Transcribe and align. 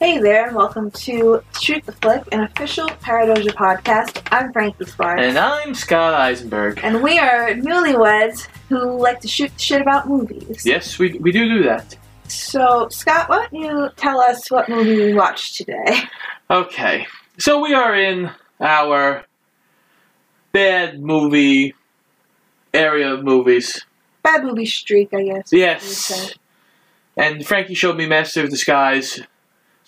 Hey 0.00 0.16
there, 0.16 0.46
and 0.46 0.56
welcome 0.56 0.90
to 0.92 1.42
Shoot 1.60 1.84
the 1.84 1.92
Flick, 1.92 2.22
an 2.32 2.40
official 2.40 2.88
Paradoja 3.02 3.50
podcast. 3.50 4.26
I'm 4.32 4.50
Frankie 4.50 4.86
Sparks. 4.86 5.20
And 5.20 5.36
I'm 5.36 5.74
Scott 5.74 6.14
Eisenberg. 6.14 6.80
And 6.82 7.02
we 7.02 7.18
are 7.18 7.50
newlyweds 7.50 8.48
who 8.70 8.98
like 8.98 9.20
to 9.20 9.28
shoot 9.28 9.52
shit 9.60 9.82
about 9.82 10.08
movies. 10.08 10.64
Yes, 10.64 10.98
we, 10.98 11.18
we 11.18 11.32
do 11.32 11.46
do 11.46 11.62
that. 11.64 11.98
So, 12.28 12.88
Scott, 12.88 13.28
why 13.28 13.46
don't 13.46 13.62
you 13.62 13.90
tell 13.96 14.22
us 14.22 14.50
what 14.50 14.70
movie 14.70 14.96
we 14.96 15.12
watched 15.12 15.56
today? 15.56 15.98
Okay, 16.50 17.06
so 17.38 17.60
we 17.60 17.74
are 17.74 17.94
in 17.94 18.30
our 18.58 19.26
bad 20.52 21.02
movie 21.02 21.74
area 22.72 23.12
of 23.12 23.22
movies. 23.22 23.84
Bad 24.22 24.44
movie 24.44 24.64
streak, 24.64 25.12
I 25.12 25.24
guess. 25.24 25.52
Yes. 25.52 26.32
And 27.18 27.46
Frankie 27.46 27.74
showed 27.74 27.98
me 27.98 28.06
Master 28.06 28.44
of 28.44 28.48
Disguise, 28.48 29.20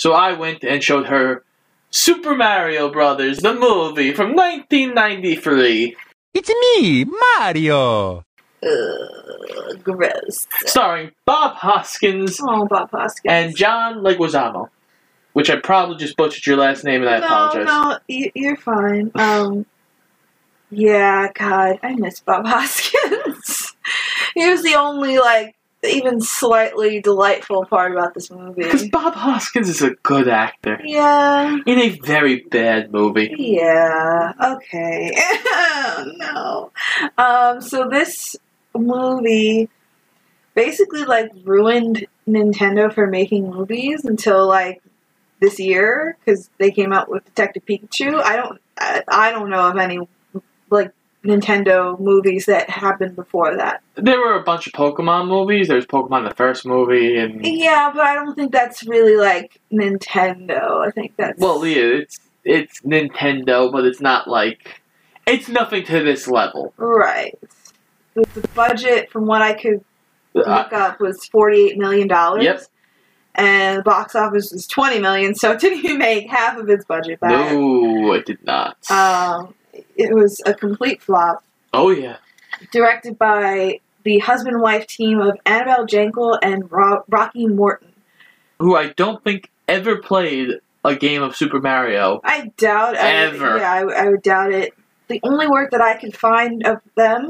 so 0.02 0.12
I 0.15 0.33
went 0.33 0.65
and 0.65 0.83
showed 0.83 1.06
her 1.06 1.45
Super 1.91 2.34
Mario 2.34 2.91
Brothers, 2.91 3.38
the 3.38 3.55
movie 3.55 4.12
from 4.12 4.34
1993, 4.34 5.97
It's 6.34 6.48
me, 6.48 7.05
Mario. 7.05 8.25
Ugh, 8.65 9.83
gross. 9.84 10.47
starring 10.66 11.12
Bob 11.25 11.55
Hoskins 11.56 12.41
Oh, 12.42 12.66
Bob 12.66 12.91
Hoskins. 12.91 13.30
and 13.33 13.56
John 13.56 14.02
Leguizamo, 14.02 14.69
which 15.34 15.51
I 15.51 15.56
probably 15.61 15.97
just 15.98 16.16
butchered 16.16 16.47
your 16.47 16.56
last 16.56 16.83
name, 16.84 17.03
and 17.03 17.11
I 17.11 17.19
no, 17.20 17.27
apologize. 17.27 17.66
no, 17.66 17.98
you, 18.09 18.30
you're 18.34 18.56
fine. 18.56 19.11
Um, 19.14 19.66
yeah, 20.70 21.28
God, 21.33 21.78
I 21.83 21.95
miss 21.95 22.19
Bob 22.20 22.45
Hoskins. 22.53 23.75
he 24.34 24.48
was 24.50 24.62
the 24.64 24.75
only 24.75 25.19
like 25.19 25.55
even 25.85 26.21
slightly 26.21 27.01
delightful 27.01 27.65
part 27.65 27.93
about 27.93 28.15
this 28.15 28.31
movie. 28.31 28.63
Because 28.63 28.89
Bob 28.89 29.15
Hoskins 29.15 29.69
is 29.69 29.83
a 29.83 29.91
good 30.03 30.29
actor 30.29 30.81
Yeah, 30.84 31.59
in 31.67 31.79
a 31.79 31.98
very 32.01 32.41
bad 32.51 32.93
movie. 32.93 33.34
yeah, 33.39 34.33
okay. 34.41 35.12
no, 36.17 36.71
um, 37.19 37.61
so 37.61 37.89
this 37.89 38.37
movie 38.75 39.69
basically 40.55 41.05
like 41.05 41.31
ruined 41.45 42.06
Nintendo 42.28 42.93
for 42.93 43.06
making 43.06 43.51
movies 43.51 44.05
until 44.05 44.47
like 44.47 44.83
this 45.41 45.59
year 45.59 46.17
because 46.21 46.49
they 46.59 46.71
came 46.71 46.93
out 46.93 47.09
with 47.09 47.25
Detective 47.25 47.65
Pikachu. 47.67 48.23
I 48.23 48.37
don't, 48.37 48.61
I, 48.78 49.03
I 49.09 49.31
don't 49.33 49.51
know 49.51 49.69
of 49.69 49.77
any 49.77 49.99
like 50.71 50.93
Nintendo 51.25 51.98
movies 52.01 52.47
that 52.47 52.69
happened 52.69 53.15
before 53.15 53.56
that. 53.56 53.83
There 53.95 54.19
were 54.19 54.34
a 54.34 54.42
bunch 54.42 54.67
of 54.67 54.73
Pokemon 54.73 55.28
movies. 55.28 55.69
There 55.69 55.77
was 55.77 55.87
Pokemon 55.87 56.28
the 56.28 56.34
first 56.34 56.67
movie, 56.67 57.17
and 57.17 57.45
Yeah, 57.45 57.91
but 57.95 58.05
I 58.05 58.15
don't 58.15 58.34
think 58.34 58.51
that's 58.53 58.84
really 58.87 59.17
like 59.17 59.61
Nintendo. 59.73 60.87
I 60.87 60.91
think 60.91 61.15
that's 61.17 61.39
well, 61.39 61.65
yeah, 61.67 61.83
it's 62.00 62.19
it's 62.45 62.81
Nintendo, 62.81 63.70
but 63.70 63.84
it's 63.84 64.00
not 64.00 64.27
like 64.28 64.81
it's 65.27 65.48
nothing 65.48 65.84
to 65.84 66.03
this 66.03 66.27
level. 66.27 66.75
right. 66.77 67.39
The, 68.15 68.47
budget, 68.55 69.11
from 69.11 69.27
what 69.27 69.41
I 69.41 69.55
could 69.55 69.83
Uh, 70.34 70.41
look 70.41 70.73
up, 70.73 71.00
was 71.00 71.25
forty-eight 71.27 71.78
million 71.78 72.09
dollars. 72.09 72.45
Yep. 72.45 72.62
And 73.37 73.78
the 73.78 73.83
box 73.83 74.15
office 74.15 74.53
was 74.53 74.67
twenty 74.67 74.98
million, 74.98 75.34
so 75.34 75.53
it 75.53 75.61
didn't 75.61 75.84
even 75.84 75.98
make 75.98 76.28
half 76.28 76.59
of 76.59 76.69
its 76.69 76.84
budget 76.84 77.20
back. 77.20 77.31
no, 77.53 78.12
it 78.12 78.27
did 78.27 78.45
not. 78.45 78.77
Um, 78.91 79.55
it 79.97 80.15
was 80.15 80.41
a 80.47 80.55
complete 80.55 81.03
flop. 81.03 81.42
oh 81.73 81.91
yeah, 81.91 82.17
Directed 82.70 83.19
by 83.19 83.81
the 84.05 84.19
husband 84.19 84.55
and 84.55 84.62
wife 84.62 84.87
team 84.87 85.20
of 85.20 85.39
Annabelle 85.47 85.87
Jankel 85.87 86.39
and 86.42 86.70
Ro- 86.70 87.05
Rocky 87.09 87.47
Morton. 87.47 87.93
who 88.59 88.77
I 88.77 88.89
don't 88.89 89.23
think 89.25 89.50
ever 89.69 89.97
played 89.98 90.61
a 90.84 90.97
game 90.97 91.23
of 91.23 91.37
Super 91.37 91.61
Mario. 91.61 92.20
I 92.25 92.50
doubt 92.56 92.97
Ever. 92.97 93.53
I, 93.55 93.59
yeah, 93.59 93.72
I, 93.72 94.05
I 94.06 94.09
would 94.10 94.22
doubt 94.22 94.53
it. 94.53 94.72
The 95.09 95.21
only 95.22 95.47
work 95.47 95.71
that 95.71 95.81
I 95.81 95.97
could 95.99 96.16
find 96.16 96.66
of 96.66 96.81
them 96.97 97.28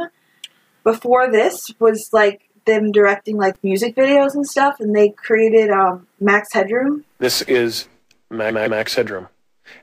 before 0.84 1.30
this 1.30 1.70
was 1.78 2.09
like 2.12 2.48
them 2.64 2.92
directing 2.92 3.36
like 3.36 3.62
music 3.62 3.94
videos 3.97 4.34
and 4.34 4.47
stuff, 4.47 4.76
and 4.80 4.94
they 4.97 5.10
created 5.10 5.70
um, 5.70 6.06
Max 6.20 6.53
Headroom. 6.53 7.04
This 7.19 7.42
is 7.42 7.88
Ma- 8.30 8.50
Ma- 8.50 8.69
Max 8.69 8.94
Headroom. 8.94 9.28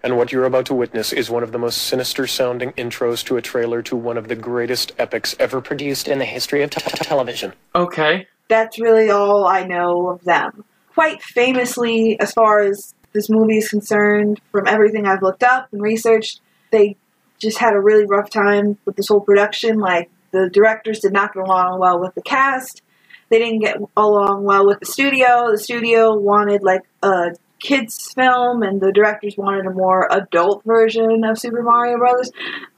And 0.03 0.17
what 0.17 0.31
you're 0.31 0.45
about 0.45 0.65
to 0.67 0.73
witness 0.73 1.11
is 1.11 1.29
one 1.29 1.43
of 1.43 1.51
the 1.51 1.57
most 1.57 1.77
sinister 1.83 2.27
sounding 2.27 2.71
intros 2.73 3.23
to 3.25 3.37
a 3.37 3.41
trailer 3.41 3.81
to 3.83 3.95
one 3.95 4.17
of 4.17 4.27
the 4.27 4.35
greatest 4.35 4.91
epics 4.97 5.35
ever 5.39 5.61
produced 5.61 6.07
in 6.07 6.19
the 6.19 6.25
history 6.25 6.63
of 6.63 6.69
t- 6.69 6.81
t- 6.81 7.03
television. 7.03 7.53
Okay, 7.75 8.27
That's 8.49 8.79
really 8.79 9.09
all 9.11 9.45
I 9.45 9.63
know 9.63 10.09
of 10.09 10.23
them. 10.23 10.65
Quite 10.95 11.21
famously, 11.21 12.19
as 12.19 12.33
far 12.33 12.59
as 12.59 12.95
this 13.13 13.29
movie 13.29 13.59
is 13.59 13.69
concerned, 13.69 14.41
from 14.51 14.67
everything 14.67 15.05
I've 15.05 15.21
looked 15.21 15.43
up 15.43 15.69
and 15.71 15.81
researched, 15.81 16.41
they 16.71 16.97
just 17.37 17.59
had 17.59 17.73
a 17.73 17.79
really 17.79 18.05
rough 18.05 18.29
time 18.29 18.77
with 18.85 18.95
this 18.95 19.07
whole 19.07 19.21
production. 19.21 19.79
Like, 19.79 20.09
the 20.31 20.49
directors 20.49 20.99
did 20.99 21.13
not 21.13 21.33
get 21.33 21.43
along 21.43 21.79
well 21.79 21.99
with 21.99 22.15
the 22.15 22.21
cast. 22.21 22.81
They 23.29 23.37
didn't 23.37 23.59
get 23.59 23.77
along 23.95 24.43
well 24.43 24.65
with 24.65 24.79
the 24.79 24.87
studio. 24.87 25.51
The 25.51 25.59
studio 25.59 26.15
wanted, 26.15 26.63
like, 26.63 26.81
a 27.03 27.35
kids' 27.59 28.11
film, 28.13 28.63
and 28.63 28.81
the 28.81 28.91
directors 28.91 29.35
wanted 29.37 29.65
a 29.65 29.71
more 29.71 30.07
adult 30.11 30.63
version 30.65 31.23
of 31.23 31.37
Super 31.37 31.61
Mario 31.61 31.97
Brothers. 31.97 32.31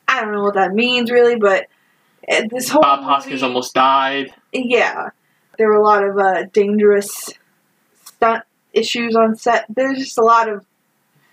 I 0.08 0.22
don't 0.22 0.34
know 0.34 0.44
what 0.44 0.56
that 0.56 0.74
means, 0.74 1.10
really, 1.12 1.36
but 1.38 1.68
eh, 2.28 2.48
this 2.50 2.70
whole 2.70 2.82
Bob 2.82 3.04
Hoskins 3.04 3.42
movie- 3.42 3.46
almost 3.46 3.74
died. 3.74 4.34
yeah, 4.52 5.10
there 5.58 5.68
were 5.68 5.76
a 5.76 5.84
lot 5.84 6.04
of 6.04 6.18
uh, 6.18 6.44
dangerous 6.54 7.30
stunt 8.06 8.44
issues 8.74 9.16
on 9.16 9.36
set. 9.36 9.66
There's 9.70 9.98
just 10.00 10.18
a 10.18 10.24
lot 10.24 10.50
of 10.50 10.66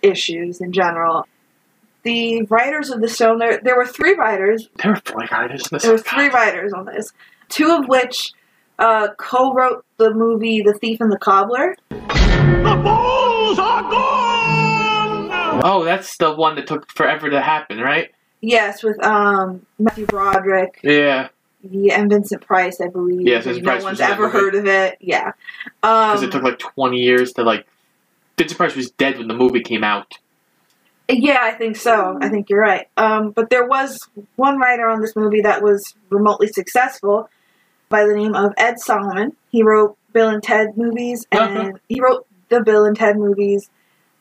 issues 0.01 0.61
in 0.61 0.71
general. 0.71 1.27
The 2.03 2.43
writers 2.43 2.89
of 2.89 3.01
the 3.01 3.09
film, 3.09 3.39
there, 3.39 3.59
there 3.61 3.75
were 3.75 3.85
three 3.85 4.15
writers. 4.15 4.69
There 4.81 4.93
were 4.93 5.01
four 5.03 5.27
writers. 5.31 5.63
There 5.69 5.91
were 5.91 5.97
three 5.97 6.29
writers 6.29 6.71
on 6.71 6.85
this, 6.85 7.11
two 7.49 7.69
of 7.71 7.87
which 7.89 8.31
uh, 8.79 9.09
co-wrote 9.17 9.83
the 9.97 10.13
movie 10.13 10.61
*The 10.61 10.73
Thief 10.73 11.01
and 11.01 11.11
the 11.11 11.17
Cobbler*. 11.17 11.75
Oh, 15.63 15.83
that's 15.83 16.17
the 16.17 16.33
one 16.33 16.55
that 16.55 16.67
took 16.67 16.89
forever 16.91 17.29
to 17.29 17.41
happen, 17.41 17.79
right? 17.79 18.11
Yes, 18.41 18.83
with 18.83 19.03
um, 19.03 19.65
Matthew 19.77 20.05
Broderick 20.05 20.79
Yeah, 20.81 21.29
yeah, 21.69 21.99
and 21.99 22.09
Vincent 22.09 22.41
Price, 22.41 22.79
I 22.79 22.87
believe. 22.87 23.27
Yes, 23.27 23.43
Vincent 23.43 23.65
no 23.65 23.71
Price 23.71 23.83
one's 23.83 23.99
ever 23.99 24.29
heard 24.29 24.55
of 24.55 24.65
it. 24.65 24.97
Yeah, 25.01 25.33
because 25.81 26.19
um, 26.21 26.23
it 26.27 26.31
took 26.31 26.43
like 26.43 26.59
twenty 26.59 26.99
years 26.99 27.33
to 27.33 27.43
like. 27.43 27.65
Vincent 28.37 28.57
Price 28.57 28.75
was 28.75 28.91
dead 28.91 29.17
when 29.17 29.27
the 29.27 29.33
movie 29.33 29.61
came 29.61 29.83
out. 29.83 30.17
Yeah, 31.09 31.39
I 31.41 31.51
think 31.51 31.75
so. 31.75 32.17
I 32.21 32.29
think 32.29 32.49
you're 32.49 32.61
right. 32.61 32.87
Um, 32.95 33.31
but 33.31 33.49
there 33.49 33.67
was 33.67 34.07
one 34.35 34.59
writer 34.59 34.87
on 34.87 35.01
this 35.01 35.15
movie 35.15 35.41
that 35.41 35.61
was 35.61 35.95
remotely 36.09 36.47
successful 36.47 37.29
by 37.89 38.05
the 38.05 38.13
name 38.13 38.35
of 38.35 38.53
Ed 38.57 38.79
Solomon. 38.79 39.35
He 39.51 39.63
wrote 39.63 39.97
Bill 40.13 40.29
and 40.29 40.41
Ted 40.41 40.77
movies, 40.77 41.25
and 41.31 41.57
Uh-huh. 41.57 41.71
he 41.89 41.99
wrote 41.99 42.25
the 42.49 42.61
Bill 42.61 42.85
and 42.85 42.95
Ted 42.95 43.17
movies. 43.17 43.69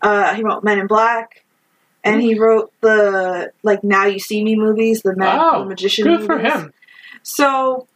Uh, 0.01 0.35
he 0.35 0.43
wrote 0.43 0.63
Men 0.65 0.79
in 0.79 0.87
Black, 0.87 1.45
and 2.05 2.23
he 2.23 2.39
wrote 2.39 2.73
the 2.81 3.53
like 3.63 3.83
Now 3.85 4.07
You 4.07 4.19
See 4.19 4.43
Me 4.45 4.57
movies, 4.57 5.03
the, 5.03 5.15
Mag- 5.17 5.59
the 5.61 5.65
Magician 5.67 6.05
Good 6.05 6.21
movies. 6.21 6.27
for 6.27 6.39
him. 6.39 6.73
So 7.23 7.87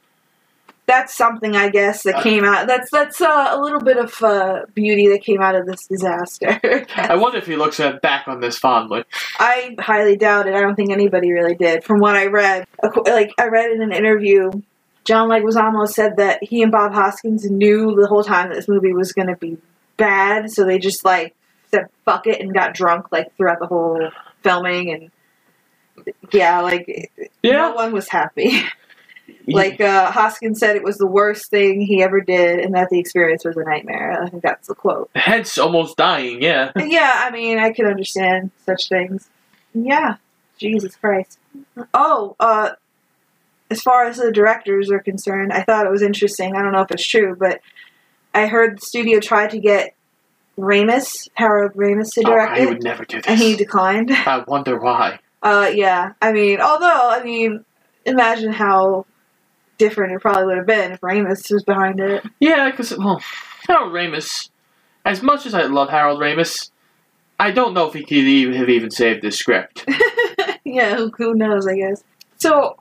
that's 0.87 1.15
something 1.15 1.55
I 1.57 1.69
guess 1.69 2.03
that 2.03 2.17
Uh, 2.17 2.23
came 2.23 2.45
out. 2.45 2.67
That's 2.67 2.91
that's 2.91 3.21
uh, 3.21 3.49
a 3.53 3.61
little 3.61 3.81
bit 3.81 3.97
of 3.99 4.21
uh, 4.23 4.63
beauty 4.75 5.07
that 5.09 5.23
came 5.23 5.41
out 5.41 5.55
of 5.55 5.65
this 5.67 5.87
disaster. 5.87 6.61
I 6.97 7.15
wonder 7.15 7.39
if 7.39 7.47
he 7.47 7.55
looks 7.57 7.81
back 8.03 8.27
on 8.27 8.41
this 8.41 8.59
fondly. 8.59 9.05
I 9.39 9.77
highly 9.79 10.17
doubt 10.17 10.49
it. 10.49 10.55
I 10.55 10.61
don't 10.61 10.75
think 10.75 10.91
anybody 10.91 11.31
really 11.33 11.55
did. 11.55 11.85
From 11.85 12.01
what 12.01 12.17
I 12.17 12.27
read, 12.27 12.67
like 13.05 13.33
I 13.39 13.47
read 13.47 13.71
in 13.71 13.81
an 13.81 13.93
interview, 13.93 14.51
John 15.05 15.29
Leguizamo 15.29 15.87
said 15.89 16.17
that 16.17 16.43
he 16.43 16.63
and 16.63 16.73
Bob 16.73 16.93
Hoskins 16.93 17.49
knew 17.49 17.95
the 17.95 18.09
whole 18.09 18.25
time 18.25 18.49
that 18.49 18.57
this 18.57 18.69
movie 18.69 18.93
was 18.93 19.13
going 19.13 19.29
to 19.29 19.37
be 19.37 19.57
bad, 19.97 20.51
so 20.51 20.65
they 20.65 20.79
just 20.79 21.05
like 21.05 21.35
said 21.73 21.89
fuck 22.05 22.27
it 22.27 22.41
and 22.41 22.53
got 22.53 22.75
drunk 22.75 23.11
like 23.11 23.35
throughout 23.37 23.59
the 23.59 23.67
whole 23.67 24.11
filming 24.43 24.91
and 24.91 25.11
yeah, 26.33 26.61
like 26.61 27.13
no 27.45 27.73
one 27.73 27.93
was 27.93 28.09
happy. 28.09 28.63
like 29.47 29.81
uh, 29.81 30.11
Hoskins 30.11 30.59
said, 30.59 30.77
it 30.77 30.83
was 30.83 30.99
the 30.99 31.07
worst 31.07 31.51
thing 31.51 31.81
he 31.81 32.03
ever 32.03 32.21
did, 32.21 32.61
and 32.61 32.75
that 32.75 32.91
the 32.91 32.99
experience 32.99 33.45
was 33.45 33.57
a 33.57 33.65
nightmare. 33.65 34.23
I 34.23 34.29
think 34.29 34.43
that's 34.43 34.69
the 34.69 34.75
quote. 34.75 35.11
head's 35.15 35.59
almost 35.59 35.97
dying. 35.97 36.43
Yeah. 36.43 36.73
yeah, 36.77 37.13
I 37.15 37.31
mean, 37.31 37.59
I 37.59 37.73
can 37.73 37.87
understand 37.87 38.51
such 38.65 38.89
things. 38.89 39.29
Yeah, 39.75 40.17
Jesus 40.59 40.97
Christ. 40.97 41.39
Oh, 41.95 42.37
uh, 42.41 42.71
as 43.71 43.83
far 43.83 44.07
as 44.07 44.19
the 44.19 44.33
directors 44.33 44.91
are 44.91 45.01
concerned, 45.01 45.53
I 45.53 45.63
thought 45.63 45.87
it 45.87 45.91
was 45.91 46.03
interesting. 46.03 46.57
I 46.57 46.63
don't 46.63 46.73
know 46.73 46.83
if 46.83 46.91
it's 46.91 47.07
true, 47.07 47.37
but 47.39 47.61
I 48.35 48.47
heard 48.47 48.79
the 48.79 48.87
studio 48.87 49.21
tried 49.21 49.51
to 49.51 49.59
get 49.59 49.95
Ramis, 50.59 51.29
Harold 51.35 51.73
Ramis, 51.75 52.13
to 52.15 52.21
Oh, 52.21 52.31
direct 52.31 52.57
he 52.59 52.65
it, 52.65 52.69
would 52.69 52.83
never 52.83 53.05
do 53.05 53.17
this. 53.19 53.27
and 53.27 53.39
he 53.39 53.57
declined. 53.57 54.11
I 54.13 54.45
wonder 54.47 54.79
why. 54.79 55.19
Uh, 55.43 55.71
yeah, 55.75 56.13
I 56.21 56.33
mean, 56.33 56.61
although, 56.61 57.11
I 57.11 57.23
mean, 57.23 57.65
imagine 58.05 58.53
how 58.53 59.07
different 59.79 60.13
it 60.13 60.21
probably 60.21 60.45
would 60.45 60.59
have 60.59 60.67
been 60.67 60.93
if 60.93 61.01
Ramis 61.01 61.51
was 61.53 61.65
behind 61.65 61.99
it. 62.01 62.25
Yeah, 62.39 62.71
because 62.71 62.97
well, 62.97 63.21
Harold 63.69 63.93
Ramis 63.93 64.51
as 65.05 65.23
much 65.23 65.47
as 65.47 65.55
I 65.55 65.63
love 65.63 65.89
Harold 65.89 66.21
Ramis, 66.21 66.71
I 67.41 67.51
don't 67.51 67.75
know 67.75 67.89
if 67.89 67.95
he 67.95 68.05
could 68.05 68.13
even 68.19 68.55
have 68.55 68.69
even 68.69 68.91
saved 68.91 69.23
this 69.23 69.37
script. 69.37 69.85
yeah, 70.65 70.95
who, 70.95 71.11
who 71.17 71.35
knows, 71.35 71.67
I 71.67 71.77
guess. 71.77 72.05
So, 72.37 72.77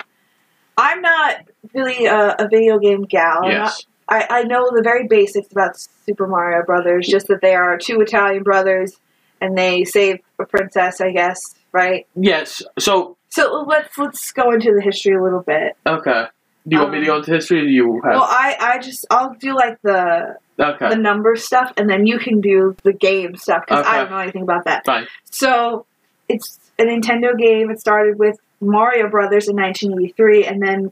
I'm 0.78 1.02
not 1.02 1.38
really 1.74 2.06
a, 2.06 2.36
a 2.38 2.48
video 2.48 2.78
game 2.78 3.04
gal. 3.04 3.40
I'm 3.44 3.54
not- 3.58 3.66
yes. 3.66 3.86
I, 4.12 4.28
I 4.30 4.44
know 4.44 4.70
the 4.76 4.82
very 4.84 5.08
basics 5.08 5.52
about 5.52 5.78
Super 6.06 6.28
Mario 6.28 6.64
Brothers, 6.66 7.08
just 7.08 7.28
that 7.28 7.42
they 7.42 7.56
are 7.56 7.78
two 7.78 8.02
Italian 8.02 8.44
brothers 8.44 8.96
and 9.40 9.58
they 9.58 9.86
save 9.86 10.20
a 10.38 10.46
princess, 10.46 11.00
I 11.02 11.12
guess, 11.12 11.40
right? 11.72 12.06
Yes. 12.16 12.62
So, 12.78 13.18
So 13.30 13.66
let's 13.68 13.98
let's 13.98 14.32
go 14.34 14.52
into 14.52 14.74
the 14.76 14.82
history 14.82 15.16
a 15.16 15.24
little 15.24 15.42
bit. 15.42 15.78
okay. 15.88 16.26
Do 16.68 16.76
you 16.76 16.82
want 16.84 16.92
me 16.94 16.98
to 17.00 17.04
Um, 17.06 17.08
go 17.08 17.16
into 17.18 17.32
history 17.32 17.60
or 17.62 17.64
do 17.64 17.70
you 17.70 18.02
have. 18.04 18.14
Well, 18.14 18.24
I, 18.30 18.56
I 18.60 18.78
just 18.78 19.04
I'll 19.10 19.34
do 19.40 19.56
like 19.56 19.82
the 19.82 20.36
okay. 20.60 20.90
the 20.90 20.96
number 20.96 21.36
stuff, 21.36 21.74
and 21.76 21.90
then 21.90 22.06
you 22.06 22.20
can 22.20 22.40
do 22.40 22.76
the 22.84 22.94
game 22.94 23.36
stuff 23.36 23.64
because 23.66 23.84
I 23.84 23.90
Okay. 23.90 23.98
don't 24.02 24.12
know 24.12 24.18
anything 24.18 24.44
about 24.44 24.66
that. 24.66 24.86
Fine. 24.86 25.08
So 25.32 25.88
it's 26.30 26.60
a 26.78 26.84
Nintendo 26.84 27.36
game. 27.36 27.72
It 27.72 27.80
started 27.80 28.20
with 28.20 28.36
Mario 28.60 29.10
Brothers 29.10 29.48
in 29.48 29.56
1983, 29.56 30.46
and 30.46 30.62
then 30.62 30.92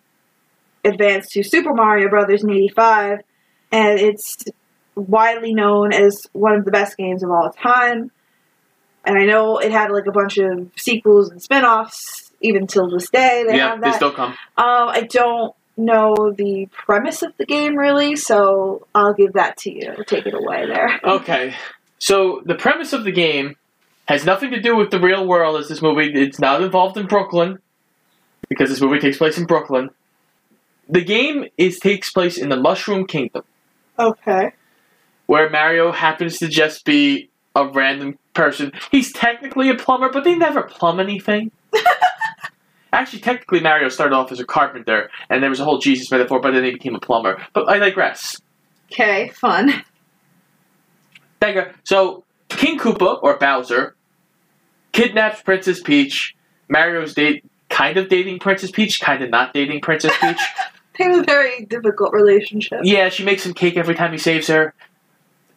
advanced 0.83 1.31
to 1.31 1.43
Super 1.43 1.73
Mario 1.73 2.09
Brothers 2.09 2.43
in 2.43 2.51
'85, 2.51 3.19
and 3.71 3.99
it's 3.99 4.37
widely 4.95 5.53
known 5.53 5.93
as 5.93 6.27
one 6.33 6.55
of 6.55 6.65
the 6.65 6.71
best 6.71 6.97
games 6.97 7.23
of 7.23 7.31
all 7.31 7.51
time. 7.51 8.11
And 9.05 9.17
I 9.17 9.25
know 9.25 9.57
it 9.57 9.71
had 9.71 9.91
like 9.91 10.05
a 10.07 10.11
bunch 10.11 10.37
of 10.37 10.69
sequels 10.75 11.29
and 11.29 11.41
spin-offs, 11.41 12.31
even 12.41 12.67
till 12.67 12.89
this 12.89 13.09
day. 13.09 13.45
They 13.47 13.57
yeah, 13.57 13.69
have 13.69 13.81
they 13.81 13.91
still 13.93 14.11
come. 14.11 14.31
Um, 14.31 14.37
I 14.89 15.07
don't 15.09 15.55
know 15.77 16.33
the 16.35 16.67
premise 16.71 17.23
of 17.23 17.35
the 17.37 17.45
game 17.45 17.75
really, 17.75 18.15
so 18.15 18.85
I'll 18.93 19.13
give 19.13 19.33
that 19.33 19.57
to 19.59 19.71
you. 19.73 20.03
Take 20.05 20.25
it 20.25 20.33
away 20.33 20.65
there. 20.67 20.99
Okay. 21.09 21.55
So, 22.01 22.41
the 22.45 22.55
premise 22.55 22.93
of 22.93 23.03
the 23.03 23.11
game 23.11 23.55
has 24.05 24.23
nothing 24.23 24.51
to 24.51 24.61
do 24.61 24.75
with 24.75 24.89
the 24.89 24.99
real 24.99 25.27
world 25.27 25.59
as 25.59 25.67
this 25.67 25.81
movie. 25.81 26.11
It's 26.13 26.39
not 26.39 26.61
involved 26.61 26.97
in 26.97 27.07
Brooklyn 27.07 27.59
because 28.47 28.69
this 28.69 28.79
movie 28.79 28.99
takes 28.99 29.17
place 29.17 29.37
in 29.37 29.45
Brooklyn. 29.45 29.89
The 30.89 31.03
game 31.03 31.45
is 31.57 31.79
takes 31.79 32.11
place 32.11 32.37
in 32.37 32.49
the 32.49 32.57
Mushroom 32.57 33.05
Kingdom. 33.05 33.43
Okay. 33.97 34.53
where 35.27 35.49
Mario 35.49 35.91
happens 35.91 36.39
to 36.39 36.47
just 36.47 36.85
be 36.85 37.29
a 37.55 37.67
random 37.67 38.17
person. 38.33 38.71
He's 38.91 39.11
technically 39.11 39.69
a 39.69 39.75
plumber, 39.75 40.09
but 40.09 40.23
they 40.23 40.35
never 40.35 40.63
plumb 40.63 40.99
anything. 40.99 41.51
Actually, 42.93 43.19
technically, 43.19 43.59
Mario 43.59 43.89
started 43.89 44.15
off 44.15 44.31
as 44.31 44.39
a 44.39 44.45
carpenter, 44.45 45.11
and 45.29 45.43
there 45.43 45.49
was 45.49 45.59
a 45.59 45.63
whole 45.65 45.77
Jesus 45.77 46.09
metaphor, 46.09 46.39
but 46.39 46.51
then 46.51 46.63
he 46.63 46.71
became 46.71 46.95
a 46.95 46.99
plumber. 46.99 47.45
But 47.53 47.69
I 47.69 47.77
digress. 47.77 48.41
Okay, 48.91 49.29
fun. 49.35 49.83
So, 51.83 52.23
King 52.49 52.79
Koopa, 52.79 53.21
or 53.21 53.37
Bowser, 53.37 53.95
kidnaps 54.93 55.41
Princess 55.43 55.81
Peach. 55.81 56.35
Mario's 56.67 57.13
date, 57.13 57.43
kind 57.69 57.97
of 57.97 58.09
dating 58.09 58.39
Princess 58.39 58.71
Peach, 58.71 58.99
kind 59.01 59.23
of 59.23 59.29
not 59.29 59.53
dating 59.53 59.81
Princess 59.81 60.13
Peach. 60.19 60.39
They 60.99 61.05
have 61.05 61.19
a 61.19 61.23
very 61.23 61.65
difficult 61.65 62.13
relationship. 62.13 62.81
yeah, 62.83 63.09
she 63.09 63.23
makes 63.23 63.45
him 63.45 63.53
cake 63.53 63.77
every 63.77 63.95
time 63.95 64.11
he 64.11 64.17
saves 64.17 64.47
her, 64.47 64.73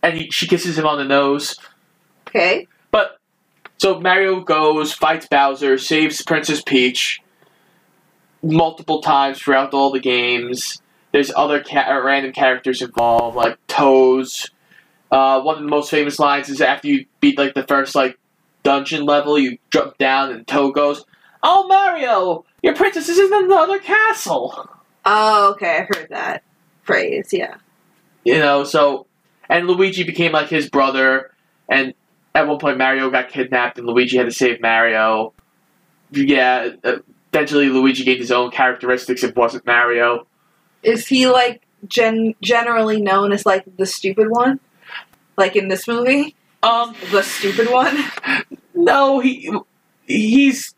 and 0.03 0.17
he, 0.17 0.31
she 0.31 0.47
kisses 0.47 0.79
him 0.79 0.87
on 0.87 0.99
the 0.99 1.05
nose. 1.05 1.59
Okay. 2.29 2.69
But 2.93 3.19
so 3.79 4.01
Mario 4.01 4.41
goes, 4.41 4.93
fights 4.93 5.27
Bowser, 5.27 5.77
saves 5.79 6.23
Princess 6.23 6.63
Peach 6.63 7.21
multiple 8.43 9.03
times 9.03 9.39
throughout 9.41 9.75
all 9.75 9.91
the 9.91 10.01
games. 10.01 10.81
There's 11.13 11.33
other 11.35 11.63
ca- 11.63 11.89
uh, 11.91 12.01
random 12.01 12.33
characters 12.33 12.81
involved, 12.81 13.37
like 13.37 13.59
Toads. 13.67 14.51
Uh, 15.11 15.41
one 15.43 15.57
of 15.59 15.63
the 15.63 15.69
most 15.69 15.91
famous 15.91 16.19
lines 16.19 16.49
is 16.49 16.61
after 16.61 16.89
you 16.89 17.05
beat 17.21 17.37
like 17.37 17.55
the 17.55 17.65
first 17.65 17.95
like 17.95 18.19
dungeon 18.63 19.05
level, 19.05 19.39
you 19.39 19.59
jump 19.71 19.99
down 19.99 20.33
and 20.33 20.47
Toad 20.47 20.75
goes, 20.75 21.05
"Oh 21.43 21.67
Mario, 21.67 22.45
your 22.63 22.75
princess 22.75 23.09
is 23.09 23.19
in 23.19 23.45
another 23.45 23.79
castle." 23.79 24.71
Oh, 25.05 25.53
okay. 25.53 25.79
I've 25.79 25.97
heard 25.97 26.09
that 26.11 26.43
phrase. 26.85 27.29
Yeah. 27.33 27.57
You 28.25 28.39
know, 28.39 28.65
so 28.65 29.07
and 29.49 29.67
Luigi 29.67 30.05
became 30.05 30.33
like 30.33 30.49
his 30.49 30.71
brother, 30.71 31.31
and 31.69 31.95
at 32.35 32.47
one 32.47 32.59
point 32.59 32.79
Mario 32.79 33.11
got 33.11 33.29
kidnapped, 33.29 33.79
and 33.79 33.87
Luigi 33.87 34.17
had 34.17 34.27
to 34.27 34.33
save 34.33 34.61
Mario. 34.61 35.33
Yeah, 36.13 36.71
eventually 37.33 37.69
Luigi 37.69 38.05
gained 38.05 38.21
his 38.21 38.31
own 38.31 38.51
characteristics. 38.51 39.23
It 39.25 39.35
wasn't 39.37 39.67
Mario. 39.67 40.27
Is 40.83 41.07
he 41.09 41.27
like 41.27 41.63
gen- 41.89 42.35
generally 42.43 43.01
known 43.01 43.33
as 43.33 43.45
like 43.45 43.65
the 43.77 43.87
stupid 43.87 44.29
one? 44.31 44.61
Like 45.37 45.57
in 45.57 45.69
this 45.69 45.89
movie, 45.89 46.35
Um, 46.63 46.95
the 47.11 47.23
stupid 47.23 47.71
one. 47.71 47.97
no, 48.75 49.19
he 49.21 49.51
he's 50.07 50.75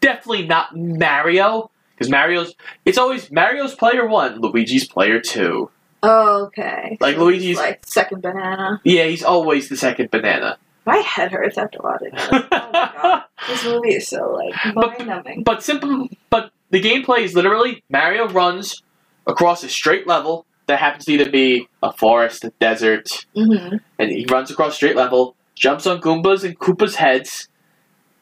definitely 0.00 0.46
not 0.46 0.76
Mario 0.76 1.70
because 1.98 2.10
Mario's. 2.10 2.54
It's 2.84 2.98
always 2.98 3.30
Mario's 3.30 3.74
player 3.74 4.06
one, 4.06 4.40
Luigi's 4.40 4.86
player 4.86 5.20
two. 5.20 5.70
Oh, 6.02 6.44
okay. 6.46 6.96
Like 7.00 7.16
So 7.16 7.24
Luigi's- 7.24 7.56
like 7.58 7.84
second 7.86 8.22
banana. 8.22 8.80
Yeah, 8.84 9.04
he's 9.04 9.24
always 9.24 9.68
the 9.68 9.76
second 9.76 10.10
banana. 10.10 10.58
My 10.86 10.98
head 10.98 11.32
hurts 11.32 11.58
after 11.58 11.78
watching 11.82 12.10
it. 12.14 12.28
Oh 12.32 12.46
my 12.50 12.92
god. 13.02 13.22
This 13.48 13.64
movie 13.64 13.94
is 13.96 14.08
so 14.08 14.30
like 14.32 14.54
mind 14.74 15.06
numbing. 15.06 15.42
But 15.42 15.62
simple, 15.62 16.08
but 16.30 16.50
the 16.70 16.80
gameplay 16.80 17.20
is 17.20 17.34
literally 17.34 17.82
Mario 17.90 18.28
runs 18.28 18.82
across 19.26 19.62
a 19.64 19.68
straight 19.68 20.06
level 20.06 20.46
that 20.66 20.78
happens 20.78 21.04
to 21.06 21.12
either 21.12 21.30
be 21.30 21.66
a 21.82 21.92
forest, 21.92 22.44
a 22.44 22.50
desert, 22.60 23.26
Mm-hmm. 23.36 23.76
and 23.98 24.10
he 24.10 24.24
runs 24.30 24.50
across 24.50 24.76
straight 24.76 24.96
level, 24.96 25.34
jumps 25.54 25.86
on 25.86 26.00
Goombas 26.00 26.44
and 26.44 26.58
Koopa's 26.58 26.94
heads, 26.96 27.48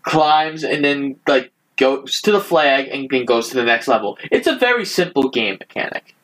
climbs, 0.02 0.64
and 0.64 0.84
then 0.84 1.16
like 1.26 1.52
goes 1.76 2.20
to 2.22 2.32
the 2.32 2.40
flag 2.40 2.88
and 2.88 3.08
then 3.10 3.24
goes 3.24 3.48
to 3.50 3.56
the 3.56 3.64
next 3.64 3.88
level. 3.88 4.18
It's 4.30 4.46
a 4.46 4.56
very 4.56 4.84
simple 4.84 5.28
game 5.28 5.56
mechanic 5.60 6.14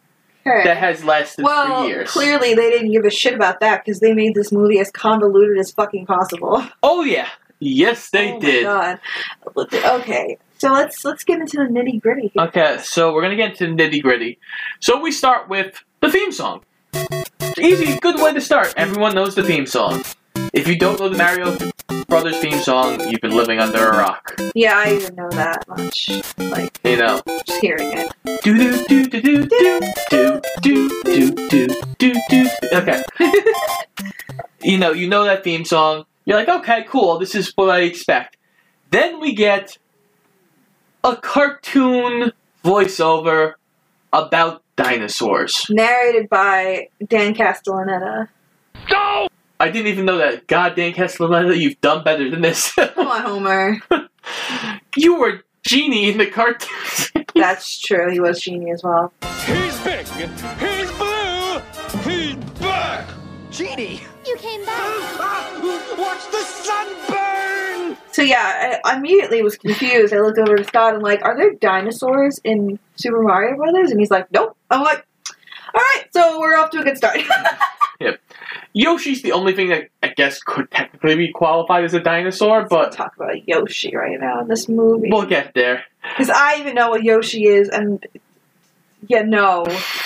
that 0.44 0.76
has 0.76 1.04
lasted 1.04 1.44
Well, 1.44 1.82
for 1.82 1.88
years. 1.88 2.10
clearly 2.10 2.54
they 2.54 2.68
didn't 2.70 2.90
give 2.90 3.04
a 3.04 3.10
shit 3.10 3.32
about 3.34 3.60
that 3.60 3.84
because 3.84 4.00
they 4.00 4.12
made 4.12 4.34
this 4.34 4.50
movie 4.50 4.80
as 4.80 4.90
convoluted 4.90 5.58
as 5.58 5.70
fucking 5.70 6.06
possible. 6.06 6.64
Oh 6.82 7.04
yeah, 7.04 7.28
yes 7.60 8.10
they 8.10 8.32
oh 8.32 8.40
did. 8.40 8.64
My 8.66 8.98
God. 9.56 9.74
Okay, 10.00 10.38
so 10.58 10.72
let's 10.72 11.04
let's 11.04 11.22
get 11.24 11.38
into 11.40 11.58
the 11.58 11.64
nitty 11.64 12.00
gritty. 12.00 12.32
Okay, 12.36 12.78
so 12.82 13.12
we're 13.14 13.22
gonna 13.22 13.36
get 13.36 13.50
into 13.52 13.66
the 13.68 13.72
nitty 13.82 14.02
gritty. 14.02 14.38
So 14.80 15.00
we 15.00 15.12
start 15.12 15.48
with 15.48 15.82
the 16.00 16.10
theme 16.10 16.32
song. 16.32 16.64
Easy, 17.58 17.98
good 18.00 18.20
way 18.20 18.32
to 18.32 18.40
start. 18.40 18.74
Everyone 18.76 19.14
knows 19.14 19.34
the 19.34 19.42
theme 19.44 19.66
song. 19.66 20.02
If 20.52 20.66
you 20.66 20.76
don't 20.78 20.98
know 20.98 21.08
the 21.08 21.16
Mario 21.18 21.56
Brothers 22.08 22.38
theme 22.38 22.58
song, 22.60 23.00
you've 23.08 23.20
been 23.20 23.34
living 23.36 23.58
under 23.58 23.88
a 23.88 23.96
rock. 23.98 24.38
Yeah, 24.54 24.76
I 24.76 24.90
didn't 24.98 25.16
know 25.16 25.30
that 25.30 25.66
much. 25.68 26.10
Like 26.38 26.78
You 26.84 26.96
know. 26.96 27.22
just 27.46 27.60
hearing 27.60 27.90
it. 27.96 28.12
Do 28.42 28.56
do 28.56 28.84
do 28.86 29.08
do 29.08 29.46
do 29.46 29.80
do 30.10 30.40
do 30.60 30.90
do 31.00 31.00
do 31.04 31.30
do 31.48 31.68
do 31.98 32.14
do. 32.28 32.48
Okay. 32.72 33.02
you 34.62 34.78
know, 34.78 34.92
you 34.92 35.08
know 35.08 35.24
that 35.24 35.44
theme 35.44 35.64
song. 35.64 36.04
You're 36.24 36.36
like, 36.38 36.48
okay, 36.48 36.84
cool. 36.88 37.18
This 37.18 37.34
is 37.34 37.52
what 37.56 37.70
I 37.70 37.80
expect. 37.80 38.36
Then 38.90 39.20
we 39.20 39.34
get 39.34 39.78
a 41.02 41.16
cartoon 41.16 42.32
voiceover 42.64 43.54
about 44.12 44.62
dinosaurs. 44.76 45.66
Narrated 45.70 46.28
by 46.28 46.88
Dan 47.06 47.34
Castellaneta. 47.34 48.28
I 49.62 49.70
didn't 49.70 49.86
even 49.92 50.06
know 50.06 50.18
that. 50.18 50.48
God 50.48 50.74
damn, 50.74 50.92
Castellaneta, 50.92 51.56
you've 51.56 51.80
done 51.80 52.02
better 52.02 52.28
than 52.28 52.40
this. 52.42 52.72
Come 52.74 53.06
on, 53.06 53.22
Homer. 53.22 53.78
you 54.96 55.20
were 55.20 55.44
genie 55.64 56.10
in 56.10 56.18
the 56.18 56.26
cartoon. 56.26 57.24
That's 57.36 57.80
true. 57.80 58.10
He 58.10 58.18
was 58.18 58.40
genie 58.40 58.72
as 58.72 58.82
well. 58.82 59.12
He's 59.44 59.78
big. 59.82 60.04
He's 60.08 60.90
blue. 60.90 61.60
He's 62.02 62.34
back. 62.58 63.08
Genie. 63.52 64.00
You 64.26 64.36
came 64.38 64.64
back. 64.64 65.62
Watch 65.96 66.28
the 66.32 66.42
sun 66.42 66.88
burn. 67.08 67.96
So 68.10 68.22
yeah, 68.22 68.80
I 68.84 68.94
I 68.94 68.96
immediately 68.96 69.42
was 69.42 69.56
confused. 69.56 70.12
I 70.12 70.18
looked 70.22 70.40
over 70.40 70.56
to 70.56 70.64
Scott 70.64 70.94
and 70.94 70.96
I'm 70.96 71.02
like, 71.04 71.22
are 71.22 71.36
there 71.36 71.54
dinosaurs 71.54 72.40
in 72.42 72.80
Super 72.96 73.22
Mario 73.22 73.54
Brothers? 73.54 73.92
And 73.92 74.00
he's 74.00 74.10
like, 74.10 74.26
nope. 74.32 74.56
I'm 74.70 74.82
like, 74.82 75.06
all 75.72 75.80
right, 75.80 76.04
so 76.12 76.40
we're 76.40 76.56
off 76.56 76.70
to 76.70 76.80
a 76.80 76.82
good 76.82 76.96
start. 76.96 77.18
Yoshi's 78.72 79.22
the 79.22 79.32
only 79.32 79.54
thing 79.54 79.68
that 79.68 79.88
I 80.02 80.08
guess 80.08 80.42
could 80.42 80.70
technically 80.70 81.16
be 81.16 81.32
qualified 81.32 81.84
as 81.84 81.94
a 81.94 82.00
dinosaur, 82.00 82.66
but 82.68 82.92
talk 82.92 83.16
about 83.16 83.46
Yoshi 83.46 83.94
right 83.94 84.18
now 84.20 84.40
in 84.40 84.48
this 84.48 84.68
movie 84.68 85.10
we'll 85.10 85.26
get 85.26 85.54
there. 85.54 85.84
because 86.10 86.30
I 86.30 86.56
even 86.58 86.74
know 86.74 86.90
what 86.90 87.02
Yoshi 87.02 87.46
is, 87.46 87.68
and 87.68 88.04
yeah, 89.08 89.22
no, 89.22 89.64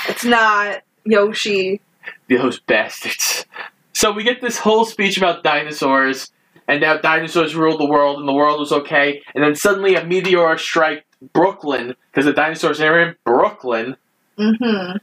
it's 0.08 0.24
not 0.24 0.82
Yoshi. 1.04 1.80
Those 2.28 2.60
bastards. 2.60 3.46
So 3.92 4.12
we 4.12 4.24
get 4.24 4.40
this 4.40 4.58
whole 4.58 4.84
speech 4.84 5.16
about 5.16 5.42
dinosaurs, 5.42 6.30
and 6.68 6.80
now 6.80 6.98
dinosaurs 6.98 7.54
ruled 7.54 7.80
the 7.80 7.86
world, 7.86 8.18
and 8.18 8.28
the 8.28 8.32
world 8.32 8.60
was 8.60 8.72
okay, 8.72 9.22
and 9.34 9.42
then 9.42 9.54
suddenly 9.54 9.94
a 9.94 10.04
meteor 10.04 10.58
struck 10.58 10.98
Brooklyn 11.32 11.94
because 12.10 12.26
the 12.26 12.32
dinosaurs 12.32 12.80
are 12.80 13.00
in 13.00 13.16
Brooklyn. 13.24 13.96
Mm-hmm. 14.38 14.96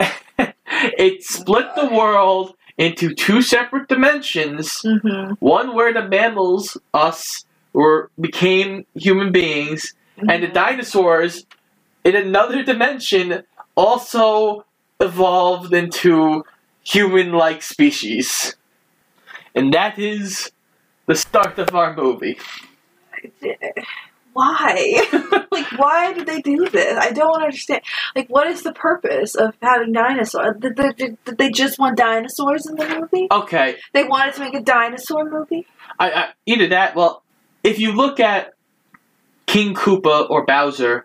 it 0.78 1.22
split 1.22 1.66
the 1.76 1.86
world 1.86 2.54
into 2.78 3.12
two 3.14 3.42
separate 3.42 3.88
dimensions. 3.88 4.80
Mm-hmm. 4.82 5.34
One 5.40 5.74
where 5.74 5.92
the 5.92 6.08
mammals, 6.08 6.78
us, 6.94 7.44
were 7.72 8.10
became 8.18 8.86
human 8.94 9.30
beings, 9.32 9.94
and 10.16 10.42
the 10.42 10.48
dinosaurs 10.48 11.44
in 12.04 12.16
another 12.16 12.62
dimension 12.62 13.42
also 13.74 14.64
evolved 15.00 15.74
into 15.74 16.44
human-like 16.82 17.62
species. 17.62 18.56
And 19.54 19.74
that 19.74 19.98
is 19.98 20.50
the 21.06 21.14
start 21.14 21.58
of 21.58 21.74
our 21.74 21.94
movie. 21.94 22.38
Why? 24.38 25.46
like, 25.50 25.66
why 25.72 26.12
did 26.12 26.26
they 26.26 26.40
do 26.40 26.68
this? 26.68 26.96
I 26.96 27.10
don't 27.10 27.42
understand. 27.42 27.82
Like, 28.14 28.28
what 28.28 28.46
is 28.46 28.62
the 28.62 28.72
purpose 28.72 29.34
of 29.34 29.52
having 29.60 29.92
dinosaurs? 29.92 30.54
Did, 30.60 30.76
did, 30.76 31.18
did, 31.24 31.38
they 31.38 31.50
just 31.50 31.76
want 31.76 31.96
dinosaurs 31.96 32.64
in 32.64 32.76
the 32.76 32.86
movie? 32.86 33.26
Okay, 33.32 33.78
They 33.94 34.04
wanted 34.04 34.34
to 34.34 34.40
make 34.42 34.54
a 34.54 34.60
dinosaur 34.60 35.28
movie? 35.28 35.66
I, 35.98 36.10
I 36.12 36.28
either 36.46 36.68
that. 36.68 36.94
Well, 36.94 37.24
if 37.64 37.80
you 37.80 37.90
look 37.90 38.20
at 38.20 38.54
King 39.46 39.74
Koopa 39.74 40.30
or 40.30 40.46
Bowser, 40.46 41.04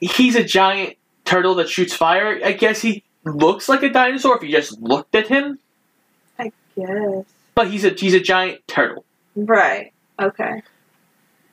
he's 0.00 0.34
a 0.34 0.42
giant 0.42 0.96
turtle 1.24 1.54
that 1.54 1.68
shoots 1.68 1.94
fire. 1.94 2.40
I 2.44 2.54
guess 2.54 2.82
he 2.82 3.04
looks 3.24 3.68
like 3.68 3.84
a 3.84 3.88
dinosaur 3.88 4.36
if 4.36 4.42
you 4.42 4.50
just 4.50 4.80
looked 4.80 5.14
at 5.14 5.28
him, 5.28 5.60
I 6.40 6.50
guess. 6.74 7.24
but 7.54 7.70
he's 7.70 7.84
a 7.84 7.90
he's 7.90 8.14
a 8.14 8.20
giant 8.20 8.66
turtle. 8.66 9.04
Right. 9.36 9.92
Okay. 10.20 10.62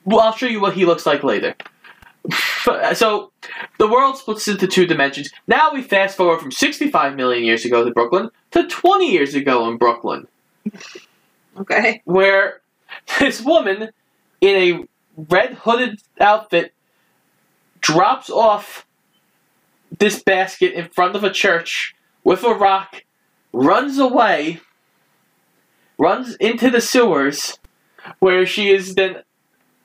Well, 0.05 0.19
I'll 0.19 0.36
show 0.36 0.48
you 0.48 0.60
what 0.60 0.74
he 0.74 0.86
looks 0.86 1.05
like 1.05 1.24
later. 1.24 1.55
so, 2.93 3.31
the 3.77 3.88
world 3.88 4.17
splits 4.17 4.48
into 4.48 4.67
two 4.67 4.86
dimensions. 4.86 5.31
Now 5.48 5.74
we 5.74 5.81
fast 5.81 6.17
forward 6.17 6.39
from 6.39 6.51
65 6.51 7.15
million 7.15 7.43
years 7.43 7.65
ago 7.65 7.83
to 7.83 7.91
Brooklyn 7.91 8.29
to 8.51 8.67
20 8.67 9.12
years 9.12 9.36
ago 9.36 9.69
in 9.69 9.77
Brooklyn. 9.77 10.27
Okay. 11.60 12.01
where 12.05 12.62
this 13.19 13.41
woman 13.41 13.89
in 14.41 14.55
a 14.55 15.24
red 15.29 15.53
hooded 15.53 16.00
outfit 16.19 16.74
drops 17.81 18.29
off 18.29 18.88
this 20.00 20.24
basket 20.24 20.74
in 20.74 20.89
front 20.89 21.15
of 21.15 21.24
a 21.24 21.29
church 21.29 21.95
with 22.24 22.43
a 22.43 22.53
rock, 22.53 23.03
runs 23.51 24.00
away, 24.00 24.62
runs 25.98 26.36
into 26.36 26.69
the 26.69 26.81
sewers, 26.81 27.60
where 28.19 28.45
she 28.45 28.72
is 28.72 28.95
then 28.95 29.17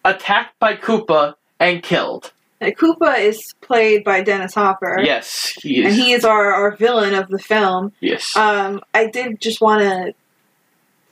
attacked 0.05 0.59
by 0.59 0.75
Koopa 0.75 1.35
and 1.61 1.83
killed. 1.83 2.33
Now, 2.61 2.69
Koopa 2.71 3.21
is 3.21 3.55
played 3.61 4.03
by 4.05 4.23
Dennis 4.23 4.55
Hopper. 4.55 5.01
Yes, 5.03 5.55
he 5.63 5.81
is. 5.81 5.87
And 5.87 5.95
he 5.95 6.13
is 6.13 6.25
our, 6.25 6.53
our 6.53 6.77
villain 6.77 7.15
of 7.15 7.29
the 7.29 7.39
film. 7.39 7.93
yes. 8.01 8.37
Um, 8.37 8.81
I 8.93 9.07
did 9.07 9.41
just 9.41 9.61
want 9.61 9.83
to 9.83 10.15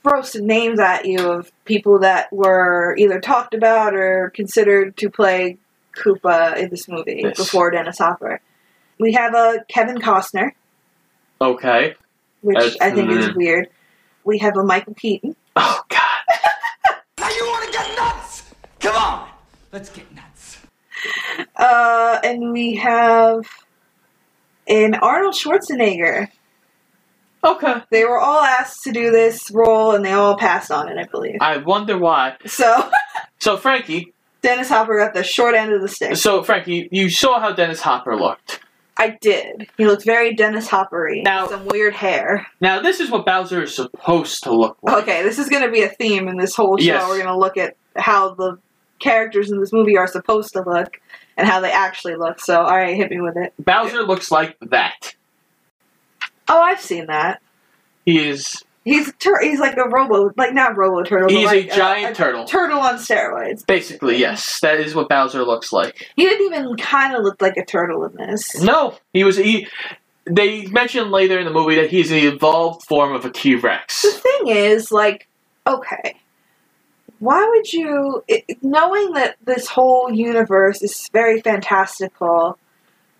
throw 0.02 0.22
some 0.22 0.46
names 0.46 0.80
at 0.80 1.04
you 1.04 1.30
of 1.30 1.50
people 1.64 2.00
that 2.00 2.32
were 2.32 2.96
either 2.96 3.20
talked 3.20 3.54
about 3.54 3.94
or 3.94 4.30
considered 4.34 4.96
to 4.96 5.10
play 5.10 5.58
Koopa 5.96 6.56
in 6.56 6.70
this 6.70 6.88
movie 6.88 7.20
Yes. 7.24 7.36
before 7.36 7.70
Dennis 7.70 7.98
Hopper. 7.98 8.40
We 8.98 9.12
have 9.12 9.34
a 9.34 9.64
Kevin 9.68 9.98
Costner, 9.98 10.50
okay. 11.40 11.94
which 12.40 12.56
That's- 12.56 12.76
I 12.80 12.90
think 12.90 13.10
is 13.10 13.28
mm. 13.28 13.36
weird. 13.36 13.68
We 14.24 14.38
have 14.38 14.56
a 14.56 14.64
Michael 14.64 14.94
Keaton. 14.94 15.36
Oh, 15.54 15.80
God. 15.88 16.00
Now 17.18 17.28
you 17.30 17.44
want 17.46 17.66
to 17.66 17.72
get 17.78 17.96
nuts? 17.96 18.42
Come 18.96 19.14
on, 19.14 19.28
let's 19.72 19.90
get 19.90 20.10
nuts. 20.14 20.56
Uh, 21.54 22.18
and 22.24 22.50
we 22.52 22.76
have 22.76 23.40
an 24.66 24.94
Arnold 24.94 25.34
Schwarzenegger. 25.34 26.28
Okay. 27.44 27.74
They 27.90 28.04
were 28.04 28.18
all 28.18 28.40
asked 28.40 28.82
to 28.84 28.92
do 28.92 29.10
this 29.10 29.50
role 29.50 29.92
and 29.94 30.02
they 30.02 30.12
all 30.12 30.38
passed 30.38 30.70
on 30.70 30.88
it, 30.88 30.96
I 30.96 31.04
believe. 31.04 31.36
I 31.42 31.58
wonder 31.58 31.98
why. 31.98 32.36
So, 32.46 32.90
So, 33.38 33.58
Frankie, 33.58 34.14
Dennis 34.40 34.70
Hopper 34.70 34.98
got 34.98 35.12
the 35.12 35.22
short 35.22 35.54
end 35.54 35.74
of 35.74 35.82
the 35.82 35.88
stick. 35.88 36.16
so 36.16 36.42
Frankie, 36.42 36.88
you 36.90 37.10
saw 37.10 37.38
how 37.38 37.52
Dennis 37.52 37.82
Hopper 37.82 38.16
looked. 38.16 38.60
I 38.96 39.18
did. 39.20 39.68
He 39.76 39.86
looked 39.86 40.06
very 40.06 40.34
Dennis 40.34 40.68
Hoppery. 40.68 41.20
Now- 41.20 41.48
Some 41.48 41.66
weird 41.66 41.92
hair. 41.94 42.46
Now, 42.62 42.80
this 42.80 42.98
is 42.98 43.10
what 43.10 43.26
Bowser 43.26 43.62
is 43.64 43.76
supposed 43.76 44.42
to 44.44 44.56
look 44.56 44.78
like. 44.82 45.02
Okay, 45.02 45.22
this 45.22 45.38
is 45.38 45.50
going 45.50 45.64
to 45.64 45.70
be 45.70 45.82
a 45.82 45.90
theme 45.90 46.28
in 46.28 46.38
this 46.38 46.56
whole 46.56 46.78
show. 46.78 46.84
Yes. 46.84 47.06
We're 47.06 47.16
going 47.22 47.26
to 47.26 47.36
look 47.36 47.58
at 47.58 47.76
how 47.94 48.34
the 48.34 48.58
characters 48.98 49.50
in 49.50 49.60
this 49.60 49.72
movie 49.72 49.96
are 49.96 50.06
supposed 50.06 50.52
to 50.54 50.62
look 50.62 51.00
and 51.36 51.46
how 51.46 51.60
they 51.60 51.72
actually 51.72 52.16
look. 52.16 52.40
So, 52.40 52.60
all 52.60 52.76
right, 52.76 52.96
hit 52.96 53.10
me 53.10 53.20
with 53.20 53.36
it. 53.36 53.52
Bowser 53.58 54.02
looks 54.02 54.30
like 54.30 54.56
that. 54.60 55.14
Oh, 56.48 56.60
I've 56.60 56.80
seen 56.80 57.06
that. 57.06 57.40
He 58.04 58.28
is 58.28 58.62
He's 58.86 59.12
tur- 59.18 59.42
he's 59.42 59.58
like 59.58 59.76
a 59.76 59.88
robo, 59.88 60.30
like 60.36 60.54
not 60.54 60.76
robo 60.76 61.02
turtle. 61.02 61.28
He's 61.28 61.44
but 61.44 61.56
a 61.56 61.58
like 61.62 61.72
giant 61.72 62.14
turtle. 62.16 62.44
Turtle 62.44 62.78
on 62.78 62.94
steroids. 62.98 63.66
basically 63.66 64.16
yes. 64.16 64.60
That 64.60 64.78
is 64.78 64.94
what 64.94 65.08
Bowser 65.08 65.42
looks 65.42 65.72
like. 65.72 66.08
He 66.14 66.22
didn't 66.22 66.46
even 66.46 66.76
kind 66.76 67.16
of 67.16 67.24
look 67.24 67.42
like 67.42 67.56
a 67.56 67.64
turtle 67.64 68.04
in 68.04 68.14
this. 68.14 68.62
No, 68.62 68.96
he 69.12 69.24
was 69.24 69.38
he. 69.38 69.66
They 70.24 70.66
mentioned 70.66 71.10
later 71.10 71.36
in 71.36 71.46
the 71.46 71.52
movie 71.52 71.74
that 71.74 71.90
he's 71.90 72.12
an 72.12 72.18
evolved 72.18 72.86
form 72.86 73.12
of 73.12 73.24
a 73.24 73.30
T 73.30 73.56
Rex. 73.56 74.02
The 74.02 74.10
thing 74.12 74.56
is, 74.56 74.92
like, 74.92 75.26
okay, 75.66 76.14
why 77.18 77.46
would 77.48 77.72
you, 77.72 78.22
it, 78.28 78.62
knowing 78.62 79.12
that 79.12 79.36
this 79.44 79.66
whole 79.66 80.12
universe 80.12 80.82
is 80.82 81.08
very 81.12 81.40
fantastical, 81.40 82.58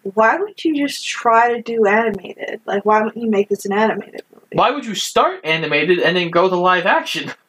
why 0.02 0.36
would 0.36 0.64
you 0.64 0.76
just 0.76 1.06
try 1.06 1.52
to 1.54 1.62
do 1.62 1.86
animated? 1.86 2.60
Like, 2.64 2.84
why 2.84 3.02
wouldn't 3.02 3.22
you 3.22 3.30
make 3.30 3.48
this 3.48 3.64
an 3.64 3.72
animated 3.72 4.22
movie? 4.32 4.46
Why 4.52 4.70
would 4.70 4.84
you 4.84 4.94
start 4.94 5.40
animated 5.44 5.98
and 5.98 6.16
then 6.16 6.30
go 6.30 6.48
to 6.48 6.56
live 6.56 6.86
action? 6.86 7.32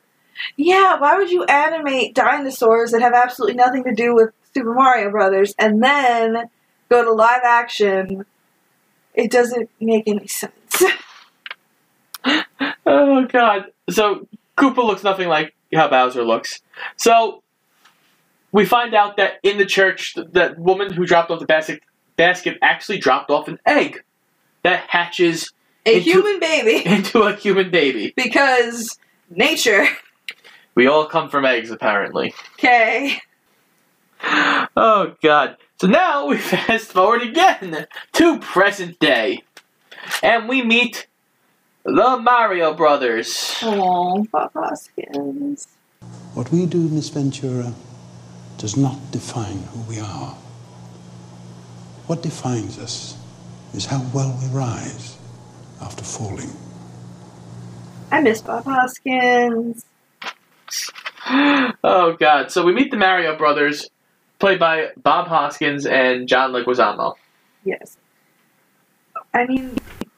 Yeah, 0.56 1.00
why 1.00 1.18
would 1.18 1.32
you 1.32 1.46
animate 1.46 2.13
dinosaurs 2.13 2.92
that 2.92 3.01
have 3.01 3.16
absolutely 3.16 3.56
nothing 3.56 3.84
to 3.86 3.92
do 3.92 4.13
with 4.13 4.30
Super 4.54 4.72
Mario 4.72 5.10
Brothers 5.10 5.56
and 5.58 5.84
then 5.84 6.48
go 6.89 7.04
to 7.04 7.12
live 7.12 7.42
action? 7.44 8.24
It 9.16 9.32
doesn't 9.32 9.68
make 9.80 10.04
any 10.06 10.27
sense. 10.27 10.84
Oh 12.86 13.25
god. 13.25 13.66
So 13.89 14.27
Koopa 14.58 14.77
looks 14.77 15.04
nothing 15.04 15.27
like 15.27 15.54
how 15.74 15.88
Bowser 15.90 16.24
looks. 16.24 16.60
So 16.96 17.44
we 18.52 18.66
find 18.66 18.94
out 18.94 19.18
that 19.18 19.34
in 19.44 19.58
the 19.58 19.66
church, 19.66 20.16
th- 20.16 20.28
that 20.32 20.58
woman 20.58 20.94
who 20.94 21.06
dropped 21.06 21.32
off 21.32 21.40
the 21.40 21.46
basket 21.46 21.82
basket 22.16 22.58
actually 22.62 22.98
dropped 22.98 23.30
off 23.30 23.48
an 23.48 23.60
egg 23.66 24.04
that 24.64 24.86
hatches 24.90 25.52
A 25.86 25.98
Into- 25.98 26.12
human 26.12 26.40
baby, 26.40 26.86
into 26.90 27.22
a 27.22 27.36
human 27.36 27.70
baby. 27.70 28.14
because 28.16 28.98
nature. 29.30 29.86
We 30.76 30.88
all 30.88 31.06
come 31.06 31.30
from 31.30 31.44
eggs, 31.46 31.72
apparently. 31.72 32.34
Okay. 32.54 33.20
Oh 34.76 35.16
god. 35.22 35.58
So 35.80 35.88
now 35.88 36.26
we 36.28 36.38
fast 36.40 36.92
forward 36.92 37.22
again 37.22 37.86
to 38.14 38.40
present 38.40 39.00
day. 39.00 39.44
And 40.24 40.48
we 40.48 40.64
meet 40.64 41.08
the 41.88 42.20
Mario 42.22 42.74
Brothers. 42.74 43.56
Oh, 43.63 44.25
Bob 44.29 44.51
Hoskins. 44.53 45.67
What 46.34 46.51
we 46.51 46.65
do, 46.65 46.79
Miss 46.89 47.08
Ventura, 47.08 47.74
does 48.58 48.75
not 48.75 49.12
define 49.12 49.63
who 49.72 49.79
we 49.89 50.00
are. 50.00 50.36
What 52.08 52.22
defines 52.22 52.77
us 52.77 53.17
is 53.74 53.86
how 53.86 54.06
well 54.13 54.38
we 54.41 54.50
rise 54.50 55.17
after 55.82 56.03
falling. 56.03 56.50
I 58.12 58.22
miss 58.22 58.41
Bob 58.41 58.65
Hoskins. 58.65 59.86
Oh 61.84 62.15
god. 62.17 62.51
So 62.51 62.63
we 62.63 62.74
meet 62.74 62.89
the 62.89 62.98
Mario 62.98 63.38
Brothers, 63.38 63.89
played 64.39 64.60
by 64.60 64.91
Bob 64.96 65.27
Hoskins 65.27 65.86
and 65.86 66.25
John 66.25 66.53
Leguizamo. 66.53 67.15
Yes. 67.65 67.98
I 69.34 69.46
mean, 69.46 69.77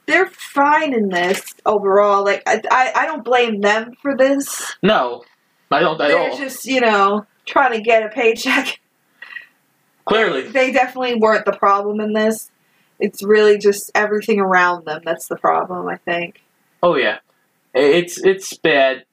they're 0.10 0.28
fine 0.28 0.94
in 0.94 1.10
this 1.10 1.54
overall. 1.66 2.24
Like, 2.26 2.44
I, 2.48 2.62
I, 2.72 2.92
I 2.96 3.06
don't 3.06 3.24
blame 3.24 3.62
them 3.62 3.94
for 4.02 4.16
this. 4.18 4.76
No, 4.84 5.24
I 5.72 5.80
don't 5.80 6.00
at 6.02 6.08
They're 6.10 6.32
all. 6.32 6.38
just, 6.38 6.66
you 6.66 6.82
know, 6.82 7.26
trying 7.46 7.74
to 7.74 7.82
get 7.82 8.04
a 8.04 8.10
paycheck. 8.10 8.80
Clearly. 10.06 10.44
They 10.44 10.72
definitely 10.72 11.16
weren't 11.16 11.46
the 11.46 11.52
problem 11.54 12.00
in 12.00 12.14
this. 12.14 12.50
It's 13.00 13.24
really 13.24 13.58
just 13.58 13.92
everything 13.96 14.40
around 14.40 14.86
them 14.86 15.02
that's 15.06 15.28
the 15.28 15.38
problem, 15.38 15.88
I 15.88 15.98
think. 15.98 16.42
Oh 16.82 16.96
yeah. 16.96 17.20
It's 17.74 18.18
it's 18.22 18.58
bad. 18.58 19.06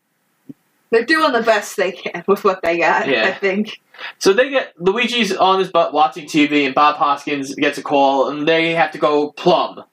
They're 0.90 1.04
doing 1.04 1.32
the 1.32 1.42
best 1.42 1.76
they 1.76 1.92
can 1.92 2.24
with 2.28 2.44
what 2.44 2.62
they 2.62 2.78
got, 2.78 3.08
Yeah. 3.08 3.26
I 3.26 3.32
think. 3.32 3.80
So 4.18 4.32
they 4.32 4.50
get 4.50 4.72
Luigi's 4.80 5.36
on 5.36 5.58
his 5.58 5.70
butt 5.70 5.92
watching 5.92 6.26
TV, 6.26 6.64
and 6.64 6.74
Bob 6.74 6.96
Hoskins 6.96 7.54
gets 7.54 7.78
a 7.78 7.82
call, 7.82 8.28
and 8.30 8.46
they 8.48 8.72
have 8.74 8.90
to 8.92 8.98
go 8.98 9.32
plumb, 9.32 9.84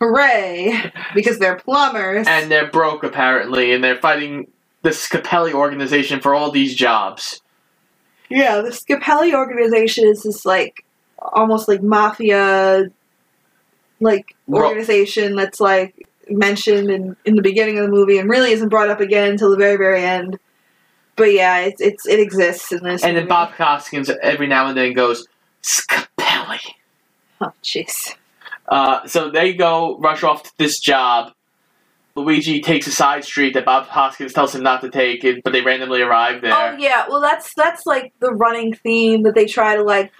Hooray! 0.00 0.92
Because 1.14 1.38
they're 1.38 1.56
plumbers. 1.56 2.26
and 2.26 2.50
they're 2.50 2.70
broke 2.70 3.04
apparently, 3.04 3.72
and 3.72 3.84
they're 3.84 3.96
fighting 3.96 4.50
the 4.82 4.90
Scapelli 4.90 5.52
organization 5.52 6.20
for 6.20 6.34
all 6.34 6.50
these 6.50 6.74
jobs. 6.74 7.42
Yeah, 8.30 8.60
the 8.62 8.70
Scapelli 8.70 9.34
organization 9.34 10.06
is 10.06 10.22
this 10.22 10.46
like 10.46 10.84
almost 11.18 11.68
like 11.68 11.82
mafia 11.82 12.90
like 14.00 14.34
Ro- 14.46 14.68
organization 14.68 15.36
that's 15.36 15.60
like 15.60 16.08
mentioned 16.30 16.90
in, 16.90 17.16
in 17.24 17.34
the 17.34 17.42
beginning 17.42 17.76
of 17.78 17.84
the 17.84 17.90
movie 17.90 18.18
and 18.18 18.30
really 18.30 18.52
isn't 18.52 18.68
brought 18.68 18.88
up 18.88 19.00
again 19.00 19.30
until 19.32 19.50
the 19.50 19.56
very 19.56 19.76
very 19.76 20.02
end. 20.02 20.38
But 21.16 21.34
yeah, 21.34 21.58
it's 21.58 21.80
it's 21.80 22.06
it 22.06 22.20
exists 22.20 22.72
in 22.72 22.82
this. 22.82 23.04
And 23.04 23.16
then. 23.16 23.28
Bob 23.28 23.50
Hoskins 23.50 24.10
every 24.22 24.46
now 24.46 24.68
and 24.68 24.76
then 24.76 24.94
goes, 24.94 25.26
Scapelli. 25.62 26.60
Oh 27.42 27.52
jeez. 27.62 28.14
Uh, 28.70 29.04
so 29.06 29.30
they 29.30 29.52
go, 29.52 29.98
rush 29.98 30.22
off 30.22 30.44
to 30.44 30.50
this 30.56 30.78
job. 30.78 31.32
Luigi 32.14 32.60
takes 32.60 32.86
a 32.86 32.92
side 32.92 33.24
street 33.24 33.54
that 33.54 33.64
Bob 33.64 33.86
Hoskins 33.86 34.32
tells 34.32 34.54
him 34.54 34.62
not 34.62 34.80
to 34.82 34.90
take, 34.90 35.24
but 35.42 35.52
they 35.52 35.60
randomly 35.60 36.02
arrive 36.02 36.40
there. 36.40 36.52
Oh 36.54 36.76
yeah, 36.78 37.06
well 37.08 37.20
that's 37.20 37.52
that's 37.54 37.86
like 37.86 38.12
the 38.20 38.30
running 38.30 38.74
theme 38.74 39.22
that 39.24 39.34
they 39.34 39.46
try 39.46 39.76
to 39.76 39.82
like 39.82 40.12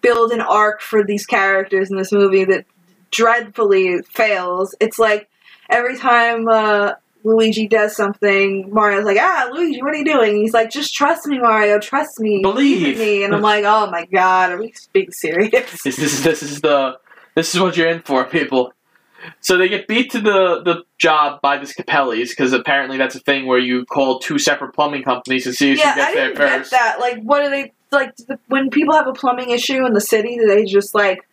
build 0.00 0.32
an 0.32 0.40
arc 0.40 0.80
for 0.80 1.04
these 1.04 1.26
characters 1.26 1.90
in 1.90 1.96
this 1.96 2.12
movie 2.12 2.44
that 2.44 2.64
dreadfully 3.10 4.02
fails. 4.02 4.74
It's 4.80 4.98
like 4.98 5.28
every 5.68 5.96
time 5.96 6.48
uh, 6.48 6.92
Luigi 7.22 7.68
does 7.68 7.96
something, 7.96 8.68
Mario's 8.72 9.04
like, 9.04 9.18
"Ah, 9.20 9.48
Luigi, 9.52 9.82
what 9.82 9.94
are 9.94 9.98
you 9.98 10.04
doing?" 10.04 10.30
And 10.30 10.38
he's 10.38 10.54
like, 10.54 10.70
"Just 10.70 10.94
trust 10.94 11.26
me, 11.26 11.38
Mario. 11.38 11.78
Trust 11.78 12.18
me. 12.18 12.40
Believe." 12.42 12.94
in 12.94 12.98
me." 12.98 13.24
And 13.24 13.34
I'm 13.34 13.42
like, 13.42 13.64
"Oh 13.64 13.90
my 13.90 14.04
god, 14.06 14.52
are 14.52 14.58
we 14.58 14.74
being 14.92 15.12
serious?" 15.12 15.82
This 15.82 15.98
is 15.98 16.22
this 16.22 16.42
is 16.42 16.60
the 16.60 16.98
this 17.34 17.54
is 17.54 17.60
what 17.60 17.76
you're 17.76 17.88
in 17.88 18.02
for, 18.02 18.24
people. 18.24 18.72
So 19.40 19.56
they 19.56 19.68
get 19.68 19.86
beat 19.86 20.10
to 20.12 20.20
the, 20.20 20.62
the 20.62 20.84
job 20.98 21.40
by 21.42 21.58
the 21.58 21.66
Scapellis 21.66 22.30
because 22.30 22.52
apparently 22.52 22.96
that's 22.96 23.14
a 23.14 23.20
thing 23.20 23.46
where 23.46 23.58
you 23.58 23.84
call 23.84 24.18
two 24.18 24.38
separate 24.38 24.74
plumbing 24.74 25.02
companies 25.02 25.44
to 25.44 25.52
see 25.52 25.72
who 25.72 25.78
yeah, 25.78 25.94
gets 25.94 26.10
I 26.10 26.14
there 26.14 26.26
didn't 26.28 26.38
get 26.38 26.58
first. 26.58 26.70
that. 26.70 27.00
Like, 27.00 27.20
what 27.22 27.42
are 27.42 27.50
they 27.50 27.72
like? 27.90 28.16
The, 28.16 28.38
when 28.48 28.70
people 28.70 28.94
have 28.94 29.06
a 29.06 29.12
plumbing 29.12 29.50
issue 29.50 29.84
in 29.84 29.92
the 29.92 30.00
city, 30.00 30.36
do 30.38 30.46
they 30.46 30.64
just 30.64 30.94
like 30.94 31.28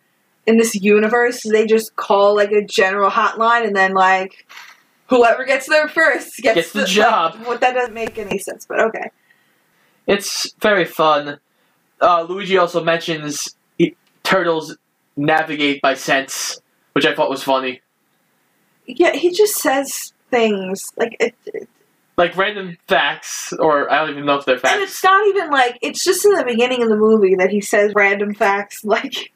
in 0.46 0.58
this 0.58 0.74
universe? 0.74 1.42
do 1.42 1.50
They 1.50 1.66
just 1.66 1.96
call 1.96 2.36
like 2.36 2.52
a 2.52 2.64
general 2.64 3.10
hotline, 3.10 3.66
and 3.66 3.74
then 3.74 3.94
like 3.94 4.46
whoever 5.08 5.44
gets 5.44 5.66
there 5.66 5.88
first 5.88 6.36
gets, 6.38 6.56
Gets 6.56 6.72
the 6.72 6.84
job. 6.84 7.36
Like, 7.36 7.46
what 7.46 7.60
that 7.60 7.74
doesn't 7.74 7.94
make 7.94 8.18
any 8.18 8.38
sense, 8.38 8.66
but 8.66 8.80
okay. 8.80 9.10
It's 10.06 10.52
very 10.60 10.84
fun. 10.84 11.38
Uh, 12.00 12.22
Luigi 12.28 12.56
also 12.56 12.82
mentions 12.82 13.56
he, 13.76 13.96
turtles 14.22 14.76
navigate 15.18 15.82
by 15.82 15.94
sense, 15.94 16.60
which 16.92 17.04
I 17.04 17.14
thought 17.14 17.28
was 17.28 17.42
funny. 17.42 17.80
Yeah, 18.86 19.12
he 19.12 19.30
just 19.30 19.56
says 19.56 20.12
things 20.30 20.92
like 20.96 21.16
it, 21.20 21.34
it- 21.46 21.68
Like 22.16 22.36
random 22.36 22.78
facts, 22.88 23.52
or 23.52 23.90
I 23.92 23.98
don't 23.98 24.10
even 24.10 24.24
know 24.26 24.36
if 24.36 24.44
they're 24.46 24.58
facts. 24.58 24.74
and 24.74 24.82
it's 24.82 25.04
not 25.04 25.26
even 25.28 25.50
like 25.50 25.78
it's 25.82 26.02
just 26.02 26.24
in 26.24 26.32
the 26.32 26.44
beginning 26.44 26.82
of 26.82 26.88
the 26.88 26.96
movie 26.96 27.34
that 27.36 27.50
he 27.50 27.60
says 27.60 27.92
random 27.94 28.34
facts 28.34 28.84
like 28.84 29.32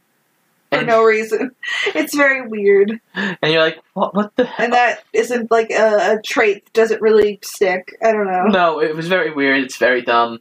for 0.71 0.79
And- 0.79 0.87
no 0.87 1.05
reason. 1.05 1.51
It's 1.95 2.15
very 2.17 2.47
weird. 2.49 2.99
And 3.15 3.53
you're 3.53 3.61
like, 3.61 3.79
what, 3.93 4.15
what 4.15 4.35
the 4.37 4.45
hell? 4.47 4.65
And 4.65 4.73
that 4.73 5.05
isn't 5.13 5.51
like 5.51 5.71
a, 5.71 6.15
a 6.17 6.23
trait 6.25 6.65
that 6.65 6.73
doesn't 6.73 7.03
really 7.03 7.39
stick. 7.43 7.95
I 8.03 8.13
don't 8.13 8.27
know. 8.27 8.45
No, 8.47 8.81
it 8.81 8.97
was 8.97 9.09
very 9.09 9.31
weird. 9.33 9.63
It's 9.65 9.77
very 9.77 10.01
dumb. 10.03 10.39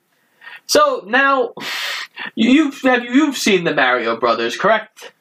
So 0.67 1.03
now, 1.05 1.53
you've 2.35 2.81
have 2.83 3.03
you've 3.03 3.35
seen 3.37 3.65
the 3.65 3.73
Mario 3.75 4.17
Brothers, 4.17 4.55
correct? 4.57 5.11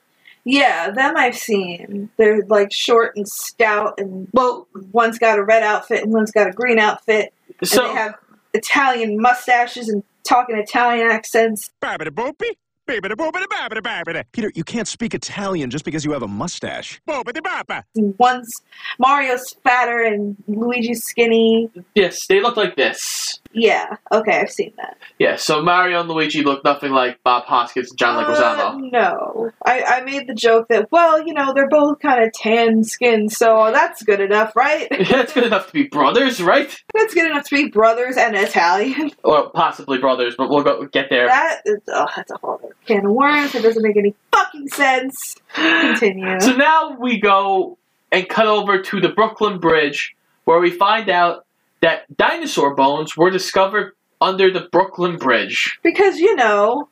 Yeah, 0.44 0.90
them 0.90 1.16
I've 1.16 1.36
seen. 1.36 2.10
They're 2.16 2.42
like 2.48 2.72
short 2.72 3.16
and 3.16 3.28
stout, 3.28 3.94
and 3.98 4.28
Well, 4.32 4.66
one's 4.92 5.18
got 5.18 5.38
a 5.38 5.44
red 5.44 5.62
outfit 5.62 6.02
and 6.02 6.12
one's 6.12 6.30
got 6.30 6.48
a 6.48 6.52
green 6.52 6.78
outfit, 6.78 7.32
and 7.60 7.68
so 7.68 7.86
they 7.88 7.94
have 7.94 8.14
Italian 8.54 9.20
mustaches 9.20 9.88
and 9.88 10.02
talking 10.24 10.56
Italian 10.56 11.06
accents. 11.10 11.70
Babbidi-boopy, 11.82 12.56
bibbidi-boopidi-babbidi-babbidi. 12.88 14.24
Peter, 14.32 14.50
you 14.54 14.64
can't 14.64 14.88
speak 14.88 15.14
Italian 15.14 15.70
just 15.70 15.84
because 15.84 16.04
you 16.04 16.12
have 16.12 16.22
a 16.22 16.28
mustache. 16.28 17.00
Boopidi-boppa. 17.08 17.82
And 17.96 18.14
one's 18.18 18.50
Mario's 18.98 19.54
fatter 19.62 20.00
and 20.02 20.36
Luigi's 20.48 21.02
skinny. 21.04 21.70
yes, 21.94 22.26
they 22.28 22.40
look 22.40 22.56
like 22.56 22.76
this. 22.76 23.39
Yeah, 23.52 23.96
okay, 24.12 24.38
I've 24.40 24.50
seen 24.50 24.72
that. 24.76 24.96
Yeah, 25.18 25.34
so 25.36 25.60
Mario 25.60 26.00
and 26.00 26.08
Luigi 26.08 26.42
look 26.44 26.64
nothing 26.64 26.92
like 26.92 27.18
Bob 27.24 27.44
Hoskins 27.46 27.90
and 27.90 27.98
John 27.98 28.24
Uh, 28.24 28.28
Leguizamo. 28.28 28.90
no, 28.92 29.50
I, 29.64 29.82
I 29.82 30.00
made 30.04 30.28
the 30.28 30.34
joke 30.34 30.68
that 30.68 30.92
well, 30.92 31.26
you 31.26 31.34
know, 31.34 31.52
they're 31.52 31.68
both 31.68 31.98
kind 32.00 32.22
of 32.22 32.32
tan 32.32 32.84
skin, 32.84 33.28
so 33.28 33.70
that's 33.72 34.02
good 34.04 34.20
enough, 34.20 34.54
right? 34.54 34.86
That's 35.10 35.32
good 35.32 35.44
enough 35.44 35.66
to 35.66 35.72
be 35.72 35.84
brothers, 35.84 36.40
right? 36.40 36.74
that's 36.94 37.12
good 37.14 37.30
enough 37.30 37.44
to 37.48 37.56
be 37.56 37.68
brothers 37.68 38.16
and 38.16 38.36
Italian. 38.36 39.10
Or 39.24 39.50
possibly 39.50 39.98
brothers, 39.98 40.34
but 40.38 40.48
we'll 40.48 40.62
go 40.62 40.84
get 40.86 41.06
there. 41.10 41.26
That 41.26 41.60
is, 41.64 41.78
oh, 41.88 42.06
that's 42.16 42.30
a 42.30 42.36
whole 42.38 42.54
other 42.62 42.74
can 42.86 43.04
of 43.06 43.12
worms. 43.12 43.54
It 43.54 43.62
doesn't 43.62 43.82
make 43.82 43.96
any 43.96 44.14
fucking 44.32 44.68
sense. 44.68 45.36
Continue. 45.54 46.40
So 46.40 46.52
now 46.56 46.96
we 46.98 47.20
go 47.20 47.78
and 48.12 48.28
cut 48.28 48.46
over 48.46 48.80
to 48.82 49.00
the 49.00 49.08
Brooklyn 49.10 49.58
Bridge, 49.58 50.14
where 50.44 50.58
we 50.60 50.70
find 50.70 51.08
out 51.10 51.44
that 51.82 52.14
dinosaur 52.16 52.74
bones 52.74 53.16
were 53.16 53.30
discovered 53.30 53.92
under 54.20 54.50
the 54.52 54.68
Brooklyn 54.72 55.16
Bridge. 55.16 55.78
because 55.82 56.18
you 56.18 56.34
know, 56.36 56.88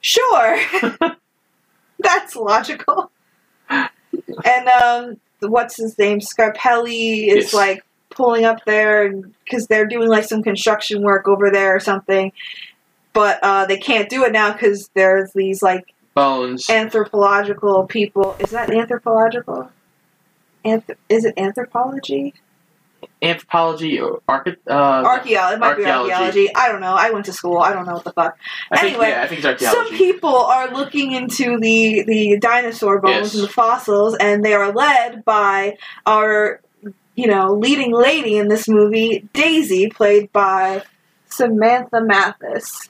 sure, 0.00 0.58
that's 1.98 2.34
logical. 2.36 3.10
And 3.68 4.68
um, 4.68 5.20
what's 5.40 5.76
his 5.76 5.96
name? 5.98 6.18
Scarpelli 6.20 7.28
is 7.28 7.44
Yes. 7.46 7.54
like 7.54 7.84
pulling 8.10 8.44
up 8.44 8.64
there 8.66 9.12
because 9.44 9.66
they're 9.68 9.86
doing 9.86 10.08
like 10.08 10.24
some 10.24 10.42
construction 10.42 11.02
work 11.02 11.28
over 11.28 11.50
there 11.50 11.74
or 11.76 11.80
something. 11.80 12.32
But 13.12 13.38
uh, 13.42 13.66
they 13.66 13.76
can't 13.76 14.08
do 14.08 14.24
it 14.24 14.32
now 14.32 14.52
because 14.52 14.90
there's 14.94 15.32
these 15.34 15.62
like 15.62 15.94
Bones. 16.14 16.68
anthropological 16.68 17.86
people. 17.86 18.36
Is 18.40 18.50
that 18.50 18.70
anthropological? 18.70 19.70
Anth- 20.64 20.96
is 21.08 21.24
it 21.24 21.34
anthropology? 21.36 22.34
Anthropology 23.22 24.00
or 24.00 24.20
archi- 24.28 24.56
uh, 24.68 24.72
Archaeology. 24.72 25.54
It 25.54 25.58
might 25.60 25.76
be 25.76 25.84
Archaeology. 25.84 26.12
archaeology. 26.12 26.54
I 26.54 26.68
don't 26.68 26.80
know. 26.80 26.94
I 26.94 27.10
went 27.10 27.26
to 27.26 27.32
school. 27.32 27.58
I 27.58 27.72
don't 27.72 27.86
know 27.86 27.94
what 27.94 28.04
the 28.04 28.12
fuck. 28.12 28.36
I 28.70 28.78
think, 28.80 28.92
anyway, 28.94 29.10
yeah, 29.10 29.22
I 29.22 29.26
think 29.26 29.44
it's 29.44 29.62
Some 29.64 29.76
archaeology. 29.78 29.96
people 29.98 30.34
are 30.36 30.70
looking 30.72 31.12
into 31.12 31.58
the 31.58 32.02
the 32.06 32.38
dinosaur 32.40 33.00
bones 33.00 33.14
Yes. 33.14 33.34
and 33.34 33.42
the 33.44 33.48
fossils, 33.48 34.16
and 34.18 34.44
they 34.44 34.54
are 34.54 34.72
led 34.72 35.24
by 35.24 35.76
our, 36.06 36.60
you 37.14 37.26
know, 37.26 37.52
leading 37.54 37.92
lady 37.92 38.38
in 38.38 38.48
this 38.48 38.68
movie, 38.68 39.28
Daisy, 39.32 39.88
played 39.90 40.32
by 40.32 40.82
Samantha 41.28 42.00
Mathis, 42.00 42.88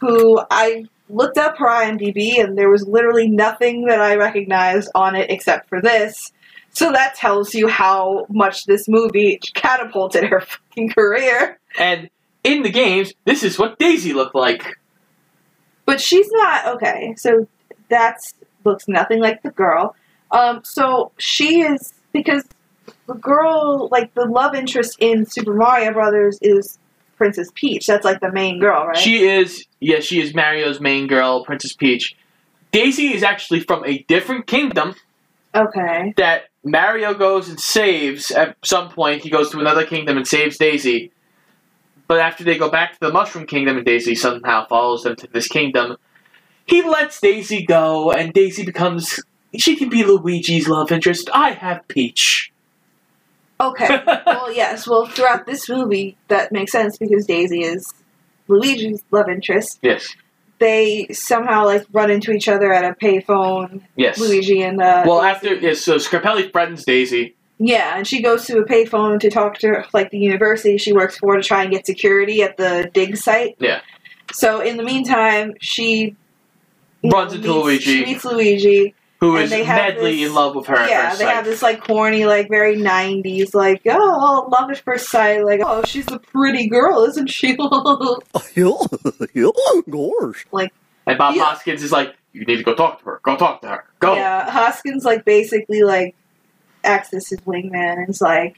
who 0.00 0.40
I 0.50 0.86
looked 1.08 1.36
up 1.36 1.58
her 1.58 1.66
IMDb, 1.68 2.40
and 2.42 2.56
there 2.56 2.70
was 2.70 2.86
literally 2.88 3.28
nothing 3.28 3.84
that 3.86 4.00
I 4.00 4.16
recognized 4.16 4.90
on 4.94 5.14
it 5.14 5.30
except 5.30 5.68
for 5.68 5.80
this. 5.80 6.32
So 6.72 6.90
that 6.92 7.14
tells 7.14 7.54
you 7.54 7.68
how 7.68 8.26
much 8.28 8.64
this 8.64 8.88
movie 8.88 9.38
catapulted 9.54 10.24
her 10.24 10.40
fucking 10.70 10.90
career. 10.90 11.58
and 11.78 12.08
in 12.44 12.62
the 12.62 12.70
games, 12.70 13.12
this 13.24 13.44
is 13.44 13.58
what 13.58 13.78
Daisy 13.78 14.12
looked 14.12 14.34
like. 14.34 14.78
But 15.84 16.00
she's 16.00 16.28
not 16.32 16.66
okay. 16.74 17.14
So 17.16 17.46
that's 17.88 18.34
looks 18.64 18.88
nothing 18.88 19.20
like 19.20 19.42
the 19.42 19.50
girl. 19.50 19.94
Um, 20.30 20.62
so 20.64 21.12
she 21.18 21.60
is 21.60 21.92
because 22.12 22.44
the 23.06 23.14
girl, 23.14 23.88
like 23.90 24.14
the 24.14 24.24
love 24.24 24.54
interest 24.54 24.96
in 24.98 25.26
Super 25.26 25.54
Mario 25.54 25.92
Brothers, 25.92 26.38
is 26.40 26.78
Princess 27.16 27.50
Peach. 27.54 27.86
That's 27.86 28.04
like 28.04 28.20
the 28.20 28.32
main 28.32 28.58
girl, 28.58 28.86
right? 28.86 28.96
She 28.96 29.24
is, 29.26 29.66
yeah, 29.80 30.00
she 30.00 30.20
is 30.20 30.34
Mario's 30.34 30.80
main 30.80 31.06
girl, 31.06 31.44
Princess 31.44 31.72
Peach. 31.72 32.16
Daisy 32.72 33.12
is 33.12 33.22
actually 33.22 33.60
from 33.60 33.84
a 33.84 33.98
different 34.08 34.46
kingdom 34.46 34.94
okay. 35.54 36.14
that 36.16 36.44
Mario 36.64 37.14
goes 37.14 37.48
and 37.48 37.58
saves 37.58 38.30
at 38.30 38.56
some 38.64 38.88
point. 38.90 39.22
He 39.22 39.30
goes 39.30 39.50
to 39.50 39.58
another 39.58 39.84
kingdom 39.84 40.16
and 40.16 40.26
saves 40.26 40.56
Daisy. 40.56 41.12
But 42.06 42.20
after 42.20 42.44
they 42.44 42.58
go 42.58 42.70
back 42.70 42.92
to 42.92 43.00
the 43.00 43.12
Mushroom 43.12 43.46
Kingdom 43.46 43.76
and 43.76 43.86
Daisy 43.86 44.14
somehow 44.14 44.66
follows 44.66 45.02
them 45.02 45.16
to 45.16 45.26
this 45.26 45.48
kingdom, 45.48 45.96
he 46.66 46.82
lets 46.82 47.20
Daisy 47.20 47.64
go 47.64 48.12
and 48.12 48.32
Daisy 48.32 48.64
becomes. 48.64 49.20
She 49.56 49.76
can 49.76 49.88
be 49.88 50.04
Luigi's 50.04 50.68
love 50.68 50.92
interest. 50.92 51.28
I 51.32 51.50
have 51.50 51.86
Peach. 51.88 52.52
Okay. 53.60 54.02
well, 54.26 54.52
yes. 54.52 54.88
Well, 54.88 55.06
throughout 55.06 55.46
this 55.46 55.68
movie, 55.68 56.16
that 56.28 56.52
makes 56.52 56.72
sense 56.72 56.98
because 56.98 57.26
Daisy 57.26 57.62
is 57.62 57.92
Luigi's 58.48 59.02
love 59.10 59.28
interest. 59.28 59.78
Yes. 59.82 60.14
They 60.62 61.08
somehow 61.12 61.64
like 61.64 61.84
run 61.92 62.08
into 62.08 62.30
each 62.30 62.46
other 62.48 62.72
at 62.72 62.84
a 62.84 62.94
payphone. 62.94 63.82
Yes. 63.96 64.20
Luigi 64.20 64.62
and 64.62 64.80
uh, 64.80 65.02
Well, 65.04 65.20
Daisy. 65.20 65.30
after 65.34 65.54
yes, 65.56 65.80
so 65.80 65.96
Scarpelli 65.96 66.52
threatens 66.52 66.84
Daisy. 66.84 67.34
Yeah, 67.58 67.96
and 67.96 68.06
she 68.06 68.22
goes 68.22 68.46
to 68.46 68.58
a 68.58 68.64
payphone 68.64 69.18
to 69.20 69.28
talk 69.28 69.58
to 69.58 69.84
like 69.92 70.10
the 70.10 70.18
university 70.18 70.78
she 70.78 70.92
works 70.92 71.18
for 71.18 71.34
to 71.36 71.42
try 71.42 71.62
and 71.64 71.72
get 71.72 71.84
security 71.84 72.42
at 72.42 72.56
the 72.58 72.88
dig 72.94 73.16
site. 73.16 73.56
Yeah. 73.58 73.80
So 74.32 74.60
in 74.60 74.76
the 74.76 74.84
meantime, 74.84 75.54
she 75.60 76.14
Runs 77.02 77.12
know, 77.12 77.20
into 77.22 77.38
meets- 77.38 77.48
Luigi. 77.64 77.98
She 77.98 78.04
meets 78.04 78.24
Luigi. 78.24 78.94
Who 79.22 79.36
And 79.36 79.44
is 79.44 79.50
they 79.50 79.62
have 79.62 79.94
madly 79.94 80.16
this- 80.18 80.28
in 80.28 80.34
love 80.34 80.56
with 80.56 80.66
her 80.66 80.74
at 80.74 80.90
yeah, 80.90 81.08
first 81.10 81.18
they 81.20 81.24
sight. 81.26 81.34
have 81.36 81.44
this 81.44 81.62
like 81.62 81.84
corny, 81.84 82.26
like 82.26 82.48
very 82.48 82.76
'90s, 82.76 83.54
like 83.54 83.80
oh, 83.88 84.48
love 84.50 84.68
at 84.68 84.78
first 84.78 85.08
sight. 85.10 85.44
Like 85.44 85.60
oh, 85.64 85.84
she's 85.84 86.10
a 86.10 86.18
pretty 86.18 86.68
girl, 86.68 87.04
isn't 87.04 87.28
she? 87.28 87.56
Gosh. 89.90 90.46
like 90.52 90.72
and 91.06 91.18
Bob 91.18 91.34
Yeah. 91.36 91.44
Hoskins 91.44 91.82
is 91.82 91.92
like, 91.92 92.14
"You 92.32 92.44
need 92.44 92.56
to 92.56 92.62
go 92.62 92.74
talk 92.74 92.98
to 93.00 93.04
her. 93.06 93.20
Go 93.22 93.36
talk 93.36 93.60
to 93.62 93.68
her. 93.68 93.84
Go." 94.00 94.14
yeah, 94.14 94.50
Hoskins 94.50 95.04
like 95.04 95.24
basically 95.24 95.82
like 95.82 96.14
acts 96.84 97.12
as 97.14 97.28
his 97.28 97.40
wingman 97.40 97.98
and 97.98 98.08
is 98.10 98.20
like 98.20 98.56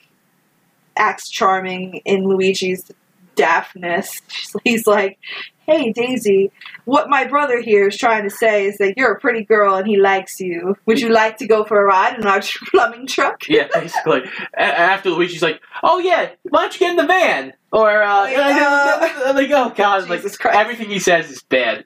acts 0.96 1.28
charming 1.28 1.96
in 2.04 2.24
Luigi's 2.26 2.90
daftness. 3.34 4.20
He's 4.64 4.86
like, 4.86 5.18
"Hey 5.66 5.92
Daisy, 5.92 6.50
what 6.84 7.08
my 7.08 7.26
brother 7.26 7.60
here 7.60 7.88
is 7.88 7.96
trying 7.96 8.24
to 8.24 8.30
say 8.30 8.66
is 8.66 8.78
that 8.78 8.94
you're 8.96 9.12
a 9.12 9.20
pretty 9.20 9.44
girl 9.44 9.74
and 9.76 9.86
he 9.86 9.96
likes 9.96 10.40
you. 10.40 10.76
Would 10.86 11.00
you 11.00 11.08
like 11.10 11.36
to 11.38 11.46
go 11.46 11.64
for 11.64 11.80
a 11.80 11.84
ride 11.84 12.18
in 12.18 12.26
our 12.26 12.40
plumbing 12.70 13.06
truck?" 13.06 13.48
Yeah, 13.48 13.68
basically. 13.72 14.22
A- 14.56 14.60
after 14.62 15.10
Luigi's 15.10 15.42
like, 15.42 15.60
"Oh 15.82 15.98
yeah, 15.98 16.30
why 16.44 16.62
don't 16.62 16.74
you 16.74 16.80
get 16.80 16.90
in 16.90 16.96
the 16.96 17.06
van?" 17.06 17.52
Or 17.72 18.02
uh, 18.02 18.22
Like, 18.22 18.36
uh, 18.36 19.32
like, 19.34 19.50
oh 19.50 19.72
god, 19.76 20.08
like 20.08 20.22
everything 20.52 20.90
he 20.90 21.00
says 21.00 21.30
is 21.30 21.42
bad. 21.42 21.84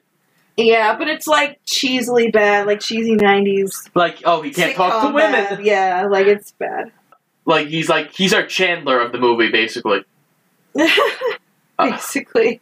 Yeah, 0.55 0.97
but 0.97 1.07
it's 1.07 1.25
like 1.25 1.59
cheesily 1.65 2.31
bad, 2.31 2.67
like 2.67 2.81
cheesy 2.81 3.15
'90s. 3.15 3.89
Like, 3.95 4.17
oh, 4.25 4.41
he 4.41 4.51
can't 4.51 4.75
talk 4.75 5.07
to 5.07 5.13
women. 5.13 5.31
bad. 5.31 5.65
Yeah, 5.65 6.05
like 6.09 6.27
it's 6.27 6.51
bad. 6.51 6.91
Like 7.45 7.69
he's 7.69 7.87
like 7.89 8.13
he's 8.13 8.33
our 8.33 8.45
Chandler 8.45 8.99
of 8.99 9.11
the 9.13 9.17
movie, 9.19 9.49
basically. 9.49 10.03
Basically. 11.79 12.61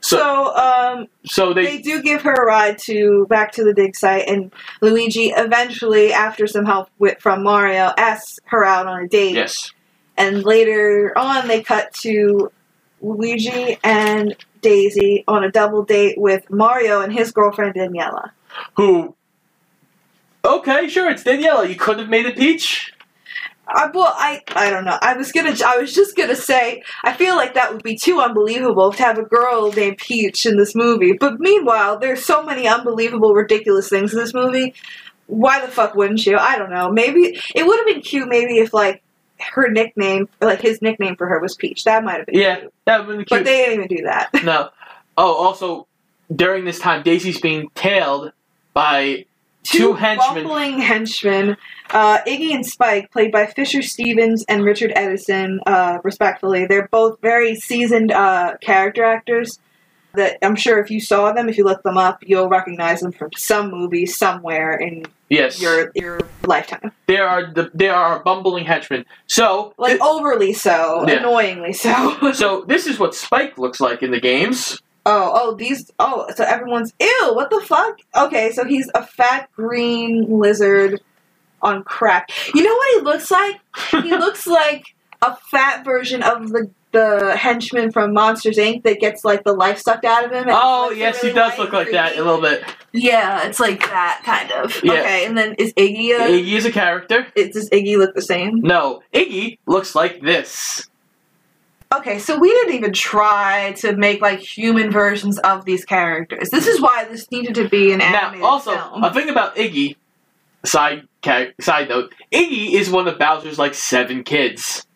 So, 0.00 0.16
So, 0.18 0.56
um, 0.56 1.06
so 1.26 1.52
they, 1.52 1.64
they 1.64 1.82
do 1.82 2.02
give 2.02 2.22
her 2.22 2.32
a 2.34 2.46
ride 2.46 2.78
to 2.80 3.26
back 3.28 3.52
to 3.52 3.64
the 3.64 3.74
dig 3.74 3.96
site, 3.96 4.28
and 4.28 4.52
Luigi 4.80 5.32
eventually, 5.36 6.12
after 6.12 6.46
some 6.46 6.64
help 6.64 6.88
with, 6.98 7.18
from 7.20 7.42
Mario, 7.42 7.92
asks 7.98 8.38
her 8.46 8.64
out 8.64 8.86
on 8.86 9.02
a 9.02 9.08
date. 9.08 9.34
yes, 9.34 9.72
And 10.16 10.44
later 10.44 11.12
on, 11.16 11.48
they 11.48 11.62
cut 11.62 11.92
to 12.02 12.52
Luigi 13.00 13.78
and 13.82 14.36
Daisy 14.60 15.24
on 15.26 15.44
a 15.44 15.50
double 15.50 15.82
date 15.84 16.16
with 16.18 16.48
Mario 16.50 17.00
and 17.00 17.12
his 17.12 17.32
girlfriend 17.32 17.74
Daniela. 17.74 18.30
who? 18.76 19.14
Okay, 20.44 20.88
sure, 20.88 21.10
it's 21.10 21.24
Daniela. 21.24 21.68
You 21.68 21.74
couldn't 21.74 22.00
have 22.00 22.10
made 22.10 22.26
it 22.26 22.36
Peach. 22.36 22.93
I, 23.66 23.86
well, 23.94 24.12
I 24.16 24.42
I 24.54 24.70
don't 24.70 24.84
know. 24.84 24.98
I 25.00 25.16
was 25.16 25.32
gonna. 25.32 25.54
I 25.66 25.78
was 25.78 25.94
just 25.94 26.16
gonna 26.16 26.36
say. 26.36 26.82
I 27.02 27.12
feel 27.14 27.34
like 27.36 27.54
that 27.54 27.72
would 27.72 27.82
be 27.82 27.96
too 27.96 28.20
unbelievable 28.20 28.92
to 28.92 29.02
have 29.02 29.18
a 29.18 29.22
girl 29.24 29.72
named 29.72 29.98
Peach 29.98 30.44
in 30.46 30.56
this 30.56 30.74
movie. 30.74 31.14
But 31.14 31.40
meanwhile, 31.40 31.98
there's 31.98 32.24
so 32.24 32.42
many 32.42 32.68
unbelievable, 32.68 33.32
ridiculous 33.34 33.88
things 33.88 34.12
in 34.12 34.18
this 34.18 34.34
movie. 34.34 34.74
Why 35.26 35.60
the 35.64 35.68
fuck 35.72 35.94
wouldn't 35.94 36.26
you? 36.26 36.36
I 36.36 36.58
don't 36.58 36.70
know. 36.70 36.90
Maybe 36.90 37.40
it 37.54 37.66
would 37.66 37.78
have 37.78 37.86
been 37.86 38.02
cute. 38.02 38.28
Maybe 38.28 38.58
if 38.58 38.74
like 38.74 39.02
her 39.40 39.70
nickname, 39.70 40.28
like 40.40 40.60
his 40.60 40.82
nickname 40.82 41.16
for 41.16 41.26
her 41.26 41.38
was 41.40 41.54
Peach. 41.54 41.84
That 41.84 42.04
might 42.04 42.18
have 42.18 42.26
been 42.26 42.38
Yeah, 42.38 42.56
cute. 42.60 42.74
that 42.84 43.06
would 43.06 43.16
been 43.16 43.24
cute. 43.24 43.28
But 43.40 43.44
they 43.44 43.56
didn't 43.64 43.84
even 43.84 43.96
do 43.96 44.02
that. 44.04 44.30
no. 44.44 44.68
Oh, 45.16 45.32
also, 45.34 45.86
during 46.34 46.64
this 46.64 46.78
time, 46.78 47.02
Daisy's 47.02 47.40
being 47.40 47.70
tailed 47.74 48.32
by 48.74 49.24
two, 49.64 49.94
henchmen. 49.94 50.44
bumbling 50.44 50.78
henchmen, 50.80 51.56
uh, 51.90 52.18
Iggy 52.22 52.54
and 52.54 52.64
Spike, 52.64 53.10
played 53.10 53.32
by 53.32 53.46
Fisher 53.46 53.82
Stevens 53.82 54.44
and 54.48 54.64
Richard 54.64 54.92
Edson, 54.94 55.60
uh, 55.66 55.98
respectfully. 56.04 56.66
They're 56.66 56.88
both 56.88 57.20
very 57.20 57.54
seasoned 57.56 58.12
uh, 58.12 58.56
character 58.62 59.04
actors. 59.04 59.58
That 60.14 60.36
I'm 60.42 60.54
sure 60.54 60.78
if 60.78 60.90
you 60.92 61.00
saw 61.00 61.32
them, 61.32 61.48
if 61.48 61.58
you 61.58 61.64
look 61.64 61.82
them 61.82 61.98
up, 61.98 62.18
you'll 62.24 62.48
recognize 62.48 63.00
them 63.00 63.10
from 63.10 63.30
some 63.36 63.72
movie 63.72 64.06
somewhere 64.06 64.76
in 64.76 65.06
Yes, 65.28 65.60
your 65.60 65.90
your 65.96 66.20
lifetime. 66.46 66.92
there 67.08 67.26
are 67.26 67.52
the 67.52 67.68
there 67.74 67.94
are 67.96 68.22
bumbling 68.22 68.64
henchmen. 68.64 69.06
So, 69.26 69.74
Like 69.76 69.94
thi- 69.94 70.00
overly 70.00 70.52
so, 70.52 71.04
Yeah. 71.08 71.14
annoyingly 71.18 71.72
so. 71.72 72.16
so 72.32 72.64
this 72.68 72.86
is 72.86 73.00
what 73.00 73.16
Spike 73.16 73.58
looks 73.58 73.80
like 73.80 74.04
in 74.04 74.12
the 74.12 74.20
games. 74.20 74.80
Oh, 75.06 75.32
oh, 75.34 75.54
these. 75.54 75.90
Oh, 75.98 76.26
so 76.34 76.44
everyone's 76.44 76.92
ew. 77.00 77.32
What 77.34 77.50
the 77.50 77.60
fuck? 77.60 77.98
Okay, 78.16 78.52
so 78.52 78.64
he's 78.64 78.90
a 78.94 79.06
fat 79.06 79.50
green 79.54 80.26
lizard 80.40 81.00
on 81.60 81.82
crack. 81.82 82.30
You 82.54 82.62
know 82.62 82.74
what 82.74 82.94
he 82.94 83.00
looks 83.04 83.30
like? 83.30 83.60
He 84.02 84.10
looks 84.16 84.46
like 84.46 84.94
a 85.22 85.36
fat 85.36 85.84
version 85.84 86.22
of 86.22 86.50
the 86.50 86.70
the 86.92 87.36
henchman 87.36 87.90
from 87.90 88.12
Monsters 88.12 88.56
Inc. 88.56 88.84
that 88.84 89.00
gets 89.00 89.24
like 89.24 89.42
the 89.42 89.52
life 89.52 89.80
sucked 89.80 90.04
out 90.04 90.24
of 90.24 90.30
him. 90.30 90.46
Oh, 90.48 90.90
yes, 90.92 91.20
he 91.20 91.32
does 91.32 91.58
look 91.58 91.72
like 91.72 91.90
that 91.90 92.16
a 92.16 92.22
little 92.22 92.40
bit. 92.40 92.64
Yeah, 92.92 93.48
it's 93.48 93.58
like 93.58 93.80
that 93.80 94.22
kind 94.24 94.52
of. 94.52 94.80
Yeah. 94.84 94.92
Okay, 94.92 95.26
and 95.26 95.36
then 95.36 95.54
is 95.54 95.74
Iggy? 95.74 96.10
A, 96.10 96.30
Iggy 96.30 96.52
is 96.52 96.64
a 96.64 96.70
character. 96.70 97.26
it, 97.34 97.52
does 97.52 97.68
Iggy 97.70 97.98
look 97.98 98.14
the 98.14 98.22
same? 98.22 98.60
No, 98.60 99.02
Iggy 99.12 99.58
looks 99.66 99.96
like 99.96 100.20
this. 100.22 100.88
Okay, 101.98 102.18
so 102.18 102.38
we 102.38 102.48
didn't 102.50 102.74
even 102.74 102.92
try 102.92 103.72
to 103.78 103.94
make 103.96 104.20
like 104.20 104.40
human 104.40 104.90
versions 104.90 105.38
of 105.40 105.64
these 105.64 105.84
characters. 105.84 106.50
This 106.50 106.66
is 106.66 106.80
why 106.80 107.04
this 107.04 107.30
needed 107.30 107.54
to 107.56 107.68
be 107.68 107.92
an 107.92 108.00
animated 108.00 108.40
Now, 108.40 108.46
also, 108.46 108.74
film. 108.76 109.04
a 109.04 109.12
thing 109.12 109.28
about 109.28 109.56
Iggy. 109.56 109.96
Side 110.64 111.06
ca- 111.22 111.52
side 111.60 111.90
note: 111.90 112.14
Iggy 112.32 112.72
is 112.72 112.88
one 112.90 113.06
of 113.06 113.18
Bowser's 113.18 113.58
like 113.58 113.74
seven 113.74 114.24
kids 114.24 114.86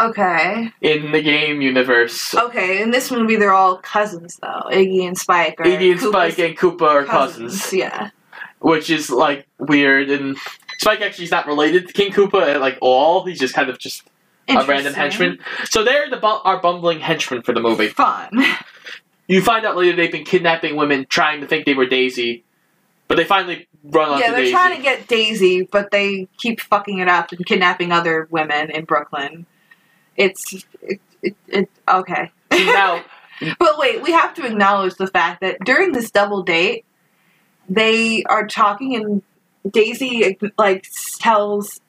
Okay. 0.00 0.70
in 0.80 1.12
the 1.12 1.20
game 1.20 1.60
universe. 1.60 2.34
Okay, 2.34 2.80
in 2.82 2.90
this 2.92 3.10
movie 3.10 3.36
they're 3.36 3.52
all 3.52 3.76
cousins 3.76 4.38
though. 4.40 4.62
Iggy 4.72 5.06
and 5.06 5.16
Spike 5.18 5.60
are 5.60 5.64
Iggy 5.66 5.92
and 5.92 6.00
Koopa's 6.00 6.32
Spike 6.34 6.38
and 6.38 6.56
Koopa 6.58 6.82
are 6.88 7.04
cousins, 7.04 7.72
Yeah. 7.74 8.08
which 8.60 8.88
is 8.88 9.10
like 9.10 9.46
weird. 9.58 10.08
And 10.10 10.38
Spike 10.78 11.02
actually 11.02 11.26
is 11.26 11.30
not 11.30 11.46
related 11.46 11.88
to 11.88 11.92
King 11.92 12.10
Koopa 12.12 12.54
at 12.54 12.60
like 12.62 12.78
all. 12.80 13.26
He's 13.26 13.38
just 13.38 13.52
kind 13.54 13.68
of 13.68 13.78
just 13.78 14.04
a 14.48 14.64
random 14.66 14.94
henchman. 14.94 15.38
So 15.64 15.84
they're 15.84 16.10
the 16.10 16.16
bu- 16.16 16.26
our 16.26 16.60
bumbling 16.60 17.00
henchmen 17.00 17.42
for 17.42 17.52
the 17.52 17.60
movie. 17.60 17.88
Fun. 17.88 18.30
You 19.28 19.40
find 19.40 19.64
out 19.64 19.76
later 19.76 19.96
they've 19.96 20.12
been 20.12 20.24
kidnapping 20.24 20.76
women, 20.76 21.06
trying 21.08 21.40
to 21.40 21.46
think 21.46 21.64
they 21.64 21.72
were 21.72 21.86
Daisy, 21.86 22.44
but 23.08 23.16
they 23.16 23.24
finally 23.24 23.66
run 23.82 24.10
onto 24.10 24.22
yeah, 24.22 24.32
they're 24.32 24.40
Daisy. 24.40 24.52
trying 24.52 24.76
to 24.76 24.82
get 24.82 25.08
Daisy, 25.08 25.62
but 25.62 25.90
they 25.90 26.28
keep 26.36 26.60
fucking 26.60 26.98
it 26.98 27.08
up 27.08 27.32
and 27.32 27.46
kidnapping 27.46 27.92
other 27.92 28.26
women 28.30 28.70
in 28.70 28.84
Brooklyn. 28.84 29.46
It's 30.16 30.64
it, 30.82 31.00
it, 31.22 31.36
it 31.46 31.70
okay. 31.88 32.30
now, 32.50 33.04
But 33.58 33.78
wait, 33.78 34.02
we 34.02 34.12
have 34.12 34.34
to 34.34 34.46
acknowledge 34.46 34.94
the 34.94 35.06
fact 35.06 35.40
that 35.40 35.58
during 35.64 35.92
this 35.92 36.10
double 36.10 36.42
date, 36.42 36.84
they 37.68 38.22
are 38.24 38.46
talking 38.46 38.94
and 38.94 39.22
Daisy 39.70 40.38
like 40.58 40.86
tells 41.18 41.80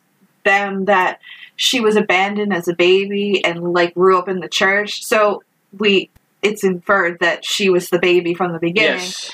them 0.44 0.86
that 0.86 1.20
she 1.56 1.80
was 1.80 1.96
abandoned 1.96 2.54
as 2.54 2.68
a 2.68 2.74
baby 2.74 3.44
and 3.44 3.74
like 3.74 3.94
grew 3.94 4.18
up 4.18 4.28
in 4.28 4.40
the 4.40 4.50
church. 4.50 5.04
So 5.06 5.44
we 5.78 6.10
it's 6.42 6.64
inferred 6.64 7.20
that 7.22 7.46
she 7.46 7.70
was 7.70 7.90
the 7.90 8.00
baby 8.00 8.34
from 8.34 8.52
the 8.52 8.60
beginning. 8.60 9.00
yes, 9.00 9.32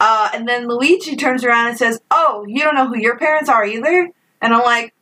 Uh, 0.00 0.28
and 0.34 0.46
then 0.48 0.68
Luigi 0.68 1.16
turns 1.16 1.44
around 1.44 1.68
and 1.68 1.78
says, 1.78 2.00
"Oh, 2.10 2.44
you 2.48 2.60
don't 2.62 2.74
know 2.74 2.86
who 2.88 2.98
your 2.98 3.16
parents 3.16 3.48
are 3.48 3.64
either." 3.64 4.10
And 4.40 4.52
I'm 4.54 4.62
like, 4.64 4.92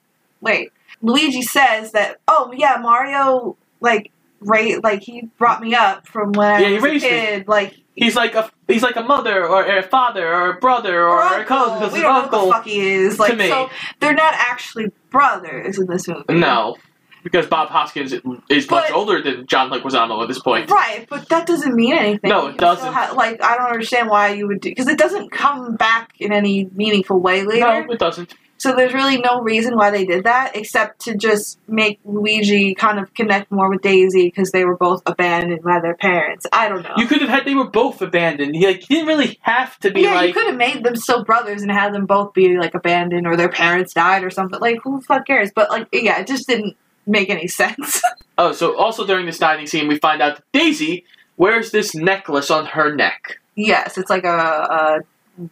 "Wait." 0.41 0.71
Luigi 1.03 1.43
says 1.43 1.93
that, 1.93 2.19
"Oh 2.29 2.53
yeah, 2.57 2.77
Mario 2.81 3.57
like 3.81 4.11
right 4.41 4.83
like 4.83 5.03
he 5.03 5.29
brought 5.39 5.61
me 5.61 5.75
up 5.75 6.07
from 6.07 6.33
when 6.33 6.61
Yeah, 6.61 6.67
I 6.67 6.71
he 6.71 6.75
was 6.75 6.85
a 6.85 6.87
raised 6.87 7.05
me. 7.05 7.45
Like 7.47 7.75
he's 7.95 8.17
like 8.17 8.35
a 8.35 8.51
he's 8.71 8.83
like 8.83 8.97
a 8.97 9.03
mother 9.03 9.47
or 9.47 9.65
a 9.65 9.83
father 9.83 10.27
or 10.27 10.51
a 10.51 10.55
brother 10.55 11.03
or, 11.03 11.23
or 11.23 11.41
a 11.41 11.45
cousin 11.45 11.79
because 11.79 11.95
his 11.95 12.03
know 12.03 12.13
uncle. 12.13 12.47
the 12.47 12.53
fuck 12.53 12.65
he 12.65 12.81
is. 12.81 13.19
Like 13.19 13.33
to 13.33 13.37
me. 13.37 13.49
so, 13.49 13.71
they're 14.01 14.15
not 14.15 14.35
actually 14.35 14.91
brothers 15.11 15.79
in 15.79 15.87
this 15.87 16.09
movie. 16.09 16.35
No, 16.35 16.77
because 17.23 17.47
Bob 17.47 17.69
Hoskins 17.69 18.15
is 18.49 18.71
much 18.71 18.91
older 18.93 19.23
than 19.23 19.47
John 19.47 19.71
Leguizamo 19.71 20.23
at 20.23 20.29
this 20.29 20.39
point. 20.39 20.71
Right, 20.71 21.07
but 21.09 21.29
that 21.29 21.47
doesn't 21.47 21.75
mean 21.75 21.95
anything. 21.95 22.31
No, 22.31 22.49
it 22.49 22.57
doesn't. 22.57 22.93
ha- 22.93 23.13
like, 23.17 23.43
I 23.43 23.57
don't 23.57 23.71
understand 23.71 24.09
why 24.09 24.33
you 24.33 24.47
would 24.47 24.61
do 24.61 24.71
because 24.71 24.89
it 24.89 24.99
doesn't 24.99 25.31
come 25.31 25.77
back 25.77 26.13
in 26.19 26.33
any 26.33 26.71
meaningful 26.73 27.21
way 27.21 27.45
later. 27.45 27.61
No, 27.61 27.93
it 27.93 27.99
doesn't. 27.99 28.35
So 28.61 28.75
there's 28.75 28.93
really 28.93 29.17
no 29.17 29.41
reason 29.41 29.75
why 29.75 29.91
they 29.91 30.05
did 30.05 30.25
that 30.25 30.55
except 30.55 31.01
to 31.07 31.17
just 31.17 31.59
make 31.67 31.99
Luigi 32.05 32.75
kind 32.75 32.99
of 32.99 33.15
connect 33.15 33.51
more 33.51 33.71
with 33.71 33.81
Daisy 33.81 34.27
because 34.27 34.51
they 34.51 34.67
were 34.67 34.77
both 34.77 35.01
abandoned 35.07 35.63
by 35.63 35.81
their 35.81 35.95
parents. 35.95 36.47
I 36.53 36.69
don't 36.69 36.83
know. 36.83 36.93
You 36.99 37.07
could 37.07 37.23
have 37.23 37.31
had 37.31 37.47
they 37.47 37.55
were 37.55 37.71
both 37.71 38.03
abandoned. 38.03 38.55
He 38.55 38.67
like 38.67 38.83
he 38.83 38.97
didn't 38.97 39.09
really 39.09 39.39
have 39.41 39.79
to 39.81 39.91
be 39.91 40.03
like. 40.03 40.13
yeah, 40.13 40.23
you 40.25 40.35
could 40.35 40.47
have 40.47 40.59
made 40.59 40.85
them 40.85 40.95
still 40.95 41.25
brothers 41.25 41.63
and 41.63 41.71
had 41.71 41.95
them 41.95 42.05
both 42.05 42.35
be 42.35 42.59
like 42.59 42.75
abandoned 42.75 43.27
or 43.27 43.35
their 43.35 43.49
parents 43.49 43.95
died 43.95 44.25
or 44.25 44.29
something. 44.29 44.61
Like 44.61 44.81
who 44.85 45.01
the 45.01 45.07
fuck 45.07 45.27
cares? 45.27 45.51
But 45.55 45.71
like 45.71 45.89
yeah, 45.91 46.21
it 46.21 46.27
just 46.27 46.47
didn't 46.47 46.77
make 47.07 47.31
any 47.31 47.47
sense. 47.63 48.03
oh. 48.37 48.53
So 48.53 48.77
also 48.77 49.07
during 49.07 49.25
this 49.25 49.39
dining 49.39 49.69
scene, 49.69 49.89
we 49.89 49.97
find 49.97 50.21
out 50.21 50.37
that 50.37 50.45
Daisy 50.53 51.07
wears 51.39 51.71
this 51.71 51.95
necklace 51.95 52.51
on 52.51 52.67
her 52.67 52.95
neck. 52.95 53.41
yes, 53.55 53.97
it's 53.97 54.11
like 54.11 54.25
a, 54.25 54.29
a 54.29 55.01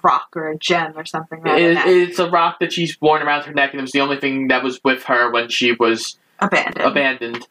rock 0.03 0.29
or 0.35 0.49
a 0.49 0.59
gem 0.59 0.93
or 0.97 1.05
something. 1.05 1.43
It, 1.47 1.79
it's 1.87 2.19
a 2.19 2.29
rock 2.29 2.59
that 2.61 2.73
she's 2.73 3.01
worn 3.01 3.23
around 3.23 3.45
her 3.45 3.53
neck, 3.53 3.71
and 3.73 3.79
it 3.81 3.83
was 3.83 3.93
the 3.93 4.01
only 4.01 4.19
thing 4.19 4.49
that 4.49 4.63
was 4.63 4.81
with 4.85 5.05
her 5.05 5.31
when 5.31 5.49
she 5.49 5.73
was 5.73 6.19
abandoned. 6.41 6.85
abandoned 6.85 7.49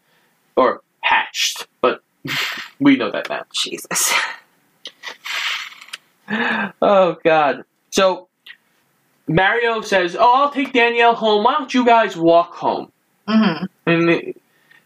or 0.55 0.81
hatched. 1.01 1.67
But 1.81 2.01
we 2.79 2.97
know 2.97 3.11
that 3.11 3.29
now. 3.29 3.43
Jesus. 3.53 4.13
Oh 6.81 7.15
God. 7.23 7.63
So 7.91 8.27
Mario 9.29 9.79
says, 9.79 10.15
"Oh, 10.19 10.33
I'll 10.43 10.51
take 10.51 10.73
Danielle 10.73 11.15
home. 11.15 11.43
Why 11.45 11.53
don't 11.53 11.73
you 11.73 11.85
guys 11.85 12.17
walk 12.17 12.53
home?" 12.55 12.91
hmm 13.27 13.63
And 13.85 14.33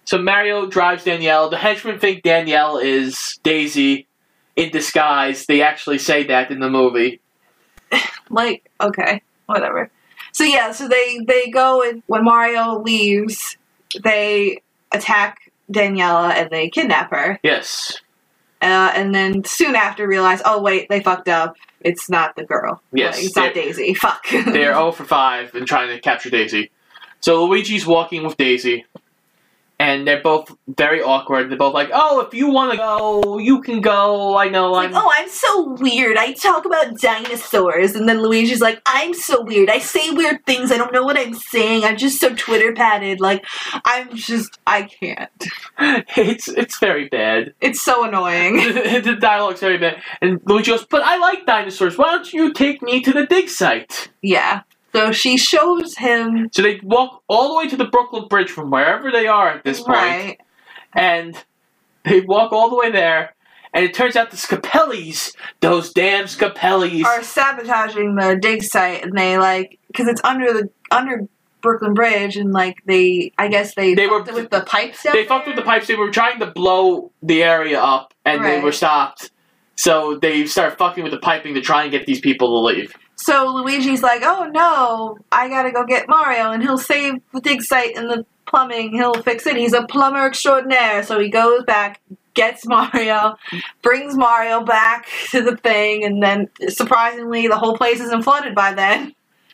so 0.05 0.21
Mario 0.21 0.67
drives 0.67 1.03
Danielle. 1.03 1.49
The 1.49 1.57
henchmen 1.57 1.97
think 1.97 2.21
Danielle 2.21 2.77
is 2.77 3.39
Daisy 3.43 4.07
in 4.55 4.69
disguise. 4.69 5.45
They 5.47 5.61
actually 5.61 5.97
say 5.97 6.25
that 6.27 6.51
in 6.51 6.59
the 6.59 6.69
movie. 6.69 7.21
Like 8.29 8.71
okay, 8.79 9.21
whatever. 9.45 9.91
So 10.31 10.45
yeah, 10.45 10.71
so 10.71 10.87
they 10.87 11.19
they 11.27 11.49
go 11.49 11.83
and 11.83 12.01
when 12.07 12.23
Mario 12.23 12.79
leaves, 12.79 13.57
they 14.01 14.61
attack 14.93 15.51
Daniela 15.71 16.31
and 16.31 16.49
they 16.49 16.69
kidnap 16.69 17.11
her. 17.11 17.39
Yes. 17.43 17.99
Uh, 18.61 18.91
and 18.95 19.13
then 19.13 19.43
soon 19.43 19.75
after 19.75 20.07
realize, 20.07 20.41
oh 20.45 20.61
wait, 20.61 20.87
they 20.87 21.01
fucked 21.01 21.27
up. 21.27 21.55
It's 21.81 22.09
not 22.09 22.35
the 22.35 22.43
girl. 22.43 22.81
Yes, 22.93 23.17
Like, 23.17 23.25
it's 23.25 23.35
not 23.35 23.53
Daisy. 23.53 23.93
Fuck. 23.95 24.23
They're 24.29 24.73
0 24.73 24.91
for 24.91 25.03
5 25.03 25.55
in 25.55 25.65
trying 25.65 25.89
to 25.89 25.99
capture 25.99 26.29
Daisy. 26.29 26.69
So 27.21 27.45
Luigi's 27.45 27.87
walking 27.87 28.23
with 28.23 28.37
Daisy, 28.37 28.85
and 29.81 30.07
they're 30.07 30.21
both 30.21 30.55
very 30.67 31.01
awkward. 31.01 31.49
They're 31.49 31.57
both 31.57 31.73
like, 31.73 31.89
"Oh, 31.91 32.19
if 32.19 32.35
you 32.35 32.51
want 32.51 32.71
to 32.71 32.77
go, 32.77 33.39
you 33.39 33.63
can 33.63 33.81
go. 33.81 34.37
I 34.37 34.47
know 34.47 34.71
Like, 34.71 34.89
I'm." 34.89 34.95
oh, 34.95 35.09
I'm 35.11 35.27
so 35.27 35.75
weird. 35.79 36.17
I 36.17 36.33
talk 36.33 36.65
about 36.65 36.99
dinosaurs, 36.99 37.95
and 37.95 38.07
then 38.07 38.21
Luigi's 38.21 38.61
like, 38.61 38.79
I'm 38.85 39.15
so 39.15 39.41
weird. 39.41 39.71
I 39.71 39.79
say 39.79 40.11
weird 40.11 40.45
things. 40.45 40.71
I 40.71 40.77
don't 40.77 40.93
know 40.93 41.03
what 41.03 41.17
I'm 41.17 41.33
saying. 41.33 41.83
I'm 41.83 41.97
just 41.97 42.19
so 42.19 42.29
twitterpated. 42.35 43.19
Like, 43.19 43.43
I'm 43.83 44.15
just, 44.15 44.59
I 44.67 44.83
can't. 44.83 45.31
It's 46.15 46.47
it's 46.47 46.77
very 46.77 47.09
bad. 47.09 47.53
It's 47.59 47.81
so 47.81 48.05
annoying. 48.05 48.57
the 49.07 49.17
dialogue's 49.19 49.61
very 49.61 49.79
bad. 49.79 50.03
And 50.21 50.39
Luigi 50.45 50.71
goes, 50.71 50.85
"But 50.85 51.01
I 51.01 51.17
like 51.17 51.47
dinosaurs. 51.47 51.97
Why 51.97 52.11
don't 52.11 52.31
you 52.31 52.53
take 52.53 52.83
me 52.83 53.01
to 53.01 53.11
the 53.11 53.25
dig 53.25 53.49
site?" 53.49 54.09
yeah. 54.21 54.61
So 54.93 55.11
she 55.11 55.37
shows 55.37 55.97
him. 55.97 56.49
So 56.51 56.61
they 56.61 56.79
walk 56.83 57.23
all 57.27 57.49
the 57.49 57.55
way 57.55 57.67
to 57.69 57.77
the 57.77 57.85
Brooklyn 57.85 58.27
Bridge 58.27 58.49
from 58.51 58.69
wherever 58.71 59.11
they 59.11 59.27
are 59.27 59.49
at 59.49 59.63
this 59.63 59.79
point, 59.79 59.89
Right. 59.97 60.37
and 60.93 61.37
they 62.03 62.21
walk 62.21 62.51
all 62.51 62.69
the 62.69 62.75
way 62.75 62.91
there. 62.91 63.33
And 63.73 63.85
it 63.85 63.93
turns 63.93 64.17
out 64.17 64.31
the 64.31 64.37
Scapellis, 64.37 65.33
those 65.61 65.93
damn 65.93 66.25
Scapellis, 66.25 67.05
Are 67.05 67.23
sabotaging 67.23 68.15
the 68.15 68.37
dig 68.41 68.63
site, 68.63 69.01
and 69.03 69.17
they 69.17 69.37
like 69.37 69.79
because 69.87 70.07
it's 70.09 70.19
under 70.25 70.51
the 70.51 70.69
under 70.91 71.27
Brooklyn 71.61 71.93
Bridge, 71.93 72.35
and 72.35 72.51
like 72.51 72.79
they, 72.85 73.31
I 73.37 73.47
guess 73.47 73.75
they 73.75 73.93
They 73.93 74.07
fucked 74.09 74.27
were- 74.29 74.41
with 74.41 74.49
the 74.49 74.61
pipes. 74.61 75.03
They 75.03 75.23
fucked 75.25 75.47
with 75.47 75.55
the 75.55 75.61
pipes. 75.61 75.87
They 75.87 75.95
were 75.95 76.09
trying 76.11 76.39
to 76.39 76.47
blow 76.47 77.11
the 77.23 77.43
area 77.43 77.79
up, 77.79 78.13
and 78.25 78.43
they 78.43 78.59
were 78.59 78.71
stopped. 78.73 79.31
So 79.77 80.17
they 80.21 80.45
start 80.47 80.77
fucking 80.77 81.03
with 81.03 81.13
the 81.13 81.19
piping 81.19 81.53
to 81.53 81.61
try 81.61 81.83
and 81.83 81.91
get 81.91 82.05
these 82.05 82.19
people 82.19 82.47
to 82.49 82.65
leave. 82.75 82.93
So 83.21 83.45
Luigi's 83.53 84.01
like, 84.01 84.21
"Oh 84.23 84.49
no, 84.51 85.17
I 85.31 85.47
gotta 85.47 85.71
go 85.71 85.85
get 85.85 86.07
Mario, 86.09 86.51
and 86.51 86.61
he'll 86.63 86.77
save 86.77 87.15
the 87.33 87.41
dig 87.41 87.61
site 87.61 87.95
and 87.95 88.09
the 88.09 88.25
plumbing. 88.45 88.93
He'll 88.93 89.13
fix 89.21 89.45
it. 89.45 89.55
He's 89.55 89.73
a 89.73 89.83
plumber 89.85 90.25
extraordinaire." 90.25 91.03
So 91.03 91.19
he 91.19 91.29
goes 91.29 91.63
back, 91.63 92.01
gets 92.33 92.65
Mario, 92.65 93.35
brings 93.83 94.15
Mario 94.15 94.61
back 94.63 95.07
to 95.29 95.41
the 95.43 95.55
thing, 95.55 96.03
and 96.03 96.21
then 96.23 96.49
surprisingly, 96.69 97.47
the 97.47 97.57
whole 97.57 97.77
place 97.77 97.99
isn't 97.99 98.23
flooded 98.23 98.55
by 98.55 98.73
then. 98.73 99.13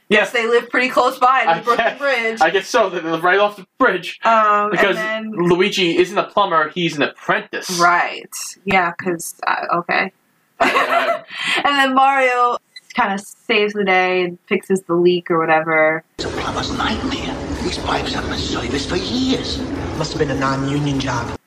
Yes, 0.09 0.31
They 0.31 0.47
live 0.47 0.69
pretty 0.69 0.87
close 0.87 1.19
by 1.19 1.43
to 1.43 1.49
I 1.49 1.57
the 1.59 1.63
Brooklyn 1.65 1.87
guess- 1.89 1.99
Bridge. 1.99 2.41
I 2.41 2.49
guess 2.49 2.69
so. 2.69 2.89
They 2.89 3.01
live 3.01 3.25
right 3.25 3.39
off 3.39 3.57
the 3.57 3.67
bridge 3.77 4.21
um, 4.23 4.71
because 4.71 4.95
then 4.95 5.31
Luigi 5.31 5.97
isn't 5.97 6.17
a 6.17 6.23
plumber; 6.23 6.69
he's 6.69 6.95
an 6.95 7.01
apprentice. 7.01 7.69
right, 7.77 8.33
yeah, 8.63 8.93
because 8.97 9.35
uh, 9.45 9.65
okay. 9.79 10.13
Uh, 10.61 11.19
and 11.57 11.65
then 11.77 11.93
Mario 11.93 12.57
kind 12.97 13.13
of 13.13 13.19
saves 13.21 13.73
the 13.73 13.83
day 13.85 14.23
and 14.23 14.37
fixes 14.47 14.81
the 14.83 14.93
leak 14.95 15.29
or 15.29 15.37
whatever. 15.39 16.03
It's 16.17 16.25
a 16.25 16.29
plumber's 16.29 16.75
nightmare. 16.77 17.35
These 17.63 17.77
pipes 17.79 18.13
haven't 18.13 18.31
been 18.31 18.39
serviced 18.39 18.89
for 18.89 18.95
years. 18.97 19.59
Must 19.97 20.11
have 20.13 20.19
been 20.19 20.31
a 20.31 20.39
non-union 20.39 20.99
job. 20.99 21.37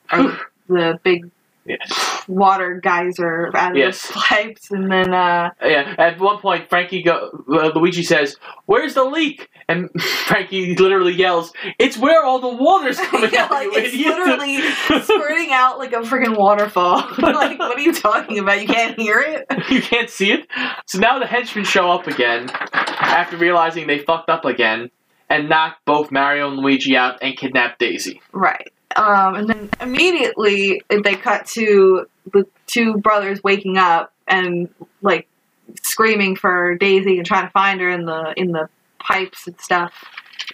the 0.69 0.99
big 1.03 1.29
yes. 1.65 2.25
water 2.29 2.81
geyser 2.83 3.51
out 3.57 3.73
of 3.73 3.77
Yes. 3.77 4.07
the 4.07 4.13
pipes, 4.15 4.71
and 4.71 4.91
then 4.91 5.13
uh, 5.13 5.51
Yeah. 5.63 5.95
At 5.99 6.21
one 6.21 6.39
point, 6.39 6.69
Frankie 6.69 7.03
go. 7.03 7.45
Uh, 7.49 7.73
Luigi 7.75 8.05
says, 8.05 8.37
"Where's 8.67 8.95
the 8.95 9.05
leak?" 9.05 9.49
And 9.71 9.89
Frankie 10.27 10.75
literally 10.75 11.13
yells, 11.13 11.53
"It's 11.79 11.97
where 11.97 12.25
all 12.25 12.41
the 12.41 12.49
water's 12.49 12.99
coming 13.01 13.31
yeah, 13.33 13.45
out, 13.45 13.51
like 13.53 13.67
you 13.67 13.73
it's 13.75 13.95
idiot!" 13.95 14.19
literally 14.19 14.61
squirting 15.03 15.53
out 15.53 15.79
like 15.79 15.93
a 15.93 16.01
freaking 16.01 16.37
waterfall. 16.37 16.97
like, 17.19 17.59
what 17.59 17.79
are 17.79 17.81
you 17.81 17.93
talking 17.93 18.41
about? 18.41 18.61
You 18.61 18.67
can't 18.67 18.99
hear 18.99 19.21
it. 19.21 19.47
you 19.71 19.81
can't 19.81 20.11
see 20.11 20.33
it. 20.33 20.49
So 20.87 20.99
now 20.99 21.21
the 21.21 21.27
henchmen 21.27 21.65
show 21.65 21.89
up 21.89 22.09
again 22.09 22.51
after 22.73 23.37
realizing 23.37 23.87
they 23.87 24.01
fucked 24.01 24.29
up 24.29 24.45
again 24.45 24.91
and 25.29 25.49
knock 25.49 25.77
both 25.85 26.11
Mario 26.11 26.49
and 26.49 26.59
Luigi 26.59 26.97
out 26.97 27.19
and 27.23 27.37
kidnap 27.37 27.79
Daisy. 27.79 28.21
Right. 28.33 28.73
Um, 28.97 29.37
and 29.37 29.49
then 29.49 29.71
immediately 29.81 30.83
they 30.89 31.15
cut 31.15 31.47
to 31.53 32.07
the 32.33 32.45
two 32.67 32.95
brothers 32.95 33.41
waking 33.45 33.79
up 33.79 34.13
and 34.27 34.69
like 35.01 35.29
screaming 35.81 36.35
for 36.35 36.75
Daisy 36.75 37.19
and 37.19 37.25
trying 37.25 37.47
to 37.47 37.53
find 37.53 37.81
her 37.81 37.89
in 37.89 38.05
the 38.05 38.35
in 38.37 38.51
the 38.51 38.69
pipes 39.01 39.47
and 39.47 39.61
stuff. 39.61 39.93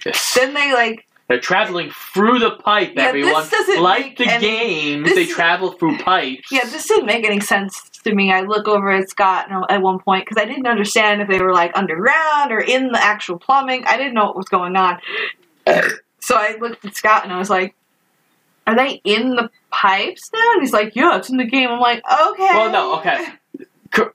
Yes. 0.04 0.34
Then 0.34 0.54
they 0.54 0.72
like 0.72 1.06
They're 1.28 1.40
traveling 1.40 1.90
through 1.90 2.38
the 2.38 2.52
pipe, 2.52 2.92
Yeah, 2.94 3.04
everyone. 3.08 3.44
like 3.80 4.16
the 4.18 4.26
any- 4.28 4.40
games, 4.46 5.14
they 5.14 5.26
travel 5.26 5.72
through 5.72 5.98
pipes. 5.98 6.48
Yeah, 6.50 6.64
this 6.64 6.86
didn't 6.88 7.06
make 7.06 7.24
any 7.24 7.40
sense 7.40 7.90
to 8.04 8.14
me. 8.14 8.32
I 8.32 8.42
look 8.42 8.68
over 8.68 8.90
at 8.90 9.08
Scott 9.08 9.48
at 9.70 9.82
one 9.82 9.98
point 9.98 10.24
because 10.26 10.40
I 10.40 10.46
didn't 10.46 10.66
understand 10.66 11.22
if 11.22 11.28
they 11.28 11.40
were 11.40 11.52
like 11.52 11.72
underground 11.76 12.52
or 12.52 12.60
in 12.60 12.92
the 12.92 13.02
actual 13.02 13.38
plumbing. 13.38 13.84
I 13.86 13.96
didn't 13.96 14.14
know 14.14 14.26
what 14.26 14.36
was 14.36 14.48
going 14.48 14.76
on. 14.76 14.98
so 16.20 16.36
I 16.36 16.56
looked 16.60 16.84
at 16.84 16.94
Scott 16.94 17.24
and 17.24 17.32
I 17.32 17.38
was 17.38 17.50
like, 17.50 17.74
"Are 18.66 18.76
they 18.76 19.00
in 19.04 19.30
the 19.34 19.50
pipes 19.72 20.30
now?" 20.32 20.52
And 20.52 20.62
he's 20.62 20.72
like, 20.72 20.94
"Yeah, 20.94 21.16
it's 21.16 21.30
in 21.30 21.36
the 21.38 21.44
game." 21.44 21.68
I'm 21.70 21.80
like, 21.80 22.02
"Okay." 22.08 22.44
Well, 22.54 22.70
no, 22.70 22.98
okay. 22.98 23.26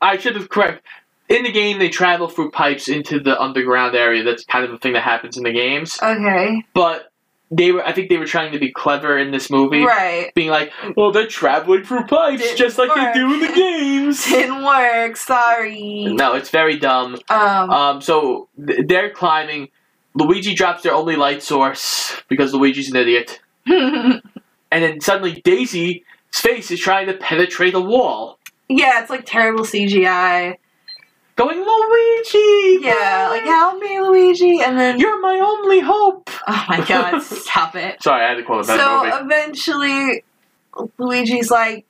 I 0.02 0.18
should 0.18 0.36
have 0.36 0.48
correct. 0.50 0.86
In 1.32 1.44
the 1.44 1.52
game, 1.52 1.80
they 1.80 1.90
travel 1.90 2.28
through 2.28 2.52
pipes 2.52 2.88
into 2.88 3.20
the 3.20 3.40
underground 3.42 3.96
area. 3.96 4.24
That's 4.24 4.44
kind 4.44 4.66
of 4.66 4.72
a 4.74 4.78
thing 4.78 4.94
that 4.94 5.04
happens 5.04 5.38
in 5.38 5.44
the 5.44 5.52
games. 5.54 5.98
Okay. 6.02 6.64
But 6.74 7.12
they 7.50 7.72
were, 7.72 7.86
I 7.86 7.92
think, 7.94 8.10
they 8.10 8.18
were 8.18 8.26
trying 8.26 8.52
to 8.54 8.60
be 8.60 8.72
clever 8.72 9.18
in 9.18 9.32
this 9.32 9.50
movie, 9.50 9.84
Right. 9.84 10.32
being 10.36 10.50
like, 10.50 10.72
"Well, 10.96 11.12
they're 11.12 11.28
traveling 11.28 11.84
through 11.84 12.04
pipes 12.06 12.42
Didn't 12.42 12.58
just 12.58 12.78
like 12.78 12.90
work. 12.96 13.14
they 13.14 13.20
do 13.20 13.34
in 13.34 13.40
the 13.42 13.54
games." 13.54 14.26
Didn't 14.30 14.64
work. 14.64 15.16
Sorry. 15.18 16.06
no, 16.14 16.34
it's 16.34 16.50
very 16.50 16.78
dumb. 16.78 17.18
Um. 17.30 17.70
Um, 17.70 18.02
so 18.02 18.48
th- 18.66 18.88
they're 18.88 19.10
climbing. 19.10 19.70
Luigi 20.16 20.54
drops 20.54 20.84
their 20.84 20.94
only 20.94 21.16
light 21.16 21.42
source 21.44 22.22
because 22.28 22.54
Luigi's 22.54 22.90
an 22.90 22.98
idiot, 22.98 23.40
and 23.66 24.22
then 24.70 25.00
suddenly 25.02 25.42
Daisy's 25.42 26.02
face 26.34 26.72
is 26.72 26.80
trying 26.80 27.08
to 27.08 27.14
penetrate 27.14 27.74
a 27.74 27.80
wall. 27.80 28.38
yeah, 28.70 29.02
it's 29.02 29.10
like 29.10 29.24
terrible 29.26 29.64
CGI. 29.64 30.58
Going, 31.42 31.60
Luigi! 31.60 32.86
Yeah, 32.86 33.28
like 33.32 33.44
help 33.44 33.82
me, 33.82 34.00
Luigi, 34.00 34.62
and 34.62 34.78
then 34.78 35.00
You're 35.00 35.20
my 35.20 35.40
only 35.40 35.80
hope! 35.80 36.30
oh 36.48 36.66
my 36.70 36.86
god, 36.86 37.20
stop 37.22 37.76
it. 37.76 38.02
Sorry, 38.04 38.24
I 38.24 38.30
had 38.30 38.36
to 38.36 38.44
quote 38.44 38.66
a 38.66 38.68
better 38.68 38.80
So 38.84 39.04
movie. 39.04 39.18
eventually, 39.26 40.24
Luigi's 40.98 41.50
like, 41.50 41.86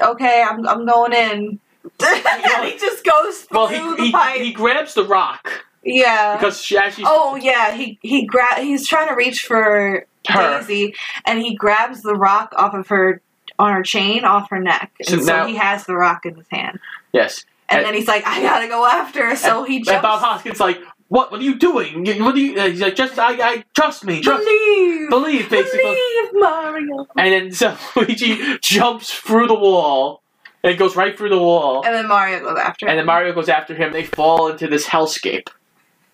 "Okay, 0.00 0.42
I'm 0.42 0.66
I'm 0.66 0.86
going 0.86 1.12
in." 1.12 1.60
and 2.02 2.64
he 2.64 2.78
just 2.78 3.04
goes 3.04 3.42
through 3.42 3.58
Well, 3.58 3.66
the 3.68 3.96
he, 3.96 4.06
he, 4.06 4.12
pipe. 4.12 4.40
he 4.40 4.52
grabs 4.52 4.94
the 4.94 5.04
rock 5.04 5.64
yeah. 5.82 6.36
because 6.36 6.60
she 6.62 6.76
actually. 6.76 7.04
oh 7.06 7.36
yeah, 7.36 7.72
he 7.74 7.98
he 8.02 8.24
gra- 8.26 8.60
He's 8.60 8.86
trying 8.86 9.08
to 9.08 9.14
reach 9.14 9.42
for 9.42 10.06
Her. 10.28 10.60
Daisy, 10.60 10.94
and 11.26 11.40
he 11.40 11.54
grabs 11.54 12.02
the 12.02 12.14
rock 12.14 12.54
off 12.56 12.74
of 12.74 12.88
her 12.88 13.20
on 13.58 13.72
her 13.72 13.82
chain 13.82 14.24
off 14.24 14.48
her 14.50 14.60
neck, 14.60 14.92
So 15.02 15.14
and 15.14 15.24
so 15.24 15.32
now- 15.36 15.46
he 15.46 15.56
has 15.56 15.84
the 15.84 15.94
rock 15.96 16.24
in 16.26 16.36
his 16.36 16.46
hand. 16.50 16.78
Yes. 17.12 17.44
And, 17.68 17.78
And- 17.78 17.86
then 17.86 17.94
he's 17.94 18.08
like, 18.08 18.26
"I 18.26 18.42
gotta 18.42 18.68
go 18.68 18.86
after." 18.86 19.26
her. 19.28 19.36
So 19.36 19.60
and, 19.64 19.68
he 19.72 19.78
jumps. 19.78 19.90
and. 19.90 20.02
Bob 20.02 20.20
Hoskins 20.20 20.60
like, 20.60 20.80
what? 21.08 21.30
What 21.30 21.40
are 21.40 21.44
you 21.44 21.58
doing? 21.58 22.04
What 22.22 22.34
do 22.34 22.40
you? 22.40 22.58
Uh, 22.58 22.68
he's 22.68 22.80
like, 22.82 22.94
just 22.94 23.18
I, 23.18 23.32
I 23.40 23.64
trust 23.74 24.04
me, 24.04 24.20
trust, 24.20 24.44
believe, 24.44 25.10
believe, 25.10 25.50
basically. 25.50 25.80
believe, 25.82 26.30
Mario. 26.34 27.06
And 27.16 27.32
then 27.32 27.52
so 27.52 27.76
Luigi 27.96 28.58
jumps 28.60 29.12
through 29.12 29.46
the 29.46 29.54
wall 29.54 30.22
and 30.62 30.78
goes 30.78 30.96
right 30.96 31.16
through 31.16 31.30
the 31.30 31.38
wall. 31.38 31.84
And 31.84 31.94
then 31.94 32.08
Mario 32.08 32.40
goes 32.40 32.58
after. 32.58 32.86
And 32.86 32.92
him. 32.92 32.96
then 32.98 33.06
Mario 33.06 33.32
goes 33.32 33.48
after 33.48 33.74
him. 33.74 33.92
They 33.92 34.04
fall 34.04 34.48
into 34.48 34.66
this 34.66 34.86
hellscape. 34.86 35.48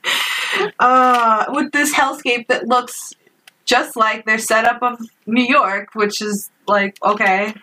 uh, 0.79 1.45
with 1.49 1.73
this 1.73 1.93
hellscape 1.95 2.47
that 2.49 2.67
looks 2.69 3.15
just 3.65 3.97
like 3.97 4.27
their 4.27 4.39
setup 4.39 4.83
of 4.83 5.01
New 5.27 5.45
York, 5.45 5.89
which 5.95 6.21
is 6.21 6.51
like 6.69 6.97
okay. 7.03 7.55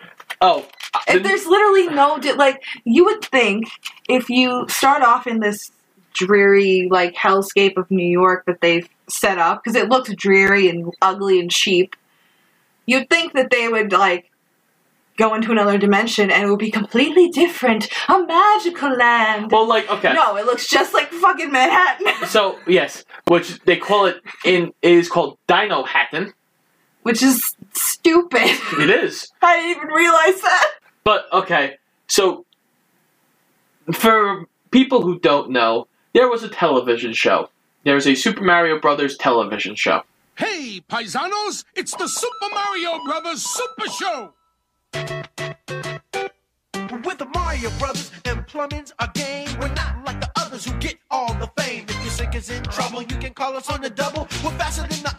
Oh, 0.42 0.66
And 1.08 1.24
there's 1.24 1.46
literally 1.46 1.86
no 1.88 2.18
di- 2.18 2.32
like 2.32 2.62
you 2.84 3.04
would 3.04 3.24
think 3.24 3.64
if 4.08 4.28
you 4.28 4.66
start 4.68 5.02
off 5.02 5.26
in 5.26 5.40
this 5.40 5.70
dreary 6.14 6.88
like 6.90 7.14
hellscape 7.14 7.76
of 7.78 7.90
New 7.90 8.06
York 8.06 8.44
that 8.46 8.60
they've 8.60 8.86
set 9.08 9.38
up 9.38 9.62
because 9.62 9.76
it 9.76 9.88
looks 9.88 10.12
dreary 10.14 10.68
and 10.68 10.92
ugly 11.00 11.40
and 11.40 11.50
cheap. 11.50 11.96
You'd 12.86 13.08
think 13.08 13.32
that 13.34 13.50
they 13.50 13.68
would 13.68 13.92
like 13.92 14.30
go 15.16 15.34
into 15.34 15.52
another 15.52 15.78
dimension 15.78 16.30
and 16.30 16.42
it 16.42 16.50
would 16.50 16.58
be 16.58 16.70
completely 16.70 17.28
different, 17.28 17.86
a 18.08 18.18
magical 18.24 18.90
land. 18.96 19.50
well, 19.52 19.68
like 19.68 19.88
okay. 19.88 20.12
No, 20.12 20.36
it 20.36 20.44
looks 20.46 20.68
just 20.68 20.92
like 20.92 21.10
fucking 21.10 21.52
Manhattan. 21.52 22.26
So 22.28 22.58
yes, 22.66 23.04
which 23.28 23.60
they 23.60 23.76
call 23.76 24.06
it 24.06 24.16
in 24.44 24.72
it 24.82 24.90
is 24.92 25.08
called 25.08 25.38
Dinohattan. 25.48 26.32
Which 27.02 27.22
is 27.22 27.56
stupid. 27.74 28.58
It 28.78 28.90
is. 28.90 29.32
I 29.42 29.56
didn't 29.56 29.76
even 29.82 29.88
realize 29.88 30.40
that. 30.42 30.70
But 31.04 31.26
okay, 31.32 31.76
so 32.06 32.46
for 33.92 34.46
people 34.70 35.02
who 35.02 35.18
don't 35.18 35.50
know, 35.50 35.88
there 36.14 36.28
was 36.28 36.42
a 36.42 36.48
television 36.48 37.12
show 37.12 37.48
there's 37.84 38.06
a 38.06 38.14
Super 38.14 38.44
Mario 38.44 38.78
Brothers 38.78 39.16
television 39.16 39.74
show. 39.74 40.02
Hey, 40.36 40.82
paisanos, 40.88 41.64
it's 41.74 41.94
the 41.96 42.06
Super 42.06 42.54
Mario 42.54 43.02
Brothers 43.04 43.42
Super 43.42 43.88
Show. 43.90 44.32
With 47.04 47.18
the 47.18 47.26
Mario 47.34 47.70
Brothers 47.78 48.12
and 48.24 48.46
plumbing's 48.46 48.92
a 49.00 49.10
game. 49.12 49.48
We're 49.60 49.74
not 49.74 50.04
like 50.06 50.20
the 50.20 50.30
others 50.36 50.64
who 50.64 50.72
get 50.78 50.96
all 51.10 51.34
the 51.34 51.50
fame. 51.60 51.86
If 51.88 51.96
your 52.02 52.10
sink 52.10 52.36
is 52.36 52.50
in 52.50 52.62
trouble, 52.64 53.02
you 53.02 53.16
can 53.16 53.34
call 53.34 53.56
us 53.56 53.68
on 53.68 53.80
the 53.80 53.90
double. 53.90 54.28
We're 54.44 54.56
faster 54.56 54.82
than 54.82 55.02
the 55.02 55.14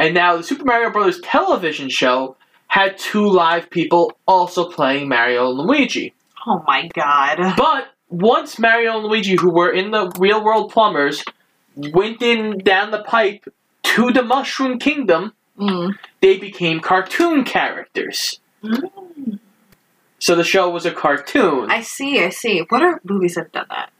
And 0.00 0.14
now 0.14 0.36
the 0.36 0.42
Super 0.42 0.64
Mario 0.64 0.90
Brothers 0.90 1.20
television 1.20 1.88
show 1.90 2.36
had 2.68 2.96
two 2.98 3.28
live 3.28 3.68
people 3.70 4.12
also 4.26 4.68
playing 4.70 5.08
Mario 5.08 5.50
and 5.50 5.58
Luigi. 5.58 6.14
Oh 6.46 6.64
my 6.66 6.88
god. 6.94 7.54
But 7.56 7.88
once 8.08 8.58
Mario 8.58 8.96
and 8.96 9.04
Luigi, 9.06 9.36
who 9.36 9.50
were 9.52 9.70
in 9.70 9.90
the 9.90 10.10
real 10.18 10.42
world 10.42 10.72
plumbers, 10.72 11.22
went 11.76 12.22
in 12.22 12.58
down 12.58 12.90
the 12.90 13.02
pipe 13.02 13.44
to 13.82 14.10
the 14.10 14.22
Mushroom 14.22 14.78
Kingdom, 14.78 15.32
Mm. 15.58 15.92
they 16.22 16.38
became 16.38 16.80
cartoon 16.80 17.44
characters. 17.44 18.40
Mm. 18.64 19.38
So 20.18 20.34
the 20.34 20.44
show 20.44 20.70
was 20.70 20.86
a 20.86 20.90
cartoon. 20.90 21.70
I 21.70 21.82
see, 21.82 22.24
I 22.24 22.30
see. 22.30 22.60
What 22.70 22.82
are 22.82 22.98
movies 23.04 23.34
that 23.34 23.42
have 23.44 23.52
done 23.52 23.66
that? 23.68 23.90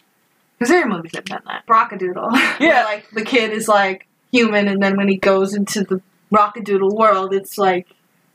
Because 0.59 0.71
there 0.71 0.83
are 0.83 0.89
movies 0.89 1.13
that 1.13 1.29
have 1.29 1.43
done 1.43 1.43
that. 1.47 1.67
Rockadoodle. 1.67 2.31
Yeah. 2.61 2.69
Where, 2.69 2.85
like 2.85 3.11
the 3.11 3.25
kid 3.25 3.53
is 3.53 3.69
like 3.69 4.07
human, 4.33 4.69
and 4.69 4.83
then 4.83 4.97
when 4.97 5.09
he 5.09 5.17
goes 5.17 5.55
into 5.55 5.83
the 5.85 6.01
Rockadoodle 6.33 6.95
world, 6.97 7.33
it's 7.35 7.59
like 7.59 7.87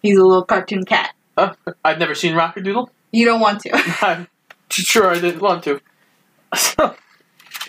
he's 0.02 0.18
a 0.18 0.24
little 0.24 0.44
cartoon 0.44 0.84
cat. 0.86 1.14
Uh, 1.38 1.54
I've 1.84 2.00
never 2.00 2.16
seen 2.16 2.34
Rockadoodle. 2.36 2.88
You 3.12 3.26
don't 3.26 3.40
want 3.40 3.62
to. 3.62 3.70
I'm 4.02 4.28
sure 4.70 5.10
I 5.10 5.20
didn't 5.20 5.42
want 5.42 5.64
to. 5.66 5.80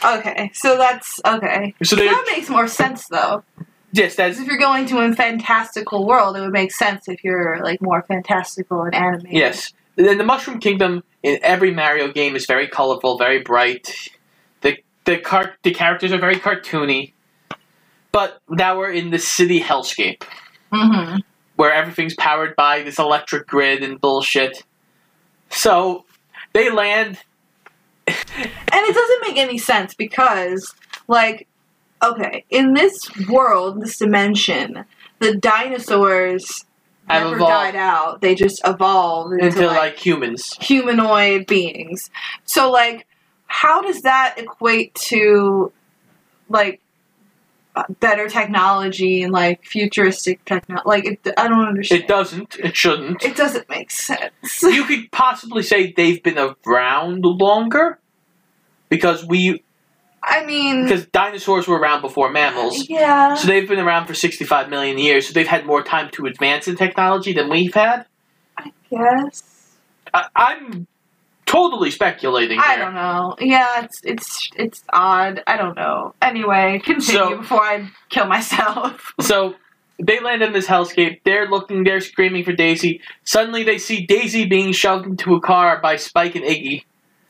Okay, 0.04 0.50
so 0.52 0.76
that's 0.76 1.20
okay. 1.24 1.74
so 1.82 1.96
That 1.96 2.24
makes 2.30 2.50
more 2.50 2.68
sense 2.68 3.08
though. 3.08 3.42
yes, 3.92 4.14
that's 4.14 4.38
if 4.38 4.46
you're 4.46 4.58
going 4.58 4.86
to 4.86 4.98
a 5.00 5.12
fantastical 5.14 6.06
world, 6.06 6.36
it 6.36 6.42
would 6.42 6.52
make 6.52 6.70
sense 6.70 7.08
if 7.08 7.24
you're 7.24 7.60
like 7.62 7.80
more 7.80 8.02
fantastical 8.02 8.82
and 8.82 8.94
animated. 8.94 9.32
Yes. 9.32 9.72
Then 9.96 10.18
the 10.18 10.24
Mushroom 10.24 10.60
Kingdom 10.60 11.02
in 11.22 11.38
every 11.42 11.72
Mario 11.72 12.12
game 12.12 12.36
is 12.36 12.44
very 12.46 12.68
colorful, 12.68 13.16
very 13.16 13.40
bright. 13.40 14.10
The 14.60 14.76
the 15.06 15.16
car 15.18 15.54
the 15.62 15.72
characters 15.72 16.12
are 16.12 16.18
very 16.18 16.36
cartoony. 16.36 17.12
But 18.12 18.40
now 18.48 18.78
we're 18.78 18.92
in 18.92 19.10
the 19.10 19.18
city 19.18 19.60
hellscape 19.60 20.22
Mm-hmm. 20.72 21.18
where 21.54 21.72
everything's 21.72 22.14
powered 22.16 22.56
by 22.56 22.82
this 22.82 22.98
electric 22.98 23.46
grid 23.46 23.82
and 23.84 24.00
bullshit. 24.00 24.64
So 25.48 26.04
they 26.52 26.70
land 26.70 27.18
And 28.08 28.16
it 28.72 28.94
doesn't 28.94 29.20
make 29.22 29.36
any 29.36 29.58
sense 29.58 29.94
because, 29.94 30.74
like, 31.08 31.46
okay, 32.02 32.44
in 32.50 32.74
this 32.74 32.98
world, 33.28 33.80
this 33.80 33.98
dimension, 33.98 34.84
the 35.20 35.36
dinosaurs 35.36 36.64
never 37.08 37.36
evolved 37.36 37.50
died 37.50 37.76
out. 37.76 38.20
They 38.20 38.34
just 38.34 38.60
evolved 38.64 39.34
into, 39.34 39.46
into 39.46 39.66
like, 39.66 39.76
like 39.76 39.98
humans. 39.98 40.56
humanoid 40.60 41.46
beings. 41.46 42.10
So, 42.44 42.70
like, 42.70 43.06
how 43.46 43.82
does 43.82 44.02
that 44.02 44.34
equate 44.38 44.94
to, 45.06 45.72
like, 46.48 46.80
better 48.00 48.28
technology 48.28 49.22
and 49.22 49.32
like 49.32 49.64
futuristic 49.64 50.44
technology? 50.44 50.84
Like, 50.86 51.04
it, 51.04 51.20
I 51.36 51.48
don't 51.48 51.66
understand. 51.66 52.02
It 52.02 52.08
doesn't. 52.08 52.58
It 52.58 52.76
shouldn't. 52.76 53.24
It 53.24 53.36
doesn't 53.36 53.68
make 53.68 53.90
sense. 53.90 54.62
you 54.62 54.84
could 54.84 55.10
possibly 55.12 55.62
say 55.62 55.92
they've 55.92 56.22
been 56.22 56.38
around 56.66 57.24
longer 57.24 57.98
because 58.88 59.26
we 59.26 59.62
I 60.22 60.44
mean, 60.44 60.84
because 60.84 61.06
dinosaurs 61.06 61.68
were 61.68 61.78
around 61.78 62.02
before 62.02 62.32
mammals. 62.32 62.88
yeah. 62.88 63.34
So 63.34 63.46
they've 63.46 63.68
been 63.68 63.78
around 63.78 64.06
for 64.06 64.14
65 64.14 64.68
million 64.68 64.98
years, 64.98 65.28
so 65.28 65.32
they've 65.32 65.46
had 65.46 65.64
more 65.64 65.82
time 65.84 66.10
to 66.12 66.26
advance 66.26 66.66
in 66.66 66.76
technology 66.76 67.32
than 67.32 67.48
we've 67.48 67.74
had. 67.74 68.06
Yes. 68.90 69.76
I, 70.12 70.26
I'm 70.34 70.88
totally 71.46 71.90
speculating 71.90 72.58
I 72.60 72.76
don't 72.76 72.94
know. 72.94 73.36
Yeah, 73.40 73.84
it's 73.84 74.00
it's 74.04 74.50
it's 74.56 74.84
odd. 74.92 75.42
I 75.46 75.56
don't 75.56 75.76
know. 75.76 76.14
Anyway, 76.20 76.80
continue 76.84 77.20
So- 77.20 77.36
before 77.38 77.62
I 77.62 77.88
kill 78.08 78.26
myself. 78.26 79.12
So 79.20 79.54
they 79.98 80.20
land 80.20 80.42
in 80.42 80.52
this 80.52 80.66
hellscape. 80.66 81.20
They're 81.24 81.48
looking, 81.48 81.82
they're 81.84 82.02
screaming 82.02 82.44
for 82.44 82.52
Daisy. 82.52 83.00
Suddenly 83.24 83.62
they 83.64 83.78
see 83.78 84.04
Daisy 84.04 84.44
being 84.44 84.72
shoved 84.72 85.06
into 85.06 85.34
a 85.34 85.40
car 85.40 85.80
by 85.80 85.96
Spike 85.96 86.34
and 86.36 86.44
Iggy. 86.44 86.84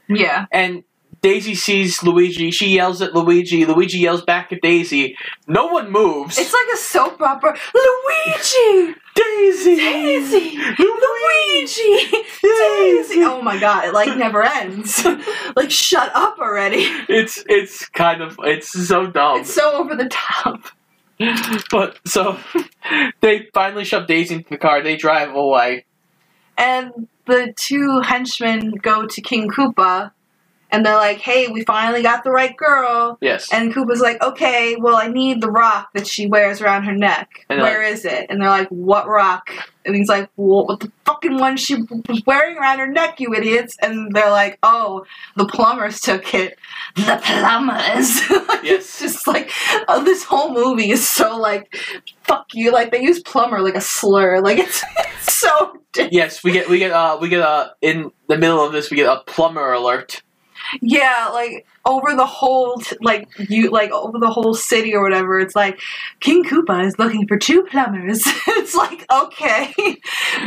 yeah. 0.09 0.47
And 0.51 0.83
Daisy 1.27 1.57
sees 1.57 2.05
Luigi. 2.05 2.53
She 2.53 2.69
yells 2.69 3.03
at 3.03 3.13
Luigi. 3.13 3.67
Luigi 3.67 3.99
yells 3.99 4.23
back 4.23 4.53
at 4.53 4.61
Daisy. 4.61 5.17
No 5.49 5.67
one 5.67 5.91
moves. 5.91 6.39
It's 6.39 6.53
like 6.53 6.69
a 6.73 6.77
soap 6.77 7.21
opera. 7.21 7.59
Luigi! 7.75 8.95
Daisy! 9.13 9.75
Daisy! 9.75 10.57
Luigi! 10.57 10.79
Luigi! 10.79 12.25
Daisy! 12.45 13.25
Oh 13.25 13.43
my 13.43 13.59
god, 13.59 13.87
it 13.87 13.93
like 13.93 14.17
never 14.17 14.45
ends. 14.45 15.05
like 15.57 15.73
shut 15.73 16.13
up 16.15 16.39
already. 16.39 16.85
It's 17.09 17.43
it's 17.49 17.89
kind 17.89 18.23
of 18.23 18.39
it's 18.45 18.71
so 18.87 19.09
dumb. 19.09 19.41
It's 19.41 19.53
so 19.53 19.73
over 19.73 19.97
the 19.97 20.09
top. 20.09 20.63
but 21.73 21.99
so 22.07 22.39
they 23.21 23.49
finally 23.53 23.85
shove 23.85 24.07
Daisy 24.07 24.37
into 24.37 24.51
the 24.51 24.59
car. 24.59 24.81
They 24.81 24.95
drive 24.95 25.35
away. 25.35 25.87
And 26.57 27.09
the 27.25 27.53
two 27.57 27.99
henchmen 28.03 28.75
go 28.81 29.07
to 29.07 29.21
King 29.21 29.51
Koopa 29.51 30.13
and 30.77 30.85
they're 30.85 30.95
like, 30.97 31.19
hey, 31.21 31.49
we 31.49 31.65
finally 31.65 32.03
got 32.03 32.23
the 32.23 32.31
right 32.31 32.55
girl. 32.55 33.17
Yes. 33.23 33.51
And 33.51 33.73
Koopa's 33.73 34.01
like, 34.03 34.21
okay, 34.23 34.77
well, 34.77 34.95
I 34.95 35.07
need 35.09 35.41
the 35.41 35.51
rock 35.51 35.89
that 35.95 36.07
she 36.07 36.27
wears 36.27 36.61
around 36.61 36.85
her 36.85 36.95
neck. 36.95 37.47
And 37.49 37.63
Where 37.63 37.79
they're 37.81 37.83
is 37.83 38.05
it? 38.05 38.27
And 38.29 38.43
they're 38.43 38.51
like, 38.51 38.69
what 38.69 39.09
rock? 39.09 39.49
And 39.87 39.97
he's 39.97 40.11
like, 40.11 40.29
well, 40.37 40.67
what 40.67 40.81
the 40.81 40.93
fucking 41.07 41.39
one 41.39 41.57
she 41.57 41.77
was 42.09 42.23
wearing 42.27 42.59
around 42.59 42.81
her 42.81 42.87
neck, 42.87 43.21
you 43.21 43.33
idiots. 43.33 43.75
And 43.81 44.13
they're 44.13 44.31
like, 44.31 44.59
oh, 44.63 45.07
the 45.37 45.47
plumbers 45.47 45.99
took 46.01 46.35
it. 46.35 46.59
The 46.97 47.21
plumbers. 47.25 48.21
Like, 48.47 48.65
Yes. 48.65 48.83
It's 48.83 49.01
just 49.01 49.27
like, 49.27 49.51
oh, 49.89 50.05
this 50.05 50.25
whole 50.25 50.53
movie 50.53 50.91
is 50.91 51.09
so 51.09 51.39
like, 51.39 51.75
fuck 52.25 52.47
you. 52.53 52.71
Like, 52.71 52.91
they 52.91 53.01
use 53.01 53.21
plumber 53.23 53.61
like 53.63 53.77
a 53.77 53.81
slur. 53.81 54.41
Like, 54.41 54.59
it's, 54.67 54.85
it's 54.99 55.35
so. 55.35 55.81
yes, 56.11 56.45
we 56.45 56.53
get 56.53 56.69
we 56.69 56.79
get 56.79 56.91
uh 56.91 57.17
we 57.21 57.29
get 57.31 57.41
uh 57.41 57.71
in 57.81 58.11
the 58.29 58.37
middle 58.37 58.63
of 58.63 58.73
this 58.73 58.91
we 58.91 58.97
get 58.99 59.09
a 59.09 59.23
plumber 59.25 59.73
alert. 59.73 60.23
Yeah, 60.81 61.29
like 61.33 61.67
over 61.85 62.15
the 62.17 62.27
whole 62.27 62.79
t- 62.79 62.97
like 63.01 63.29
you 63.51 63.71
like 63.71 63.91
over 63.93 64.19
the 64.19 64.31
whole 64.31 64.55
city 64.55 64.95
or 64.95 65.03
whatever. 65.03 65.39
It's 65.41 65.55
like 65.57 65.81
King 66.21 66.45
Koopa 66.45 66.85
is 66.87 66.99
looking 66.99 67.27
for 67.29 67.37
two 67.39 67.63
plumbers. 67.65 68.23
it's 68.49 68.75
like 68.75 69.05
okay, 69.11 69.73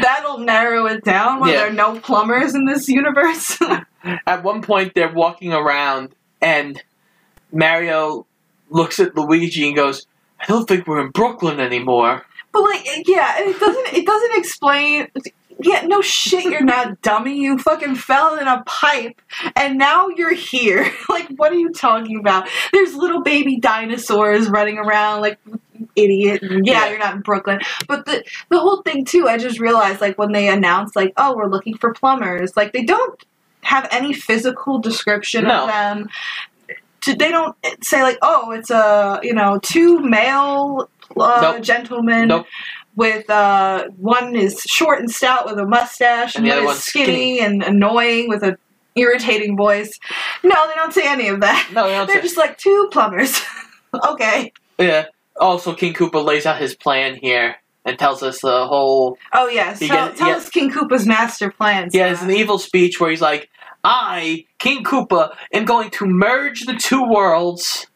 that'll 0.02 0.40
narrow 0.40 0.86
it 0.88 1.04
down. 1.04 1.40
when 1.40 1.50
Yeah. 1.52 1.58
there 1.60 1.68
are 1.70 1.74
no 1.74 2.00
plumbers 2.00 2.56
in 2.56 2.66
this 2.66 2.88
universe. 2.88 3.58
At 4.28 4.44
one 4.44 4.62
point 4.62 4.94
they're 4.96 5.12
walking 5.14 5.54
around 5.54 6.10
and 6.42 6.82
Mario 7.52 8.26
looks 8.70 9.00
at 9.00 9.16
Luigi 9.16 9.68
and 9.68 9.76
goes, 9.76 10.06
"I 10.40 10.46
don't 10.46 10.68
think 10.68 10.88
we're 10.88 11.02
in 11.02 11.12
Brooklyn 11.12 11.60
anymore." 11.60 12.26
but 12.52 12.62
like, 12.64 12.84
yeah, 13.08 13.36
and 13.40 13.50
it 13.54 13.60
doesn't. 13.60 13.94
It 13.94 14.06
doesn't 14.06 14.38
explain. 14.38 15.08
Yeah, 15.62 15.82
no 15.86 16.02
shit, 16.02 16.46
you're 16.46 16.64
not 16.64 17.02
dummy. 17.02 17.38
You 17.38 17.58
fucking 17.58 17.96
fell 17.96 18.38
in 18.38 18.48
a 18.48 18.64
pipe, 18.66 19.22
and 19.56 19.78
now 19.78 20.08
you're 20.08 20.34
here. 20.34 20.90
like, 21.10 21.28
what 21.36 21.52
are 21.52 21.56
you 21.58 21.72
talking 21.72 22.18
about? 22.20 22.48
There's 22.72 22.96
little 22.96 23.22
baby 23.22 23.58
dinosaurs 23.60 24.50
running 24.50 24.78
around, 24.78 25.22
like 25.22 25.38
idiot. 25.96 26.42
Yeah, 26.44 26.60
Yeah. 26.64 26.90
you're 26.90 27.00
not 27.00 27.16
in 27.16 27.22
Brooklyn, 27.22 27.60
but 27.88 28.06
the 28.06 28.24
the 28.50 28.60
whole 28.60 28.82
thing 28.84 29.04
too. 29.06 29.28
I 29.28 29.38
just 29.38 29.60
realized, 29.60 30.00
like, 30.02 30.18
when 30.18 30.32
they 30.32 30.48
announced, 30.48 30.96
like, 30.96 31.14
oh, 31.18 31.36
we're 31.36 31.50
looking 31.50 31.78
for 31.78 31.94
plumbers. 31.94 32.56
Like, 32.56 32.72
they 32.72 32.84
don't 32.84 33.22
have 33.62 33.88
any 33.92 34.14
physical 34.14 34.80
description 34.80 35.44
No. 35.44 35.64
of 35.64 35.68
them. 35.68 36.10
To, 37.02 37.14
they 37.16 37.30
don't 37.32 37.56
say 37.82 38.02
like, 38.04 38.18
oh, 38.22 38.52
it's 38.52 38.70
a 38.70 39.20
you 39.24 39.34
know 39.34 39.60
two 39.62 40.00
male 40.00 40.90
uh, 41.20 41.40
Nope. 41.42 41.64
gentlemen 41.64 42.28
Nope. 42.28 42.46
With 42.96 43.30
uh, 43.30 43.86
one 43.98 44.36
is 44.36 44.62
short 44.62 45.00
and 45.00 45.10
stout 45.10 45.46
with 45.46 45.58
a 45.58 45.66
mustache, 45.66 46.36
And 46.36 46.44
and, 46.44 46.52
the 46.52 46.56
other 46.58 46.66
one 46.66 46.74
is 46.74 46.78
one's 46.78 46.84
skinny, 46.84 47.40
and 47.40 47.64
annoying 47.64 48.28
with 48.30 48.44
a 48.44 48.58
irritating 48.96 49.56
voice. 49.56 49.98
No, 50.44 50.68
they 50.68 50.76
don't 50.76 50.94
say 50.94 51.08
any 51.08 51.28
of 51.28 51.40
that. 51.42 51.70
No, 51.74 51.88
they 51.88 51.96
don't 51.96 52.08
They're 52.08 52.18
say- 52.18 52.22
just 52.24 52.38
like 52.38 52.58
two 52.58 52.90
plumbers. 52.92 53.40
okay. 54.08 54.52
Yeah. 54.78 55.06
Also, 55.40 55.74
King 55.74 55.94
Koopa 55.94 56.24
lays 56.24 56.46
out 56.46 56.60
his 56.60 56.76
plan 56.76 57.16
here 57.22 57.56
and 57.86 57.98
tells 57.98 58.22
us 58.22 58.42
the 58.42 58.68
whole. 58.68 59.18
Oh 59.34 59.48
yes. 59.48 59.80
Tell, 59.80 60.08
get- 60.10 60.18
tell 60.18 60.28
yeah. 60.30 60.36
us 60.36 60.50
King 60.50 60.70
Koopa's 60.72 61.06
master 61.06 61.50
plan. 61.52 61.90
Yeah, 61.94 62.12
it's 62.12 62.22
an 62.22 62.32
evil 62.32 62.60
speech 62.60 63.00
where 63.00 63.10
he's 63.10 63.22
like, 63.22 63.50
"I, 63.84 64.46
King 64.58 64.84
Koopa, 64.84 65.34
am 65.54 65.64
going 65.66 65.90
to 65.92 66.06
merge 66.06 66.66
the 66.66 66.76
two 66.76 67.04
worlds." 67.10 67.88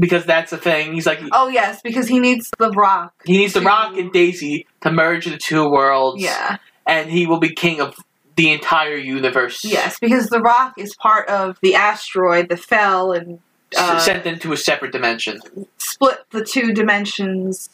Because 0.00 0.24
that's 0.24 0.50
the 0.50 0.56
thing. 0.56 0.94
He's 0.94 1.06
like, 1.06 1.20
Oh 1.30 1.48
yes, 1.48 1.80
because 1.84 2.08
he 2.08 2.18
needs 2.18 2.50
the 2.58 2.70
rock. 2.70 3.12
he 3.26 3.36
needs 3.36 3.52
the 3.52 3.60
Rock 3.60 3.96
and 3.98 4.10
Daisy 4.12 4.66
to 4.80 4.90
merge 4.90 5.26
the 5.26 5.36
two 5.36 5.68
worlds. 5.68 6.22
Yeah. 6.22 6.56
and 6.86 7.10
he 7.10 7.26
will 7.26 7.38
be 7.38 7.54
king 7.54 7.80
of 7.80 7.94
the 8.36 8.50
entire 8.50 8.96
universe. 8.96 9.62
Yes, 9.64 9.98
because 10.00 10.28
the 10.30 10.40
rock 10.40 10.74
is 10.78 10.96
part 10.96 11.28
of 11.28 11.58
the 11.60 11.74
asteroid 11.74 12.48
that 12.48 12.60
fell 12.60 13.12
and 13.12 13.40
uh, 13.78 13.94
S- 13.98 14.06
sent 14.06 14.24
into 14.26 14.52
a 14.52 14.56
separate 14.56 14.90
dimension. 14.92 15.38
split 15.76 16.18
the 16.30 16.42
two 16.44 16.72
dimensions. 16.72 17.68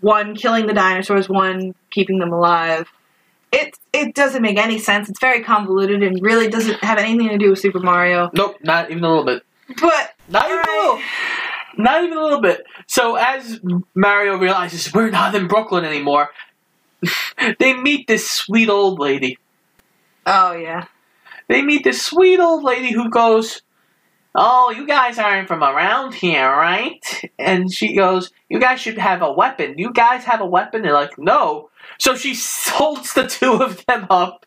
One 0.00 0.36
killing 0.36 0.66
the 0.68 0.74
dinosaurs, 0.74 1.28
one 1.28 1.74
keeping 1.90 2.18
them 2.20 2.32
alive. 2.32 2.88
It 3.50 3.76
it 3.92 4.14
doesn't 4.14 4.40
make 4.40 4.56
any 4.58 4.78
sense. 4.78 5.08
It's 5.10 5.18
very 5.20 5.42
convoluted 5.42 6.02
and 6.04 6.22
really 6.22 6.48
doesn't 6.48 6.82
have 6.84 6.98
anything 6.98 7.28
to 7.30 7.38
do 7.38 7.50
with 7.50 7.58
Super 7.58 7.80
Mario. 7.80 8.30
Nope, 8.32 8.56
not 8.62 8.90
even 8.92 9.02
a 9.02 9.08
little 9.08 9.24
bit. 9.24 9.42
But 9.80 10.12
Not 10.32 10.46
even 10.50 10.58
a 10.58 10.72
little. 10.72 11.00
Not 11.76 12.04
even 12.04 12.18
a 12.18 12.22
little 12.22 12.40
bit. 12.40 12.64
So 12.86 13.16
as 13.16 13.60
Mario 13.94 14.36
realizes 14.36 14.92
we're 14.92 15.10
not 15.10 15.34
in 15.34 15.46
Brooklyn 15.46 15.84
anymore, 15.84 16.30
they 17.58 17.74
meet 17.74 18.06
this 18.06 18.30
sweet 18.30 18.68
old 18.68 18.98
lady. 18.98 19.38
oh 20.26 20.52
yeah, 20.52 20.86
They 21.48 21.62
meet 21.62 21.84
this 21.84 22.02
sweet 22.04 22.38
old 22.40 22.62
lady 22.62 22.92
who 22.92 23.10
goes, 23.10 23.62
"Oh, 24.34 24.70
you 24.70 24.86
guys 24.86 25.18
aren't 25.18 25.48
from 25.48 25.62
around 25.62 26.14
here, 26.14 26.48
right?" 26.48 27.00
And 27.38 27.72
she 27.72 27.94
goes, 27.94 28.30
"You 28.48 28.60
guys 28.60 28.80
should 28.80 28.98
have 28.98 29.22
a 29.22 29.32
weapon. 29.32 29.78
You 29.78 29.92
guys 29.92 30.24
have 30.24 30.40
a 30.40 30.46
weapon?" 30.46 30.82
They're 30.82 30.92
like, 30.92 31.18
"No." 31.18 31.70
So 31.98 32.14
she 32.14 32.34
holds 32.68 33.14
the 33.14 33.26
two 33.26 33.54
of 33.54 33.84
them 33.86 34.06
up 34.10 34.46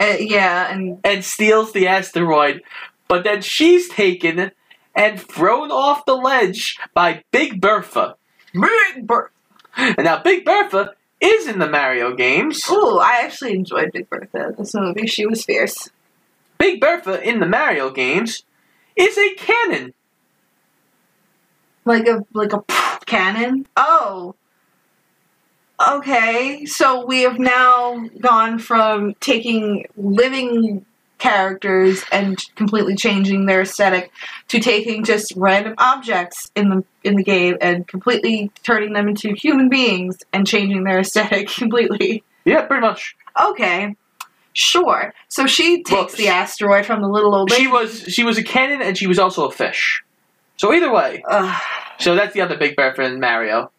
uh, 0.00 0.16
yeah, 0.18 0.72
and 0.72 0.98
and 1.04 1.24
steals 1.24 1.72
the 1.72 1.86
asteroid. 1.86 2.62
But 3.08 3.24
then 3.24 3.42
she's 3.42 3.88
taken 3.88 4.50
and 4.94 5.20
thrown 5.20 5.70
off 5.70 6.06
the 6.06 6.14
ledge 6.14 6.78
by 6.92 7.22
Big 7.30 7.60
Bertha. 7.60 8.16
Big 8.52 9.06
Bertha. 9.06 9.30
And 9.76 10.04
now 10.04 10.22
Big 10.22 10.44
Bertha 10.44 10.94
is 11.20 11.48
in 11.48 11.58
the 11.58 11.68
Mario 11.68 12.14
games. 12.14 12.62
Ooh, 12.70 12.98
I 12.98 13.22
actually 13.24 13.54
enjoyed 13.54 13.92
Big 13.92 14.08
Bertha. 14.08 14.48
in 14.48 14.54
This 14.56 14.74
movie, 14.74 15.06
she 15.06 15.26
was 15.26 15.44
fierce. 15.44 15.90
Big 16.58 16.80
Bertha 16.80 17.26
in 17.26 17.40
the 17.40 17.46
Mario 17.46 17.90
games 17.90 18.44
is 18.96 19.18
a 19.18 19.34
cannon. 19.34 19.94
Like 21.84 22.06
a 22.06 22.24
like 22.32 22.52
a 22.52 22.62
cannon. 23.04 23.66
Oh. 23.76 24.34
Okay, 25.86 26.64
so 26.66 27.04
we 27.04 27.22
have 27.22 27.38
now 27.38 28.08
gone 28.20 28.60
from 28.60 29.14
taking 29.14 29.86
living 29.96 30.86
characters 31.24 32.04
and 32.12 32.38
completely 32.54 32.94
changing 32.94 33.46
their 33.46 33.62
aesthetic 33.62 34.12
to 34.48 34.60
taking 34.60 35.02
just 35.04 35.32
random 35.36 35.74
objects 35.78 36.50
in 36.54 36.68
the 36.68 36.84
in 37.02 37.16
the 37.16 37.24
game 37.24 37.56
and 37.62 37.88
completely 37.88 38.50
turning 38.62 38.92
them 38.92 39.08
into 39.08 39.32
human 39.32 39.70
beings 39.70 40.18
and 40.34 40.46
changing 40.46 40.84
their 40.84 40.98
aesthetic 40.98 41.48
completely. 41.58 42.22
Yeah, 42.44 42.66
pretty 42.66 42.82
much. 42.82 43.16
Okay. 43.42 43.96
Sure. 44.52 45.14
So 45.28 45.46
she 45.46 45.82
takes 45.82 46.12
Well, 46.12 46.16
the 46.18 46.28
asteroid 46.28 46.84
from 46.84 47.00
the 47.00 47.08
little 47.08 47.34
old 47.34 47.50
lady. 47.50 47.62
She 47.64 47.68
was 47.68 48.00
she 48.02 48.22
was 48.22 48.36
a 48.36 48.44
cannon 48.44 48.82
and 48.82 48.96
she 48.98 49.06
was 49.06 49.18
also 49.18 49.46
a 49.48 49.50
fish. 49.50 50.04
So 50.58 50.74
either 50.74 50.92
way, 50.92 51.24
Ugh. 51.26 51.62
so 51.98 52.14
that's 52.14 52.34
the 52.34 52.42
other 52.42 52.56
Big 52.58 52.76
Bertha 52.76 53.02
in 53.02 53.18
Mario. 53.18 53.70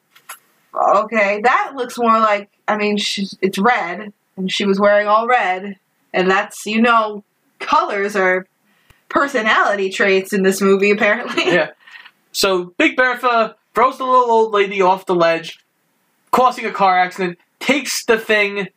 Okay, 0.73 1.41
that 1.43 1.73
looks 1.75 1.97
more 1.97 2.19
like. 2.19 2.49
I 2.67 2.75
mean, 2.75 2.97
she's 2.97 3.37
it's 3.41 3.59
red, 3.59 4.11
and 4.35 4.51
she 4.51 4.65
was 4.65 4.79
wearing 4.79 5.07
all 5.07 5.27
red, 5.27 5.77
and 6.11 6.29
that's 6.29 6.65
you 6.65 6.81
know, 6.81 7.23
colors 7.65 8.15
are 8.15 8.47
personality 9.09 9.89
traits 9.89 10.33
in 10.33 10.43
this 10.43 10.61
movie. 10.61 10.91
Apparently, 10.91 11.45
Yeah. 11.53 11.71
So 12.31 12.73
Big 12.77 12.95
Bertha 12.97 13.55
throws 13.73 13.97
the 13.97 14.03
little 14.05 14.29
old 14.31 14.53
lady 14.53 14.81
off 14.81 15.05
the 15.05 15.15
ledge, 15.15 15.59
causing 16.31 16.65
a 16.65 16.71
car 16.71 16.97
accident, 16.99 17.37
takes 17.59 18.03
the 18.05 18.17
thing, 18.17 18.67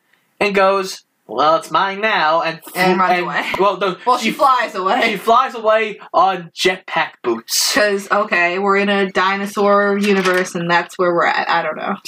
and 0.40 0.54
goes, 0.54 1.02
"Well, 1.26 1.56
it's 1.56 1.70
mine 1.70 2.00
now." 2.00 2.42
And 2.42 2.60
And 2.76 2.98
runs 3.00 3.20
away. 3.20 3.44
Well, 3.58 3.76
no, 3.78 3.96
well, 4.06 4.18
she, 4.18 4.30
flies 4.30 4.74
away. 4.76 5.02
She 5.10 5.16
flies 5.16 5.54
away 5.56 5.98
on 6.14 6.50
jetpack 6.54 7.12
boots. 7.24 7.72
because 7.74 8.08
okay, 8.10 8.58
we're 8.60 8.76
in 8.76 8.88
a 8.88 9.10
dinosaur 9.10 9.98
universe, 9.98 10.54
and 10.54 10.70
that's 10.70 10.96
where 10.96 11.12
we're 11.12 11.26
at. 11.26 11.48
I 11.50 11.62
don't 11.62 11.76
know. 11.76 11.96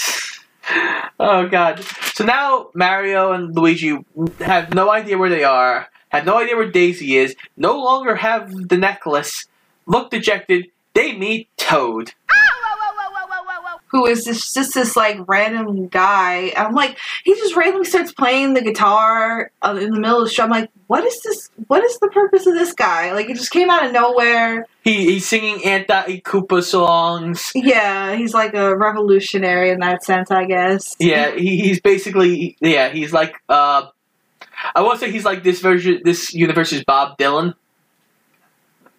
Oh 1.19 1.49
god. 1.49 1.83
So 2.15 2.25
now 2.25 2.69
Mario 2.75 3.33
and 3.33 3.55
Luigi 3.57 3.99
have 4.39 4.73
no 4.73 4.89
idea 4.91 5.19
where 5.19 5.29
they 5.29 5.43
are, 5.43 5.89
have 6.11 6.27
no 6.27 6.39
idea 6.39 6.57
where 6.57 6.71
Daisy 6.71 7.17
is, 7.17 7.35
no 7.57 7.79
longer 7.79 8.17
have 8.17 8.69
the 8.69 8.77
necklace, 8.77 9.47
look 9.87 10.11
dejected, 10.11 10.67
they 10.95 11.17
meet 11.17 11.49
Toad. 11.57 12.13
Who 13.91 14.07
is 14.07 14.25
this? 14.25 14.53
Just 14.55 14.75
this 14.75 14.97
like 14.97 15.19
random 15.27 15.89
guy? 15.89 16.53
I'm 16.57 16.75
like, 16.75 16.97
he 17.25 17.35
just 17.35 17.57
randomly 17.57 17.87
starts 17.87 18.13
playing 18.13 18.55
the 18.55 18.63
guitar 18.63 19.51
uh, 19.63 19.77
in 19.81 19.91
the 19.91 19.99
middle 19.99 20.19
of 20.19 20.29
the 20.29 20.33
show. 20.33 20.45
I'm 20.45 20.51
like, 20.51 20.71
what 20.87 21.05
is 21.05 21.21
this? 21.23 21.51
What 21.67 21.83
is 21.83 21.99
the 21.99 22.09
purpose 22.09 22.47
of 22.47 22.55
this 22.55 22.73
guy? 22.73 23.13
Like, 23.13 23.29
it 23.29 23.37
just 23.37 23.51
came 23.51 23.69
out 23.69 23.85
of 23.85 23.93
nowhere. 23.93 24.67
He 24.85 25.07
he's 25.07 25.27
singing 25.27 25.65
anti 25.65 26.21
Koopa 26.21 26.63
songs. 26.63 27.51
Yeah, 27.57 28.15
he's 28.15 28.33
like 28.33 28.55
a 28.55 28.77
revolutionary 28.77 29.71
in 29.71 29.81
that 29.81 30.05
sense, 30.05 30.31
I 30.31 30.45
guess. 30.45 30.95
Yeah, 31.01 31.35
he, 31.35 31.59
he's 31.59 31.81
basically 31.81 32.57
yeah, 32.61 32.91
he's 32.91 33.13
like 33.13 33.35
uh 33.49 33.89
I 34.75 34.83
won't 34.83 35.01
say 35.01 35.11
he's 35.11 35.25
like 35.25 35.43
this 35.43 35.61
version 35.61 36.01
this 36.05 36.35
universe's 36.35 36.85
Bob 36.85 37.19
Dylan 37.19 37.55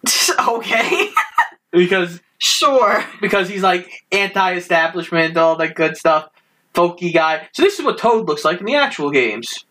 okay. 0.48 1.08
because 1.72 2.20
sure. 2.38 3.04
because 3.20 3.48
he's 3.48 3.62
like 3.62 4.04
anti-establishment, 4.10 5.36
all 5.36 5.56
that 5.56 5.74
good 5.74 5.96
stuff, 5.96 6.28
folky 6.74 7.12
guy. 7.12 7.48
So 7.52 7.62
this 7.62 7.78
is 7.78 7.84
what 7.84 7.98
Toad 7.98 8.26
looks 8.26 8.44
like 8.44 8.60
in 8.60 8.66
the 8.66 8.74
actual 8.74 9.10
games. 9.10 9.64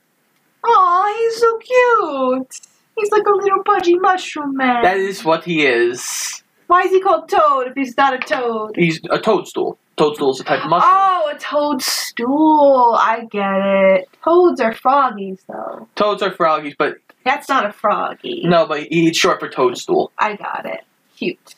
Aw, 0.63 1.15
he's 1.17 1.39
so 1.39 1.57
cute. 1.57 2.59
He's 2.97 3.11
like 3.11 3.25
a 3.25 3.35
little 3.35 3.63
pudgy 3.63 3.97
mushroom 3.97 4.55
man. 4.55 4.83
That 4.83 4.97
is 4.97 5.23
what 5.23 5.43
he 5.43 5.65
is. 5.65 6.43
Why 6.67 6.81
is 6.81 6.91
he 6.91 7.01
called 7.01 7.27
Toad 7.27 7.67
if 7.67 7.73
he's 7.75 7.97
not 7.97 8.13
a 8.13 8.19
toad? 8.19 8.75
He's 8.75 9.01
a 9.09 9.19
toadstool. 9.19 9.77
Toadstool 10.01 10.31
is 10.31 10.39
a 10.39 10.43
type 10.43 10.63
of 10.63 10.69
mushroom. 10.71 10.91
Oh, 10.95 11.31
a 11.35 11.37
toadstool. 11.37 12.95
I 12.99 13.25
get 13.29 13.55
it. 14.01 14.09
Toads 14.23 14.59
are 14.59 14.73
froggies, 14.73 15.39
though. 15.47 15.87
Toads 15.95 16.23
are 16.23 16.31
froggies, 16.31 16.73
but 16.75 16.97
That's 17.23 17.47
not 17.47 17.67
a 17.67 17.71
froggy. 17.71 18.41
no, 18.45 18.65
but 18.65 18.87
he's 18.87 19.15
short 19.15 19.39
for 19.39 19.47
toadstool. 19.47 20.11
I 20.17 20.35
got 20.37 20.65
it. 20.65 20.81
Cute. 21.17 21.53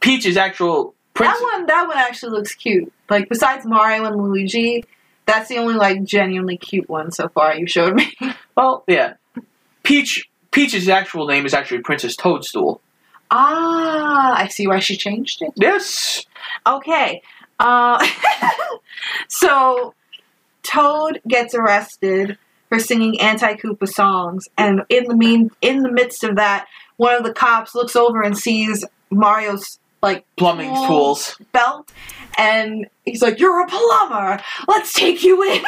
Peach's 0.00 0.38
actual 0.38 0.94
prince. 1.12 1.38
That 1.38 1.42
one, 1.52 1.66
that 1.66 1.86
one 1.86 1.98
actually 1.98 2.32
looks 2.32 2.54
cute. 2.54 2.90
Like 3.10 3.28
besides 3.28 3.66
Mario 3.66 4.06
and 4.06 4.16
Luigi, 4.16 4.84
that's 5.26 5.50
the 5.50 5.58
only 5.58 5.74
like 5.74 6.02
genuinely 6.04 6.56
cute 6.56 6.88
one 6.88 7.10
so 7.10 7.28
far 7.28 7.54
you 7.56 7.66
showed 7.66 7.94
me. 7.94 8.10
Well, 8.56 8.84
yeah. 8.88 9.14
Peach. 9.82 10.28
Peach's 10.50 10.88
actual 10.88 11.26
name 11.28 11.44
is 11.46 11.52
actually 11.54 11.80
Princess 11.82 12.16
Toadstool. 12.16 12.80
ah, 13.30 14.34
I 14.34 14.48
see 14.48 14.66
why 14.66 14.78
she 14.78 14.96
changed 14.96 15.42
it. 15.42 15.52
Yes. 15.56 16.24
Okay. 16.66 17.22
Uh, 17.58 18.06
so 19.28 19.94
Toad 20.62 21.20
gets 21.26 21.54
arrested 21.54 22.38
for 22.68 22.78
singing 22.78 23.20
anti 23.20 23.54
Koopa 23.54 23.88
songs, 23.88 24.48
and 24.56 24.82
in 24.88 25.04
the 25.04 25.16
mean 25.16 25.50
in 25.60 25.82
the 25.82 25.90
midst 25.90 26.24
of 26.24 26.36
that, 26.36 26.66
one 26.96 27.14
of 27.14 27.24
the 27.24 27.32
cops 27.32 27.74
looks 27.74 27.96
over 27.96 28.22
and 28.22 28.36
sees 28.36 28.84
Mario's 29.10 29.78
like 30.02 30.24
Plumbing 30.36 30.72
tool 30.74 30.86
tools. 30.86 31.36
belt, 31.52 31.90
and 32.36 32.86
he's 33.04 33.22
like, 33.22 33.40
"You're 33.40 33.62
a 33.62 33.66
plumber. 33.66 34.42
Let's 34.68 34.92
take 34.92 35.22
you 35.24 35.42
in." 35.42 35.62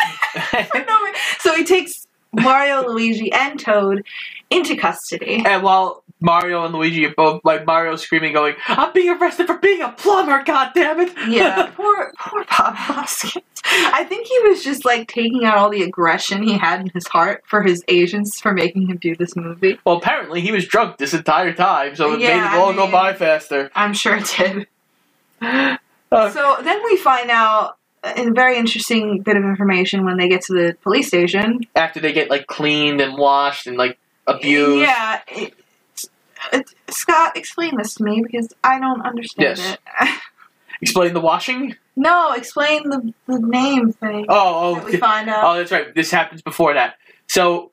For 0.66 0.78
no 0.86 1.04
re- 1.04 1.14
so 1.38 1.54
he 1.54 1.64
takes 1.64 2.06
Mario, 2.32 2.86
Luigi, 2.86 3.32
and 3.32 3.58
Toad 3.58 4.04
into 4.50 4.76
custody. 4.76 5.42
And 5.44 5.62
while 5.62 6.04
Mario 6.20 6.64
and 6.64 6.74
Luigi 6.74 7.04
are 7.06 7.14
both 7.16 7.40
like 7.44 7.64
Mario 7.66 7.96
screaming, 7.96 8.32
going, 8.32 8.54
"I'm 8.68 8.92
being 8.92 9.10
arrested 9.10 9.46
for 9.46 9.56
being 9.58 9.80
a 9.82 9.90
plumber! 9.90 10.42
God 10.44 10.72
damn 10.74 11.00
it!" 11.00 11.12
Yeah, 11.28 11.70
poor 11.76 12.12
poor 12.18 12.44
Bob 12.44 12.74
Hoskins. 12.74 13.44
I 13.64 14.04
think 14.04 14.26
he 14.26 14.38
was 14.48 14.64
just 14.64 14.84
like 14.84 15.08
taking 15.08 15.44
out 15.44 15.56
all 15.58 15.70
the 15.70 15.82
aggression 15.82 16.42
he 16.42 16.56
had 16.58 16.80
in 16.80 16.90
his 16.94 17.06
heart 17.06 17.42
for 17.46 17.62
his 17.62 17.84
agents 17.88 18.40
for 18.40 18.52
making 18.52 18.88
him 18.88 18.96
do 18.96 19.14
this 19.14 19.36
movie. 19.36 19.78
well, 19.84 19.96
apparently 19.96 20.40
he 20.40 20.50
was 20.52 20.66
drunk 20.66 20.96
this 20.98 21.14
entire 21.14 21.52
time, 21.52 21.94
so 21.94 22.12
it 22.14 22.20
Yeah, 22.20 22.28
made 22.28 22.44
it 22.44 22.50
I 22.52 22.58
all 22.58 22.72
go 22.74 22.90
by 22.90 23.12
faster. 23.14 23.70
I'm 23.74 23.92
sure 23.94 24.16
it 24.16 24.34
did. 24.36 24.66
Uh, 25.42 25.76
So 26.30 26.56
then 26.62 26.82
we 26.84 26.96
find 26.96 27.30
out 27.30 27.76
a 28.02 28.30
very 28.30 28.56
interesting 28.56 29.20
bit 29.22 29.36
of 29.36 29.44
information 29.44 30.04
when 30.04 30.16
they 30.16 30.28
get 30.28 30.42
to 30.42 30.52
the 30.54 30.76
police 30.82 31.08
station. 31.08 31.60
after 31.76 32.00
they 32.00 32.12
get 32.12 32.30
like 32.30 32.46
cleaned 32.46 33.00
and 33.00 33.16
washed 33.16 33.66
and 33.66 33.76
like 33.76 33.98
abused. 34.26 34.82
Yeah. 34.88 35.20
It- 36.52 36.70
it- 36.86 36.94
Scott, 36.94 37.36
explain 37.36 37.76
this 37.76 37.94
to 37.94 38.04
me 38.04 38.22
because 38.22 38.52
I 38.64 38.78
don't 38.78 39.02
understand 39.02 39.58
Yes. 39.58 39.76
it. 40.00 40.08
Explain 40.82 41.12
the 41.12 41.20
washing. 41.20 41.76
no, 41.94 42.32
explain 42.32 42.88
the, 42.88 43.12
the 43.26 43.38
name 43.38 43.92
thing. 43.92 44.24
Oh, 44.30 44.70
oh 44.70 44.74
that 44.76 44.82
oh, 44.84 44.86
we 44.86 44.96
find 44.96 45.28
out. 45.28 45.44
oh, 45.44 45.58
that's 45.58 45.70
right. 45.70 45.94
This 45.94 46.10
happens 46.10 46.40
before 46.40 46.72
that. 46.72 46.94
So 47.26 47.70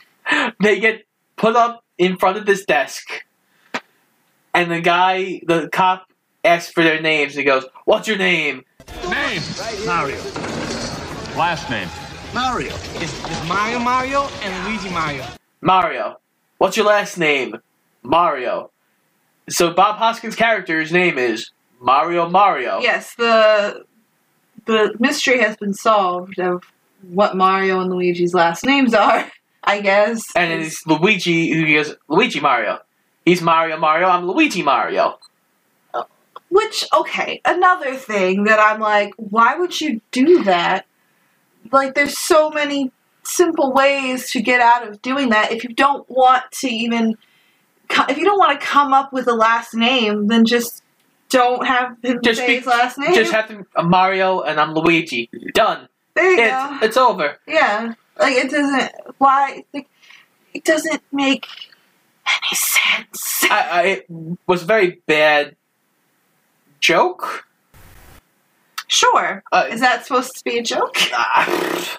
they 0.62 0.80
get 0.80 1.04
put 1.36 1.54
up 1.54 1.84
in 1.98 2.16
front 2.16 2.38
of 2.38 2.46
this 2.46 2.64
desk, 2.64 3.06
and 4.54 4.70
the 4.70 4.80
guy, 4.80 5.42
the 5.46 5.68
cop, 5.70 6.10
asks 6.42 6.72
for 6.72 6.82
their 6.82 7.02
names. 7.02 7.34
He 7.34 7.44
goes, 7.44 7.66
"What's 7.84 8.08
your 8.08 8.16
name?" 8.16 8.64
Name? 9.10 9.42
Mario. 9.84 10.16
Last 11.36 11.68
name? 11.68 11.88
Mario. 12.32 12.74
It's, 12.94 13.22
it's 13.24 13.48
Mario 13.48 13.78
Mario 13.80 14.22
and 14.42 14.66
Luigi 14.66 14.88
Mario. 14.88 15.26
Mario. 15.60 16.18
What's 16.56 16.76
your 16.78 16.86
last 16.86 17.18
name? 17.18 17.56
Mario. 18.02 18.70
So 19.48 19.72
Bob 19.72 19.96
Hoskins' 19.96 20.36
character's 20.36 20.92
name 20.92 21.18
is 21.18 21.50
Mario 21.80 22.28
Mario. 22.28 22.80
Yes, 22.80 23.14
the 23.14 23.84
the 24.66 24.94
mystery 24.98 25.40
has 25.40 25.56
been 25.56 25.74
solved 25.74 26.38
of 26.38 26.62
what 27.10 27.36
Mario 27.36 27.80
and 27.80 27.90
Luigi's 27.90 28.34
last 28.34 28.64
names 28.64 28.94
are. 28.94 29.30
I 29.64 29.80
guess. 29.80 30.24
And 30.34 30.62
it's 30.62 30.86
Luigi 30.86 31.52
who 31.52 31.74
goes 31.74 31.94
Luigi 32.08 32.40
Mario. 32.40 32.78
He's 33.24 33.42
Mario 33.42 33.76
Mario. 33.76 34.08
I'm 34.08 34.26
Luigi 34.26 34.62
Mario. 34.62 35.18
Which, 36.48 36.84
okay, 36.92 37.40
another 37.44 37.94
thing 37.94 38.44
that 38.44 38.58
I'm 38.58 38.80
like, 38.80 39.12
why 39.16 39.54
would 39.54 39.80
you 39.80 40.00
do 40.10 40.42
that? 40.44 40.84
Like, 41.70 41.94
there's 41.94 42.18
so 42.18 42.50
many 42.50 42.90
simple 43.22 43.72
ways 43.72 44.32
to 44.32 44.42
get 44.42 44.60
out 44.60 44.88
of 44.88 45.00
doing 45.00 45.28
that. 45.28 45.52
If 45.52 45.62
you 45.62 45.72
don't 45.72 46.08
want 46.10 46.42
to 46.60 46.68
even, 46.68 47.16
if 48.08 48.18
you 48.18 48.24
don't 48.24 48.38
want 48.38 48.58
to 48.60 48.66
come 48.66 48.92
up 48.92 49.12
with 49.12 49.26
a 49.28 49.34
last 49.34 49.74
name, 49.74 50.26
then 50.28 50.44
just 50.44 50.82
don't 51.28 51.66
have 51.66 51.96
him 52.02 52.20
Just 52.22 52.40
say 52.40 52.46
be- 52.46 52.54
his 52.56 52.66
last 52.66 52.98
name. 52.98 53.14
Just 53.14 53.32
have 53.32 53.48
to 53.48 53.66
uh, 53.76 53.82
Mario 53.82 54.40
and 54.40 54.58
I'm 54.60 54.74
Luigi. 54.74 55.28
Done. 55.54 55.88
there 56.14 56.30
you 56.32 56.38
It's, 56.40 56.52
go. 56.52 56.78
it's 56.86 56.96
over. 56.96 57.38
Yeah, 57.46 57.94
like 58.18 58.34
it 58.34 58.50
doesn't. 58.50 58.92
Why? 59.18 59.64
Like, 59.72 59.88
it 60.54 60.64
doesn't 60.64 61.02
make 61.12 61.46
any 62.26 62.54
sense. 62.56 63.44
I, 63.44 63.68
I 63.70 63.82
it 63.82 64.06
was 64.46 64.62
a 64.62 64.66
very 64.66 65.00
bad 65.06 65.56
joke. 66.80 67.44
Sure. 68.88 69.42
Uh, 69.52 69.66
Is 69.70 69.80
that 69.80 70.04
supposed 70.04 70.36
to 70.36 70.44
be 70.44 70.58
a 70.58 70.62
joke? 70.62 70.96
it- 71.00 71.98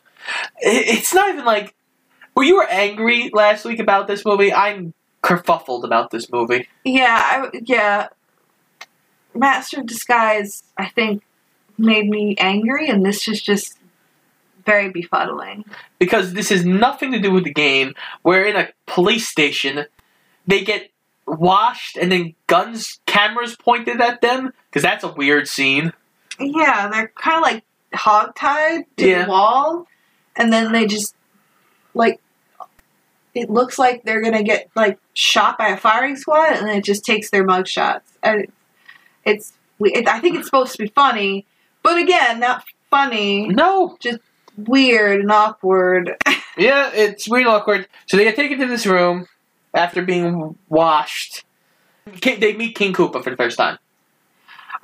it's 0.62 1.14
not 1.14 1.30
even 1.30 1.46
like. 1.46 1.74
Well, 2.36 2.46
you 2.48 2.56
were 2.56 2.68
angry 2.70 3.30
last 3.34 3.66
week 3.66 3.80
about 3.80 4.08
this 4.08 4.24
movie. 4.26 4.54
I'm 4.54 4.94
kerfuffled 5.24 5.84
about 5.84 6.12
this 6.12 6.32
movie. 6.32 6.68
Yeah, 6.84 7.18
I, 7.54 7.60
yeah. 7.64 8.08
Master 9.34 9.80
of 9.80 9.86
Disguise, 9.86 10.64
I 10.78 10.88
think, 10.90 11.24
made 11.78 12.10
me 12.10 12.36
angry, 12.38 12.90
and 12.90 13.06
this 13.06 13.28
is 13.28 13.42
just 13.42 13.78
very 14.66 14.92
befuddling. 14.92 15.64
because 16.00 16.34
this 16.34 16.50
has 16.50 16.66
nothing 16.66 17.12
to 17.14 17.20
do 17.20 17.32
with 17.32 17.44
the 17.46 17.54
game. 17.54 17.96
We're 18.24 18.44
in 18.46 18.56
a 18.56 18.70
police 18.86 19.28
station. 19.28 19.86
They 20.46 20.64
get 20.64 20.92
washed 21.26 21.98
and 21.98 22.12
then 22.12 22.36
guns, 22.48 23.00
cameras 23.06 23.56
pointed 23.56 24.02
at 24.02 24.22
them 24.22 24.52
because 24.70 24.84
that's 24.84 25.04
a 25.04 25.12
weird 25.14 25.48
scene. 25.48 25.94
Yeah, 26.40 26.90
they're 26.90 27.12
kind 27.16 27.38
of 27.38 27.42
like 27.44 27.64
hogtied 27.94 28.86
to 28.98 29.08
Yeah. 29.08 29.26
the 29.26 29.30
wall, 29.32 29.88
and 30.36 30.52
then 30.52 30.72
they 30.74 30.86
just 30.88 31.16
like. 31.94 32.20
It 33.34 33.50
looks 33.50 33.80
like 33.80 34.04
they're 34.04 34.22
gonna 34.22 34.44
get 34.44 34.70
like 34.76 35.00
shot 35.14 35.58
by 35.58 35.70
a 35.70 35.78
firing 35.78 36.16
squad, 36.16 36.54
and 36.58 36.68
then 36.68 36.78
it 36.78 36.84
just 36.84 37.06
takes 37.06 37.30
their 37.30 37.44
mug 37.44 37.68
shots. 37.68 38.12
And 38.24 38.42
it's, 39.26 39.54
it's 39.80 39.98
it, 39.98 40.08
I 40.08 40.20
think 40.20 40.36
it's 40.38 40.46
supposed 40.48 40.74
to 40.74 40.84
be 40.84 40.90
funny, 40.90 41.46
but 41.84 41.98
again, 41.98 42.40
not 42.40 42.64
funny. 42.90 43.48
No, 43.48 43.98
just 44.00 44.20
weird 44.58 45.22
and 45.22 45.32
awkward. 45.32 46.16
Yeah, 46.58 46.92
it's 46.94 47.30
weird 47.30 47.46
and 47.48 47.56
awkward. 47.56 47.88
So 48.08 48.18
they 48.18 48.26
get 48.26 48.36
taken 48.36 48.60
to 48.60 48.68
this 48.68 48.86
room 48.86 49.26
after 49.74 50.02
being 50.02 50.58
washed. 50.68 51.46
They 52.22 52.54
meet 52.58 52.76
King 52.76 52.92
Koopa 52.94 53.24
for 53.24 53.30
the 53.30 53.38
first 53.38 53.58
time. 53.58 53.78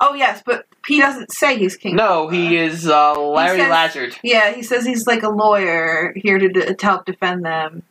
oh 0.00 0.14
yes, 0.14 0.42
but 0.46 0.64
he 0.86 0.98
doesn't 0.98 1.30
say 1.30 1.58
he's 1.58 1.76
King. 1.76 1.94
No, 1.94 2.28
he 2.28 2.56
is 2.56 2.88
uh, 2.88 3.20
Larry 3.20 3.58
He 3.58 3.62
says- 3.64 3.70
Lazard. 3.70 4.16
Yeah, 4.22 4.52
he 4.54 4.62
says 4.62 4.86
he's 4.86 5.06
like 5.06 5.22
a 5.22 5.28
lawyer 5.28 6.14
here 6.16 6.38
to, 6.38 6.74
to 6.74 6.86
help 6.86 7.04
defend 7.04 7.44
them. 7.44 7.82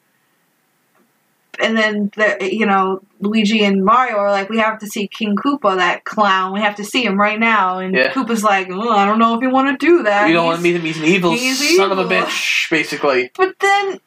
And 1.60 1.78
then, 1.78 2.12
the, 2.16 2.38
you 2.41 2.66
know, 2.66 3.01
Luigi 3.20 3.64
and 3.64 3.84
Mario 3.84 4.18
are 4.18 4.32
like, 4.32 4.49
we 4.49 4.58
have 4.60 4.80
to 4.80 4.88
see 4.88 5.08
King 5.08 5.36
Koopa, 5.36 5.76
that 5.78 6.03
clown. 6.03 6.53
We 6.53 6.62
have 6.62 6.76
to 6.76 6.84
see 6.84 7.03
him 7.03 7.20
right 7.20 7.39
now. 7.39 7.80
And 7.80 7.95
Yeah. 7.95 8.12
Koopa's 8.14 8.43
like, 8.43 8.68
oh, 8.72 8.89
I 8.91 9.05
don't 9.05 9.20
know 9.20 9.36
if 9.36 9.41
you 9.41 9.49
want 9.49 9.80
to 9.80 9.86
do 9.86 10.03
that. 10.03 10.28
You 10.28 10.34
don't 10.34 10.45
want 10.45 10.58
to 10.58 10.64
meet 10.64 10.76
him. 10.76 10.82
He's 10.82 10.97
an 10.97 11.05
evil 11.05 11.32
he's 11.32 11.76
son 11.78 11.91
of 11.91 11.97
a 11.97 12.05
bitch, 12.05 12.70
basically. 12.70 13.32
But 13.36 13.60
then, 13.60 13.99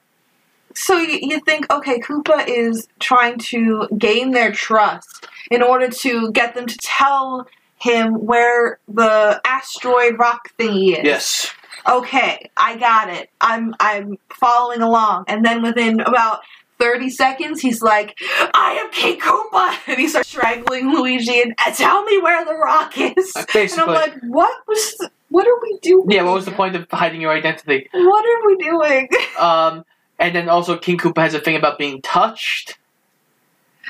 so 0.75 0.99
you, 0.99 1.19
you 1.23 1.41
think, 1.41 1.71
okay, 1.73 1.99
Koopa 2.01 2.47
is 2.47 2.89
trying 3.01 3.39
to 3.39 3.89
gain 3.99 4.31
their 4.31 4.53
trust 4.53 5.27
in 5.51 5.63
order 5.63 5.89
to 5.89 6.31
get 6.33 6.55
them 6.55 6.67
to 6.67 6.79
tell 6.79 7.47
him 7.81 8.27
where 8.27 8.79
the 8.89 9.41
asteroid 9.45 10.19
rock 10.19 10.51
thingy 10.59 10.99
is. 10.99 11.05
Yes. 11.05 11.51
Okay, 11.89 12.51
I 12.57 12.77
got 12.77 13.09
it. 13.09 13.31
I'm 13.41 13.75
I'm 13.81 14.19
following 14.29 14.83
along. 14.83 15.25
And 15.29 15.45
then 15.45 15.63
within 15.63 16.01
about 16.01 16.41
30 16.81 17.11
seconds, 17.11 17.61
he's 17.61 17.83
like, 17.83 18.19
I 18.55 18.79
am 18.83 18.91
King 18.91 19.21
Koopa! 19.21 19.77
And 19.87 19.99
he 19.99 20.09
starts 20.09 20.29
strangling 20.29 20.93
Luigi 20.93 21.41
and 21.41 21.55
"Uh, 21.65 21.73
tell 21.73 22.03
me 22.05 22.19
where 22.19 22.45
the 22.45 22.55
rock 22.55 22.95
is. 22.97 23.33
And 23.55 23.81
I'm 23.81 23.89
like, 23.89 24.15
what 24.23 24.57
was, 24.67 24.97
what 25.29 25.47
are 25.47 25.61
we 25.63 25.79
doing? 25.83 26.11
Yeah, 26.11 26.23
what 26.23 26.35
was 26.35 26.45
the 26.45 26.53
point 26.53 26.75
of 26.77 26.87
hiding 26.91 27.21
your 27.21 27.33
identity? 27.33 27.89
What 27.93 28.25
are 28.25 28.47
we 28.47 28.57
doing? 28.57 29.09
Um, 29.39 29.85
and 30.19 30.35
then 30.35 30.51
also 30.51 30.77
King 30.77 30.99
Koopa 30.99 31.23
has 31.23 31.33
a 31.33 31.41
thing 31.41 31.57
about 31.57 31.79
being 31.79 32.03
touched. 32.03 32.77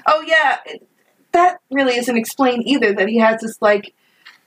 Oh 0.06 0.22
yeah, 0.24 0.58
that 1.32 1.58
really 1.72 1.96
isn't 1.96 2.16
explained 2.16 2.62
either. 2.66 2.92
That 2.92 3.08
he 3.08 3.18
has 3.18 3.40
this 3.40 3.60
like, 3.60 3.92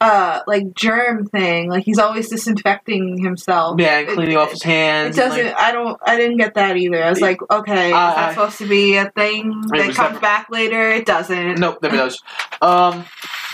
uh, 0.04 0.42
like 0.48 0.74
germ 0.76 1.26
thing. 1.28 1.70
Like 1.70 1.84
he's 1.86 1.98
always 2.00 2.30
disinfecting 2.30 3.24
himself. 3.24 3.80
Yeah, 3.80 4.00
and 4.00 4.10
It- 4.10 4.14
cleaning 4.16 4.38
off 4.38 4.52
his 4.52 4.64
hands. 4.64 5.18
It 5.18 5.22
doesn't. 5.22 5.46
like- 5.46 5.56
I 5.58 5.72
don't. 5.72 6.00
I 6.06 6.18
didn't 6.18 6.38
get 6.38 6.56
that 6.56 6.76
either. 6.78 7.04
I 7.04 7.10
was 7.10 7.22
like, 7.22 7.38
okay, 7.50 7.88
is 7.90 7.94
I- 7.94 8.16
that 8.16 8.30
supposed 8.34 8.58
to 8.60 8.68
be 8.68 8.96
a 8.98 9.10
thing 9.12 9.62
that 9.68 9.80
comes 9.80 9.98
never- 9.98 10.20
back 10.20 10.48
later? 10.50 10.90
It 10.92 11.06
doesn't. 11.06 11.60
Nope, 11.60 11.80
never 11.82 11.96
does. 11.98 12.22
Um, 12.62 13.06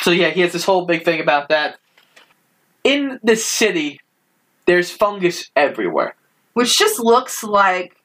so 0.01 0.11
yeah, 0.11 0.29
he 0.29 0.41
has 0.41 0.53
this 0.53 0.63
whole 0.63 0.85
big 0.85 1.03
thing 1.03 1.19
about 1.19 1.49
that. 1.49 1.79
In 2.83 3.19
the 3.23 3.35
city, 3.35 3.99
there's 4.67 4.91
fungus 4.91 5.49
everywhere. 5.55 6.13
Which 6.53 6.77
just 6.77 6.99
looks 6.99 7.43
like 7.43 7.95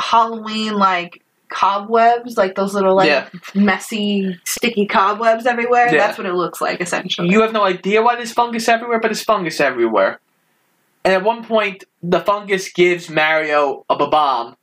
Halloween, 0.00 0.74
like 0.74 1.22
cobwebs, 1.48 2.36
like 2.36 2.54
those 2.54 2.74
little 2.74 2.94
like 2.96 3.08
Yeah. 3.08 3.28
messy, 3.54 4.38
sticky 4.44 4.86
cobwebs 4.86 5.46
everywhere. 5.46 5.86
Yeah. 5.92 5.98
That's 5.98 6.18
what 6.18 6.26
it 6.26 6.34
looks 6.34 6.60
like 6.60 6.80
essentially. 6.80 7.28
You 7.30 7.42
have 7.42 7.52
no 7.52 7.64
idea 7.64 8.02
why 8.02 8.16
there's 8.16 8.32
fungus 8.32 8.68
everywhere, 8.68 9.00
but 9.00 9.08
there's 9.08 9.22
fungus 9.24 9.60
everywhere. 9.60 10.20
And 11.04 11.14
at 11.14 11.22
one 11.22 11.44
point, 11.44 11.84
the 12.02 12.20
fungus 12.20 12.70
gives 12.72 13.08
Mario 13.08 13.84
a 13.88 13.96
bomb. 13.96 14.56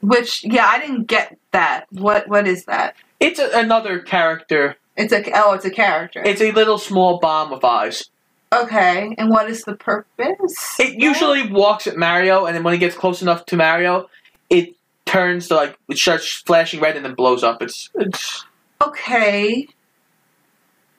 Which 0.00 0.42
yeah, 0.44 0.66
I 0.66 0.80
didn't 0.80 1.04
get 1.04 1.38
that. 1.52 1.86
What 1.92 2.28
what 2.28 2.48
is 2.48 2.64
that? 2.64 2.96
It's 3.20 3.38
a, 3.38 3.50
another 3.54 4.00
character. 4.00 4.76
It's 4.96 5.12
a 5.12 5.22
oh, 5.34 5.52
it's 5.52 5.64
a 5.64 5.70
character. 5.70 6.22
It's 6.24 6.40
a 6.40 6.50
little 6.52 6.78
small 6.78 7.18
bomb 7.20 7.50
with 7.50 7.64
eyes. 7.64 8.04
okay, 8.52 9.14
and 9.16 9.30
what 9.30 9.48
is 9.48 9.62
the 9.62 9.74
purpose? 9.76 10.78
It 10.78 11.00
usually 11.00 11.48
walks 11.50 11.86
at 11.86 11.96
Mario, 11.96 12.44
and 12.46 12.54
then 12.56 12.64
when 12.64 12.74
it 12.74 12.78
gets 12.78 12.96
close 12.96 13.22
enough 13.22 13.46
to 13.46 13.56
Mario, 13.56 14.08
it 14.50 14.74
turns 15.06 15.48
to 15.48 15.56
like 15.56 15.76
it 15.88 15.98
starts 15.98 16.42
flashing 16.46 16.80
red 16.80 16.96
and 16.96 17.04
then 17.04 17.14
blows 17.14 17.42
up. 17.42 17.62
It's 17.62 17.90
it's 17.94 18.44
Okay. 18.82 19.68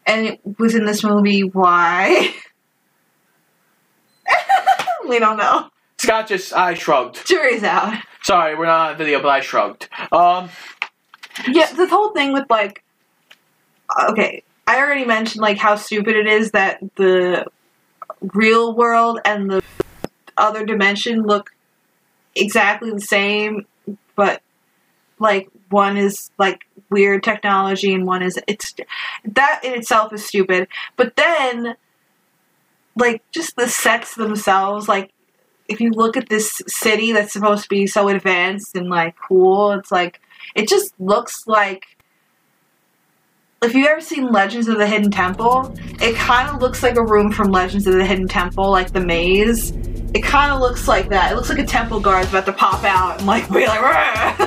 And 0.05 0.27
it 0.27 0.39
was 0.59 0.75
in 0.75 0.85
this 0.85 1.03
movie. 1.03 1.41
Why? 1.41 2.33
we 5.07 5.19
don't 5.19 5.37
know. 5.37 5.69
Scott 5.97 6.27
just 6.27 6.53
I 6.53 6.73
shrugged. 6.73 7.25
Jury's 7.25 7.63
out. 7.63 7.95
Sorry, 8.21 8.55
we're 8.55 8.65
not 8.65 8.91
on 8.91 8.97
video, 8.97 9.21
but 9.21 9.29
I 9.29 9.39
shrugged. 9.41 9.89
Um, 10.11 10.49
Yeah, 11.47 11.71
this 11.73 11.89
whole 11.89 12.11
thing 12.11 12.33
with 12.33 12.49
like, 12.49 12.83
okay, 14.09 14.43
I 14.67 14.77
already 14.77 15.05
mentioned 15.05 15.41
like 15.41 15.57
how 15.57 15.75
stupid 15.75 16.15
it 16.15 16.27
is 16.27 16.51
that 16.51 16.79
the 16.95 17.45
real 18.33 18.73
world 18.75 19.19
and 19.25 19.49
the 19.49 19.63
other 20.37 20.65
dimension 20.65 21.23
look 21.23 21.51
exactly 22.35 22.91
the 22.91 23.01
same, 23.01 23.65
but 24.15 24.41
like 25.19 25.49
one 25.69 25.97
is 25.97 26.31
like 26.37 26.61
weird 26.89 27.23
technology 27.23 27.93
and 27.93 28.05
one 28.05 28.21
is 28.21 28.39
it's 28.47 28.75
that 29.25 29.61
in 29.63 29.73
itself 29.73 30.13
is 30.13 30.25
stupid. 30.25 30.67
But 30.95 31.15
then, 31.15 31.75
like, 32.95 33.23
just 33.31 33.55
the 33.55 33.67
sets 33.67 34.15
themselves, 34.15 34.87
like. 34.87 35.11
If 35.69 35.79
you 35.79 35.91
look 35.91 36.17
at 36.17 36.27
this 36.27 36.61
city 36.67 37.13
that's 37.13 37.31
supposed 37.31 37.63
to 37.63 37.69
be 37.69 37.87
so 37.87 38.09
advanced 38.09 38.75
and 38.75 38.89
like 38.89 39.15
cool, 39.15 39.71
it's 39.71 39.93
like 39.93 40.19
it 40.55 40.67
just 40.67 40.93
looks 40.99 41.47
like 41.47 41.85
if 43.63 43.73
you've 43.73 43.87
ever 43.87 44.01
seen 44.01 44.31
Legends 44.31 44.67
of 44.67 44.77
the 44.77 44.85
Hidden 44.85 45.11
Temple, 45.11 45.73
it 46.01 46.15
kind 46.15 46.49
of 46.49 46.61
looks 46.61 46.83
like 46.83 46.97
a 46.97 47.03
room 47.03 47.31
from 47.31 47.49
Legends 47.49 47.87
of 47.87 47.93
the 47.93 48.05
Hidden 48.05 48.27
Temple, 48.27 48.69
like 48.69 48.91
the 48.91 48.99
maze. 48.99 49.71
It 50.13 50.21
kind 50.23 50.51
of 50.51 50.59
looks 50.59 50.87
like 50.87 51.09
that. 51.09 51.31
It 51.31 51.35
looks 51.35 51.49
like 51.49 51.59
a 51.59 51.65
temple 51.65 51.99
guard's 51.99 52.29
about 52.29 52.45
to 52.45 52.53
pop 52.53 52.83
out 52.83 53.17
and 53.19 53.27
like 53.27 53.49
be 53.51 53.65
like. 53.65 53.79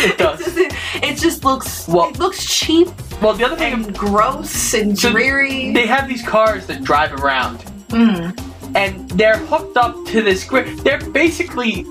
it 0.00 0.18
does. 0.18 0.40
It, 0.40 0.70
just, 0.70 1.04
it 1.04 1.16
just 1.16 1.44
looks. 1.44 1.88
Well- 1.88 2.10
it 2.10 2.18
looks 2.18 2.44
cheap 2.44 2.88
Well, 3.22 3.32
the 3.34 3.44
other 3.44 3.56
thing 3.56 3.72
and 3.72 3.96
gross 3.96 4.74
and 4.74 4.98
So 4.98 5.10
dreary. 5.10 5.72
They 5.72 5.86
have 5.86 6.08
these 6.08 6.22
cars 6.26 6.66
that 6.66 6.82
drive 6.84 7.12
around, 7.14 7.58
Mm. 7.88 8.38
and 8.76 9.08
they're 9.12 9.38
hooked 9.38 9.76
up 9.76 10.04
to 10.06 10.20
this 10.22 10.44
grid. 10.44 10.78
They're 10.80 11.00
basically 11.10 11.86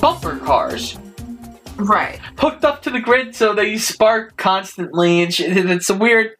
bumper 0.00 0.36
cars 0.38 0.98
Right. 1.76 2.18
hooked 2.38 2.64
up 2.64 2.82
to 2.82 2.90
the 2.90 2.98
grid 3.00 3.34
so 3.36 3.54
they 3.54 3.78
spark 3.78 4.36
constantly 4.36 5.22
and 5.22 5.32
shit. 5.32 5.56
And 5.56 5.70
it's 5.70 5.88
a 5.88 5.94
weird. 5.94 6.32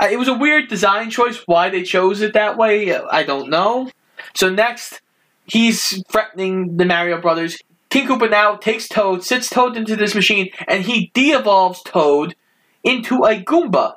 Uh, 0.00 0.08
it 0.10 0.18
was 0.18 0.28
a 0.28 0.34
weird 0.34 0.68
design 0.68 1.10
choice. 1.10 1.42
Why 1.46 1.68
they 1.68 1.82
chose 1.82 2.20
it 2.22 2.32
that 2.34 2.56
way, 2.56 2.94
I 2.96 3.24
don't 3.24 3.50
know. 3.50 3.90
So 4.34 4.48
next, 4.48 5.00
he's 5.48 6.02
threatening 6.08 6.76
the 6.76 6.84
Mario 6.84 7.20
Brothers. 7.20 7.58
King 7.90 8.06
Koopa 8.06 8.30
now 8.30 8.56
takes 8.56 8.86
Toad, 8.86 9.24
sits 9.24 9.48
Toad 9.48 9.76
into 9.76 9.96
this 9.96 10.14
machine, 10.14 10.50
and 10.66 10.84
he 10.84 11.10
de-evolves 11.14 11.82
Toad 11.82 12.36
into 12.84 13.24
a 13.24 13.42
Goomba. 13.42 13.96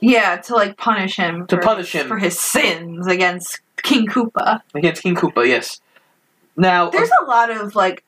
Yeah, 0.00 0.36
to 0.36 0.54
like 0.54 0.76
punish 0.76 1.16
him. 1.16 1.46
To 1.48 1.56
for 1.56 1.62
punish 1.62 1.92
him. 1.92 2.06
for 2.06 2.18
his 2.18 2.38
sins 2.38 3.06
against 3.06 3.60
King 3.82 4.06
Koopa. 4.06 4.60
Against 4.74 5.02
King 5.02 5.16
Koopa, 5.16 5.46
yes. 5.46 5.80
Now, 6.56 6.88
uh, 6.88 6.90
There's 6.90 7.10
a 7.22 7.24
lot 7.24 7.50
of 7.50 7.74
like 7.74 8.04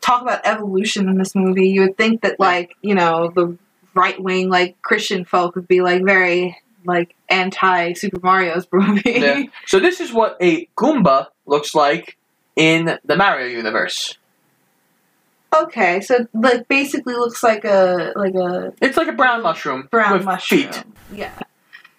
talk 0.00 0.22
about 0.22 0.40
evolution 0.44 1.08
in 1.08 1.16
this 1.16 1.34
movie. 1.34 1.68
You 1.68 1.82
would 1.82 1.96
think 1.96 2.22
that 2.22 2.38
like 2.38 2.74
you 2.82 2.94
know 2.94 3.32
the 3.34 3.56
right 3.94 4.20
wing 4.22 4.48
like 4.48 4.80
Christian 4.82 5.24
folk 5.24 5.54
would 5.54 5.68
be 5.68 5.80
like 5.80 6.04
very 6.04 6.56
like 6.84 7.14
anti 7.28 7.92
Super 7.94 8.20
Mario's 8.22 8.66
movie. 8.72 9.02
yeah. 9.06 9.42
so 9.66 9.78
this 9.80 10.00
is 10.00 10.12
what 10.12 10.36
a 10.40 10.66
Goomba 10.76 11.28
looks 11.46 11.74
like 11.74 12.16
in 12.56 12.98
the 13.04 13.16
Mario 13.16 13.46
universe. 13.46 14.16
okay, 15.54 16.00
so 16.00 16.26
like 16.34 16.66
basically 16.68 17.14
looks 17.14 17.42
like 17.42 17.64
a 17.64 18.12
like 18.16 18.34
a 18.34 18.72
It's 18.80 18.96
like 18.96 19.08
a 19.08 19.12
brown 19.12 19.42
mushroom 19.42 19.88
brown 19.90 20.12
with 20.14 20.24
mushroom. 20.24 20.62
feet. 20.62 20.84
Yeah, 21.12 21.38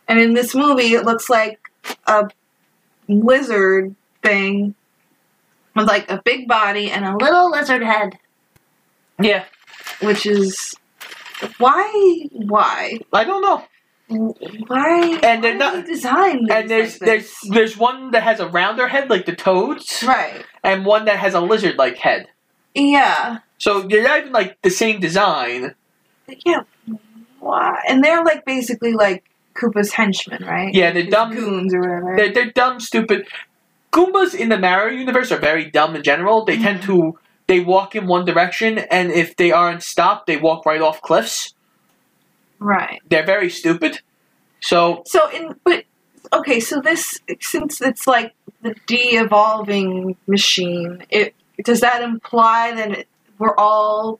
and 0.08 0.20
in 0.20 0.34
this 0.34 0.56
movie 0.56 0.94
it 0.94 1.06
looks 1.06 1.30
like 1.30 1.60
a 2.08 2.30
lizard 3.08 3.96
thing 4.24 4.74
with 5.76 5.88
like 5.88 6.10
a 6.10 6.22
big 6.24 6.48
body 6.48 6.90
and 6.92 7.06
a 7.06 7.16
little 7.18 7.52
lizard 7.52 7.84
head, 7.84 8.18
Yeah, 9.20 9.44
which 10.02 10.26
is 10.26 10.76
why 11.58 12.28
why 12.32 13.00
I 13.12 13.24
don't 13.24 13.42
know. 13.42 13.64
Why 14.68 15.20
And 15.24 15.44
they're 15.44 15.56
not- 15.56 15.86
designed 15.86 16.50
And 16.52 16.70
there's 16.70 17.00
there's 17.00 17.34
there's 17.50 17.78
one 17.78 18.12
that 18.12 18.24
has 18.24 18.40
a 18.40 18.48
rounder 18.48 18.88
head 18.88 19.10
like 19.10 19.26
the 19.26 19.36
toads, 19.36 20.04
right 20.04 20.46
and 20.64 20.86
one 20.86 21.06
that 21.06 21.18
has 21.20 21.34
a 21.34 21.42
lizard 21.42 21.78
like 21.78 21.98
head. 21.98 22.28
yeah 22.74 23.40
So 23.58 23.82
they're 23.82 24.04
not 24.04 24.20
even 24.20 24.32
like 24.34 24.62
the 24.62 24.70
same 24.70 25.00
design. 25.00 25.76
yeah 26.46 26.62
why 27.40 27.82
and 27.88 28.04
they're 28.04 28.24
like 28.24 28.46
basically 28.46 28.94
like 28.94 29.24
Koopa's 29.56 29.92
henchmen 29.94 30.44
right 30.46 30.74
Yeah, 30.74 30.92
they're 30.92 31.04
His 31.04 31.12
dumb- 31.14 31.36
goons 31.36 31.74
or 31.74 31.82
whatever 31.82 32.14
They're, 32.18 32.32
they're 32.34 32.52
dumb, 32.52 32.80
stupid. 32.80 33.28
Goombas 33.92 34.34
in 34.34 34.50
the 34.50 34.58
Mario 34.58 34.98
universe 34.98 35.32
are 35.32 35.38
very 35.38 35.70
dumb 35.70 35.96
in 35.96 36.02
general. 36.02 36.44
They 36.46 36.58
tend 36.58 36.80
mm-hmm. 36.82 37.12
to 37.12 37.20
they 37.46 37.60
walk 37.60 37.94
in 37.96 38.08
one 38.08 38.26
direction, 38.26 38.80
and 38.80 39.12
if 39.12 39.36
they 39.36 39.52
aren't 39.52 39.84
stopped, 39.84 40.26
they 40.28 40.38
walk 40.38 40.66
right 40.66 40.82
off 40.82 41.02
cliffs. 41.02 41.53
Right 42.64 43.02
They're 43.10 43.26
very 43.26 43.50
stupid. 43.50 44.02
So 44.62 45.04
So 45.06 45.30
in 45.30 45.56
but 45.64 45.86
okay, 46.32 46.60
so 46.60 46.82
this 46.82 47.20
since 47.40 47.82
it's 47.82 48.08
like 48.08 48.34
the 48.62 48.76
de-evolving 48.88 50.16
machine, 50.28 51.06
it 51.10 51.36
does 51.64 51.82
that 51.82 52.02
imply 52.02 52.74
that 52.76 52.92
it, 52.92 53.08
we're 53.38 53.56
all 53.56 54.20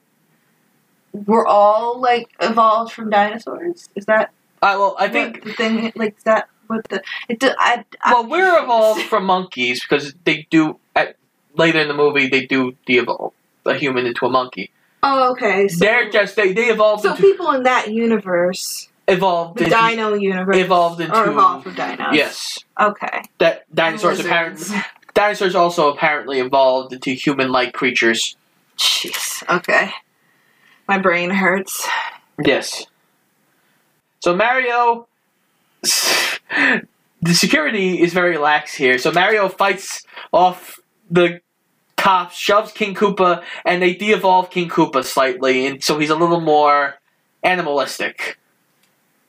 we're 1.12 1.46
all 1.46 2.00
like 2.00 2.28
evolved 2.40 2.92
from 2.92 3.10
dinosaurs? 3.10 3.88
Is 3.94 4.06
that 4.06 4.32
I 4.62 4.76
well, 4.76 4.96
I 4.98 5.08
think 5.08 5.44
the 5.44 5.52
thing 5.52 5.92
like 5.94 6.22
that 6.24 6.48
what 6.66 6.84
the 6.88 7.02
it 7.28 7.40
do, 7.40 7.50
I, 7.58 7.84
I 8.02 8.12
well 8.12 8.26
we're 8.26 8.58
evolved 8.62 9.02
from 9.02 9.24
monkeys 9.24 9.80
because 9.80 10.14
they 10.24 10.46
do 10.50 10.78
at 10.94 11.16
later 11.56 11.80
in 11.80 11.88
the 11.88 11.94
movie 11.94 12.28
they 12.28 12.46
do 12.46 12.76
de-evolve 12.86 13.32
a 13.66 13.74
human 13.74 14.06
into 14.06 14.26
a 14.26 14.30
monkey. 14.30 14.70
Oh, 15.06 15.32
okay. 15.32 15.68
So, 15.68 15.84
They're 15.84 16.08
just 16.10 16.34
they 16.34 16.52
they 16.54 16.66
evolved 16.70 17.02
so 17.02 17.10
into 17.10 17.20
people 17.22 17.50
in 17.52 17.64
that 17.64 17.92
universe, 17.92 18.88
evolved 19.06 19.58
the 19.58 19.64
into, 19.64 19.76
Dino 19.76 20.14
universe, 20.14 20.56
evolved 20.56 21.00
into 21.00 21.14
are 21.14 21.30
evolved 21.30 21.64
from 21.64 21.74
dinos. 21.74 22.14
yes 22.14 22.58
Okay. 22.80 23.22
that 23.38 23.64
dinosaurs 23.74 24.18
apparently 24.20 24.64
dinosaurs 25.12 25.54
also 25.54 25.92
apparently 25.92 26.40
evolved 26.40 26.92
into 26.94 27.10
human-like 27.10 27.72
creatures. 27.74 28.36
Jeez. 28.78 29.42
Okay. 29.48 29.90
My 30.88 30.98
brain 30.98 31.30
hurts. 31.30 31.86
Yes. 32.44 32.86
So 34.20 34.34
Mario, 34.34 35.06
the 35.82 37.34
security 37.34 38.00
is 38.02 38.12
very 38.12 38.38
lax 38.38 38.74
here. 38.74 38.98
So 38.98 39.12
Mario 39.12 39.48
fights 39.48 40.04
off 40.32 40.80
the 41.10 41.40
cops, 42.04 42.36
shoves 42.36 42.72
King 42.72 42.94
Koopa, 42.94 43.42
and 43.64 43.80
they 43.82 43.94
de-evolve 43.94 44.50
King 44.50 44.68
Koopa 44.68 45.02
slightly, 45.04 45.66
and 45.66 45.82
so 45.82 45.98
he's 45.98 46.10
a 46.10 46.16
little 46.16 46.40
more 46.40 46.94
animalistic. 47.42 48.38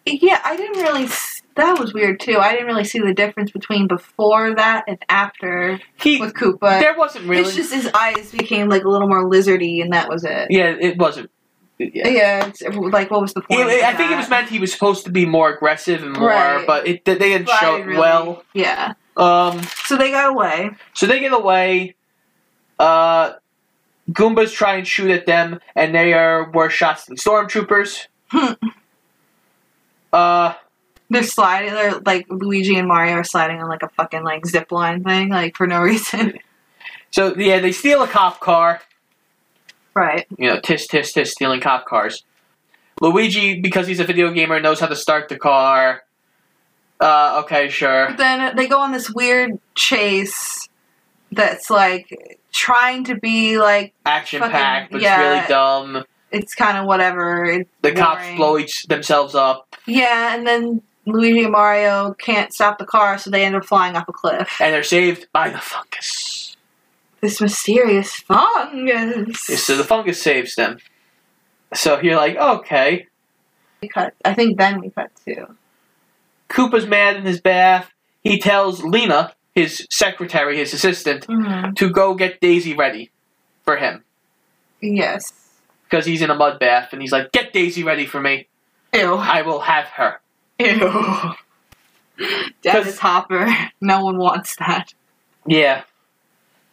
Yeah, 0.05 0.39
I 0.43 0.55
didn't 0.55 0.81
really. 0.81 1.05
s- 1.05 1.41
That 1.55 1.79
was 1.79 1.93
weird 1.93 2.19
too. 2.19 2.37
I 2.37 2.51
didn't 2.51 2.67
really 2.67 2.83
see 2.83 2.99
the 2.99 3.13
difference 3.13 3.49
between 3.51 3.87
before 3.87 4.53
that 4.55 4.83
and 4.87 4.97
after 5.09 5.79
He 5.99 6.19
with 6.19 6.33
Koopa. 6.33 6.79
there 6.79 6.95
wasn't 6.97 7.25
really. 7.27 7.43
It's 7.43 7.55
just 7.55 7.73
his 7.73 7.89
eyes 7.93 8.31
became 8.31 8.67
like 8.69 8.83
a 8.83 8.89
little 8.89 9.07
more 9.07 9.23
lizardy, 9.23 9.81
and 9.81 9.93
that 9.93 10.09
was 10.09 10.23
it. 10.25 10.47
yeah, 10.51 10.75
it 10.79 10.97
wasn't. 10.97 11.31
Yeah. 11.77 12.07
Yeah, 12.07 12.45
it's, 12.47 12.61
like 12.61 13.09
what 13.11 13.21
was 13.21 13.33
the 13.33 13.41
point? 13.41 13.69
It- 13.69 13.83
I 13.83 13.93
think 13.95 14.11
it 14.11 14.17
was 14.17 14.29
meant 14.29 14.49
he 14.49 14.59
was 14.59 14.71
supposed 14.71 15.05
to 15.05 15.11
be 15.11 15.25
more 15.25 15.49
aggressive 15.49 16.03
and 16.03 16.13
more, 16.17 16.27
Right. 16.29 16.65
but 16.67 16.87
it, 16.87 17.03
they 17.05 17.15
didn't 17.17 17.47
But 17.47 17.59
show 17.59 17.75
it 17.75 17.85
really- 17.85 17.99
well. 17.99 18.43
Yeah. 18.53 18.93
Um, 19.17 19.61
So 19.85 19.95
they 19.97 20.11
got 20.11 20.29
away. 20.29 20.71
So 20.93 21.05
they 21.05 21.19
get 21.19 21.33
away. 21.33 21.95
Uh, 22.79 23.33
Goombas 24.11 24.53
try 24.53 24.75
and 24.75 24.87
shoot 24.87 25.09
at 25.11 25.25
them, 25.25 25.59
and 25.75 25.93
they 25.95 26.13
are 26.13 26.51
worse 26.51 26.73
shots 26.73 27.05
than 27.05 27.17
stormtroopers. 27.17 28.05
uh, 30.13 30.53
They're 31.09 31.23
sliding. 31.23 31.71
They're 31.73 31.99
like 32.05 32.25
Luigi 32.29 32.77
and 32.77 32.87
Mario 32.87 33.15
are 33.15 33.23
sliding 33.23 33.61
on 33.61 33.69
like 33.69 33.83
a 33.83 33.89
fucking 33.89 34.23
like 34.23 34.45
zip 34.45 34.71
line 34.71 35.03
thing, 35.03 35.29
like 35.29 35.55
for 35.55 35.67
no 35.67 35.81
reason. 35.81 36.33
so 37.11 37.35
yeah, 37.35 37.59
they 37.59 37.71
steal 37.71 38.01
a 38.03 38.07
cop 38.07 38.39
car. 38.39 38.81
right. 39.93 40.25
You 40.37 40.49
know, 40.49 40.59
tis 40.59 40.87
tis 40.87 41.11
tis, 41.11 41.31
stealing 41.31 41.61
cop 41.61 41.85
cars. 41.85 42.23
Luigi, 43.01 43.59
because 43.59 43.87
he's 43.87 43.99
a 43.99 44.05
video 44.05 44.31
gamer, 44.31 44.59
knows 44.61 44.79
how 44.79 44.87
to 44.87 44.95
start 44.95 45.27
the 45.27 45.37
car. 45.37 46.03
Uh, 46.99 47.41
okay, 47.43 47.67
sure. 47.69 48.07
But 48.07 48.17
then 48.17 48.55
they 48.55 48.67
go 48.67 48.79
on 48.79 48.93
this 48.93 49.09
weird 49.09 49.59
chase 49.75 50.69
that's 51.31 51.69
like 51.69 52.39
trying 52.55 53.03
to 53.05 53.15
be 53.15 53.57
like 53.59 53.93
Action 54.05 54.39
packed, 54.41 54.91
but 54.91 55.01
yeah. 55.01 55.41
it's 55.41 55.49
really 55.49 55.59
dumb. 55.59 56.05
it's 56.31 56.55
kind 56.55 56.77
of 56.77 56.85
whatever. 56.85 57.43
It's 57.45 57.69
The 57.81 57.91
cops 57.91 58.23
blow 58.35 58.57
each 58.57 58.83
themselves 58.87 59.35
up, 59.35 59.75
Yeah, 59.85 60.35
and 60.35 60.47
then 60.47 60.81
Luigi 61.05 61.43
and 61.43 61.51
Mario 61.51 62.13
can't 62.13 62.51
stop 62.53 62.79
the 62.79 62.85
car, 62.85 63.17
so 63.17 63.29
they 63.29 63.45
end 63.45 63.55
up 63.55 63.65
flying 63.65 63.95
off 63.95 64.07
a 64.07 64.13
cliff. 64.13 64.59
and 64.59 64.73
they're 64.73 64.83
saved 64.83 65.27
by 65.31 65.49
the 65.49 65.59
fungus. 65.59 66.55
This 67.21 67.41
mysterious 67.41 68.15
fungus. 68.15 69.41
So 69.41 69.75
the 69.77 69.83
fungus 69.83 70.21
saves 70.21 70.55
them. 70.55 70.77
So 71.73 71.99
you're 72.01 72.15
like, 72.15 72.37
okay. 72.37 73.07
We 73.81 73.87
cut. 73.89 74.13
I 74.23 74.33
think 74.33 74.57
then 74.57 74.79
we 74.79 74.89
cut 74.91 75.11
too. 75.25 75.55
Koopa's 76.49 76.85
mad 76.87 77.15
in 77.17 77.23
his 77.25 77.41
bath. 77.41 77.91
He 78.23 78.39
tells 78.39 78.83
Lena, 78.83 79.33
his 79.55 79.87
secretary, 79.89 80.57
his 80.57 80.73
assistant, 80.73 81.25
Mm-hmm. 81.27 81.73
to 81.73 81.89
go 81.89 82.13
get 82.13 82.39
Daisy 82.41 82.73
ready 82.75 83.09
for 83.63 83.77
him. 83.77 84.03
Yes. 84.81 85.31
Because 85.89 86.05
he's 86.05 86.21
in 86.21 86.29
a 86.29 86.35
mud 86.35 86.59
bath, 86.59 86.89
and 86.91 87.01
he's 87.01 87.11
like, 87.11 87.31
Get 87.31 87.53
Daisy 87.53 87.83
ready 87.83 88.05
for 88.05 88.19
me. 88.21 88.47
Ew. 88.93 89.15
I 89.15 89.41
will 89.41 89.61
have 89.61 89.85
her. 89.87 90.19
Ew. 90.59 91.33
Dennis 92.61 92.99
Hopper. 92.99 93.47
No 93.81 94.03
one 94.03 94.17
wants 94.17 94.55
that. 94.57 94.93
Yeah. 95.45 95.83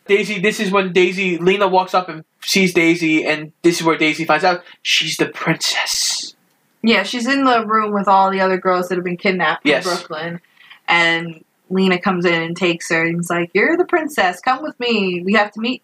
Daisy, 0.06 0.40
this 0.40 0.60
is 0.60 0.70
when 0.70 0.92
Daisy, 0.92 1.36
Lena 1.38 1.68
walks 1.68 1.94
up 1.94 2.08
and 2.08 2.24
sees 2.42 2.72
Daisy, 2.72 3.24
and 3.26 3.52
this 3.62 3.78
is 3.80 3.86
where 3.86 3.96
Daisy 3.98 4.24
finds 4.24 4.44
out 4.44 4.62
she's 4.82 5.16
the 5.16 5.26
princess. 5.26 6.34
Yeah, 6.82 7.02
she's 7.02 7.26
in 7.26 7.44
the 7.44 7.64
room 7.66 7.92
with 7.92 8.08
all 8.08 8.30
the 8.30 8.40
other 8.40 8.56
girls 8.58 8.88
that 8.88 8.96
have 8.96 9.04
been 9.04 9.16
kidnapped 9.18 9.64
Yes. 9.66 9.84
from 9.84 9.94
Brooklyn, 9.98 10.40
and 10.88 11.44
Lena 11.72 11.98
comes 11.98 12.24
in 12.24 12.42
and 12.42 12.56
takes 12.56 12.90
her, 12.90 13.02
and 13.04 13.16
he's 13.16 13.30
like, 13.30 13.50
"You're 13.54 13.76
the 13.76 13.84
princess. 13.84 14.40
Come 14.40 14.62
with 14.62 14.78
me. 14.78 15.22
We 15.24 15.34
have 15.34 15.50
to 15.52 15.60
meet 15.60 15.82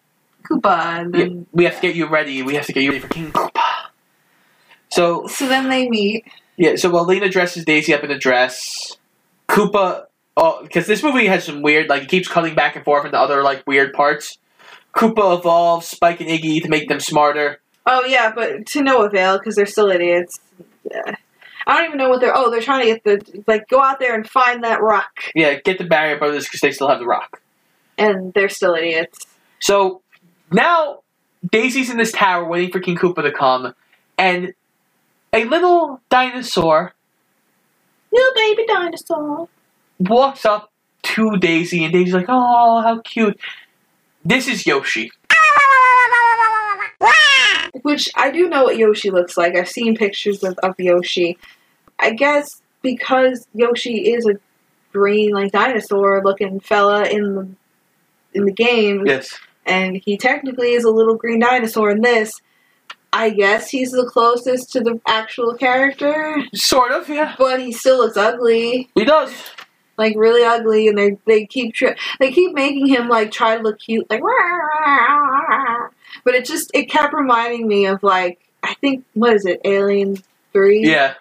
Koopa." 0.49 0.99
And 0.99 1.15
Yeah, 1.15 1.43
we 1.51 1.63
have 1.65 1.75
to 1.75 1.81
get 1.81 1.95
you 1.95 2.07
ready. 2.07 2.41
We 2.41 2.55
have 2.55 2.65
to 2.67 2.73
get 2.73 2.83
you 2.83 2.91
ready 2.91 3.01
for 3.01 3.07
King 3.09 3.31
Koopa. 3.31 3.87
So, 4.89 5.27
so 5.27 5.47
then 5.47 5.69
they 5.69 5.89
meet. 5.89 6.25
Yeah, 6.57 6.75
so 6.75 6.89
while 6.89 7.05
Lena 7.05 7.29
dresses 7.29 7.63
Daisy 7.63 7.93
up 7.93 8.03
in 8.03 8.11
a 8.11 8.17
dress, 8.17 8.97
Koopa, 9.47 10.05
oh, 10.35 10.61
because 10.63 10.87
this 10.87 11.03
movie 11.03 11.27
has 11.27 11.45
some 11.45 11.61
weird, 11.61 11.87
like, 11.87 12.03
it 12.03 12.09
keeps 12.09 12.27
cutting 12.27 12.55
back 12.55 12.75
and 12.75 12.83
forth 12.83 13.05
into 13.05 13.17
other, 13.17 13.43
like, 13.43 13.65
weird 13.65 13.93
parts. 13.93 14.37
Koopa 14.95 15.37
evolves 15.37 15.87
Spike 15.87 16.19
and 16.19 16.29
Iggy 16.29 16.61
to 16.63 16.69
make 16.69 16.89
them 16.89 16.99
smarter. 16.99 17.61
Oh 17.85 18.05
yeah, 18.05 18.31
but 18.33 18.65
to 18.67 18.81
no 18.83 19.03
avail 19.03 19.37
because 19.37 19.55
they're 19.55 19.65
still 19.65 19.89
idiots. 19.89 20.39
Yeah. 20.91 21.15
I 21.69 21.77
don't 21.77 21.85
even 21.85 21.97
know 21.99 22.09
what 22.09 22.19
they're. 22.19 22.35
Oh, 22.35 22.49
they're 22.49 22.61
trying 22.61 22.81
to 22.87 22.93
get 22.93 23.03
the 23.03 23.43
like 23.47 23.67
go 23.69 23.79
out 23.79 23.99
there 23.99 24.15
and 24.15 24.27
find 24.27 24.63
that 24.63 24.81
rock, 24.81 25.11
Yeah, 25.35 25.59
get 25.59 25.77
the 25.77 25.85
Mario 25.87 26.17
Brothers 26.17 26.45
because 26.45 26.61
they 26.61 26.71
still 26.71 26.87
have 26.89 26.99
the 26.99 27.05
rock. 27.05 27.41
and 27.97 28.33
they're 28.33 28.49
still 28.49 28.73
idiots. 28.73 29.25
So 29.59 30.01
now 30.51 31.01
Daisy's 31.51 31.89
in 31.89 31.97
this 31.97 32.11
tower 32.11 32.43
waiting 32.47 32.71
for 32.71 32.79
King 32.79 32.97
Koopa 32.97 33.21
to 33.21 33.31
come, 33.31 33.73
and 34.17 34.53
a 35.31 35.45
little 35.45 36.01
dinosaur 36.09 36.93
Little 38.11 38.33
baby 38.33 38.65
dinosaur. 38.65 39.47
walks 39.99 40.43
up 40.45 40.71
to 41.03 41.37
Daisy, 41.37 41.83
and 41.83 41.93
Daisy's 41.93 42.15
like, 42.15 42.25
"Oh, 42.29 42.81
how 42.81 42.99
cute." 43.01 43.39
This 44.25 44.47
is 44.47 44.65
Yoshi. 44.65 45.11
Which 47.83 48.09
I 48.15 48.31
do 48.31 48.49
know 48.49 48.63
what 48.63 48.77
Yoshi 48.77 49.09
looks 49.11 49.37
like. 49.37 49.55
I've 49.55 49.69
seen 49.69 49.95
pictures 49.95 50.43
of, 50.43 50.57
of 50.59 50.75
Yoshi. 50.79 51.37
I 51.99 52.11
guess 52.11 52.61
because 52.81 53.45
Yoshi 53.53 54.11
is 54.11 54.25
a 54.25 54.35
green 54.93 55.31
like 55.31 55.51
dinosaur 55.51 56.21
looking 56.23 56.59
fella 56.59 57.05
in 57.05 57.35
the 57.35 57.47
in 58.33 58.45
the 58.45 58.51
game, 58.53 59.05
Yes. 59.07 59.37
and 59.65 59.95
he 60.05 60.15
technically 60.17 60.73
is 60.73 60.83
a 60.83 60.91
little 60.91 61.15
green 61.15 61.39
dinosaur 61.39 61.89
in 61.91 62.01
this. 62.01 62.31
I 63.11 63.31
guess 63.31 63.69
he's 63.71 63.89
the 63.91 64.05
closest 64.05 64.71
to 64.73 64.81
the 64.81 65.01
actual 65.07 65.55
character, 65.55 66.43
Sort 66.53 66.91
of, 66.91 67.09
yeah. 67.09 67.33
but 67.39 67.59
he 67.59 67.71
still 67.71 67.97
looks 67.97 68.17
ugly, 68.17 68.87
He 68.93 69.03
does. 69.03 69.33
like 69.97 70.13
really 70.15 70.43
ugly, 70.43 70.87
and 70.87 70.95
they 70.97 71.17
they 71.25 71.45
keep 71.47 71.73
tri- 71.73 71.95
they 72.19 72.31
keep 72.31 72.53
making 72.53 72.85
him 72.85 73.09
like 73.09 73.31
try 73.31 73.57
to 73.57 73.63
look 73.63 73.79
cute, 73.79 74.07
like. 74.11 74.21
But 76.23 76.35
it 76.35 76.45
just 76.45 76.69
it 76.73 76.85
kept 76.89 77.13
reminding 77.13 77.67
me 77.67 77.85
of 77.87 78.03
like 78.03 78.39
I 78.63 78.73
think 78.75 79.05
what 79.13 79.33
is 79.33 79.45
it 79.45 79.59
Alien 79.65 80.17
Three? 80.53 80.81
Yeah. 80.87 81.13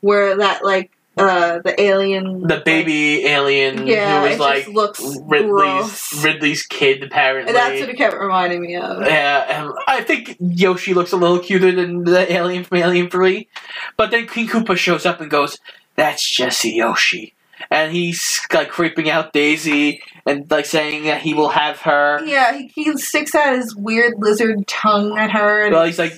Where 0.00 0.36
that 0.36 0.64
like 0.64 0.90
uh 1.16 1.58
the 1.64 1.80
alien 1.80 2.42
The 2.46 2.62
baby 2.64 3.26
alien 3.26 3.86
Yeah, 3.88 4.22
who 4.22 4.28
was 4.30 4.38
like 4.38 4.68
looks 4.68 5.00
Ridley's 5.00 5.50
gross. 5.50 6.24
Ridley's 6.24 6.62
kid 6.62 7.02
apparently. 7.02 7.48
And 7.48 7.56
that's 7.56 7.80
what 7.80 7.88
it 7.88 7.96
kept 7.96 8.16
reminding 8.16 8.60
me 8.60 8.76
of. 8.76 9.04
Yeah, 9.04 9.62
and 9.64 9.72
I 9.88 10.02
think 10.02 10.36
Yoshi 10.38 10.94
looks 10.94 11.10
a 11.12 11.16
little 11.16 11.40
cuter 11.40 11.72
than 11.72 12.04
the 12.04 12.32
alien 12.32 12.62
from 12.64 12.78
Alien 12.78 13.10
3. 13.10 13.48
But 13.96 14.10
then 14.12 14.28
King 14.28 14.46
Koopa 14.48 14.76
shows 14.76 15.04
up 15.06 15.20
and 15.20 15.28
goes, 15.30 15.58
That's 15.96 16.22
Jesse 16.24 16.70
Yoshi. 16.70 17.34
And 17.68 17.92
he's 17.92 18.40
like 18.52 18.68
creeping 18.68 19.10
out 19.10 19.32
Daisy 19.32 20.00
and 20.24 20.48
like 20.48 20.66
saying 20.66 21.02
that 21.04 21.22
he 21.22 21.34
will 21.34 21.48
have 21.48 21.80
her. 21.80 22.24
Yeah, 22.24 22.56
he, 22.56 22.68
he 22.68 22.96
sticks 22.96 23.34
out 23.34 23.56
his 23.56 23.74
weird 23.74 24.14
lizard 24.18 24.68
tongue 24.68 25.18
at 25.18 25.32
her. 25.32 25.64
And 25.64 25.74
Well, 25.74 25.84
he's 25.84 25.98
like, 25.98 26.12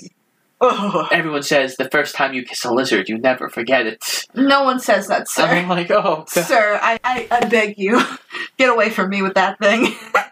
Ugh. 0.63 1.09
everyone 1.11 1.43
says 1.43 1.77
the 1.77 1.89
first 1.89 2.15
time 2.15 2.35
you 2.35 2.45
kiss 2.45 2.65
a 2.65 2.73
lizard, 2.73 3.09
you 3.09 3.17
never 3.17 3.49
forget 3.49 3.87
it. 3.87 4.27
no 4.35 4.63
one 4.63 4.79
says 4.79 5.09
that, 5.09 5.29
sir. 5.29 5.45
I'm 5.45 5.69
like, 5.69 5.91
oh, 5.91 6.27
God. 6.35 6.45
Sir, 6.45 6.79
I, 6.83 6.99
I, 7.03 7.29
I 7.31 7.49
beg 7.49 7.79
you, 7.79 8.01
get 8.59 8.69
away 8.69 8.91
from 8.91 9.09
me 9.09 9.23
with 9.23 9.35
that 9.35 9.59
thing. 9.59 9.95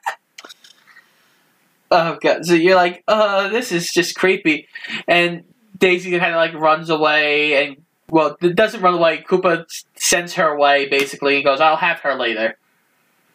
oh 1.90 2.18
god. 2.20 2.44
So 2.44 2.54
you're 2.54 2.76
like, 2.76 3.02
uh, 3.08 3.48
this 3.48 3.72
is 3.72 3.90
just 3.90 4.16
creepy. 4.16 4.68
And 5.06 5.44
Daisy 5.78 6.10
kind 6.18 6.34
of 6.34 6.36
like 6.36 6.54
runs 6.54 6.90
away 6.90 7.64
and, 7.64 7.76
well, 8.10 8.36
it 8.42 8.54
doesn't 8.54 8.80
run 8.80 8.94
away. 8.94 9.24
Koopa 9.26 9.64
sends 9.96 10.34
her 10.34 10.48
away 10.48 10.88
basically 10.88 11.36
and 11.36 11.44
goes, 11.44 11.60
I'll 11.60 11.76
have 11.76 12.00
her 12.00 12.14
later. 12.14 12.58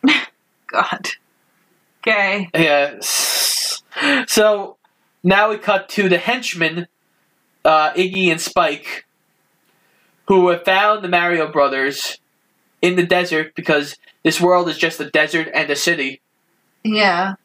God. 0.68 1.10
Okay. 2.02 2.50
Yeah. 2.54 3.00
So 4.28 4.78
now 5.24 5.50
we 5.50 5.58
cut 5.58 5.90
to 5.90 6.10
the 6.10 6.18
henchmen, 6.18 6.88
uh, 7.66 7.94
Iggy 7.94 8.30
and 8.32 8.42
Spike, 8.42 9.06
who 10.28 10.50
have 10.50 10.64
found 10.66 11.04
the 11.04 11.10
Mario 11.10 11.52
Brothers 11.52 12.18
in 12.82 12.96
the 12.96 13.06
desert 13.06 13.56
because 13.56 13.98
this 14.24 14.40
world 14.42 14.68
is 14.70 14.78
just 14.78 15.00
a 15.00 15.10
desert 15.10 15.50
and 15.54 15.70
a 15.70 15.76
city. 15.76 16.22
Yeah. 16.84 17.36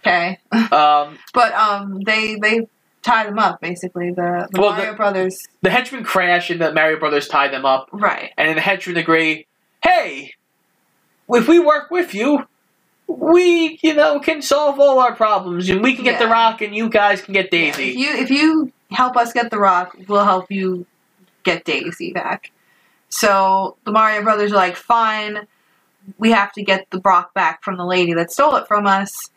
Okay. 0.00 0.38
Um, 0.52 1.18
But 1.34 1.52
um, 1.54 2.00
they 2.04 2.36
they 2.40 2.68
tie 3.02 3.24
them 3.24 3.38
up 3.38 3.60
basically. 3.60 4.10
The, 4.10 4.48
the 4.52 4.60
Well, 4.60 4.72
Mario 4.72 4.90
the- 4.92 4.96
Brothers. 4.96 5.38
the 5.62 5.70
henchmen 5.70 6.04
crash 6.04 6.50
and 6.50 6.60
the 6.60 6.72
Mario 6.72 6.98
Brothers 6.98 7.28
tie 7.28 7.48
them 7.48 7.64
up, 7.64 7.88
Right. 7.92 8.32
and 8.36 8.48
then 8.48 8.56
the 8.56 8.62
henchmen 8.62 8.96
agree, 8.96 9.46
"Hey, 9.82 10.34
if 11.28 11.48
we 11.48 11.58
work 11.58 11.90
with 11.90 12.14
you." 12.14 12.46
We, 13.08 13.78
you 13.82 13.94
know, 13.94 14.18
can 14.18 14.42
solve 14.42 14.80
all 14.80 14.98
our 14.98 15.14
problems, 15.14 15.68
and 15.68 15.82
we 15.82 15.94
can 15.94 16.04
get 16.04 16.18
the 16.18 16.26
rock, 16.26 16.60
and 16.60 16.74
you 16.74 16.88
guys 16.88 17.22
can 17.22 17.32
get 17.34 17.52
Yeah, 17.52 17.72
Daisy. 17.72 17.90
if 17.90 17.96
you 17.96 18.14
if 18.16 18.30
you 18.30 18.72
help 18.90 19.16
us 19.16 19.32
get 19.32 19.50
the 19.50 19.58
rock, 19.58 19.96
we'll 20.08 20.24
help 20.24 20.50
you 20.50 20.86
get 21.44 21.64
Daisy 21.64 22.12
back. 22.12 22.50
So 23.08 23.76
the 23.84 23.92
Mario 23.92 24.22
Brothers 24.22 24.52
are 24.52 24.56
like, 24.56 24.76
fine, 24.76 25.46
we 26.18 26.32
have 26.32 26.52
to 26.52 26.62
get 26.62 26.90
the 26.90 27.00
rock 27.04 27.32
back 27.34 27.62
from 27.62 27.76
the 27.76 27.84
lady 27.84 28.12
that 28.14 28.32
stole 28.32 28.56
it 28.56 28.66
from 28.66 28.86
us. 28.86 29.30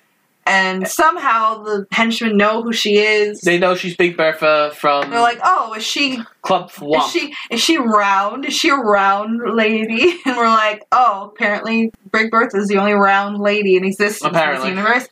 And 0.50 0.88
somehow 0.88 1.62
the 1.62 1.86
henchmen 1.91 2.36
know 2.36 2.64
who 2.64 2.74
she 2.74 2.97
is. 2.97 3.41
They 3.41 3.60
know 3.60 3.76
she's 3.76 3.95
Big 3.95 4.18
Bertha 4.18 4.72
from 4.76 5.12
They're 5.12 5.22
like, 5.22 5.39
oh, 5.43 5.76
is 5.76 5.84
she 5.84 6.20
Club 6.41 6.72
is 6.82 7.12
she 7.12 7.36
is 7.52 7.62
she 7.62 7.78
round? 7.78 8.45
Is 8.45 8.56
she 8.56 8.70
a 8.70 8.76
round 8.76 9.41
lady? 9.56 10.18
And 10.26 10.36
we're 10.36 10.47
like, 10.47 10.84
oh, 10.91 11.32
apparently 11.34 11.91
Big 12.12 12.32
Bertha 12.32 12.58
is 12.58 12.68
the 12.68 12.78
only 12.78 12.93
round 12.93 13.38
lady 13.38 13.78
in 13.78 13.84
existence 13.86 14.24
Apparently. 14.24 14.70
in 14.70 14.76
this 14.76 14.84
universe. 14.84 15.08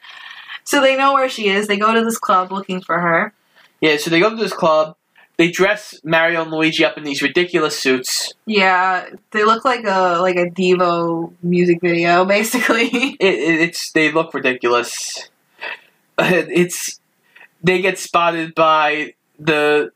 So 0.63 0.81
they 0.81 0.97
know 0.97 1.13
where 1.13 1.29
she 1.29 1.49
is. 1.49 1.67
They 1.67 1.77
go 1.77 1.93
to 1.93 2.03
this 2.03 2.17
club 2.17 2.51
looking 2.51 2.81
for 2.81 2.99
her. 2.99 3.31
Yeah, 3.79 3.97
so 3.97 4.09
they 4.09 4.19
go 4.19 4.31
to 4.31 4.35
this 4.35 4.53
club. 4.53 4.95
They 5.37 5.51
dress 5.51 5.99
Mario 6.03 6.41
and 6.41 6.51
Luigi 6.51 6.83
up 6.83 6.97
in 6.97 7.03
these 7.03 7.21
ridiculous 7.21 7.77
suits. 7.77 8.33
Yeah, 8.47 9.07
they 9.31 9.43
look 9.43 9.63
like 9.65 9.85
a 9.85 10.17
like 10.19 10.35
a 10.35 10.49
Devo 10.49 11.31
music 11.43 11.79
video, 11.81 12.25
basically. 12.37 12.87
It, 12.87 13.21
it, 13.21 13.61
it's 13.61 13.91
they 13.91 14.11
look 14.11 14.33
ridiculous. 14.33 15.29
It's 16.17 16.99
they 17.63 17.81
get 17.81 17.99
spotted 17.99 18.55
by 18.55 19.13
the 19.39 19.91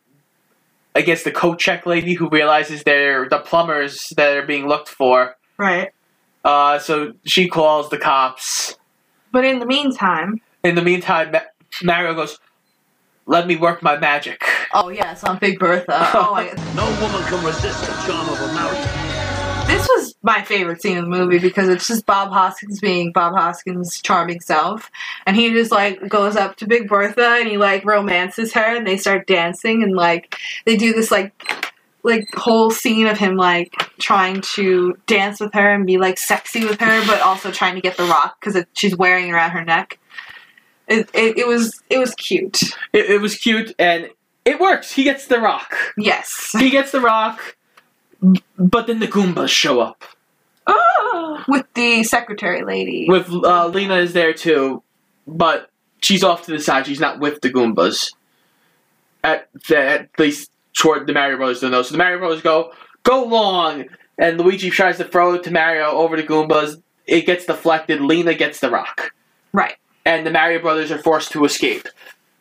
I 0.96 1.02
guess 1.02 1.24
the 1.24 1.32
coat 1.32 1.58
check 1.58 1.86
lady 1.86 2.14
who 2.14 2.30
realizes 2.30 2.84
they're 2.84 3.28
the 3.28 3.40
plumbers 3.40 4.10
that 4.18 4.38
are 4.38 4.46
being 4.46 4.68
looked 4.68 4.90
for. 4.90 5.36
right. 5.58 5.90
Uh, 6.44 6.80
so 6.80 7.14
she 7.24 7.48
calls 7.48 7.90
the 7.90 7.98
cops. 8.00 8.76
But 9.32 9.46
in 9.46 9.60
the 9.60 9.66
meantime, 9.68 10.42
In 10.64 10.74
the 10.74 10.82
meantime, 10.82 11.32
Ma- 11.32 11.42
Mario 11.84 12.16
goes, 12.16 12.40
"Let 13.26 13.48
me 13.48 13.56
work 13.56 13.82
my 13.82 13.98
magic." 13.98 14.42
oh 14.74 14.90
yes, 14.90 15.24
on 15.24 15.38
Big 15.38 15.60
Bertha. 15.60 16.10
Oh, 16.14 16.32
my, 16.34 16.46
No 16.76 16.86
woman 17.02 17.24
can 17.28 17.44
resist 17.46 17.82
the 17.82 17.94
charm 18.06 18.28
of 18.30 18.40
a 18.42 18.54
Mario. 18.54 19.68
this 19.68 19.88
was 19.88 20.16
my 20.24 20.42
favorite 20.44 20.82
scene 20.82 20.98
in 20.98 21.10
the 21.10 21.10
movie 21.10 21.40
because 21.40 21.68
it's 21.70 21.88
just 21.88 22.06
Bob 22.06 22.32
Hoskins 22.32 22.80
being 22.80 23.12
Bob 23.12 23.34
Hoskins' 23.36 24.00
charming 24.02 24.40
self, 24.42 24.90
and 25.26 25.36
he 25.36 25.52
just 25.52 25.72
like 25.72 26.08
goes 26.08 26.36
up 26.36 26.56
to 26.58 26.68
Big 26.68 26.88
Bertha 26.88 27.38
and 27.40 27.48
he 27.48 27.58
like 27.58 27.86
romances 27.86 28.54
her, 28.54 28.76
and 28.76 28.86
they 28.88 28.98
start 28.98 29.28
dancing, 29.28 29.84
and 29.84 29.96
like 29.96 30.36
they 30.66 30.76
do 30.78 30.94
this 30.94 31.12
like 31.12 31.34
like 32.04 32.28
whole 32.34 32.72
scene 32.72 33.08
of 33.08 33.18
him 33.18 33.36
like 33.36 33.74
trying 34.00 34.42
to 34.42 34.98
dance 35.06 35.40
with 35.40 35.54
her 35.54 35.74
and 35.74 35.86
be 35.86 35.98
like 35.98 36.18
sexy 36.18 36.66
with 36.66 36.80
her, 36.80 37.06
but 37.06 37.22
also 37.22 37.52
trying 37.52 37.76
to 37.76 37.82
get 37.82 37.98
the 37.98 38.04
rock 38.06 38.38
because 38.40 38.64
she's 38.74 38.96
wearing 38.96 39.28
it 39.28 39.32
around 39.32 39.52
her 39.52 39.64
neck. 39.64 40.00
It, 40.88 41.10
it, 41.14 41.38
it 41.40 41.48
was 41.48 41.82
it 41.90 41.98
was 42.00 42.14
cute. 42.16 42.62
It, 42.94 43.10
it 43.12 43.22
was 43.22 43.36
cute 43.36 43.74
and 43.80 44.10
it 44.46 44.60
works. 44.60 44.92
He 44.92 45.04
gets 45.04 45.28
the 45.28 45.40
rock. 45.40 45.74
Yes. 45.98 46.52
He 46.58 46.70
gets 46.70 46.92
the 46.92 47.00
rock, 47.02 47.56
but 48.58 48.88
then 48.88 49.00
the 49.00 49.08
Goombas 49.08 49.50
show 49.50 49.80
up. 49.80 50.04
Oh, 50.68 51.44
With 51.48 51.66
the 51.74 52.04
secretary 52.04 52.64
lady. 52.64 53.08
With 53.10 53.30
uh, 53.32 53.68
Lena 53.68 53.96
is 53.98 54.14
there 54.14 54.34
too, 54.34 54.84
but 55.28 55.70
she's 56.02 56.24
off 56.24 56.46
to 56.46 56.52
the 56.52 56.60
side. 56.60 56.86
She's 56.88 57.00
not 57.00 57.20
with 57.20 57.42
the 57.42 57.50
Goombas. 57.50 58.14
At, 59.24 59.48
at 59.74 60.10
least 60.18 60.52
toward 60.74 61.06
the 61.08 61.14
Mario 61.14 61.38
Brothers 61.38 61.62
don't 61.62 61.72
know. 61.72 61.84
So 61.84 61.92
the 61.92 61.98
Mario 62.00 62.18
Brothers 62.20 62.42
go, 62.42 62.74
go 63.04 63.24
long, 63.24 63.86
and 64.18 64.40
Luigi 64.40 64.70
tries 64.72 64.98
to 64.98 65.04
throw 65.04 65.34
it 65.36 65.44
to 65.44 65.52
Mario 65.52 65.86
over 65.92 66.16
the 66.18 66.24
Goombas. 66.24 66.82
It 67.06 67.26
gets 67.28 67.46
deflected. 67.46 68.02
Lena 68.02 68.34
gets 68.34 68.60
the 68.60 68.70
rock. 68.72 69.12
right. 69.54 69.76
And 70.06 70.26
the 70.26 70.32
Mario 70.32 70.60
Brothers 70.62 70.92
are 70.92 70.98
forced 70.98 71.32
to 71.34 71.46
escape. 71.46 71.88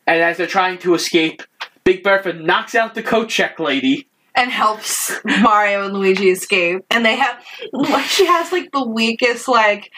And 0.06 0.20
as 0.22 0.36
they're 0.36 0.46
trying 0.46 0.78
to 0.78 0.94
escape, 0.94 1.42
Big 1.84 2.02
Bertha 2.02 2.32
knocks 2.32 2.74
out 2.74 2.94
the 2.94 3.02
coat 3.02 3.28
check 3.28 3.58
lady. 3.58 4.06
And 4.34 4.50
helps 4.50 5.12
Mario 5.24 5.84
and 5.84 5.94
Luigi 5.94 6.30
escape. 6.30 6.84
And 6.90 7.04
they 7.04 7.16
have 7.16 7.42
like 7.72 8.06
she 8.06 8.26
has 8.26 8.52
like 8.52 8.70
the 8.72 8.86
weakest 8.86 9.48
like 9.48 9.90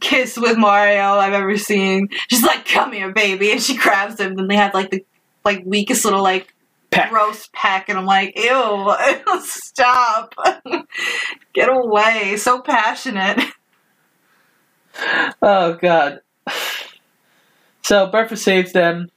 kiss 0.00 0.38
with 0.38 0.56
Mario 0.56 1.02
I've 1.02 1.32
ever 1.32 1.56
seen. 1.56 2.08
She's 2.28 2.42
like, 2.42 2.66
Come 2.66 2.92
here, 2.92 3.12
baby 3.12 3.50
and 3.52 3.62
she 3.62 3.76
grabs 3.76 4.18
him 4.20 4.38
and 4.38 4.48
they 4.50 4.56
have 4.56 4.74
like 4.74 4.90
the 4.90 5.04
like 5.44 5.62
weakest 5.64 6.04
little 6.04 6.22
like 6.22 6.54
Peck. 6.90 7.10
gross 7.10 7.48
peck 7.52 7.88
and 7.88 7.98
I'm 7.98 8.06
like, 8.06 8.36
ew, 8.36 8.94
stop. 9.42 10.34
Get 11.52 11.68
away. 11.68 12.36
So 12.36 12.60
passionate. 12.60 13.40
Oh 15.42 15.74
god. 15.74 16.20
So 17.90 18.06
Bertha 18.06 18.36
saves 18.36 18.72
them. 18.72 19.10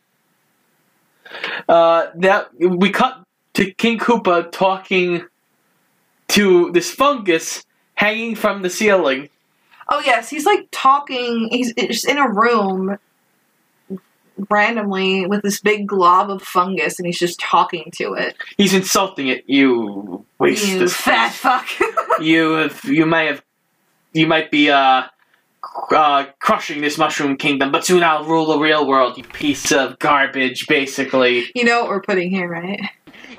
Uh, 1.70 2.08
that 2.16 2.50
we 2.60 2.90
cut 2.90 3.24
to 3.54 3.72
King 3.72 4.00
Koopa 4.00 4.52
talking 4.52 5.24
to 6.30 6.72
this 6.72 6.90
fungus 6.90 7.64
hanging 7.94 8.34
from 8.34 8.64
the 8.64 8.72
ceiling. 8.72 9.30
Oh 9.90 10.02
yes, 10.04 10.28
he's 10.28 10.48
like 10.48 10.70
talking. 10.72 11.50
He's 11.52 11.72
just 11.76 12.08
in 12.08 12.18
a 12.18 12.28
room 12.28 12.98
randomly 14.50 15.28
with 15.28 15.44
this 15.44 15.62
big 15.62 15.86
glob 15.88 16.32
of 16.32 16.42
fungus, 16.42 16.98
and 16.98 17.06
he's 17.06 17.20
just 17.20 17.40
talking 17.40 17.92
to 17.98 18.16
it. 18.16 18.36
He's 18.58 18.74
insulting 18.74 19.28
it. 19.28 19.48
You 19.48 20.26
waste 20.40 20.68
You 20.68 20.80
this. 20.80 20.96
fat 20.96 21.32
fuck. 21.32 21.68
you 22.20 22.54
have, 22.54 22.84
you 22.86 23.06
may 23.06 23.28
have 23.28 23.44
you 24.14 24.26
might 24.26 24.50
be 24.50 24.72
uh, 24.72 25.04
uh 25.92 26.26
crushing 26.40 26.82
this 26.82 26.98
mushroom 26.98 27.38
kingdom, 27.38 27.72
but 27.72 27.86
soon 27.86 28.04
I'll 28.04 28.26
rule 28.26 28.46
the 28.48 28.60
real 28.60 28.88
world. 28.88 29.18
You 29.18 29.24
piece 29.24 29.72
of 29.72 29.98
garbage, 30.00 30.68
basically. 30.68 31.46
you 31.56 31.64
know 31.64 31.82
what 31.82 31.90
we're 31.90 32.02
putting 32.02 32.30
here, 32.32 32.48
right? 32.48 32.80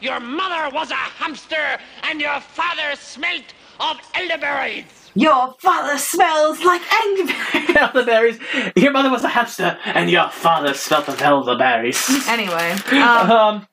Your 0.00 0.20
mother 0.20 0.74
was 0.74 0.90
a 0.90 0.94
hamster, 0.94 1.78
and 2.02 2.20
your 2.20 2.40
father 2.40 2.94
smelt 2.96 3.44
of 3.80 3.96
elderberries. 4.14 4.84
Your 5.14 5.54
father 5.60 5.96
smells 5.96 6.62
like 6.64 6.82
elderberry. 6.92 7.76
elderberries. 7.76 8.38
Your 8.76 8.90
mother 8.92 9.10
was 9.10 9.24
a 9.24 9.28
hamster, 9.28 9.78
and 9.84 10.10
your 10.10 10.28
father 10.30 10.74
smelt 10.74 11.08
of 11.08 11.20
elderberries. 11.22 12.28
anyway, 12.28 12.72
um, 12.92 13.30
Um, 13.30 13.66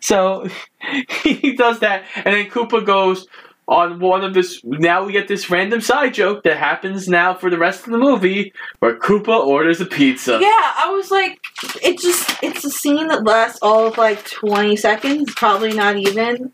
so 0.00 0.48
he 1.22 1.54
does 1.54 1.80
that, 1.80 2.04
and 2.24 2.34
then 2.34 2.46
Koopa 2.50 2.84
goes 2.84 3.26
on 3.66 3.98
one 4.00 4.24
of 4.24 4.34
this. 4.34 4.60
Now 4.64 5.04
we 5.04 5.12
get 5.12 5.28
this 5.28 5.48
random 5.50 5.80
side 5.80 6.14
joke 6.14 6.42
that 6.44 6.56
happens 6.56 7.08
now 7.08 7.34
for 7.34 7.50
the 7.50 7.58
rest 7.58 7.86
of 7.86 7.92
the 7.92 7.98
movie, 7.98 8.52
where 8.80 8.96
Koopa 8.96 9.46
orders 9.46 9.80
a 9.80 9.86
pizza. 9.86 10.38
yeah, 10.40 10.48
I 10.48 10.90
was 10.90 11.10
like, 11.10 11.40
it 11.82 11.98
just, 11.98 12.42
it's 12.42 12.64
a 12.64 12.70
scene 12.70 13.08
that 13.08 13.24
lasts 13.24 13.58
all 13.62 13.86
of 13.86 13.98
like 13.98 14.24
20 14.24 14.76
seconds, 14.76 15.32
probably 15.34 15.72
not 15.72 15.96
even. 15.96 16.52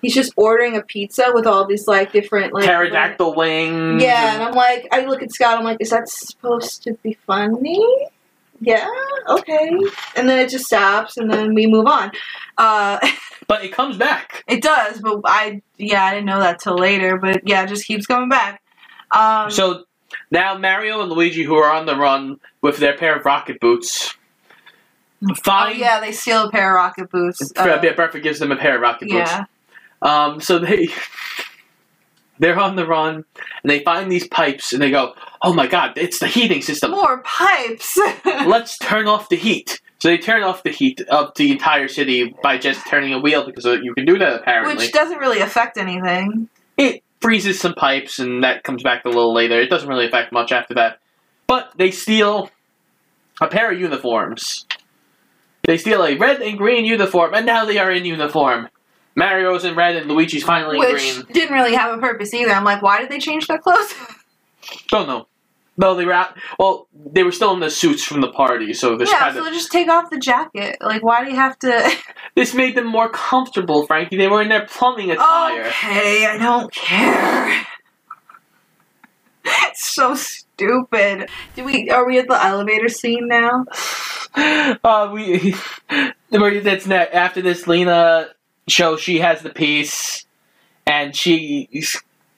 He's 0.00 0.14
just 0.14 0.32
ordering 0.36 0.76
a 0.76 0.82
pizza 0.82 1.30
with 1.32 1.46
all 1.46 1.64
these 1.64 1.86
like 1.86 2.12
different 2.12 2.52
like 2.52 2.64
Pterodactyl 2.64 3.34
wings. 3.36 4.02
Yeah, 4.02 4.34
and 4.34 4.42
I'm 4.42 4.54
like, 4.54 4.88
I 4.90 5.04
look 5.04 5.22
at 5.22 5.32
Scott, 5.32 5.58
I'm 5.58 5.64
like, 5.64 5.78
is 5.80 5.90
that 5.90 6.08
supposed 6.08 6.82
to 6.84 6.94
be 7.02 7.16
funny? 7.26 7.80
Yeah, 8.64 8.88
okay. 9.28 9.70
And 10.14 10.28
then 10.28 10.38
it 10.38 10.48
just 10.50 10.66
stops, 10.66 11.16
and 11.16 11.28
then 11.30 11.52
we 11.52 11.66
move 11.66 11.86
on. 11.86 12.12
Uh, 12.56 12.98
but 13.48 13.64
it 13.64 13.72
comes 13.72 13.96
back. 13.96 14.44
it 14.46 14.62
does, 14.62 15.00
but 15.00 15.20
I, 15.24 15.62
yeah, 15.78 16.04
I 16.04 16.10
didn't 16.14 16.26
know 16.26 16.38
that 16.38 16.60
till 16.60 16.76
later. 16.76 17.18
But 17.18 17.46
yeah, 17.46 17.64
it 17.64 17.68
just 17.68 17.86
keeps 17.86 18.06
coming 18.06 18.28
back. 18.28 18.62
Um, 19.10 19.50
So 19.50 19.84
now 20.30 20.56
Mario 20.56 21.02
and 21.02 21.10
Luigi, 21.10 21.42
who 21.42 21.56
are 21.56 21.72
on 21.72 21.86
the 21.86 21.96
run 21.96 22.38
with 22.60 22.78
their 22.78 22.96
pair 22.96 23.16
of 23.16 23.24
rocket 23.24 23.58
boots, 23.60 24.14
oh 25.48 25.68
yeah, 25.68 25.98
they 26.00 26.12
steal 26.12 26.44
a 26.44 26.50
pair 26.50 26.70
of 26.70 26.76
rocket 26.76 27.10
boots. 27.10 27.52
Uh, 27.56 27.80
yeah, 27.82 27.92
Burford 27.94 28.22
gives 28.22 28.38
them 28.38 28.52
a 28.52 28.56
pair 28.56 28.76
of 28.76 28.80
rocket 28.80 29.08
boots. 29.08 29.30
yeah, 29.30 29.44
Um, 30.02 30.40
so 30.40 30.58
they 30.60 30.88
they're 32.38 32.58
on 32.58 32.76
the 32.76 32.86
run 32.86 33.24
and 33.62 33.70
they 33.70 33.80
find 33.80 34.10
these 34.10 34.26
pipes 34.26 34.72
and 34.72 34.80
they 34.82 34.90
go, 34.90 35.14
"Oh 35.42 35.52
my 35.52 35.66
god, 35.66 35.92
it's 35.96 36.18
the 36.18 36.28
heating 36.28 36.62
system. 36.62 36.90
more 36.92 37.22
pipes. 37.22 37.98
Let's 38.24 38.78
turn 38.78 39.08
off 39.08 39.28
the 39.28 39.36
heat." 39.36 39.80
So 40.00 40.08
they 40.08 40.18
turn 40.18 40.42
off 40.42 40.64
the 40.64 40.70
heat 40.70 41.00
of 41.02 41.32
the 41.36 41.52
entire 41.52 41.86
city 41.86 42.34
by 42.42 42.58
just 42.58 42.84
turning 42.88 43.12
a 43.12 43.20
wheel 43.20 43.46
because 43.46 43.64
uh, 43.64 43.74
you 43.80 43.94
can 43.94 44.04
do 44.04 44.18
that 44.18 44.40
apparently. 44.40 44.74
Which 44.74 44.92
doesn't 44.92 45.18
really 45.18 45.38
affect 45.40 45.76
anything. 45.78 46.48
it 46.76 47.04
freezes 47.20 47.60
some 47.60 47.74
pipes 47.74 48.18
and 48.18 48.42
that 48.42 48.64
comes 48.64 48.82
back 48.82 49.04
a 49.04 49.08
little 49.08 49.32
later. 49.32 49.60
It 49.60 49.70
doesn't 49.70 49.88
really 49.88 50.06
affect 50.06 50.32
much 50.32 50.50
after 50.50 50.74
that. 50.74 50.98
But 51.46 51.70
they 51.76 51.92
steal 51.92 52.50
a 53.40 53.46
pair 53.46 53.70
of 53.70 53.78
uniforms. 53.78 54.66
They 55.64 55.76
steal 55.76 56.04
a 56.04 56.16
red 56.16 56.42
and 56.42 56.58
green 56.58 56.84
uniform, 56.84 57.34
and 57.34 57.46
now 57.46 57.64
they 57.64 57.78
are 57.78 57.92
in 57.92 58.04
uniform. 58.04 58.68
Mario's 59.14 59.64
in 59.64 59.76
red 59.76 59.94
and 59.94 60.10
Luigi's 60.10 60.42
finally 60.42 60.78
in 60.78 60.80
Which 60.80 61.14
green. 61.14 61.26
didn't 61.32 61.54
really 61.54 61.74
have 61.74 61.96
a 61.96 62.00
purpose 62.00 62.34
either. 62.34 62.50
I'm 62.50 62.64
like, 62.64 62.82
why 62.82 63.00
did 63.00 63.10
they 63.10 63.20
change 63.20 63.46
their 63.46 63.58
clothes? 63.58 63.94
Don't 64.88 65.06
know. 65.06 65.26
No, 65.76 65.94
they 65.94 66.04
were 66.04 66.12
out. 66.12 66.36
Well, 66.58 66.86
they 66.92 67.22
were 67.22 67.32
still 67.32 67.54
in 67.54 67.60
the 67.60 67.70
suits 67.70 68.04
from 68.04 68.20
the 68.20 68.30
party, 68.30 68.74
so 68.74 68.96
this 68.96 69.10
yeah, 69.10 69.20
kind 69.20 69.36
so 69.36 69.46
of 69.46 69.52
just 69.52 69.72
take 69.72 69.88
off 69.88 70.10
the 70.10 70.18
jacket. 70.18 70.76
Like, 70.80 71.02
why 71.02 71.24
do 71.24 71.30
you 71.30 71.36
have 71.36 71.58
to? 71.60 71.90
this 72.34 72.52
made 72.52 72.76
them 72.76 72.86
more 72.86 73.08
comfortable. 73.08 73.86
Frankie, 73.86 74.18
they 74.18 74.28
were 74.28 74.42
in 74.42 74.48
their 74.48 74.66
plumbing 74.66 75.10
attire. 75.10 75.64
okay, 75.64 76.26
I 76.26 76.38
don't 76.38 76.72
care. 76.72 77.66
It's 79.44 79.86
so 79.86 80.14
stupid. 80.14 81.28
Do 81.56 81.64
we? 81.64 81.90
Are 81.90 82.06
we 82.06 82.18
at 82.20 82.28
the 82.28 82.44
elevator 82.44 82.88
scene 82.88 83.26
now? 83.26 83.64
uh, 84.34 85.10
we 85.12 85.56
that's 86.30 86.86
ne- 86.86 87.08
after 87.08 87.42
this 87.42 87.66
Lena 87.66 88.28
show 88.68 88.96
she 88.96 89.18
has 89.18 89.42
the 89.42 89.50
piece 89.50 90.24
and 90.86 91.16
she 91.16 91.68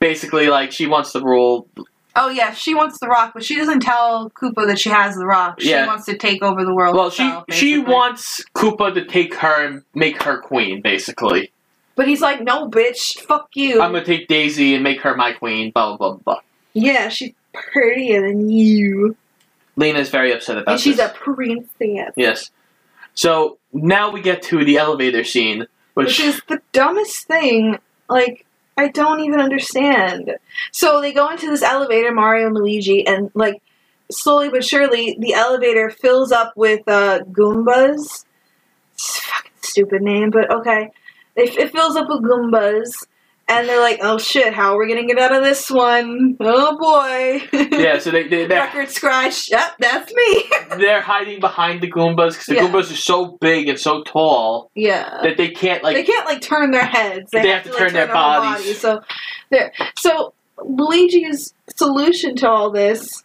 basically 0.00 0.48
like 0.48 0.72
she 0.72 0.86
wants 0.86 1.12
to 1.12 1.20
rule 1.20 1.68
Oh 2.16 2.28
yeah, 2.28 2.52
she 2.52 2.74
wants 2.74 2.98
the 3.00 3.08
rock, 3.08 3.32
but 3.34 3.44
she 3.44 3.56
doesn't 3.56 3.80
tell 3.80 4.30
Koopa 4.30 4.66
that 4.68 4.78
she 4.78 4.88
has 4.88 5.16
the 5.16 5.26
rock. 5.26 5.60
She 5.60 5.70
Yeah. 5.70 5.86
wants 5.86 6.06
to 6.06 6.16
take 6.16 6.42
over 6.42 6.64
the 6.64 6.72
world. 6.74 6.94
well 6.96 7.10
she 7.10 7.24
herself, 7.24 7.44
she 7.50 7.72
basically. 7.76 7.92
wants 7.94 8.44
Koopa 8.54 8.94
to 8.94 9.04
take 9.04 9.34
her 9.34 9.64
and 9.66 9.82
make 9.94 10.22
her 10.22 10.38
queen 10.38 10.80
basically 10.80 11.50
But 11.96 12.06
he's 12.08 12.20
like, 12.20 12.40
no, 12.42 12.68
bitch, 12.68 13.18
fuck 13.20 13.48
you. 13.54 13.80
I'm 13.80 13.92
gonna 13.92 14.04
take 14.04 14.28
Daisy 14.28 14.74
and 14.74 14.82
make 14.84 15.00
her 15.00 15.16
my 15.16 15.32
queen 15.32 15.70
blah 15.72 15.96
blah 15.96 16.12
blah 16.12 16.18
blah 16.24 16.40
yeah, 16.72 17.08
she's 17.08 17.32
prettier 17.52 18.20
than 18.20 18.48
you, 18.50 19.16
Lena's 19.76 20.08
very 20.10 20.32
upset 20.32 20.58
about 20.58 20.72
and 20.72 20.80
she's 20.80 20.96
this 20.96 21.10
a 21.10 21.14
princess. 21.14 22.12
yes 22.16 22.50
so 23.14 23.58
now 23.72 24.10
we 24.10 24.20
get 24.20 24.42
to 24.42 24.64
the 24.64 24.76
elevator 24.76 25.22
scene 25.24 25.66
which, 25.94 26.06
which 26.06 26.20
is 26.20 26.40
the 26.48 26.60
dumbest 26.72 27.26
thing. 27.28 27.78
Like, 28.08 28.44
I 28.76 28.88
don't 28.88 29.20
even 29.20 29.40
understand. 29.40 30.36
So 30.72 31.00
they 31.00 31.12
go 31.12 31.30
into 31.30 31.46
this 31.46 31.62
elevator, 31.62 32.12
Mario 32.12 32.46
and 32.46 32.56
Luigi, 32.56 33.06
and 33.06 33.30
like 33.34 33.62
slowly 34.10 34.48
but 34.48 34.64
surely, 34.64 35.16
the 35.18 35.34
elevator 35.34 35.90
fills 35.90 36.32
up 36.32 36.52
with 36.56 36.86
uh, 36.88 37.20
Goombas. 37.30 38.24
Fucking 38.96 39.52
stupid 39.62 40.02
name, 40.02 40.30
but 40.30 40.52
okay. 40.52 40.90
It, 41.36 41.56
it 41.56 41.72
fills 41.72 41.96
up 41.96 42.08
with 42.08 42.22
Goombas, 42.22 43.06
and 43.48 43.68
they're 43.68 43.80
like, 43.80 43.98
"Oh 44.02 44.18
shit, 44.18 44.54
how 44.54 44.74
are 44.74 44.78
we 44.78 44.88
gonna 44.88 45.06
get 45.06 45.18
out 45.18 45.34
of 45.34 45.42
this 45.44 45.70
one? 45.70 46.36
Oh 46.40 46.76
boy!" 46.78 47.48
yeah 47.78 47.98
so 47.98 48.10
they, 48.10 48.28
they 48.28 48.46
Record 48.48 48.90
scratch. 48.90 49.50
Yep, 49.50 49.76
that's 49.78 50.12
me. 50.14 50.44
they're 50.78 51.00
hiding 51.00 51.40
behind 51.40 51.80
the 51.82 51.90
Goombas 51.90 52.30
because 52.32 52.46
the 52.46 52.54
Yeah. 52.56 52.68
Goombas 52.68 52.92
are 52.92 52.96
so 52.96 53.36
big 53.40 53.68
and 53.68 53.78
so 53.78 54.02
tall 54.02 54.70
yeah. 54.74 55.20
that 55.22 55.36
they 55.36 55.50
can't 55.50 55.82
like 55.82 55.96
they 55.96 56.04
can't 56.04 56.26
like 56.26 56.40
turn 56.40 56.70
their 56.70 56.86
heads. 56.86 57.30
They, 57.32 57.42
They 57.42 57.48
have, 57.48 57.64
have 57.64 57.64
to 57.64 57.70
to, 57.72 57.76
turn 57.78 57.86
like, 57.88 57.92
their 57.94 58.06
turn 58.06 58.16
whole 58.16 58.40
bodies. 58.42 58.64
body. 58.64 58.74
So 58.74 59.00
there. 59.50 59.72
So 59.98 60.34
Luigi's 60.62 61.52
solution 61.76 62.36
to 62.36 62.48
all 62.48 62.70
this, 62.70 63.23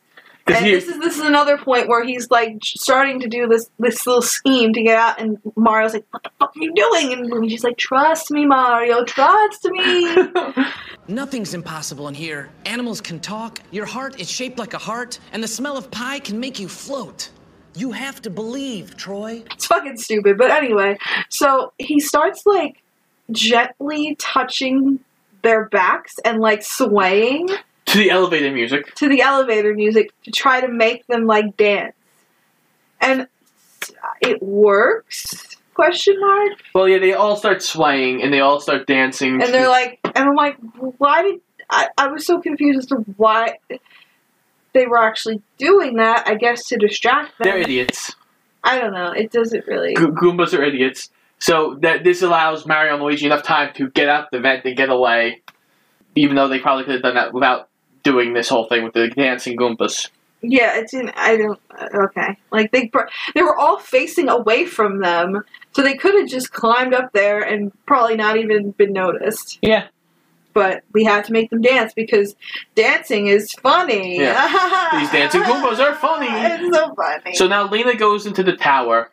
and 0.55 0.65
he- 0.65 0.71
this 0.73 0.87
is 0.87 0.99
this 0.99 1.17
is 1.17 1.23
another 1.25 1.57
point 1.57 1.87
where 1.87 2.03
he's 2.03 2.29
like 2.29 2.57
starting 2.63 3.19
to 3.21 3.27
do 3.27 3.47
this 3.47 3.69
this 3.79 4.05
little 4.07 4.21
scheme 4.21 4.73
to 4.73 4.81
get 4.83 4.95
out, 4.95 5.19
and 5.21 5.37
Mario's 5.55 5.93
like, 5.93 6.05
"What 6.11 6.23
the 6.23 6.29
fuck 6.39 6.55
are 6.55 6.59
you 6.61 6.73
doing?" 6.73 7.13
And 7.13 7.29
Luigi's 7.29 7.63
like, 7.63 7.77
"Trust 7.77 8.31
me, 8.31 8.45
Mario. 8.45 9.03
Trust 9.03 9.65
me." 9.65 10.15
Nothing's 11.07 11.53
impossible 11.53 12.07
in 12.07 12.13
here. 12.13 12.49
Animals 12.65 13.01
can 13.01 13.19
talk, 13.19 13.59
your 13.71 13.85
heart 13.85 14.19
is 14.19 14.29
shaped 14.29 14.59
like 14.59 14.73
a 14.73 14.77
heart, 14.77 15.19
and 15.31 15.43
the 15.43 15.47
smell 15.47 15.75
of 15.77 15.89
pie 15.89 16.19
can 16.19 16.39
make 16.39 16.59
you 16.59 16.67
float. 16.67 17.29
You 17.75 17.91
have 17.91 18.21
to 18.23 18.29
believe, 18.29 18.95
Troy. 18.97 19.43
it's 19.51 19.65
fucking 19.67 19.97
stupid. 19.97 20.37
But 20.37 20.51
anyway, 20.51 20.97
so 21.29 21.73
he 21.77 21.99
starts 21.99 22.45
like 22.45 22.81
gently 23.31 24.15
touching 24.19 24.99
their 25.41 25.65
backs 25.69 26.15
and 26.25 26.39
like 26.39 26.61
swaying. 26.63 27.47
To 27.89 27.97
the 27.97 28.09
elevator 28.09 28.51
music. 28.51 28.93
to 28.95 29.09
the 29.09 29.21
elevator 29.21 29.73
music 29.73 30.11
to 30.23 30.31
try 30.31 30.61
to 30.61 30.67
make 30.67 31.05
them 31.07 31.25
like 31.25 31.57
dance. 31.57 31.95
And 33.01 33.27
it 34.21 34.41
works? 34.41 35.55
Question 35.73 36.19
mark. 36.19 36.51
Well, 36.75 36.87
yeah, 36.89 36.99
they 36.99 37.13
all 37.13 37.35
start 37.37 37.61
swaying 37.63 38.21
and 38.21 38.33
they 38.33 38.41
all 38.41 38.59
start 38.59 38.85
dancing. 38.85 39.41
And 39.41 39.53
they're 39.53 39.69
like, 39.69 39.99
and 40.03 40.17
I'm 40.17 40.35
like, 40.35 40.57
why 40.97 41.23
did 41.23 41.39
I? 41.69 41.87
I 41.97 42.07
was 42.07 42.25
so 42.25 42.41
confused 42.41 42.79
as 42.79 42.85
to 42.87 42.95
why 43.15 43.57
they 44.73 44.85
were 44.85 44.97
actually 45.01 45.41
doing 45.57 45.95
that. 45.95 46.27
I 46.27 46.35
guess 46.35 46.65
to 46.67 46.77
distract 46.77 47.37
them. 47.37 47.45
they're 47.45 47.59
idiots. 47.59 48.13
I 48.63 48.77
don't 48.77 48.93
know. 48.93 49.11
It 49.11 49.31
doesn't 49.31 49.65
really. 49.67 49.93
Go- 49.93 50.11
Goombas 50.11 50.57
are 50.57 50.63
idiots. 50.63 51.09
So 51.39 51.77
that 51.81 52.03
this 52.03 52.21
allows 52.21 52.65
Mario 52.65 52.95
and 52.95 53.01
Luigi 53.03 53.25
enough 53.25 53.43
time 53.43 53.73
to 53.75 53.89
get 53.89 54.09
out 54.09 54.29
the 54.31 54.41
vent 54.41 54.65
and 54.65 54.75
get 54.75 54.89
away, 54.89 55.41
even 56.15 56.35
though 56.35 56.49
they 56.49 56.59
probably 56.59 56.83
could 56.83 56.95
have 56.95 57.03
done 57.03 57.15
that 57.15 57.33
without 57.33 57.68
doing 58.03 58.33
this 58.33 58.49
whole 58.49 58.67
thing 58.67 58.83
with 58.83 58.93
the 58.93 59.09
dancing 59.09 59.57
Goombas. 59.57 60.09
Yeah, 60.41 60.77
it 60.77 60.89
didn't. 60.89 61.11
I 61.17 61.35
don't. 61.35 61.59
Uh, 61.69 62.05
okay, 62.05 62.37
like 62.51 62.71
they 62.71 62.89
they 63.35 63.41
were 63.41 63.57
all 63.57 63.77
facing 63.77 64.29
away 64.29 64.65
from 64.65 64.99
them, 64.99 65.43
so 65.73 65.81
they 65.81 65.95
could 65.95 66.15
have 66.15 66.29
just 66.29 66.53
climbed 66.53 66.93
up 66.93 67.11
there 67.11 67.41
and 67.41 67.73
probably 67.85 68.15
not 68.15 68.37
even 68.37 68.71
been 68.71 68.93
noticed. 68.93 69.59
Yeah. 69.61 69.87
But 70.53 70.83
we 70.93 71.03
had 71.03 71.25
to 71.25 71.31
make 71.31 71.51
them 71.51 71.61
dance 71.61 71.93
because 71.93 72.35
dancing 72.73 73.27
is 73.27 73.51
funny. 73.53 74.17
These 74.19 75.11
dancing 75.11 75.41
Goombas 75.41 75.79
are 75.79 75.95
funny. 75.95 76.27
It's 76.27 76.75
so 76.75 76.93
funny. 76.95 77.35
So 77.35 77.47
now 77.47 77.69
Lena 77.69 77.95
goes 77.95 78.25
into 78.25 78.41
the 78.41 78.55
tower 78.55 79.11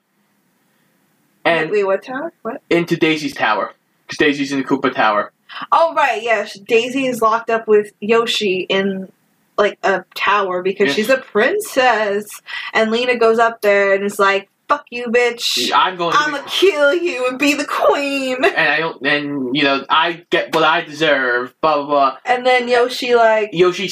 and 1.46 1.70
wait, 1.70 1.84
what 1.84 2.02
tower? 2.02 2.32
What? 2.42 2.60
into 2.70 2.96
Daisy's 2.96 3.34
tower 3.34 3.72
because 4.06 4.18
Daisy's 4.18 4.52
in 4.52 4.58
the 4.58 4.64
Koopa 4.64 4.92
tower. 4.92 5.32
Oh 5.72 5.94
right, 5.94 6.22
yeah. 6.22 6.46
Daisy 6.66 7.06
is 7.06 7.22
locked 7.22 7.50
up 7.50 7.66
with 7.68 7.92
Yoshi 8.00 8.66
in 8.68 9.10
like 9.58 9.78
a 9.82 10.04
tower 10.14 10.62
because 10.62 10.88
Yeah. 10.88 10.94
she's 10.94 11.08
a 11.10 11.18
princess, 11.18 12.28
and 12.72 12.90
Lena 12.90 13.16
goes 13.16 13.38
up 13.38 13.62
there 13.62 13.94
and 13.94 14.04
is 14.04 14.18
like, 14.18 14.48
"Fuck 14.68 14.84
you, 14.90 15.06
bitch! 15.06 15.70
I'm 15.74 15.96
going 15.96 16.12
to 16.12 16.18
I'm 16.18 16.32
gonna 16.32 16.44
kill 16.46 16.94
you 16.94 17.26
and 17.28 17.38
be 17.38 17.54
the 17.54 17.64
queen." 17.64 18.44
and 18.44 18.56
I 18.56 18.78
don't, 18.78 19.06
and 19.06 19.56
you 19.56 19.62
know, 19.62 19.84
I 19.88 20.24
get 20.30 20.54
what 20.54 20.64
I 20.64 20.82
deserve. 20.82 21.54
Blah 21.62 21.76
blah 21.76 21.86
blah. 21.86 22.18
And 22.26 22.44
then 22.44 22.68
Yoshi 22.68 23.14
like 23.14 23.50
Yoshi 23.52 23.88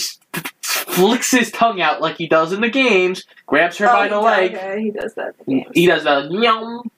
flicks 0.63 1.31
his 1.31 1.51
tongue 1.51 1.81
out 1.81 2.01
like 2.01 2.17
he 2.17 2.27
does 2.27 2.53
in 2.53 2.61
the 2.61 2.69
games, 2.71 3.25
grabs 3.47 3.79
her 3.79 3.89
oh, 3.89 3.93
by 3.93 4.09
the 4.09 4.21
leg. 4.21 4.55
okay, 4.55 4.83
he 4.83 4.91
does 4.91 5.15
that. 5.15 5.35
in 5.47 5.57
the 5.57 5.63
games. 5.63 5.71
He 5.75 5.87
does 5.87 6.05
the 6.05 6.29
yum, 6.31 6.91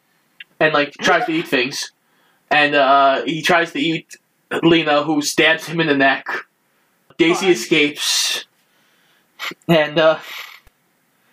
and 0.59 0.75
like 0.75 0.93
tries 0.95 1.25
to 1.27 1.33
eat 1.33 1.47
things, 1.47 1.93
and 2.51 2.75
uh, 2.75 3.23
he 3.25 3.43
tries 3.43 3.71
to 3.73 3.79
eat 3.79 4.17
Lena, 4.63 5.03
who 5.03 5.23
stabs 5.23 5.67
him 5.67 5.81
in 5.81 5.87
the 5.87 5.97
neck. 5.97 6.27
Daisy 7.19 7.47
Fun. 7.47 7.51
escapes, 7.51 8.45
and 9.69 9.99
uh, 9.99 10.19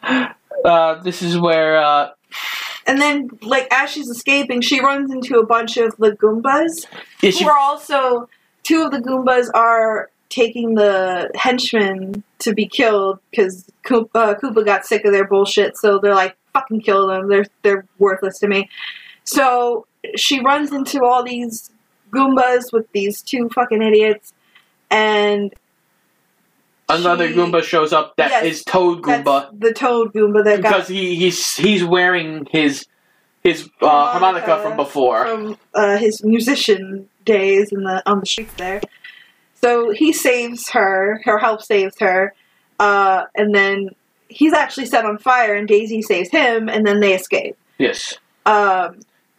uh, 0.03 0.95
this 1.01 1.21
is 1.21 1.37
where 1.37 1.77
uh, 1.77 2.11
And 2.87 3.01
then, 3.01 3.29
like, 3.41 3.67
as 3.71 3.89
she's 3.89 4.07
escaping, 4.07 4.61
she 4.61 4.79
runs 4.79 5.11
into 5.11 5.37
a 5.37 5.45
bunch 5.45 5.77
of 5.77 5.95
the 5.97 6.11
Goombas. 6.11 6.85
yeah, 7.21 7.31
she 7.31 7.43
who 7.43 7.49
are 7.49 7.57
also 7.57 8.29
two 8.63 8.83
of 8.83 8.91
the 8.91 8.99
Goombas 8.99 9.49
are 9.53 10.09
taking 10.29 10.75
the 10.75 11.29
henchmen 11.35 12.23
to 12.39 12.53
be 12.53 12.65
killed 12.65 13.19
because 13.29 13.69
Koopa, 13.85 14.09
uh, 14.15 14.35
Koopa 14.35 14.65
got 14.65 14.85
sick 14.85 15.05
of 15.05 15.11
their 15.11 15.27
bullshit. 15.27 15.77
So 15.77 15.99
they're 15.99 16.15
like, 16.15 16.35
"Fucking 16.53 16.81
kill 16.81 17.07
them! 17.07 17.27
They're 17.27 17.45
they're 17.61 17.85
worthless 17.99 18.39
to 18.39 18.47
me." 18.47 18.69
So 19.25 19.85
she 20.15 20.39
runs 20.39 20.71
into 20.71 21.03
all 21.03 21.23
these 21.23 21.71
Goombas 22.13 22.71
with 22.71 22.91
these 22.91 23.21
two 23.21 23.49
fucking 23.49 23.81
idiots, 23.81 24.33
and 24.91 25.53
another 26.89 27.27
she- 27.27 27.33
Goomba 27.35 27.63
shows 27.63 27.93
up 27.93 28.15
that 28.17 28.43
is 28.45 28.57
Yes, 28.59 28.63
Toad 28.65 29.03
that's 29.03 29.27
Goomba 29.27 29.59
the 29.59 29.73
Toad 29.73 30.13
Goomba 30.13 30.43
that 30.43 30.57
because 30.57 30.87
got 30.87 30.95
he 30.95 31.15
he's 31.15 31.55
he's 31.55 31.83
wearing 31.83 32.47
his 32.51 32.85
his 33.43 33.69
uh, 33.81 33.87
Harmonica 33.87 34.45
harmonica 34.45 34.61
from 34.69 34.77
before. 34.77 35.25
from 35.27 35.57
uh, 35.73 35.97
his 35.97 36.23
musician 36.23 37.09
days 37.25 37.71
in 37.71 37.83
the 37.83 38.01
on 38.09 38.19
the 38.19 38.25
streets 38.25 38.53
there. 38.55 38.81
So 39.55 39.91
he 39.91 40.11
saves 40.11 40.69
her, 40.69 41.21
her 41.23 41.37
help 41.39 41.61
saves 41.61 41.97
her, 41.99 42.33
uh, 42.79 43.23
and 43.35 43.55
then 43.55 43.91
he's 44.27 44.51
actually 44.53 44.87
set 44.87 45.05
on 45.05 45.17
fire, 45.17 45.53
and 45.55 45.67
Daisy 45.69 46.01
saves 46.01 46.29
him, 46.31 46.67
and 46.67 46.85
then 46.85 46.99
they 46.99 47.13
escape. 47.13 47.55
yes, 47.77 48.17
Um, 48.45 48.53
Uh, 48.53 48.89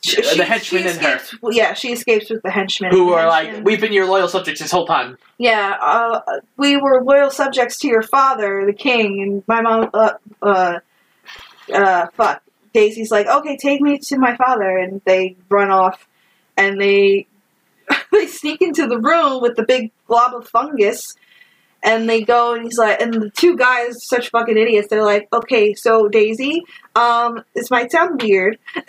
she- 0.05 0.37
the 0.37 0.45
henchmen 0.45 0.83
she 0.83 0.89
and 0.89 0.99
her. 1.01 1.21
Yeah, 1.51 1.75
she 1.75 1.93
escapes 1.93 2.31
with 2.31 2.43
the 2.43 2.51
henchmen. 2.51 2.91
who 2.91 3.13
are 3.13 3.27
like, 3.27 3.65
we've 3.65 3.81
been 3.81 3.93
your 3.93 4.07
loyal 4.07 4.29
subjects 4.29 4.61
this 4.61 4.71
whole 4.71 4.87
time. 4.87 5.17
yeah, 5.39 5.77
uh, 5.81 6.21
we 6.57 6.77
were 6.77 7.03
loyal 7.03 7.31
subjects 7.31 7.79
to 7.79 7.89
your 7.89 8.03
father, 8.03 8.65
the 8.67 8.73
king, 8.73 9.23
and 9.23 9.43
my 9.47 9.61
mom. 9.63 9.91
Uh, 9.95 10.13
uh, 10.43 10.79
uh, 11.73 12.07
fuck. 12.15 12.43
Daisy's 12.75 13.11
like, 13.11 13.27
okay, 13.27 13.57
take 13.57 13.81
me 13.81 13.99
to 13.99 14.19
my 14.19 14.37
father, 14.37 14.77
and 14.77 15.01
they 15.05 15.37
run 15.49 15.71
off, 15.71 16.07
and 16.57 16.81
they 16.81 17.27
they 18.13 18.27
sneak 18.27 18.61
into 18.61 18.87
the 18.87 18.99
room 18.99 19.41
with 19.41 19.57
the 19.57 19.63
big 19.65 19.93
blob 20.09 20.35
of 20.35 20.49
fungus, 20.49 21.15
and 21.83 22.09
they 22.11 22.23
go, 22.23 22.55
and 22.55 22.65
he's 22.65 22.77
like, 22.79 23.01
and 23.01 23.15
the 23.15 23.31
two 23.31 23.57
guys, 23.57 24.05
such 24.07 24.31
fucking 24.31 24.57
idiots, 24.59 24.89
they're 24.89 25.05
like, 25.05 25.29
okay, 25.33 25.73
so 25.75 26.09
Daisy, 26.09 26.63
um, 26.97 27.45
this 27.55 27.71
might 27.71 27.93
sound 27.93 28.21
weird. 28.21 28.59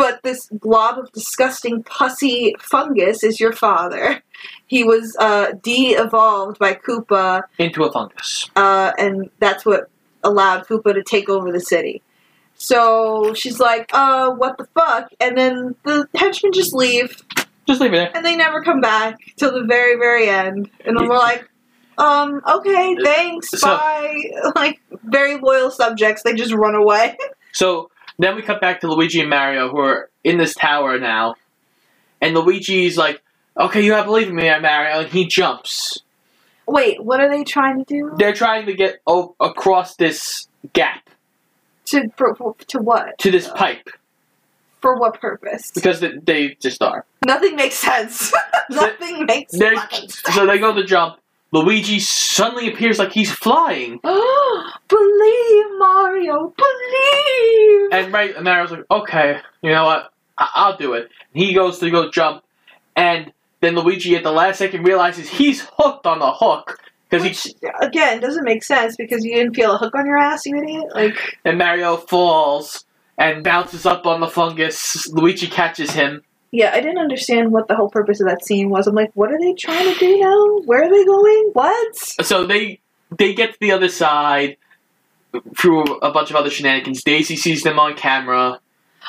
But 0.00 0.22
this 0.22 0.46
blob 0.50 0.98
of 0.98 1.12
disgusting 1.12 1.82
pussy 1.82 2.54
fungus 2.58 3.22
is 3.22 3.38
your 3.38 3.52
father. 3.52 4.22
He 4.66 4.82
was 4.82 5.14
uh, 5.18 5.52
de-evolved 5.62 6.58
by 6.58 6.72
Koopa, 6.74 7.42
Into 7.58 7.84
a 7.84 7.92
fungus. 7.92 8.48
uh, 8.56 8.92
and 8.98 9.28
that's 9.40 9.66
what 9.66 9.90
allowed 10.24 10.66
Koopa 10.66 10.94
to 10.94 11.02
take 11.02 11.28
over 11.28 11.52
the 11.52 11.60
city. 11.60 12.00
So 12.54 13.34
she's 13.34 13.60
like, 13.60 13.90
uh, 13.92 14.30
what 14.30 14.56
the 14.58 14.66
fuck? 14.74 15.10
And 15.20 15.36
then 15.36 15.74
the 15.84 16.08
henchmen 16.14 16.52
just 16.52 16.72
leave, 16.74 17.22
Just 17.66 17.80
leave 17.82 17.92
it 17.92 17.96
there. 17.96 18.10
and 18.16 18.24
they 18.24 18.36
never 18.36 18.62
come 18.62 18.80
back 18.80 19.18
till 19.36 19.52
the 19.52 19.64
very, 19.64 19.96
very 19.96 20.28
end. 20.28 20.70
And 20.86 20.96
then 20.98 21.08
we're 21.08 21.18
like, 21.18 21.48
um, 21.98 22.40
okay, 22.48 22.96
thanks, 23.04 23.50
So- 23.50 23.66
bye. 23.68 24.22
Like, 24.56 24.80
very 25.04 25.36
loyal 25.36 25.70
subjects, 25.70 26.22
they 26.22 26.34
just 26.34 26.52
run 26.54 26.74
away. 26.74 27.18
So 27.52 27.90
then 28.22 28.36
we 28.36 28.42
cut 28.42 28.60
back 28.60 28.80
to 28.80 28.88
Luigi 28.88 29.20
and 29.20 29.30
Mario, 29.30 29.68
who 29.70 29.78
are 29.78 30.10
in 30.24 30.38
this 30.38 30.54
tower 30.54 30.98
now, 30.98 31.34
and 32.20 32.34
Luigi's 32.34 32.96
like, 32.96 33.22
"Okay, 33.58 33.82
you 33.84 33.92
have 33.92 34.04
to 34.04 34.10
believe 34.10 34.28
in 34.28 34.34
me, 34.36 34.44
Mario," 34.60 35.00
and 35.00 35.08
he 35.08 35.26
jumps. 35.26 35.98
Wait, 36.66 37.02
what 37.02 37.20
are 37.20 37.28
they 37.28 37.42
trying 37.44 37.78
to 37.78 37.84
do? 37.84 38.12
They're 38.16 38.32
trying 38.32 38.66
to 38.66 38.74
get 38.74 39.00
o- 39.06 39.34
across 39.40 39.96
this 39.96 40.46
gap 40.72 41.08
To, 41.86 42.08
for, 42.16 42.54
to 42.68 42.78
what? 42.78 43.18
to 43.18 43.30
this 43.32 43.48
pipe 43.48 43.88
For 44.80 44.96
what 44.96 45.20
purpose? 45.20 45.72
because 45.74 45.98
they, 46.00 46.12
they 46.22 46.56
just 46.60 46.80
are. 46.82 47.04
Nothing 47.26 47.56
makes 47.56 47.74
sense. 47.74 48.32
Nothing 48.70 49.26
makes 49.26 49.56
sense. 49.58 50.22
so 50.32 50.46
they 50.46 50.58
go 50.58 50.72
to 50.72 50.84
jump. 50.84 51.16
Luigi 51.52 51.98
suddenly 51.98 52.68
appears 52.72 52.98
like 52.98 53.12
he's 53.12 53.30
flying, 53.32 53.98
believe, 54.02 55.66
Mario, 55.78 56.54
believe. 56.56 57.88
and 57.92 58.12
right, 58.12 58.34
and 58.36 58.44
Mario's 58.44 58.70
like, 58.70 58.84
"Okay, 58.90 59.40
you 59.62 59.70
know 59.70 59.84
what? 59.84 60.12
I- 60.38 60.50
I'll 60.54 60.76
do 60.76 60.94
it." 60.94 61.08
he 61.32 61.52
goes 61.54 61.78
to 61.78 61.90
go 61.90 62.10
jump, 62.10 62.42
and 62.96 63.32
then 63.60 63.74
Luigi 63.74 64.16
at 64.16 64.22
the 64.22 64.32
last 64.32 64.58
second 64.58 64.84
realizes 64.84 65.28
he's 65.28 65.66
hooked 65.76 66.06
on 66.06 66.18
the 66.18 66.32
hook 66.32 66.78
because 67.08 67.24
he 67.44 67.54
again, 67.82 68.20
doesn't 68.20 68.44
make 68.44 68.62
sense 68.62 68.94
because 68.96 69.24
you 69.24 69.34
didn't 69.34 69.54
feel 69.54 69.72
a 69.74 69.78
hook 69.78 69.94
on 69.94 70.06
your 70.06 70.16
ass, 70.18 70.46
you 70.46 70.56
idiot. 70.56 70.84
Like, 70.94 71.38
and 71.44 71.58
Mario 71.58 71.96
falls 71.96 72.84
and 73.18 73.42
bounces 73.44 73.84
up 73.86 74.06
on 74.06 74.20
the 74.20 74.28
fungus. 74.28 75.06
Luigi 75.12 75.46
catches 75.48 75.90
him. 75.90 76.22
Yeah, 76.52 76.72
I 76.74 76.80
didn't 76.80 76.98
understand 76.98 77.52
what 77.52 77.68
the 77.68 77.76
whole 77.76 77.90
purpose 77.90 78.20
of 78.20 78.26
that 78.26 78.44
scene 78.44 78.70
was. 78.70 78.86
I'm 78.86 78.94
like, 78.94 79.12
what 79.14 79.30
are 79.30 79.38
they 79.38 79.54
trying 79.54 79.92
to 79.92 79.98
do 79.98 80.18
now? 80.18 80.58
Where 80.64 80.84
are 80.84 80.90
they 80.90 81.04
going? 81.04 81.50
What? 81.52 81.96
So 81.96 82.44
they 82.44 82.80
they 83.16 83.34
get 83.34 83.52
to 83.52 83.58
the 83.60 83.72
other 83.72 83.88
side 83.88 84.56
through 85.56 85.84
a 85.98 86.10
bunch 86.10 86.30
of 86.30 86.36
other 86.36 86.50
shenanigans. 86.50 87.04
Daisy 87.04 87.36
sees 87.36 87.62
them 87.62 87.78
on 87.78 87.94
camera. 87.94 88.60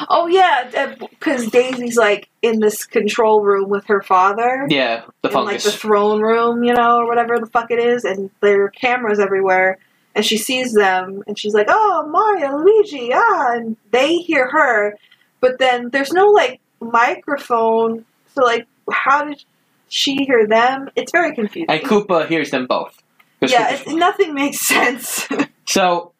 Oh 0.09 0.27
yeah, 0.27 0.95
because 0.97 1.47
Daisy's 1.47 1.97
like 1.97 2.29
in 2.41 2.59
this 2.59 2.85
control 2.85 3.43
room 3.43 3.69
with 3.69 3.85
her 3.87 4.01
father. 4.01 4.65
Yeah, 4.69 5.03
the 5.21 5.29
in 5.29 5.45
like 5.45 5.61
the 5.61 5.71
throne 5.71 6.21
room, 6.21 6.63
you 6.63 6.73
know, 6.73 6.97
or 6.99 7.07
whatever 7.07 7.39
the 7.39 7.47
fuck 7.47 7.71
it 7.71 7.79
is, 7.79 8.03
and 8.03 8.29
there 8.41 8.63
are 8.63 8.69
cameras 8.69 9.19
everywhere. 9.19 9.79
And 10.13 10.25
she 10.25 10.37
sees 10.37 10.73
them, 10.73 11.23
and 11.27 11.37
she's 11.37 11.53
like, 11.53 11.67
"Oh, 11.69 12.07
Mario, 12.09 12.57
Luigi, 12.57 13.11
ah!" 13.13 13.53
And 13.53 13.77
they 13.91 14.17
hear 14.17 14.49
her, 14.49 14.97
but 15.39 15.57
then 15.59 15.89
there's 15.89 16.11
no 16.11 16.27
like 16.27 16.61
microphone, 16.82 18.05
so 18.34 18.43
like, 18.43 18.67
how 18.91 19.25
did 19.25 19.43
she 19.89 20.15
hear 20.25 20.47
them? 20.47 20.89
It's 20.95 21.11
very 21.11 21.34
confusing. 21.36 21.69
and 21.69 21.82
Koopa 21.82 22.27
hears 22.27 22.51
them 22.51 22.65
both. 22.67 23.01
yeah, 23.41 23.73
it, 23.75 23.88
nothing 23.88 24.34
makes 24.34 24.59
sense. 24.67 25.27
So 25.65 26.13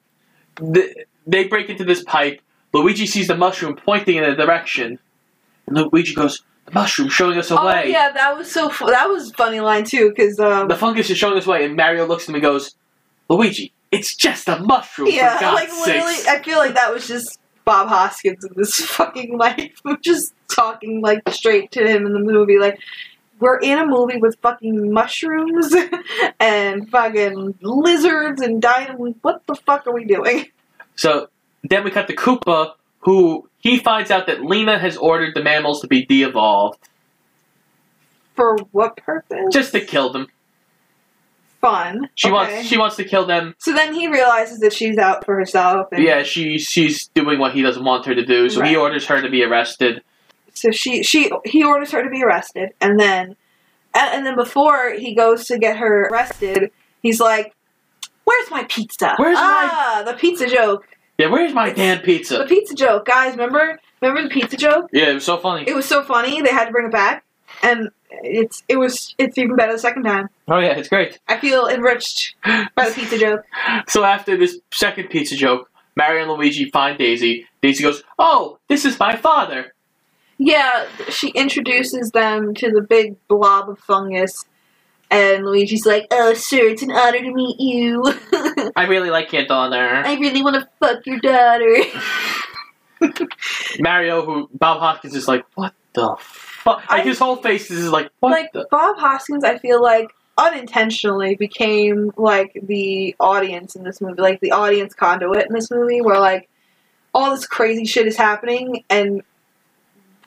th- 0.74 0.96
they 1.28 1.46
break 1.48 1.70
into 1.70 1.84
this 1.84 2.04
pipe. 2.04 2.42
Luigi 2.74 3.06
sees 3.06 3.28
the 3.28 3.36
mushroom 3.36 3.76
pointing 3.76 4.16
in 4.18 4.24
a 4.24 4.36
direction. 4.36 4.98
And 5.68 5.78
Luigi 5.78 6.14
goes, 6.16 6.42
"The 6.66 6.72
mushroom 6.72 7.10
showing 7.10 7.38
us 7.38 7.52
a 7.52 7.60
oh 7.60 7.66
way." 7.66 7.92
yeah, 7.92 8.12
that 8.12 8.38
was 8.38 8.52
so. 8.52 8.70
Fu- 8.70 8.88
that 8.88 9.08
was 9.08 9.32
a 9.32 9.34
funny 9.34 9.60
line 9.60 9.84
too, 9.84 10.10
because 10.10 10.40
um, 10.40 10.68
The 10.68 10.76
fungus 10.76 11.10
is 11.10 11.18
showing 11.18 11.38
us 11.38 11.46
way, 11.46 11.66
and 11.66 11.76
Mario 11.76 12.06
looks 12.08 12.24
at 12.24 12.30
him 12.30 12.36
and 12.36 12.42
goes, 12.42 12.76
"Luigi, 13.30 13.72
it's 13.92 14.16
just 14.16 14.48
a 14.48 14.60
mushroom 14.60 15.10
yeah, 15.12 15.38
like 15.54 15.70
literally, 15.70 16.14
sakes." 16.16 16.28
I 16.28 16.42
feel 16.42 16.58
like 16.58 16.74
that 16.76 16.94
was 16.94 17.08
just 17.08 17.40
Bob 17.66 17.88
Hoskins 17.90 18.44
in 18.46 18.52
this 18.56 18.76
fucking 18.86 19.38
life, 19.38 19.82
we're 19.84 19.98
just 20.04 20.34
talking 20.48 21.02
like 21.02 21.22
straight 21.30 21.72
to 21.72 21.86
him 21.88 22.06
in 22.06 22.14
the 22.14 22.20
movie. 22.20 22.58
Like, 22.60 22.80
we're 23.40 23.60
in 23.60 23.78
a 23.80 23.86
movie 23.88 24.18
with 24.18 24.38
fucking 24.42 24.92
mushrooms 24.94 25.74
and 26.40 26.90
fucking 26.90 27.56
lizards 27.62 28.42
and 28.42 28.62
dynamite. 28.62 29.16
What 29.22 29.46
the 29.48 29.56
fuck 29.56 29.88
are 29.88 29.94
we 29.94 30.06
doing? 30.06 30.46
So 30.96 31.30
then 31.64 31.84
we 31.84 31.90
cut 31.92 32.08
to 32.08 32.16
Koopa, 32.16 32.74
who 33.00 33.50
he 33.60 33.80
finds 33.80 34.12
out 34.12 34.28
that 34.28 34.44
Lena 34.44 34.78
has 34.78 34.96
ordered 34.98 35.34
the 35.34 35.42
mammals 35.44 35.82
to 35.82 35.88
be 35.88 36.06
de-evolved 36.06 36.78
For 38.36 38.58
what 38.72 38.98
purpose? 38.98 39.52
just 39.52 39.72
to 39.72 39.82
kill 39.82 40.12
them. 40.12 40.28
Fun. 41.62 42.10
She 42.16 42.28
Okay. 42.28 42.34
wants 42.34 42.68
she 42.68 42.78
wants 42.78 42.96
to 42.98 43.04
kill 43.04 43.26
them. 43.26 43.56
So 43.60 43.72
then 43.74 43.94
he 43.94 44.08
realizes 44.08 44.60
that 44.60 44.74
she's 44.74 44.98
out 44.98 45.24
for 45.26 45.36
herself. 45.36 45.88
And 45.92 46.04
Yeah, 46.04 46.24
she 46.24 46.58
she's 46.60 47.08
doing 47.10 47.40
what 47.40 47.54
he 47.54 47.62
doesn't 47.62 47.84
want 47.84 48.06
her 48.08 48.16
to 48.16 48.26
do, 48.26 48.50
so 48.50 48.64
he 48.64 48.76
orders 48.76 49.06
her 49.08 49.22
to 49.22 49.30
be 49.30 49.44
arrested. 49.44 50.02
So 50.54 50.72
she 50.72 51.04
she 51.04 51.32
he 51.46 51.64
orders 51.64 51.92
her 51.92 52.04
to 52.04 52.10
be 52.10 52.24
arrested, 52.24 52.72
and 52.82 53.00
then 53.00 53.36
and, 53.94 54.16
and 54.16 54.26
then 54.26 54.36
before 54.36 54.92
he 54.94 55.14
goes 55.16 55.46
to 55.46 55.58
get 55.58 55.78
her 55.78 56.08
arrested, 56.12 56.72
he's 57.02 57.20
like, 57.20 57.54
"Where's 58.26 58.50
my 58.52 58.64
pizza? 58.66 59.14
Where's 59.18 59.38
my- 59.38 59.70
ah 59.72 60.04
the 60.06 60.14
pizza 60.14 60.48
joke? 60.48 60.88
Yeah, 61.18 61.28
where's 61.28 61.54
my 61.54 61.70
damn 61.72 62.00
pizza? 62.00 62.38
The 62.40 62.46
pizza 62.46 62.74
joke, 62.74 63.06
guys. 63.06 63.32
Remember 63.34 63.80
remember 64.02 64.24
the 64.24 64.30
pizza 64.30 64.58
joke? 64.58 64.90
Yeah, 64.92 65.10
it 65.12 65.14
was 65.14 65.26
so 65.26 65.38
funny. 65.38 65.64
It 65.68 65.76
was 65.76 65.86
so 65.86 66.04
funny. 66.04 66.42
They 66.42 66.50
had 66.52 66.66
to 66.66 66.72
bring 66.72 66.88
it 66.88 66.92
back, 66.92 67.24
and 67.62 67.90
it's 68.24 68.64
it 68.68 68.78
was 68.78 69.16
it's 69.18 69.38
even 69.38 69.56
better 69.56 69.74
the 69.74 69.80
second 69.80 70.04
time. 70.04 70.30
Oh 70.48 70.60
yeah, 70.60 70.78
it's 70.78 70.90
great. 70.90 71.20
I 71.28 71.38
feel 71.38 71.68
enriched 71.68 72.36
by 72.44 72.90
the 72.90 72.94
pizza 72.94 73.18
joke. 73.18 73.44
So 73.88 74.04
after 74.04 74.38
this 74.38 74.60
second 74.74 75.10
pizza 75.10 75.36
joke, 75.36 75.70
Mario 75.96 76.24
and 76.24 76.32
Luigi 76.32 76.70
find 76.70 76.98
Daisy. 76.98 77.48
Daisy 77.62 77.84
goes, 77.84 78.04
"Oh, 78.20 78.60
this 78.68 78.86
is 78.86 79.00
my 79.00 79.16
father." 79.16 79.74
Yeah, 80.38 80.88
she 81.10 81.30
introduces 81.30 82.12
them 82.12 82.54
to 82.56 82.72
the 82.72 82.82
big 82.82 83.16
blob 83.28 83.70
of 83.70 83.80
fungus, 83.80 84.46
and 85.10 85.46
Luigi's 85.46 85.86
like, 85.86 86.08
"Oh, 86.12 86.34
sir, 86.34 86.66
it's 86.68 86.82
an 86.82 86.92
honor 86.92 87.20
to 87.20 87.34
meet 87.34 87.60
you. 87.60 88.04
I 88.76 88.86
really 88.88 89.10
like 89.10 89.32
your 89.34 89.46
daughter. 89.46 90.02
I 90.06 90.16
really 90.16 90.42
want 90.42 90.56
to 90.56 90.68
fuck 90.80 91.06
your 91.06 91.20
daughter." 91.20 91.84
Mario, 93.80 94.26
who 94.26 94.50
Bob 94.54 94.80
Hoskins 94.80 95.16
is 95.16 95.28
like, 95.28 95.46
"What 95.56 95.74
the 95.94 96.16
fuck?" 96.64 96.90
Like 96.90 97.04
his 97.04 97.20
whole 97.20 97.38
face 97.38 97.70
is 97.72 97.90
like, 97.90 98.10
"What 98.20 98.32
like 98.32 98.52
the?" 98.54 98.68
Bob 98.72 98.98
Hoskins, 98.98 99.44
I 99.44 99.58
feel 99.58 99.82
like 99.82 100.10
unintentionally 100.38 101.36
became 101.36 102.12
like 102.18 102.58
the 102.64 103.16
audience 103.20 103.76
in 103.76 103.84
this 103.84 104.02
movie, 104.02 104.22
like 104.22 104.40
the 104.40 104.52
audience 104.52 104.94
conduit 104.94 105.48
in 105.48 105.54
this 105.54 105.70
movie, 105.70 106.02
where 106.02 106.20
like 106.20 106.50
all 107.14 107.32
this 107.32 107.46
crazy 107.46 107.86
shit 107.86 108.08
is 108.08 108.18
happening, 108.18 108.84
and 108.90 109.22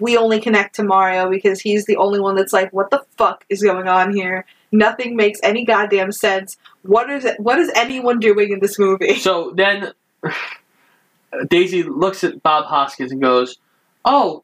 we 0.00 0.16
only 0.16 0.40
connect 0.40 0.76
to 0.76 0.82
Mario 0.82 1.30
because 1.30 1.60
he's 1.60 1.86
the 1.86 1.96
only 1.96 2.20
one 2.20 2.34
that's 2.34 2.52
like, 2.52 2.72
"What 2.72 2.90
the 2.90 3.04
fuck 3.16 3.44
is 3.48 3.62
going 3.62 3.88
on 3.88 4.14
here?" 4.14 4.44
Nothing 4.72 5.14
makes 5.14 5.38
any 5.42 5.64
goddamn 5.64 6.10
sense. 6.10 6.56
What 6.82 7.08
is 7.08 7.24
it? 7.24 7.38
What 7.38 7.58
is 7.58 7.70
anyone 7.74 8.18
doing 8.18 8.52
in 8.52 8.60
this 8.60 8.78
movie? 8.78 9.14
So 9.16 9.52
then 9.54 9.92
Daisy 11.48 11.82
looks 11.82 12.24
at 12.24 12.42
Bob 12.42 12.66
Hoskins 12.66 13.12
and 13.12 13.22
goes, 13.22 13.58
"Oh, 14.04 14.42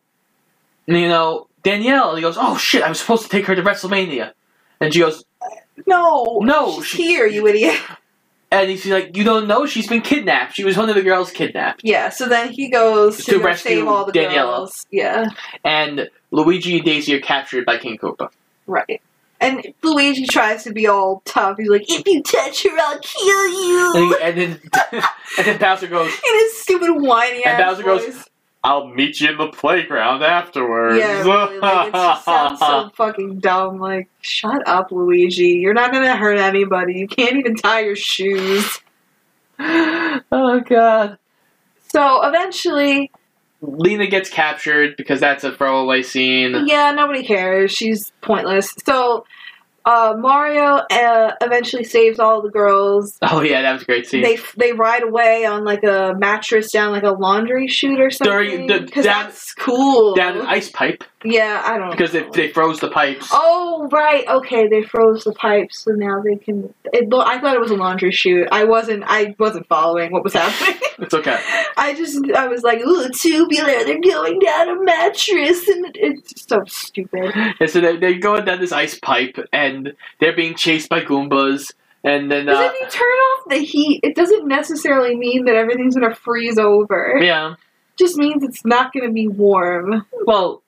you 0.86 1.08
know 1.08 1.48
Danielle." 1.62 2.16
He 2.16 2.22
goes, 2.22 2.36
"Oh 2.38 2.56
shit, 2.56 2.82
I 2.82 2.88
was 2.88 3.00
supposed 3.00 3.22
to 3.24 3.28
take 3.28 3.46
her 3.46 3.54
to 3.54 3.62
WrestleMania," 3.62 4.32
and 4.80 4.92
she 4.92 5.00
goes, 5.00 5.24
No, 5.86 6.40
"No, 6.42 6.82
she's 6.82 6.98
here, 7.06 7.26
you 7.26 7.46
idiot." 7.46 7.78
And 8.52 8.68
he's 8.68 8.84
like, 8.86 9.16
"You 9.16 9.22
don't 9.24 9.46
know? 9.46 9.64
She's 9.66 9.86
been 9.86 10.00
kidnapped. 10.00 10.54
She 10.54 10.64
was 10.64 10.76
one 10.76 10.88
of 10.88 10.96
the 10.96 11.02
girls 11.02 11.30
kidnapped." 11.30 11.82
Yeah, 11.84 12.08
so 12.08 12.28
then 12.28 12.50
he 12.52 12.68
goes 12.68 13.24
to, 13.24 13.32
To 13.32 13.38
rescue 13.38 13.76
save 13.76 13.86
all 13.86 14.04
the 14.04 14.12
Daniela. 14.12 14.56
girls. 14.56 14.86
Yeah, 14.90 15.28
And 15.64 16.08
Luigi 16.32 16.76
and 16.76 16.84
Daisy 16.84 17.14
are 17.14 17.20
captured 17.20 17.64
by 17.64 17.78
King 17.78 17.96
Koopa. 17.98 18.30
right. 18.66 19.00
And 19.42 19.72
Luigi 19.82 20.26
tries 20.26 20.64
to 20.64 20.72
be 20.72 20.86
all 20.86 21.22
tough. 21.24 21.56
He's 21.56 21.70
like, 21.70 21.88
"If 21.88 22.06
you 22.06 22.22
touch 22.22 22.62
her, 22.64 22.76
I'll 22.78 22.98
kill 22.98 23.48
you." 23.48 23.92
And, 23.96 24.04
he- 24.04 24.22
and 24.22 24.36
then 24.36 24.60
and 25.38 25.46
then 25.46 25.58
Bowser 25.58 25.86
goes, 25.86 26.12
in 26.28 26.34
his 26.40 26.58
stupid 26.60 26.90
whiny 26.90 27.42
and 27.44 27.58
ass 27.58 27.62
Bowser 27.78 27.82
voice. 27.84 28.04
goes, 28.04 28.24
"I'll 28.62 28.86
meet 28.88 29.20
you 29.20 29.30
in 29.30 29.38
the 29.38 29.48
playground 29.48 30.22
afterwards." 30.22 30.98
Yeah, 30.98 31.22
really, 31.22 31.58
like, 31.58 31.88
it 31.88 31.92
just 31.92 32.24
sounds 32.24 32.58
so 32.58 32.90
fucking 32.94 33.40
dumb. 33.40 33.78
Like, 33.78 34.08
shut 34.20 34.66
up, 34.66 34.92
Luigi. 34.92 35.58
You're 35.58 35.74
not 35.74 35.92
gonna 35.92 36.16
hurt 36.16 36.38
anybody. 36.38 36.94
You 36.94 37.08
can't 37.08 37.36
even 37.36 37.54
tie 37.56 37.80
your 37.80 37.96
shoes. 37.96 38.80
oh 39.58 40.60
god. 40.66 41.18
So 41.92 42.22
eventually, 42.26 43.10
Lena 43.60 44.06
gets 44.06 44.30
captured 44.30 44.96
because 44.96 45.20
that's 45.20 45.44
a 45.44 45.52
throwaway 45.52 46.02
scene. 46.02 46.66
yeah, 46.66 46.92
nobody 46.92 47.22
cares. 47.24 47.72
She's 47.72 48.12
pointless. 48.22 48.72
So 48.84 49.24
uh, 49.84 50.14
Mario 50.18 50.80
uh, 50.90 51.32
eventually 51.40 51.84
saves 51.84 52.18
all 52.18 52.42
the 52.42 52.50
girls. 52.50 53.18
Oh 53.22 53.42
yeah, 53.42 53.62
that 53.62 53.72
was 53.72 53.82
a 53.82 53.84
great 53.86 54.06
scene. 54.06 54.22
They 54.22 54.38
they 54.56 54.72
ride 54.72 55.02
away 55.02 55.44
on 55.46 55.64
like 55.64 55.84
a 55.84 56.14
mattress 56.18 56.70
down 56.72 56.92
like 56.92 57.02
a 57.02 57.12
laundry 57.12 57.68
chute 57.68 58.00
or 58.00 58.10
something. 58.10 58.66
Because 58.66 59.04
down- 59.04 59.24
that's 59.26 59.54
cool. 59.54 60.14
down 60.14 60.38
an 60.38 60.46
ice 60.46 60.70
pipe 60.70 61.04
yeah, 61.24 61.62
I 61.64 61.78
don't 61.78 61.90
because 61.90 62.12
they, 62.12 62.22
know. 62.22 62.30
they 62.32 62.48
froze 62.48 62.80
the 62.80 62.88
pipes. 62.90 63.28
Oh 63.32 63.88
right, 63.92 64.26
okay. 64.28 64.68
They 64.68 64.82
froze 64.82 65.24
the 65.24 65.32
pipes, 65.32 65.80
so 65.84 65.92
now 65.92 66.20
they 66.22 66.36
can. 66.36 66.72
It, 66.92 67.08
lo- 67.08 67.24
I 67.24 67.40
thought 67.40 67.54
it 67.54 67.60
was 67.60 67.70
a 67.70 67.76
laundry 67.76 68.10
chute. 68.10 68.48
I 68.50 68.64
wasn't. 68.64 69.04
I 69.06 69.34
wasn't 69.38 69.66
following 69.68 70.12
what 70.12 70.24
was 70.24 70.34
happening. 70.34 70.80
It's 71.00 71.14
okay. 71.14 71.40
I 71.78 71.94
just. 71.94 72.30
I 72.32 72.46
was 72.48 72.62
like, 72.62 72.80
ooh, 72.80 73.08
tubular. 73.08 73.84
They're 73.84 74.00
going 74.02 74.38
down 74.38 74.68
a 74.68 74.82
mattress, 74.84 75.66
and 75.66 75.86
it, 75.86 75.96
it's 75.96 76.46
so 76.46 76.62
stupid. 76.66 77.32
And 77.58 77.70
so 77.70 77.80
they, 77.80 77.96
they're 77.96 78.18
going 78.18 78.44
down 78.44 78.60
this 78.60 78.70
ice 78.70 78.98
pipe 78.98 79.38
and 79.50 79.94
they're 80.20 80.36
being 80.36 80.54
chased 80.56 80.90
by 80.90 81.00
Goombas. 81.00 81.72
And 82.04 82.30
then, 82.30 82.44
Because 82.44 82.66
uh, 82.66 82.72
if 82.74 82.80
you 82.82 82.86
turn 82.90 83.06
off 83.08 83.48
the 83.48 83.56
heat, 83.58 84.00
it 84.02 84.14
doesn't 84.14 84.46
necessarily 84.46 85.16
mean 85.16 85.46
that 85.46 85.54
everything's 85.54 85.94
gonna 85.94 86.14
freeze 86.14 86.58
over. 86.58 87.18
yeah. 87.22 87.54
just 87.98 88.16
means 88.18 88.42
it's 88.42 88.64
not 88.66 88.92
gonna 88.92 89.10
be 89.12 89.26
warm. 89.26 90.04
Well, 90.26 90.62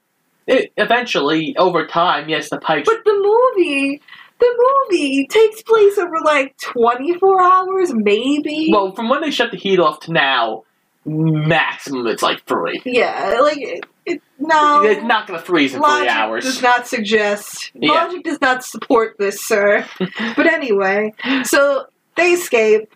it, 0.47 0.73
eventually, 0.77 1.55
over 1.57 1.87
time, 1.87 2.29
yes, 2.29 2.51
the 2.51 2.59
pipes. 2.59 2.89
But 2.89 3.05
the 3.05 3.15
movie, 3.15 4.01
the 4.39 4.87
movie 4.91 5.27
takes 5.27 5.63
place 5.63 5.99
over 5.99 6.17
like 6.25 6.57
24 6.59 7.43
hours, 7.43 7.93
maybe. 7.95 8.69
Well, 8.73 8.93
from 8.93 9.09
when 9.09 9.21
they 9.21 9.31
shut 9.31 9.51
the 9.51 9.57
heat 9.57 9.79
off 9.79 10.01
to 10.01 10.13
now, 10.13 10.65
maximum 11.05 12.07
it's 12.07 12.23
like 12.23 12.45
three. 12.45 12.81
yeah, 12.85 13.39
like 13.41 13.59
it, 13.59 13.85
it, 14.05 14.23
no. 14.39 14.83
It's 14.85 15.03
not 15.05 15.27
going 15.27 15.39
to 15.39 15.45
freeze 15.45 15.75
in 15.75 15.81
three 15.81 15.89
Logic 15.89 16.11
hours. 16.11 16.45
does 16.45 16.63
not 16.63 16.87
suggest. 16.87 17.71
Yeah. 17.75 17.93
Logic 17.93 18.25
does 18.25 18.41
not 18.41 18.65
support 18.65 19.17
this, 19.19 19.41
sir. 19.41 19.87
but 19.99 20.47
anyway, 20.47 21.15
so 21.45 21.87
they 22.17 22.33
escape, 22.33 22.93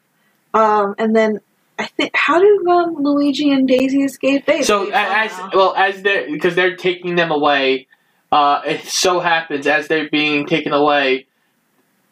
um, 0.54 0.94
and 0.98 1.14
then 1.14 1.40
I 1.78 1.86
think 1.86 2.10
how 2.14 2.38
did 2.40 2.66
um, 2.66 2.96
Luigi 3.02 3.50
and 3.52 3.68
Daisy 3.68 4.02
escape? 4.02 4.46
They 4.46 4.62
so 4.62 4.90
as 4.92 5.30
somehow. 5.32 5.50
well 5.56 5.74
as 5.76 6.02
they're 6.02 6.30
because 6.30 6.54
they're 6.54 6.76
taking 6.76 7.16
them 7.16 7.30
away. 7.30 7.86
Uh, 8.32 8.60
it 8.66 8.84
so 8.86 9.20
happens 9.20 9.66
as 9.66 9.86
they're 9.88 10.08
being 10.10 10.46
taken 10.46 10.72
away, 10.72 11.26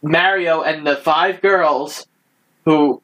Mario 0.03 0.63
and 0.63 0.87
the 0.87 0.97
five 0.97 1.41
girls 1.41 2.07
who 2.65 3.03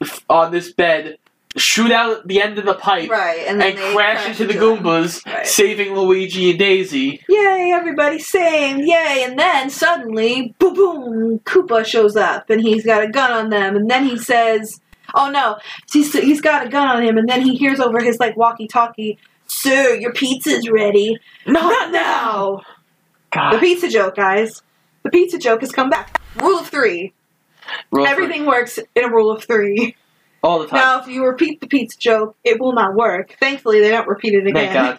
f- 0.00 0.24
on 0.28 0.50
this 0.50 0.72
bed 0.72 1.18
shoot 1.56 1.90
out 1.90 2.26
the 2.26 2.40
end 2.42 2.58
of 2.58 2.64
the 2.64 2.74
pipe 2.74 3.10
right, 3.10 3.44
and 3.46 3.60
then 3.60 3.70
and 3.70 3.78
they 3.78 3.92
crash 3.94 4.28
into 4.28 4.46
the. 4.46 4.54
Goombas, 4.58 5.24
Right. 5.26 5.46
saving 5.46 5.94
Luigi 5.94 6.50
and 6.50 6.58
Daisy. 6.58 7.20
Yay, 7.28 7.70
everybody 7.74 8.18
saved, 8.18 8.80
yay, 8.80 9.24
and 9.24 9.38
then 9.38 9.70
suddenly, 9.70 10.54
boom, 10.58 10.74
boom, 10.74 11.38
Koopa 11.40 11.84
shows 11.86 12.16
up, 12.16 12.50
and 12.50 12.60
he's 12.60 12.84
got 12.84 13.02
a 13.02 13.08
gun 13.08 13.30
on 13.32 13.50
them, 13.50 13.76
and 13.76 13.90
then 13.90 14.04
he 14.04 14.16
says, 14.18 14.80
oh 15.14 15.30
no, 15.30 15.58
he's, 15.92 16.12
he's 16.12 16.40
got 16.40 16.66
a 16.66 16.68
gun 16.68 16.88
on 16.88 17.02
him, 17.02 17.18
and 17.18 17.28
then 17.28 17.42
he 17.42 17.56
hears 17.56 17.80
over 17.80 18.00
his, 18.00 18.18
like, 18.18 18.36
walkie-talkie, 18.36 19.18
sir, 19.46 19.94
your 19.94 20.12
pizza's 20.12 20.68
ready. 20.70 21.18
Not 21.46 21.92
now! 21.92 22.62
God. 23.30 23.54
The 23.54 23.58
pizza 23.58 23.88
joke, 23.88 24.16
guys. 24.16 24.62
The 25.02 25.10
pizza 25.10 25.38
joke 25.38 25.60
has 25.60 25.72
come 25.72 25.90
back. 25.90 26.20
Rule 26.36 26.58
of 26.58 26.68
three. 26.68 27.12
Rule 27.90 28.06
Everything 28.06 28.46
works 28.46 28.78
in 28.78 29.04
a 29.04 29.08
rule 29.10 29.30
of 29.30 29.44
three. 29.44 29.94
all 30.42 30.60
the 30.60 30.66
time. 30.66 30.78
Now, 30.78 31.00
if 31.00 31.08
you 31.08 31.24
repeat 31.24 31.60
the 31.60 31.66
pizza 31.66 31.98
joke, 31.98 32.36
it 32.44 32.60
will 32.60 32.72
not 32.72 32.94
work. 32.94 33.36
Thankfully, 33.40 33.80
they 33.80 33.90
don't 33.90 34.08
repeat 34.08 34.34
it 34.34 34.46
again. 34.46 34.54
Thank 34.54 34.72
God. 34.72 34.98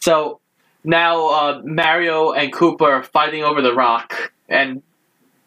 So 0.00 0.40
now 0.84 1.28
uh, 1.28 1.62
Mario 1.64 2.32
and 2.32 2.52
Koopa 2.52 2.82
are 2.82 3.02
fighting 3.02 3.44
over 3.44 3.62
the 3.62 3.74
rock, 3.74 4.32
and 4.48 4.82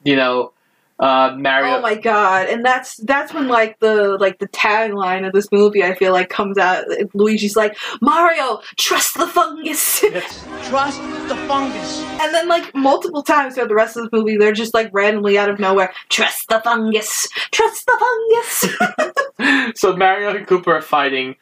you 0.03 0.15
know 0.15 0.53
uh, 0.99 1.35
Mario. 1.37 1.77
Oh 1.77 1.81
my 1.81 1.95
god! 1.95 2.47
And 2.47 2.63
that's 2.63 2.95
that's 2.97 3.33
when 3.33 3.49
like 3.49 3.79
the 3.79 4.17
like 4.17 4.39
the 4.39 4.47
tagline 4.47 5.27
of 5.27 5.33
this 5.33 5.51
movie 5.51 5.83
I 5.83 5.93
feel 5.93 6.13
like 6.13 6.29
comes 6.29 6.57
out. 6.57 6.85
Luigi's 7.13 7.57
like 7.57 7.77
Mario, 8.01 8.61
trust 8.77 9.17
the 9.17 9.27
fungus, 9.27 9.99
Trust 10.69 11.01
the 11.27 11.35
fungus. 11.47 12.01
and 12.21 12.33
then 12.33 12.47
like 12.47 12.73
multiple 12.73 13.23
times 13.23 13.55
throughout 13.55 13.67
the 13.67 13.75
rest 13.75 13.97
of 13.97 14.09
the 14.09 14.17
movie, 14.17 14.37
they're 14.37 14.53
just 14.53 14.73
like 14.73 14.89
randomly 14.93 15.37
out 15.37 15.49
of 15.49 15.59
nowhere, 15.59 15.93
trust 16.09 16.47
the 16.47 16.61
fungus, 16.61 17.27
trust 17.51 17.85
the 17.85 19.17
fungus. 19.37 19.75
so 19.79 19.95
Mario 19.97 20.33
and 20.33 20.47
Koopa 20.47 20.67
are 20.67 20.81
fighting. 20.81 21.35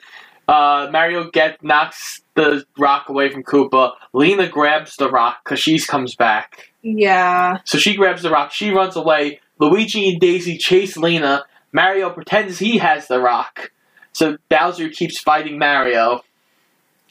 Uh, 0.47 0.89
Mario 0.91 1.30
get 1.30 1.63
knocks 1.63 2.21
the 2.35 2.65
rock 2.77 3.07
away 3.07 3.30
from 3.30 3.43
Koopa. 3.43 3.91
Lena 4.13 4.49
grabs 4.49 4.95
the 4.97 5.09
rock 5.09 5.38
because 5.43 5.59
she 5.59 5.80
comes 5.80 6.15
back. 6.15 6.73
Yeah, 6.84 7.57
So 7.65 7.77
she 7.80 7.95
grabs 7.95 8.22
the 8.22 8.30
rock. 8.30 8.51
She 8.51 8.69
runs 8.69 8.95
away. 8.95 9.39
Luigi 9.60 10.10
and 10.11 10.19
Daisy 10.19 10.57
chase 10.57 10.95
Lena. 10.97 11.43
Mario 11.72 12.10
pretends 12.11 12.60
he 12.60 12.77
has 12.77 13.07
the 13.07 13.19
rock. 13.19 13.72
So 14.11 14.38
Bowser 14.49 14.89
keeps 14.89 15.19
fighting 15.19 15.57
Mario. 15.57 16.22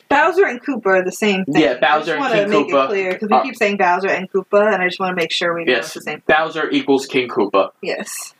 Bowser 0.09 0.45
and 0.45 0.63
Koopa 0.63 0.87
are 0.87 1.05
the 1.05 1.11
same 1.11 1.45
thing. 1.47 1.63
Yeah, 1.63 1.79
Bowser 1.81 2.17
I 2.19 2.19
just 2.19 2.19
want 2.19 2.33
to 2.35 2.39
King 2.41 2.51
make 2.51 2.67
Koopa 2.69 2.85
it 2.85 2.89
clear 2.89 3.13
because 3.15 3.29
we 3.31 3.37
are- 3.37 3.43
keep 3.43 3.57
saying 3.57 3.77
Bowser 3.79 4.09
and 4.11 4.31
Koopa, 4.31 4.73
and 4.75 4.83
I 4.83 4.87
just 4.89 5.01
want 5.01 5.17
to 5.17 5.17
make 5.21 5.33
sure 5.33 5.55
we 5.55 5.65
know 5.65 5.73
Yes, 5.73 5.87
it's 5.87 5.95
the 5.95 6.01
same. 6.03 6.23
Bowser 6.27 6.69
equals 6.71 7.07
King 7.07 7.29
Koopa. 7.29 7.71
Yes. 7.81 8.35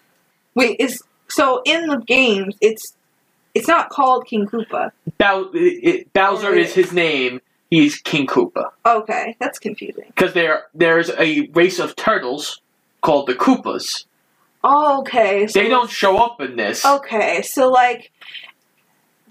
Wait, 0.55 0.77
is 0.79 1.03
so 1.29 1.63
in 1.65 1.87
the 1.87 1.97
games 1.97 2.55
it's 2.61 2.95
it's 3.55 3.69
not 3.69 3.89
called 3.89 4.27
King 4.27 4.47
Koopa. 4.47 4.91
Bow- 5.19 5.51
it, 5.55 6.13
Bowser 6.13 6.53
is 6.55 6.75
his 6.75 6.93
name. 6.93 7.41
He's 7.73 7.97
King 7.97 8.27
Koopa 8.27 8.67
Okay, 8.85 9.35
that's 9.41 9.59
confusing. 9.59 10.05
because 10.09 10.35
there 10.35 10.65
there's 10.75 11.09
a 11.09 11.49
race 11.55 11.79
of 11.79 11.97
turtles 11.97 12.61
called 13.01 13.27
the 13.27 13.35
Koopas. 13.35 14.05
Oh, 14.63 15.01
okay. 15.01 15.47
So 15.47 15.59
They 15.59 15.71
don't 15.71 15.89
show 15.89 16.19
up 16.19 16.39
in 16.43 16.57
this. 16.57 16.85
Okay, 16.85 17.41
so 17.41 17.71
like, 17.71 18.13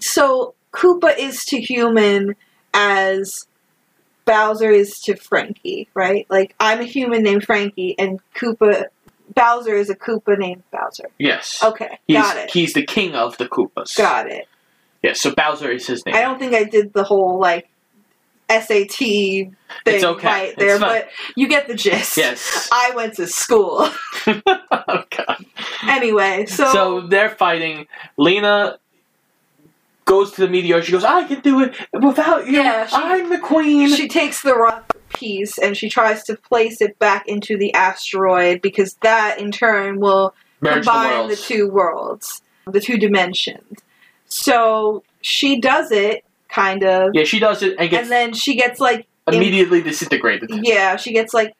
so 0.00 0.54
Koopa 0.72 1.16
is 1.16 1.44
to 1.46 1.60
human 1.60 2.34
as 2.74 3.46
Bowser 4.24 4.70
is 4.70 4.98
to 5.02 5.14
Frankie, 5.14 5.88
right? 5.94 6.26
Like 6.28 6.56
I'm 6.58 6.80
a 6.80 6.84
human 6.84 7.22
named 7.22 7.44
Frankie, 7.44 7.94
and 7.96 8.18
Koopa 8.34 8.86
Bowser 9.32 9.76
is 9.76 9.88
a 9.88 9.94
Koopa 9.94 10.36
named 10.36 10.64
Bowser. 10.72 11.10
Yes. 11.16 11.62
Okay, 11.62 11.96
He's, 12.08 12.16
got 12.16 12.36
it. 12.38 12.50
He's 12.50 12.72
the 12.72 12.84
king 12.84 13.14
of 13.14 13.38
the 13.38 13.46
Koopas. 13.48 13.96
Got 13.96 14.32
it. 14.32 14.48
Yes, 15.00 15.20
so 15.20 15.32
Bowser 15.32 15.70
is 15.70 15.86
his 15.86 16.04
name. 16.04 16.16
I 16.16 16.22
don't 16.22 16.40
think 16.40 16.54
I 16.54 16.64
did 16.64 16.92
the 16.92 17.04
whole 17.04 17.38
like 17.38 17.68
SAT 18.50 18.88
thing 18.98 19.56
It's 19.86 20.04
okay. 20.04 20.26
right 20.26 20.54
there, 20.58 20.78
but 20.78 21.08
you 21.36 21.48
get 21.48 21.68
the 21.68 21.74
gist. 21.74 22.16
Yes. 22.16 22.68
I 22.72 22.92
went 22.94 23.14
to 23.14 23.26
school. 23.26 23.88
oh, 24.26 25.04
God. 25.16 25.44
anyway, 25.88 26.46
so, 26.46 26.70
So 26.72 27.00
they're 27.02 27.30
fighting. 27.30 27.86
Lena 28.16 28.78
goes 30.04 30.32
to 30.32 30.42
the 30.42 30.48
meteor. 30.48 30.82
She 30.82 30.92
goes, 30.92 31.04
I 31.04 31.24
can 31.24 31.40
do 31.40 31.60
it 31.62 31.74
without 31.92 32.46
you. 32.46 32.54
Yeah, 32.58 32.86
she- 32.86 32.96
I'm 32.96 33.30
the 33.30 33.38
queen. 33.38 33.88
she 33.88 34.08
takes 34.08 34.42
the 34.42 34.54
rock 34.54 34.96
piece 35.10 35.58
and 35.58 35.76
she 35.76 35.88
tries 35.88 36.22
to 36.24 36.36
place 36.36 36.80
it 36.80 36.98
back 36.98 37.26
into 37.28 37.56
the 37.56 37.72
asteroid 37.74 38.60
because 38.62 38.94
that 39.02 39.38
in 39.40 39.50
turn 39.52 40.00
will 40.00 40.34
Merge 40.60 40.84
combine 40.84 41.10
the, 41.10 41.26
worlds. 41.28 41.46
two 41.48 41.68
worlds, 41.68 42.42
the 42.66 42.80
two 42.80 42.98
dimensions. 42.98 43.78
So 44.26 45.04
she 45.20 45.60
does 45.60 45.90
it, 45.92 46.24
kind 46.52 46.84
of, 46.84 47.10
yeah, 47.14 47.24
she 47.24 47.38
does 47.38 47.62
it 47.62 47.76
and 47.78 47.90
gets 47.90 48.02
and 48.02 48.10
then 48.12 48.32
she 48.34 48.54
gets 48.56 48.78
like 48.80 49.06
im- 49.26 49.34
immediately 49.34 49.82
disintegrated. 49.82 50.50
yeah, 50.62 50.96
she 50.96 51.12
gets 51.12 51.32
like 51.32 51.54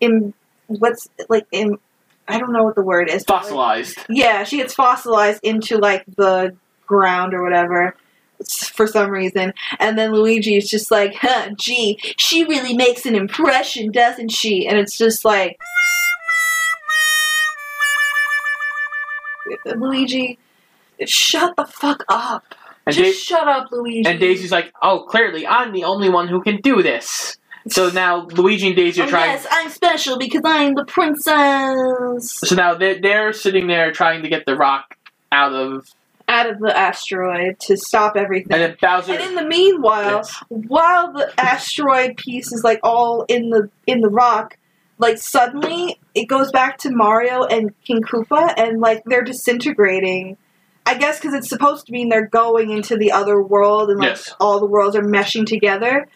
in 0.00 0.32
what's 0.66 1.08
like 1.28 1.46
in 1.52 1.78
I 2.26 2.38
don't 2.38 2.52
know 2.52 2.62
what 2.64 2.74
the 2.74 2.82
word 2.82 3.10
is. 3.10 3.24
but, 3.24 3.34
like, 3.34 3.42
Fossilized. 3.44 3.98
yeah, 4.08 4.44
she 4.44 4.56
gets 4.56 4.72
fossilized 4.74 5.40
into 5.42 5.76
like 5.78 6.04
the 6.16 6.56
ground 6.86 7.34
or 7.34 7.42
whatever 7.42 7.96
for 8.72 8.86
some 8.86 9.10
reason. 9.10 9.52
And 9.78 9.96
then 9.98 10.12
Luigi 10.12 10.56
is 10.56 10.68
just 10.68 10.90
like, 10.90 11.14
huh, 11.14 11.50
gee, 11.58 11.98
she 12.18 12.44
really 12.44 12.74
makes 12.74 13.06
an 13.06 13.14
impression, 13.14 13.90
doesn't 13.92 14.30
she? 14.30 14.66
And 14.66 14.78
it's 14.78 14.96
just 14.98 15.24
like, 15.24 15.58
Luigi, 19.66 20.38
shut 21.06 21.56
the 21.56 21.64
fuck 21.66 22.04
up. 22.08 22.54
And, 22.86 22.94
just 22.94 23.28
Da- 23.28 23.36
shut 23.36 23.48
up, 23.48 23.68
Luigi. 23.72 24.08
and 24.08 24.20
Daisy's 24.20 24.52
like, 24.52 24.72
oh, 24.82 25.04
clearly 25.08 25.46
I'm 25.46 25.72
the 25.72 25.84
only 25.84 26.08
one 26.10 26.28
who 26.28 26.42
can 26.42 26.60
do 26.60 26.82
this. 26.82 27.36
So 27.68 27.88
now 27.94 28.26
Luigi 28.26 28.66
and 28.68 28.76
Daisy 28.76 29.00
are 29.00 29.04
Oh, 29.04 29.08
trying. 29.10 29.30
yes, 29.30 29.46
I'm 29.50 29.70
special 29.70 30.18
because 30.18 30.42
I'm 30.44 30.74
the 30.74 30.84
princess. 30.84 32.30
So 32.46 32.54
now 32.54 32.74
they're, 32.74 33.00
they're 33.00 33.32
sitting 33.32 33.66
there 33.66 33.92
trying 33.92 34.22
to 34.22 34.28
get 34.28 34.44
the 34.46 34.54
rock 34.56 34.96
out 35.32 35.52
of. 35.52 35.86
Out 36.26 36.48
of 36.48 36.58
the 36.58 36.74
asteroid 36.76 37.60
to 37.60 37.76
stop 37.76 38.16
everything. 38.16 38.52
And 38.52 38.62
then 38.62 38.76
Bowser. 38.80 39.12
And 39.12 39.22
in 39.22 39.34
the 39.34 39.44
meanwhile, 39.46 40.22
Yes. 40.24 40.42
while 40.48 41.12
the 41.12 41.30
asteroid 41.38 42.16
piece 42.16 42.50
is 42.50 42.62
like 42.64 42.80
all 42.82 43.26
in 43.28 43.50
the 43.50 43.68
in 43.86 44.00
the 44.00 44.08
rock, 44.08 44.56
like 44.98 45.18
suddenly 45.18 46.00
it 46.14 46.24
goes 46.24 46.50
back 46.50 46.78
to 46.78 46.90
Mario 46.90 47.44
and 47.44 47.74
King 47.84 48.00
Koopa, 48.00 48.54
and 48.56 48.80
like 48.80 49.02
they're 49.04 49.22
disintegrating. 49.22 50.38
I 50.86 50.98
guess 50.98 51.18
because 51.18 51.34
it's 51.34 51.48
supposed 51.48 51.86
to 51.86 51.92
mean 51.92 52.08
they're 52.10 52.26
going 52.26 52.70
into 52.70 52.96
the 52.96 53.12
other 53.12 53.40
world, 53.42 53.90
and 53.90 53.98
like 54.00 54.10
Yes. 54.10 54.34
all 54.40 54.60
the 54.60 54.66
worlds 54.66 54.94
are 54.96 55.02
meshing 55.02 55.46
together. 55.46 56.06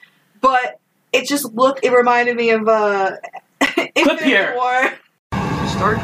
But 0.41 0.79
it 1.13 1.27
just 1.27 1.47
looked. 1.55 1.85
It 1.85 1.91
reminded 1.93 2.37
me 2.37 2.51
of 2.51 2.69
uh, 2.69 3.13
Infinity 3.97 4.25
here. 4.25 4.55
War. 4.57 4.93
Stark. 5.69 5.99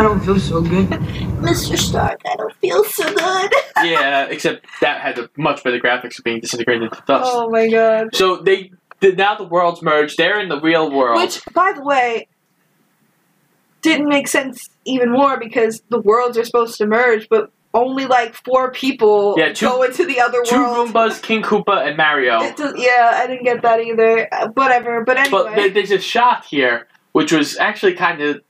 I 0.00 0.04
don't 0.04 0.20
feel 0.20 0.38
so 0.38 0.60
good. 0.62 0.86
Mr. 1.42 1.76
Stark, 1.76 2.20
I 2.24 2.36
don't 2.36 2.54
feel 2.56 2.84
so 2.84 3.04
good. 3.12 3.52
yeah, 3.84 4.26
except 4.26 4.64
that 4.80 5.00
had 5.00 5.16
the 5.16 5.28
much 5.36 5.64
better 5.64 5.80
graphics 5.80 6.18
of 6.18 6.24
being 6.24 6.38
disintegrated 6.40 6.84
into 6.84 7.02
dust. 7.06 7.28
oh 7.34 7.50
my 7.50 7.68
god. 7.68 8.14
So 8.14 8.36
they 8.36 8.70
the, 9.00 9.12
now 9.12 9.34
the 9.36 9.44
worlds 9.44 9.82
merge. 9.82 10.14
They're 10.16 10.38
in 10.40 10.48
the 10.48 10.60
real 10.60 10.90
world. 10.90 11.20
Which, 11.20 11.40
by 11.52 11.72
the 11.74 11.82
way, 11.82 12.27
didn't 13.92 14.08
make 14.08 14.28
sense 14.28 14.68
even 14.84 15.10
more 15.10 15.38
because 15.38 15.82
the 15.88 16.00
worlds 16.00 16.36
are 16.38 16.44
supposed 16.44 16.78
to 16.78 16.86
merge, 16.86 17.28
but 17.28 17.50
only 17.74 18.06
like 18.06 18.34
four 18.34 18.70
people 18.72 19.34
Yeah, 19.36 19.52
two- 19.52 19.66
go 19.66 19.82
into 19.82 20.04
the 20.06 20.20
other 20.20 20.42
Two 20.44 20.56
world. 20.56 20.88
Goombas, 20.88 21.20
King 21.22 21.42
Koopa, 21.42 21.86
and 21.86 21.96
Mario. 21.96 22.40
Yeah, 22.40 23.12
I 23.22 23.26
didn't 23.26 23.44
get 23.44 23.62
that 23.62 23.80
either. 23.80 24.28
Uh, 24.32 24.48
whatever, 24.54 25.04
but 25.04 25.16
anyway. 25.18 25.30
But 25.42 25.54
there- 25.56 25.68
there's 25.70 25.90
a 25.90 26.00
shot 26.00 26.44
here 26.46 26.86
which 27.12 27.32
was 27.32 27.56
actually 27.58 27.94
kind 27.94 28.20
of 28.22 28.40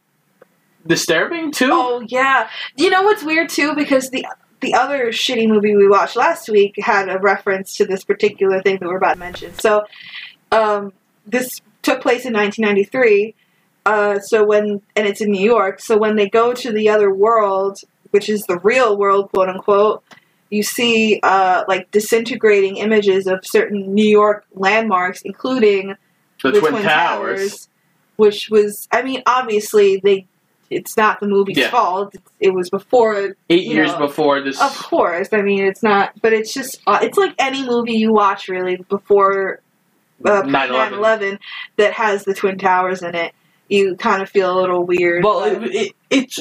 disturbing 0.87 1.51
too. 1.53 1.71
oh 1.73 2.03
yeah, 2.09 2.49
you 2.77 2.91
know 2.91 3.03
what's 3.03 3.23
weird 3.23 3.49
too 3.49 3.75
because 3.75 4.11
the 4.11 4.25
the 4.61 4.75
other 4.75 5.09
shitty 5.09 5.47
movie 5.49 5.77
we 5.77 5.87
watched 5.89 6.17
last 6.17 6.49
week 6.49 6.75
had 6.79 7.09
a 7.09 7.19
reference 7.19 7.77
to 7.77 7.85
this 7.85 8.03
particular 8.05 8.61
thing 8.63 8.79
that 8.81 8.87
we're 8.89 8.97
about 8.97 9.15
to 9.15 9.19
mention. 9.19 9.55
So, 9.55 9.85
um, 10.51 10.93
this 11.27 11.61
took 11.83 12.01
place 12.01 12.25
in 12.25 12.33
1993. 12.33 13.35
Uh, 13.89 14.19
so 14.21 14.45
when 14.45 14.83
and 14.97 15.07
it's 15.07 15.23
in 15.23 15.31
New 15.31 15.45
York. 15.45 15.81
So 15.81 15.97
when 15.97 16.17
they 16.17 16.29
go 16.29 16.53
to 16.53 16.71
the 16.71 16.91
other 16.91 17.11
world, 17.13 17.81
which 18.11 18.29
is 18.29 18.43
the 18.43 18.59
real 18.59 18.99
world, 18.99 19.31
quote 19.33 19.49
unquote, 19.49 20.05
you 20.51 20.63
see 20.63 21.21
uh, 21.23 21.65
like 21.69 21.91
disintegrating 21.91 22.77
images 22.77 23.27
of 23.27 23.47
certain 23.47 23.95
New 23.95 24.07
York 24.09 24.45
landmarks, 24.53 25.23
including 25.23 25.95
the, 26.43 26.53
Twin, 26.53 26.83
Towers. 26.83 27.69
which 28.17 28.51
was, 28.51 28.89
I 28.93 29.01
mean, 29.03 29.23
obviously 29.27 30.01
they. 30.05 30.27
It's 30.71 30.99
not 30.99 31.19
the 31.21 31.27
movie's 31.27 31.57
Yeah. 31.57 31.71
fault. 31.71 32.15
It 32.41 32.53
was 32.53 32.69
before 32.69 33.37
Eight 33.49 33.67
years 33.67 33.91
know, 33.93 34.01
before 34.01 34.43
this. 34.43 34.61
Of 34.61 34.77
course, 34.77 35.29
I 35.33 35.41
mean 35.41 35.65
it's 35.65 35.83
not, 35.83 36.13
but 36.21 36.35
it's 36.35 36.53
just 36.53 36.79
uh, 36.87 36.99
it's 37.01 37.17
like 37.17 37.35
any 37.39 37.65
movie 37.67 37.95
you 37.95 38.13
watch 38.13 38.49
really 38.49 38.77
before 38.77 39.63
uh, 40.27 40.43
9/11. 40.43 40.91
9/11 40.91 41.39
that 41.77 41.95
has 41.95 42.25
the 42.25 42.35
twin 42.35 42.59
towers 42.59 43.03
in 43.03 43.15
it. 43.15 43.33
You 43.69 43.97
kind 43.97 44.23
of 44.23 44.31
feel 44.31 44.53
a 44.53 44.57
little 44.61 44.85
weird. 44.85 45.25
Well, 45.25 45.45
it, 45.45 45.75
it, 45.75 45.93
it's 46.11 46.39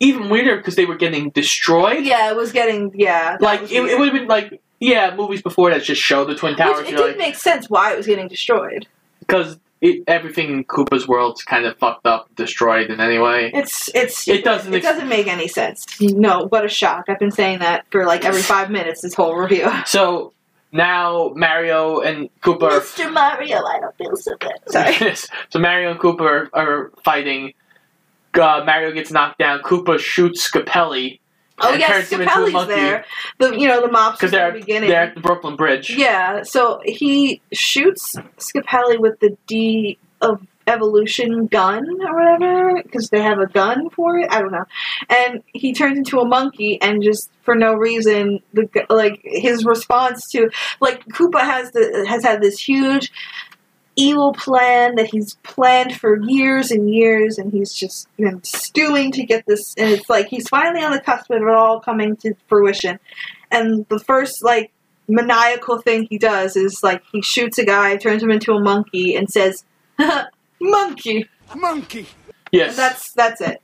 even 0.00 0.28
weirder 0.28 0.58
because 0.58 0.76
they 0.76 0.84
were 0.84 0.96
getting 0.96 1.30
destroyed. 1.30 2.04
yeah, 2.04 2.30
it 2.30 2.36
was 2.36 2.52
getting 2.52 2.92
yeah. 2.94 3.36
like 3.40 3.62
it, 3.62 3.84
it 3.84 3.98
would 3.98 4.08
have 4.08 4.16
been 4.16 4.28
like 4.28 4.60
yeah, 4.80 5.14
movies 5.14 5.42
before 5.42 5.70
that 5.70 5.82
just 5.82 6.00
show 6.00 6.24
the 6.24 6.34
Twin 6.34 6.54
Towers. 6.56 6.78
Which 6.78 6.86
it 6.86 6.90
you're 6.92 6.98
did 7.00 7.08
like 7.08 7.18
make 7.18 7.34
sense 7.34 7.68
why 7.68 7.92
it 7.92 7.96
was 7.96 8.06
getting 8.06 8.28
destroyed. 8.28 8.86
because 9.18 9.58
everything 10.06 10.50
in 10.50 10.64
Koopa's 10.64 11.06
world's 11.06 11.42
kind 11.42 11.64
of 11.64 11.76
fucked 11.78 12.06
up, 12.06 12.28
destroyed 12.34 12.90
in 12.90 13.00
any 13.00 13.18
way. 13.18 13.50
It's 13.54 13.88
it's 13.94 14.26
It 14.28 14.44
doesn't 14.44 14.72
it 14.72 14.78
ex- 14.78 14.86
doesn't 14.86 15.08
make 15.08 15.26
any 15.26 15.48
sense. 15.48 15.86
No, 16.00 16.46
what 16.48 16.64
a 16.64 16.68
shock! 16.68 17.04
I've 17.08 17.18
been 17.18 17.30
saying 17.30 17.60
that 17.60 17.86
for 17.90 18.04
like 18.04 18.24
every 18.24 18.42
five 18.42 18.70
minutes 18.70 19.02
this 19.02 19.14
whole 19.14 19.36
review. 19.36 19.70
So 19.86 20.32
now 20.72 21.32
Mario 21.34 22.00
and 22.00 22.28
Koopa 22.40 22.62
are 22.62 22.80
Mr. 22.80 23.12
Mario, 23.12 23.64
I 23.64 23.80
don't 23.80 23.96
feel 23.96 24.16
so 24.16 24.36
good. 24.36 24.52
Sorry. 24.68 25.14
So 25.50 25.58
Mario 25.58 25.90
and 25.92 26.00
Koopa 26.00 26.48
are, 26.52 26.92
fighting. 27.02 27.54
Uh, 28.34 28.62
Mario 28.64 28.92
gets 28.92 29.10
knocked 29.10 29.38
down. 29.38 29.60
Koopa 29.60 29.98
shoots 29.98 30.48
Scapelli. 30.48 31.20
Oh 31.60 31.72
and 31.72 31.80
yes, 31.80 31.90
turns 31.90 32.10
him 32.10 32.20
into 32.20 32.32
a 32.32 32.36
Scapelli's 32.50 32.68
there. 32.68 33.04
The 33.38 33.58
you 33.58 33.66
know 33.66 33.80
the 33.80 33.88
mobsters 33.88 34.12
Because 34.12 34.32
at 34.34 34.36
they're, 34.36 34.52
the 34.52 34.60
beginning. 34.60 34.90
they're 34.90 35.02
at 35.02 35.14
the 35.14 35.20
Brooklyn 35.20 35.56
Bridge. 35.56 35.90
Yeah, 35.90 36.42
so 36.44 36.80
he 36.84 37.40
shoots 37.52 38.14
Scapelli 38.38 38.98
with 39.00 39.18
the 39.20 39.36
D 39.46 39.98
of 40.20 40.40
evolution 40.68 41.46
gun 41.46 41.86
or 42.02 42.14
whatever 42.14 42.82
because 42.82 43.08
they 43.10 43.22
have 43.22 43.38
a 43.38 43.46
gun 43.46 43.90
for 43.90 44.18
it. 44.18 44.30
I 44.30 44.40
don't 44.40 44.52
know, 44.52 44.66
and 45.08 45.42
he 45.46 45.72
turns 45.72 45.98
into 45.98 46.20
a 46.20 46.24
monkey 46.26 46.80
and 46.80 47.02
just 47.02 47.30
for 47.42 47.54
no 47.54 47.74
reason, 47.74 48.40
the 48.52 48.68
like 48.90 49.20
his 49.24 49.64
response 49.64 50.30
to 50.32 50.50
like 50.80 51.04
Koopa 51.06 51.40
has 51.40 51.72
the 51.72 52.04
has 52.08 52.22
had 52.22 52.42
this 52.42 52.60
huge 52.60 53.10
evil 53.98 54.32
plan 54.32 54.94
that 54.94 55.06
he's 55.10 55.34
planned 55.42 55.96
for 55.96 56.22
years 56.22 56.70
and 56.70 56.88
years 56.88 57.36
and 57.36 57.52
he's 57.52 57.74
just 57.74 58.06
been 58.16 58.42
stewing 58.44 59.10
to 59.10 59.24
get 59.24 59.44
this 59.48 59.74
and 59.76 59.90
it's 59.90 60.08
like 60.08 60.28
he's 60.28 60.48
finally 60.48 60.84
on 60.84 60.92
the 60.92 61.00
cusp 61.00 61.28
of 61.30 61.42
it 61.42 61.48
all 61.48 61.80
coming 61.80 62.14
to 62.14 62.32
fruition 62.46 63.00
and 63.50 63.84
the 63.88 63.98
first 63.98 64.44
like 64.44 64.70
maniacal 65.08 65.78
thing 65.78 66.06
he 66.08 66.16
does 66.16 66.54
is 66.54 66.80
like 66.80 67.02
he 67.10 67.20
shoots 67.20 67.58
a 67.58 67.64
guy 67.64 67.96
turns 67.96 68.22
him 68.22 68.30
into 68.30 68.52
a 68.52 68.60
monkey 68.60 69.16
and 69.16 69.28
says 69.28 69.64
monkey 70.60 71.28
Monkey. 71.54 72.06
Yes. 72.52 72.70
and 72.70 72.78
that's 72.78 73.12
that's 73.12 73.40
it 73.40 73.62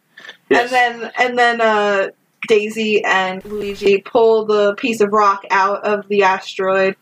Yes. 0.48 0.72
and 0.72 1.00
then 1.02 1.12
and 1.18 1.38
then 1.38 1.60
uh 1.60 2.08
daisy 2.48 3.02
and 3.04 3.44
luigi 3.44 3.98
pull 3.98 4.44
the 4.44 4.74
piece 4.74 5.00
of 5.00 5.12
rock 5.12 5.42
out 5.50 5.84
of 5.84 6.06
the 6.08 6.22
asteroid 6.22 6.94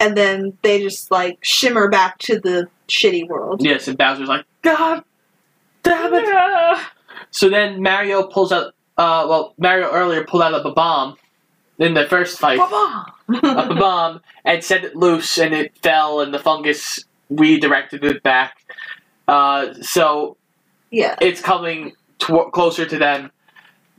and 0.00 0.16
then 0.16 0.56
they 0.62 0.80
just 0.80 1.10
like 1.10 1.38
shimmer 1.42 1.88
back 1.88 2.18
to 2.18 2.38
the 2.40 2.66
shitty 2.88 3.28
world 3.28 3.62
Yes, 3.62 3.86
and 3.88 3.96
Bowser's 3.96 4.28
like, 4.28 4.44
God 4.62 5.04
damn 5.82 6.12
it. 6.14 6.78
So 7.30 7.48
then 7.48 7.82
Mario 7.82 8.24
pulls 8.26 8.52
out, 8.52 8.74
uh, 8.98 9.24
well, 9.28 9.54
Mario 9.58 9.90
earlier 9.90 10.24
pulled 10.24 10.42
out 10.42 10.54
a 10.66 10.70
bomb 10.72 11.16
in 11.78 11.94
the 11.94 12.04
first 12.06 12.38
fight. 12.38 12.58
a 12.58 13.74
bomb 13.74 14.20
and 14.44 14.62
set 14.64 14.84
it 14.84 14.96
loose 14.96 15.38
and 15.38 15.54
it 15.54 15.76
fell 15.82 16.20
and 16.20 16.34
the 16.34 16.38
fungus 16.38 17.04
redirected 17.30 18.04
it 18.04 18.22
back. 18.22 18.56
Uh, 19.28 19.74
so 19.80 20.36
yeah 20.90 21.16
it's 21.20 21.40
coming 21.40 21.92
tw- 22.18 22.50
closer 22.52 22.86
to 22.86 22.98
them. 22.98 23.30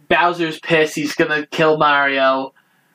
Bowser's 0.09 0.59
pissed. 0.59 0.95
He's 0.95 1.15
gonna 1.15 1.45
kill 1.47 1.77
Mario. 1.77 2.53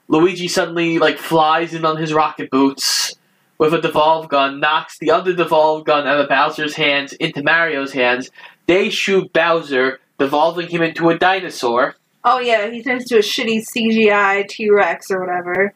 Luigi 0.09 0.49
suddenly 0.49 0.99
like 0.99 1.19
flies 1.19 1.75
in 1.75 1.85
on 1.85 1.97
his 1.97 2.13
rocket 2.13 2.51
boots 2.51 3.15
with 3.59 3.75
a 3.75 3.81
devolve 3.81 4.29
gun, 4.29 4.61
knocks 4.61 4.99
the 4.99 5.11
other 5.11 5.35
devolve 5.35 5.85
gun 5.85 6.07
out 6.07 6.21
of 6.21 6.29
Bowser's 6.29 6.75
hands 6.75 7.13
into 7.15 7.43
Mario's 7.43 7.93
hands. 7.93 8.31
They 8.67 8.89
shoot 8.89 9.33
Bowser, 9.33 9.99
devolving 10.19 10.69
him 10.69 10.83
into 10.83 11.11
a 11.11 11.19
dinosaur. 11.19 11.97
Oh 12.25 12.39
yeah, 12.39 12.71
he 12.71 12.83
turns 12.83 13.07
to 13.07 13.17
a 13.17 13.23
shitty 13.23 13.65
CGI 13.65 14.47
T 14.49 14.71
Rex 14.71 15.11
or 15.11 15.21
whatever. 15.21 15.75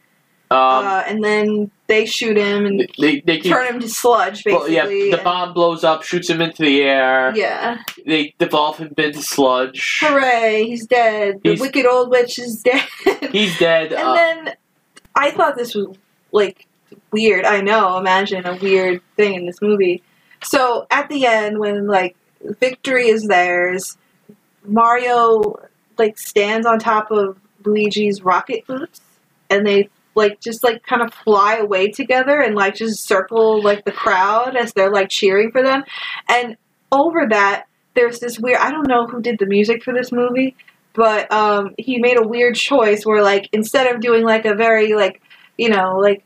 Um, 0.53 0.85
uh, 0.87 1.03
and 1.07 1.24
then 1.24 1.70
they 1.87 2.05
shoot 2.05 2.37
him 2.37 2.66
and 2.66 2.81
they, 2.99 3.20
they 3.20 3.39
keep, 3.39 3.53
turn 3.53 3.66
him 3.74 3.81
to 3.81 3.89
sludge, 3.89 4.43
well, 4.45 4.66
basically. 4.66 5.09
yeah, 5.11 5.16
the 5.16 5.23
bomb 5.23 5.55
blows 5.55 5.83
up, 5.83 6.03
shoots 6.03 6.29
him 6.29 6.43
into 6.43 6.62
the 6.62 6.83
air. 6.83 7.33
Yeah. 7.35 7.79
They 8.05 8.35
devolve 8.39 8.77
him 8.79 8.93
into 8.99 9.23
sludge. 9.23 9.99
Hooray, 10.01 10.65
he's 10.66 10.87
dead. 10.87 11.41
The 11.43 11.51
He's- 11.51 11.61
wicked 11.61 11.87
old 11.87 12.11
witch 12.11 12.39
is 12.39 12.62
dead. 12.62 12.87
He's 13.33 13.59
dead. 13.59 13.93
and 13.93 14.09
uh, 14.09 14.15
then 14.15 14.55
I 15.15 15.31
thought 15.31 15.57
this 15.57 15.74
was 15.74 15.97
like 16.33 16.66
weird. 17.12 17.45
I 17.47 17.62
know, 17.62 17.97
imagine 17.99 18.45
a 18.47 18.57
weird 18.57 19.01
thing 19.16 19.35
in 19.35 19.47
this 19.47 19.62
movie. 19.62 20.03
So 20.45 20.87
at 20.91 21.09
the 21.09 21.24
end, 21.27 21.59
when 21.61 21.87
like 21.87 22.15
victory 22.61 23.09
is 23.09 23.24
theirs, 23.24 23.97
Mario 24.66 25.57
like 25.99 26.19
stands 26.19 26.66
on 26.66 26.79
top 26.79 27.11
of 27.11 27.39
Luigi's 27.65 28.23
rocket 28.23 28.66
boots, 28.66 29.01
and 29.49 29.66
they 29.66 29.89
like 30.14 30.40
just 30.40 30.62
like 30.62 30.82
kind 30.82 31.02
of 31.02 31.12
fly 31.12 31.56
away 31.56 31.90
together 31.90 32.40
and 32.40 32.55
like 32.55 32.74
just 32.74 33.06
circle 33.06 33.62
like 33.62 33.84
the 33.84 33.93
crowd 33.93 34.56
as 34.56 34.72
they're 34.72 34.93
like 34.93 35.09
cheering 35.09 35.51
for 35.51 35.62
them, 35.62 35.84
and 36.28 36.56
over 36.90 37.26
that 37.30 37.64
there's 37.94 38.20
this 38.20 38.39
weird. 38.39 38.59
I 38.59 38.70
don't 38.70 38.89
know 38.89 39.06
who 39.06 39.20
did 39.20 39.39
the 39.39 39.47
music 39.47 39.82
for 39.82 39.93
this 39.93 40.12
movie, 40.12 40.56
but 40.94 41.30
um, 41.32 41.74
he 41.78 41.98
made 41.98 42.18
a 42.18 42.26
weird 42.26 42.55
choice 42.55 43.05
where 43.05 43.22
like 43.22 43.48
instead 43.52 43.94
of 43.94 44.01
doing 44.01 44.24
like 44.24 44.44
a 44.44 44.55
very 44.55 44.94
like 44.94 45.20
you 45.56 45.68
know 45.68 45.98
like 45.98 46.24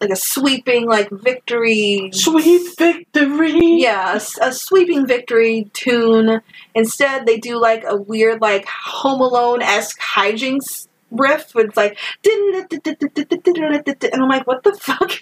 like 0.00 0.10
a 0.10 0.16
sweeping 0.16 0.86
like 0.86 1.08
victory 1.10 2.10
sweet 2.12 2.76
victory 2.76 3.80
yeah 3.80 4.18
a 4.40 4.52
sweeping 4.52 5.06
victory 5.06 5.70
tune 5.72 6.40
instead 6.74 7.24
they 7.24 7.38
do 7.38 7.56
like 7.60 7.84
a 7.86 7.96
weird 7.96 8.40
like 8.40 8.66
home 8.66 9.20
alone-esque 9.20 10.00
hijinks 10.00 10.88
riff 11.12 11.52
it's 11.56 11.76
like 11.76 11.98
and 12.24 14.22
i'm 14.22 14.28
like 14.28 14.46
what 14.46 14.62
the 14.64 14.74
fuck 14.80 15.12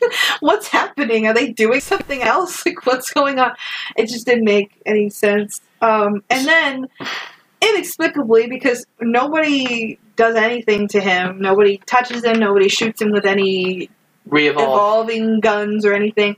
what's 0.41 0.69
happening 0.69 1.27
are 1.27 1.35
they 1.35 1.51
doing 1.53 1.81
something 1.81 2.23
else 2.23 2.65
like 2.65 2.87
what's 2.87 3.11
going 3.11 3.39
on 3.39 3.53
it 3.97 4.07
just 4.09 4.27
didn't 4.27 4.45
make 4.45 4.81
any 4.87 5.11
sense 5.11 5.61
um, 5.83 6.23
and 6.29 6.47
then 6.47 6.89
inexplicably 7.63 8.47
because 8.49 8.87
nobody 9.01 9.99
does 10.17 10.37
anything 10.37 10.87
to 10.89 11.01
him 11.01 11.41
nobody 11.41 11.79
touches 11.87 12.25
him 12.25 12.39
nobody 12.39 12.69
shoots 12.69 13.01
him 13.01 13.11
with 13.11 13.25
any 13.27 13.91
re-evolve. 14.31 14.69
evolving 14.69 15.41
guns 15.41 15.85
or 15.85 15.93
anything. 15.93 16.37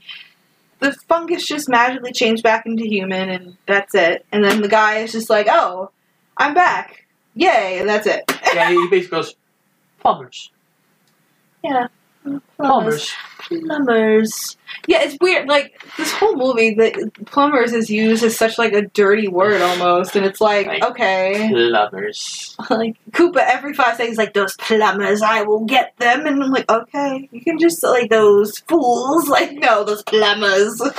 The 0.80 0.92
fungus 0.92 1.46
just 1.46 1.68
magically 1.68 2.12
changed 2.12 2.42
back 2.42 2.66
into 2.66 2.84
human, 2.84 3.28
and 3.28 3.56
that's 3.66 3.94
it. 3.94 4.26
And 4.32 4.44
then 4.44 4.62
the 4.62 4.68
guy 4.68 4.98
is 4.98 5.12
just 5.12 5.30
like, 5.30 5.46
"Oh, 5.48 5.90
I'm 6.36 6.54
back, 6.54 7.06
yay!" 7.34 7.78
And 7.78 7.88
that's 7.88 8.06
it. 8.06 8.24
yeah, 8.54 8.70
he 8.70 8.88
basically 8.88 9.18
goes, 9.18 9.36
plumbers. 10.02 10.50
Yeah, 11.64 11.86
Plumbers. 12.56 13.12
Plumbers. 13.48 14.56
Yeah, 14.86 15.02
it's 15.02 15.16
weird. 15.20 15.48
Like 15.48 15.82
this 15.96 16.12
whole 16.12 16.36
movie, 16.36 16.74
the 16.74 17.10
plumbers 17.26 17.72
is 17.72 17.90
used 17.90 18.22
as 18.22 18.36
such 18.36 18.58
like 18.58 18.72
a 18.72 18.82
dirty 18.82 19.28
word 19.28 19.60
almost, 19.60 20.14
and 20.14 20.24
it's 20.24 20.40
like, 20.40 20.66
Like- 20.66 20.84
okay, 20.84 21.48
Plumbers. 21.50 22.56
like 22.70 22.96
Koopa 23.10 23.38
every 23.38 23.74
five 23.74 23.96
seconds, 23.96 24.18
like 24.18 24.34
those 24.34 24.56
plumbers, 24.56 25.22
I 25.22 25.42
will 25.42 25.64
get 25.64 25.94
them, 25.98 26.26
and 26.26 26.42
I'm 26.42 26.50
like, 26.50 26.70
okay, 26.70 27.28
you 27.32 27.40
can 27.42 27.58
just 27.58 27.82
like 27.82 28.10
those 28.10 28.58
fools, 28.60 29.28
like 29.28 29.52
no, 29.54 29.84
those 29.84 30.02
plumbers. 30.02 30.80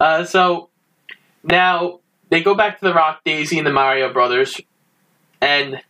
Uh, 0.00 0.24
so 0.24 0.70
now 1.44 2.00
they 2.30 2.42
go 2.42 2.54
back 2.54 2.80
to 2.80 2.84
the 2.84 2.92
Rock 2.92 3.20
Daisy 3.24 3.58
and 3.58 3.66
the 3.66 3.72
Mario 3.72 4.12
Brothers, 4.12 4.60
and 5.40 5.80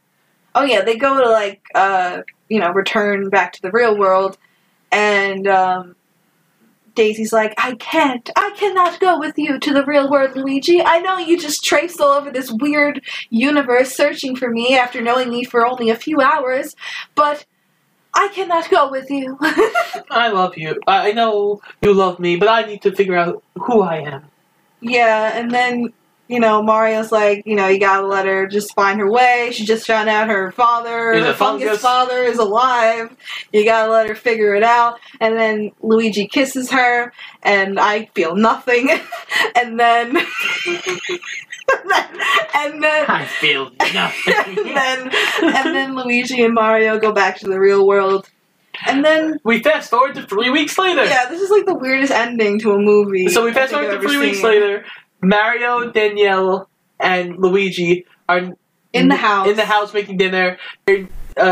Oh 0.58 0.64
yeah, 0.64 0.82
they 0.82 0.96
go 0.96 1.22
to 1.22 1.30
like 1.30 1.62
uh 1.74 2.22
you 2.48 2.58
know 2.58 2.70
return 2.70 3.28
back 3.30 3.52
to 3.52 3.62
the 3.62 3.70
real 3.70 3.96
world, 3.96 4.38
and 4.90 5.46
um, 5.46 5.94
Daisy's 6.96 7.32
like, 7.32 7.54
I 7.58 7.76
can't, 7.76 8.28
I 8.34 8.50
cannot 8.58 8.98
go 8.98 9.20
with 9.20 9.38
you 9.38 9.60
to 9.60 9.72
the 9.72 9.84
real 9.84 10.10
world, 10.10 10.34
Luigi. 10.34 10.82
I 10.82 10.98
know 10.98 11.16
you 11.16 11.38
just 11.38 11.62
traipsed 11.62 12.00
all 12.00 12.10
over 12.10 12.32
this 12.32 12.50
weird 12.50 13.00
universe 13.30 13.94
searching 13.94 14.34
for 14.34 14.50
me 14.50 14.76
after 14.76 15.00
knowing 15.00 15.30
me 15.30 15.44
for 15.44 15.64
only 15.64 15.90
a 15.90 15.94
few 15.94 16.20
hours, 16.20 16.74
but 17.14 17.46
I 18.14 18.26
cannot 18.34 18.68
go 18.68 18.90
with 18.90 19.08
you. 19.10 19.38
I 20.10 20.28
love 20.32 20.58
you. 20.58 20.80
I 20.88 21.10
I 21.10 21.12
know 21.12 21.60
you 21.82 21.94
love 21.94 22.18
me, 22.18 22.34
but 22.34 22.48
I 22.48 22.62
need 22.64 22.82
to 22.82 22.90
figure 22.90 23.16
out 23.16 23.44
who 23.54 23.82
I 23.82 23.98
am. 23.98 24.24
yeah, 24.80 25.38
and 25.38 25.52
then. 25.52 25.92
You 26.28 26.40
know, 26.40 26.62
Mario's 26.62 27.10
like, 27.10 27.46
you 27.46 27.56
know, 27.56 27.68
you 27.68 27.80
gotta 27.80 28.06
let 28.06 28.26
her 28.26 28.46
just 28.46 28.74
find 28.74 29.00
her 29.00 29.10
way. 29.10 29.48
She 29.52 29.64
just 29.64 29.86
found 29.86 30.10
out 30.10 30.28
her 30.28 30.52
father, 30.52 31.14
her 31.14 31.32
fungus 31.32 31.38
fungus. 31.38 31.80
father, 31.80 32.22
is 32.22 32.38
alive. 32.38 33.16
You 33.50 33.64
gotta 33.64 33.90
let 33.90 34.08
her 34.08 34.14
figure 34.14 34.54
it 34.54 34.62
out. 34.62 35.00
And 35.20 35.38
then 35.38 35.72
Luigi 35.80 36.26
kisses 36.26 36.70
her, 36.70 37.14
and 37.42 37.80
I 37.80 38.10
feel 38.14 38.36
nothing. 38.36 38.90
and 39.56 39.80
then, 39.80 40.16
and 42.54 42.82
then, 42.82 43.06
I 43.08 43.26
feel 43.40 43.70
nothing. 43.94 44.34
and 44.46 44.58
then, 44.76 45.10
and 45.42 45.74
then 45.74 45.96
Luigi 45.96 46.42
and 46.42 46.52
Mario 46.52 46.98
go 46.98 47.12
back 47.12 47.38
to 47.38 47.46
the 47.46 47.58
real 47.58 47.86
world. 47.86 48.28
And 48.86 49.04
then, 49.04 49.38
we 49.44 49.62
fast 49.62 49.90
forward 49.90 50.14
to 50.16 50.22
three 50.22 50.50
weeks 50.50 50.78
later. 50.78 51.04
yeah, 51.04 51.26
this 51.28 51.40
is 51.40 51.50
like 51.50 51.64
the 51.64 51.74
weirdest 51.74 52.12
ending 52.12 52.60
to 52.60 52.72
a 52.72 52.78
movie. 52.78 53.28
So 53.28 53.44
we 53.44 53.52
fast 53.52 53.72
forward 53.72 54.00
to 54.00 54.06
three 54.06 54.18
weeks 54.18 54.42
later. 54.42 54.84
Mario, 55.22 55.90
Danielle, 55.90 56.68
and 57.00 57.36
Luigi 57.38 58.06
are 58.28 58.52
In 58.92 59.08
the 59.08 59.16
house. 59.16 59.48
In 59.48 59.56
the 59.56 59.64
house 59.64 59.92
making 59.94 60.16
dinner. 60.18 60.58
A 60.88 61.06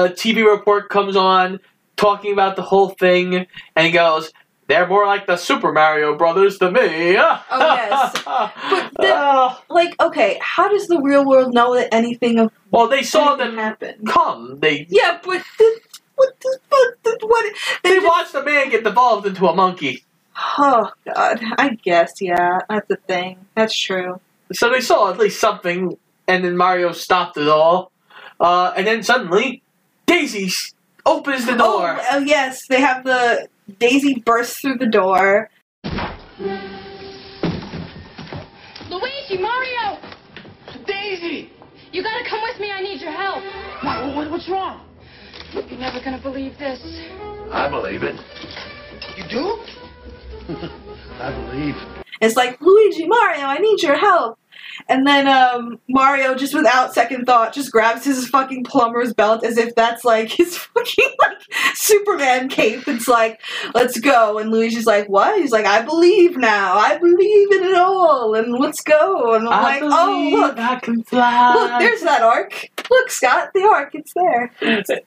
TV 0.09 0.45
report 0.45 0.89
comes 0.91 1.15
on 1.17 1.61
talking 1.97 2.33
about 2.33 2.57
the 2.57 2.63
whole 2.63 2.89
thing, 2.91 3.47
and 3.77 3.93
goes, 3.93 4.33
"They're 4.67 4.87
more 4.89 5.07
like 5.07 5.27
the 5.27 5.37
Super 5.37 5.73
Mario 5.73 6.17
Brothers 6.17 6.59
to 6.59 6.71
me." 6.71 7.17
Oh 7.17 7.41
yes. 7.51 8.13
But 8.97 9.07
Ah. 9.09 9.63
Like, 9.71 9.95
okay, 10.03 10.39
how 10.41 10.69
does 10.69 10.89
the 10.89 11.01
real 11.01 11.25
world 11.25 11.53
know 11.55 11.75
that 11.75 11.93
anything 11.95 12.39
of 12.41 12.51
well, 12.71 12.89
they 12.89 13.03
saw 13.03 13.37
them 13.37 13.57
happen? 13.57 13.95
come. 14.07 14.59
They 14.61 14.87
Yeah, 14.89 15.19
but 15.23 15.43
the, 15.59 15.81
what 16.17 16.35
the 16.41 16.59
fuck? 16.71 17.03
The, 17.05 17.19
what? 17.27 17.55
they 17.85 17.95
just- 17.95 18.07
watched 18.07 18.35
a 18.35 18.43
man 18.43 18.71
get 18.71 18.83
devolved 18.85 19.27
into 19.27 19.47
a 19.47 19.55
monkey. 19.55 20.03
Oh 20.59 20.91
God, 21.07 21.41
I 21.59 21.79
guess 21.83 22.21
yeah, 22.21 22.61
that's 22.69 22.91
a 22.91 22.97
thing. 22.97 23.39
That's 23.55 23.77
true. 23.77 24.21
So 24.53 24.71
they 24.71 24.81
saw 24.81 25.11
at 25.11 25.19
least 25.19 25.41
something, 25.41 25.97
and 26.29 26.45
then 26.45 26.57
Mario 26.57 26.93
stopped 26.93 27.37
it 27.37 27.49
all. 27.49 27.91
Uh, 28.39 28.73
and 28.77 28.87
then 28.87 29.03
suddenly, 29.03 29.63
Daisy 30.07 30.53
opens 31.05 31.47
the 31.47 31.57
door. 31.57 31.97
Oh, 31.99 32.07
oh 32.13 32.19
yes, 32.19 32.67
they 32.69 32.81
have 32.81 33.05
the 33.05 33.49
Daisy 33.79 34.23
bursts 34.25 34.61
through 34.61 34.79
the 34.79 34.87
door. 34.87 35.51
Luigi, 38.89 39.39
Mario! 39.39 39.99
Daisy! 40.87 41.51
You 41.93 42.03
gotta 42.03 42.29
come 42.29 42.43
with 42.43 42.61
me. 42.61 42.71
I 42.71 42.81
need 42.83 43.01
your 43.01 43.13
help. 43.13 43.43
What, 43.83 44.15
what, 44.15 44.31
what's 44.31 44.49
wrong? 44.49 44.83
You're 45.53 45.79
never 45.79 46.01
gonna 46.01 46.21
believe 46.21 46.59
this. 46.59 46.81
I 47.51 47.69
believe 47.69 48.03
it. 48.03 48.17
You 49.17 49.25
do? 49.29 49.59
I 51.21 51.33
believe. 51.33 51.77
It's 52.21 52.37
like 52.37 52.61
Luigi, 52.61 53.07
Mario, 53.07 53.43
I 53.43 53.59
need 53.59 53.83
your 53.83 53.97
help. 53.97 54.39
And 54.89 55.07
then 55.07 55.27
um, 55.27 55.79
Mario, 55.89 56.35
just 56.35 56.55
without 56.55 56.95
second 56.95 57.25
thought, 57.25 57.53
just 57.53 57.73
grabs 57.73 58.05
his 58.05 58.29
fucking 58.29 58.65
plumber's 58.65 59.13
belt 59.13 59.45
as 59.45 59.59
if 59.59 59.75
that's 59.75 60.05
like 60.05 60.29
his 60.31 60.57
fucking 60.75 61.15
like 61.19 61.39
Superman 61.75 62.49
cape. 62.49 62.87
It's 62.87 63.09
like, 63.09 63.41
let's 63.75 63.99
go. 63.99 64.39
And 64.39 64.51
Luigi's 64.51 64.87
like, 64.87 65.09
what? 65.09 65.39
He's 65.41 65.51
like, 65.53 65.67
I 65.67 65.83
believe 65.83 66.37
now. 66.37 66.77
I 66.77 66.99
believe 66.99 67.53
in 67.53 67.65
it 67.65 67.75
all. 67.75 68.35
And 68.35 68.53
let's 68.53 68.83
go. 68.83 69.35
And 69.35 69.49
I'm 69.49 69.53
I 69.53 69.63
like, 69.63 69.83
oh 69.85 70.31
look, 70.33 70.59
I 70.59 70.77
can 70.77 71.03
fly. 71.05 71.55
look, 71.55 71.81
there's 71.81 72.03
that 72.03 72.23
arc. 72.23 72.71
Look, 72.91 73.11
Scott, 73.11 73.51
the 73.55 73.63
arc. 73.65 73.95
It's 73.95 74.13
there. 74.15 74.53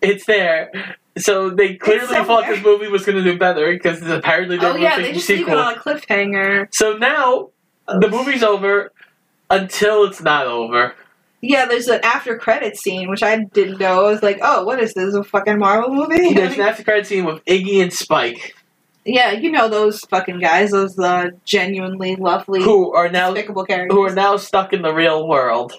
it's 0.01 0.25
there. 0.25 0.95
So 1.17 1.49
they 1.49 1.75
clearly 1.75 2.07
thought 2.07 2.47
this 2.47 2.63
movie 2.63 2.87
was 2.87 3.05
going 3.05 3.17
to 3.17 3.23
do 3.23 3.37
better 3.37 3.71
because 3.73 4.01
apparently 4.03 4.57
they 4.57 4.65
Oh 4.65 4.73
were 4.73 4.79
yeah, 4.79 4.97
they 4.97 5.11
a 5.11 5.13
just 5.13 5.27
leave 5.29 5.39
it 5.39 5.41
sequel. 5.45 5.57
on 5.59 5.73
a 5.75 5.77
cliffhanger. 5.77 6.73
So 6.73 6.97
now 6.97 7.49
the 7.87 8.07
movie's 8.09 8.43
over 8.43 8.91
until 9.49 10.05
it's 10.05 10.21
not 10.21 10.45
over. 10.47 10.95
Yeah, 11.41 11.65
there's 11.65 11.87
an 11.87 12.01
after 12.03 12.37
credit 12.37 12.77
scene 12.77 13.09
which 13.09 13.23
I 13.23 13.37
didn't 13.53 13.79
know. 13.79 14.05
I 14.05 14.11
was 14.11 14.21
like, 14.23 14.39
oh, 14.41 14.63
what 14.65 14.79
is 14.81 14.93
this? 14.93 15.13
A 15.15 15.23
fucking 15.23 15.57
Marvel 15.59 15.93
movie? 15.93 16.33
There's 16.33 16.53
an 16.55 16.61
after 16.69 16.83
credit 16.83 17.07
scene 17.07 17.25
with 17.25 17.43
Iggy 17.45 17.81
and 17.81 17.91
Spike, 17.93 18.55
Yeah, 19.05 19.31
you 19.31 19.49
know 19.51 19.67
those 19.69 20.01
fucking 20.01 20.39
guys, 20.39 20.71
those 20.71 20.97
uh, 20.99 21.31
genuinely 21.45 22.15
lovely, 22.17 22.61
who 22.61 22.93
are 22.93 23.09
now 23.09 23.31
despicable 23.33 23.65
characters. 23.65 23.95
who 23.95 24.03
are 24.05 24.13
now 24.13 24.35
stuck 24.37 24.71
in 24.73 24.81
the 24.83 24.93
real 24.93 25.27
world, 25.27 25.73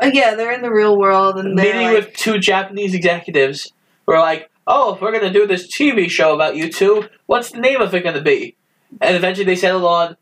Uh, 0.00 0.10
yeah, 0.12 0.34
they're 0.34 0.52
in 0.52 0.62
the 0.62 0.70
real 0.70 0.98
world 0.98 1.38
and 1.38 1.56
they're 1.58 1.64
meeting 1.66 1.88
like, 1.88 2.06
with 2.06 2.14
two 2.14 2.38
Japanese 2.38 2.94
executives 2.94 3.72
We're 4.06 4.20
like, 4.20 4.50
oh, 4.66 4.94
if 4.94 5.00
we're 5.00 5.12
gonna 5.12 5.32
do 5.32 5.46
this 5.46 5.66
TV 5.66 6.10
show 6.10 6.34
about 6.34 6.56
you 6.56 6.70
two, 6.70 7.08
what's 7.26 7.50
the 7.50 7.60
name 7.60 7.80
of 7.80 7.94
it 7.94 8.04
gonna 8.04 8.20
be? 8.20 8.56
And 9.00 9.16
eventually 9.16 9.46
they 9.46 9.56
settled 9.56 9.84
on 9.84 10.16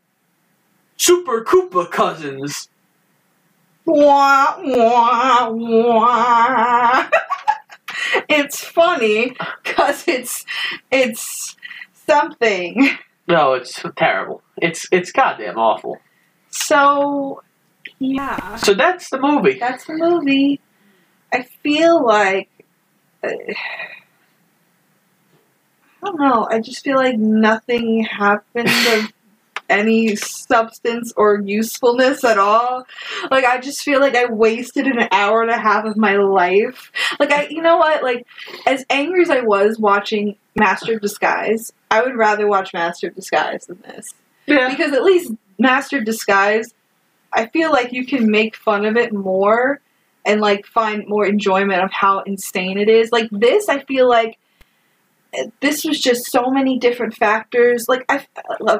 Super 0.97 1.43
Koopa 1.43 1.91
Cousins. 1.91 2.69
Wah, 3.85 4.55
wah, 4.63 5.49
wah. 5.51 7.09
it's 8.29 8.63
funny 8.63 9.35
because 9.63 10.07
it's 10.07 10.45
it's 10.91 11.55
something. 12.07 12.89
No, 13.27 13.53
it's 13.53 13.83
terrible. 13.95 14.41
It's 14.57 14.87
it's 14.91 15.11
goddamn 15.11 15.57
awful. 15.57 15.97
So 16.49 17.43
yeah, 18.13 18.55
So 18.57 18.73
that's 18.73 19.09
the 19.09 19.19
movie. 19.19 19.57
that's 19.59 19.85
the 19.85 19.93
movie. 19.93 20.59
I 21.33 21.43
feel 21.63 22.05
like 22.05 22.49
uh, 23.23 23.29
I 26.03 26.07
don't 26.07 26.19
know. 26.19 26.47
I 26.49 26.59
just 26.59 26.83
feel 26.83 26.97
like 26.97 27.17
nothing 27.17 28.03
happened 28.03 28.69
of 28.69 29.11
any 29.67 30.15
substance 30.15 31.11
or 31.17 31.41
usefulness 31.43 32.23
at 32.23 32.37
all. 32.37 32.85
Like 33.31 33.45
I 33.45 33.59
just 33.59 33.81
feel 33.81 33.99
like 33.99 34.15
I 34.15 34.25
wasted 34.25 34.85
an 34.85 35.07
hour 35.11 35.41
and 35.41 35.49
a 35.49 35.57
half 35.57 35.85
of 35.85 35.97
my 35.97 36.17
life. 36.17 36.91
Like 37.19 37.31
I, 37.31 37.47
you 37.47 37.61
know 37.63 37.77
what? 37.77 38.03
Like 38.03 38.27
as 38.67 38.85
angry 38.91 39.23
as 39.23 39.31
I 39.31 39.41
was 39.41 39.79
watching 39.79 40.35
Master 40.55 40.93
of 40.93 41.01
Disguise, 41.01 41.73
I 41.89 42.03
would 42.03 42.15
rather 42.15 42.47
watch 42.47 42.73
Master 42.73 43.07
of 43.07 43.15
Disguise 43.15 43.65
than 43.65 43.81
this. 43.81 44.05
Yeah. 44.45 44.69
Because 44.69 44.93
at 44.93 45.03
least 45.03 45.31
Master 45.57 45.97
of 45.97 46.05
Disguise, 46.05 46.71
I 47.35 47.47
feel 47.47 47.71
like 47.71 47.91
you 47.93 48.05
can 48.05 48.31
make 48.31 48.55
fun 48.55 48.85
of 48.85 48.95
it 48.97 49.13
more 49.13 49.81
and 50.25 50.41
like 50.41 50.65
find 50.65 51.03
more 51.07 51.25
enjoyment 51.25 51.83
of 51.83 51.91
how 51.91 52.21
insane 52.21 52.77
it 52.79 52.89
is. 52.89 53.11
Like 53.11 53.29
this, 53.31 53.69
I 53.69 53.79
feel 53.83 54.07
like 54.09 54.37
eh, 55.33 55.47
this 55.59 55.83
was 55.85 55.99
just 55.99 56.31
so 56.31 56.49
many 56.49 56.79
different 56.79 57.15
factors. 57.15 57.87
Like 57.87 58.05
I 58.09 58.25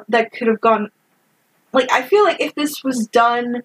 that 0.10 0.32
could 0.32 0.48
have 0.48 0.62
gone. 0.62 0.90
Like 1.74 1.92
I 1.92 2.02
feel 2.02 2.24
like 2.24 2.40
if 2.40 2.56
this 2.56 2.84
was 2.84 3.08
done 3.08 3.62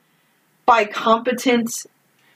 by 0.66 0.84
competent 0.84 1.86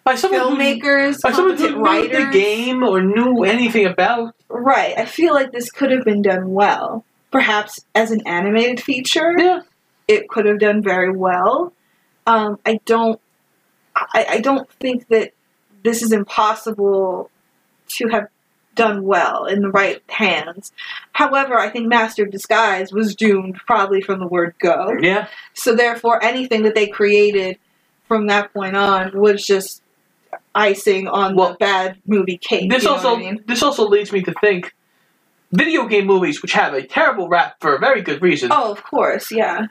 By 0.05 0.15
someone 0.15 0.41
who- 0.41 0.57
filmmakers, 0.57 1.21
by 1.21 1.33
someone 1.33 1.57
who 1.57 1.75
competent 1.75 1.77
knew 1.77 1.83
writers, 1.85 2.25
the 2.27 2.31
game 2.33 2.83
or 2.83 3.03
knew 3.03 3.45
anything 3.45 3.87
about. 3.87 4.35
Right. 4.49 4.97
I 4.97 5.05
feel 5.05 5.35
like 5.35 5.53
this 5.53 5.71
could 5.71 5.91
have 5.91 6.05
been 6.05 6.23
done 6.23 6.53
well. 6.53 7.05
Perhaps 7.31 7.85
as 7.95 8.13
an 8.13 8.23
animated 8.27 8.81
feature, 8.81 9.35
Yeah. 9.37 9.61
it 10.09 10.29
could 10.29 10.47
have 10.47 10.61
done 10.61 10.83
very 10.83 11.11
well. 11.15 11.73
Um, 12.27 12.59
I 12.65 12.81
don't. 12.85 13.21
I, 13.97 14.27
I 14.31 14.41
don't 14.41 14.69
think 14.81 15.09
that 15.09 15.33
this 15.85 16.03
is 16.03 16.13
impossible 16.13 17.31
to 17.89 18.09
have 18.09 18.29
done 18.75 19.05
well 19.05 19.45
in 19.47 19.61
the 19.61 19.71
right 19.71 20.03
hands. 20.09 20.73
However, 21.13 21.59
I 21.59 21.71
think 21.71 21.87
Master 21.87 22.25
of 22.25 22.31
Disguise 22.31 22.93
was 22.93 23.15
doomed 23.15 23.57
probably 23.67 24.01
from 24.01 24.19
the 24.19 24.27
word 24.27 24.55
go. 24.59 24.93
Yeah. 25.01 25.29
So 25.53 25.77
therefore, 25.77 26.23
anything 26.25 26.63
that 26.65 26.75
they 26.75 26.89
created 26.89 27.59
from 28.09 28.27
that 28.27 28.53
point 28.53 28.77
on 28.77 29.19
was 29.19 29.47
just 29.47 29.83
icing 30.55 31.09
on 31.09 31.37
the 31.37 31.57
bad 31.59 31.99
movie 32.07 32.39
cake. 32.39 32.71
This 32.71 32.87
also 32.87 33.17
I 33.17 33.19
mean? 33.19 33.45
this 33.47 33.63
also 33.63 33.89
leads 33.89 34.13
me 34.13 34.23
to 34.23 34.35
think 34.41 34.75
video 35.53 35.87
game 35.87 36.07
movies, 36.07 36.43
which 36.43 36.53
have 36.53 36.75
a 36.75 36.85
terrible 36.87 37.29
rap 37.29 37.57
for 37.61 37.75
a 37.75 37.79
very 37.79 38.03
good 38.03 38.23
reason. 38.23 38.51
Oh, 38.53 38.73
of 38.73 38.83
course, 38.83 39.31
yeah. 39.31 39.67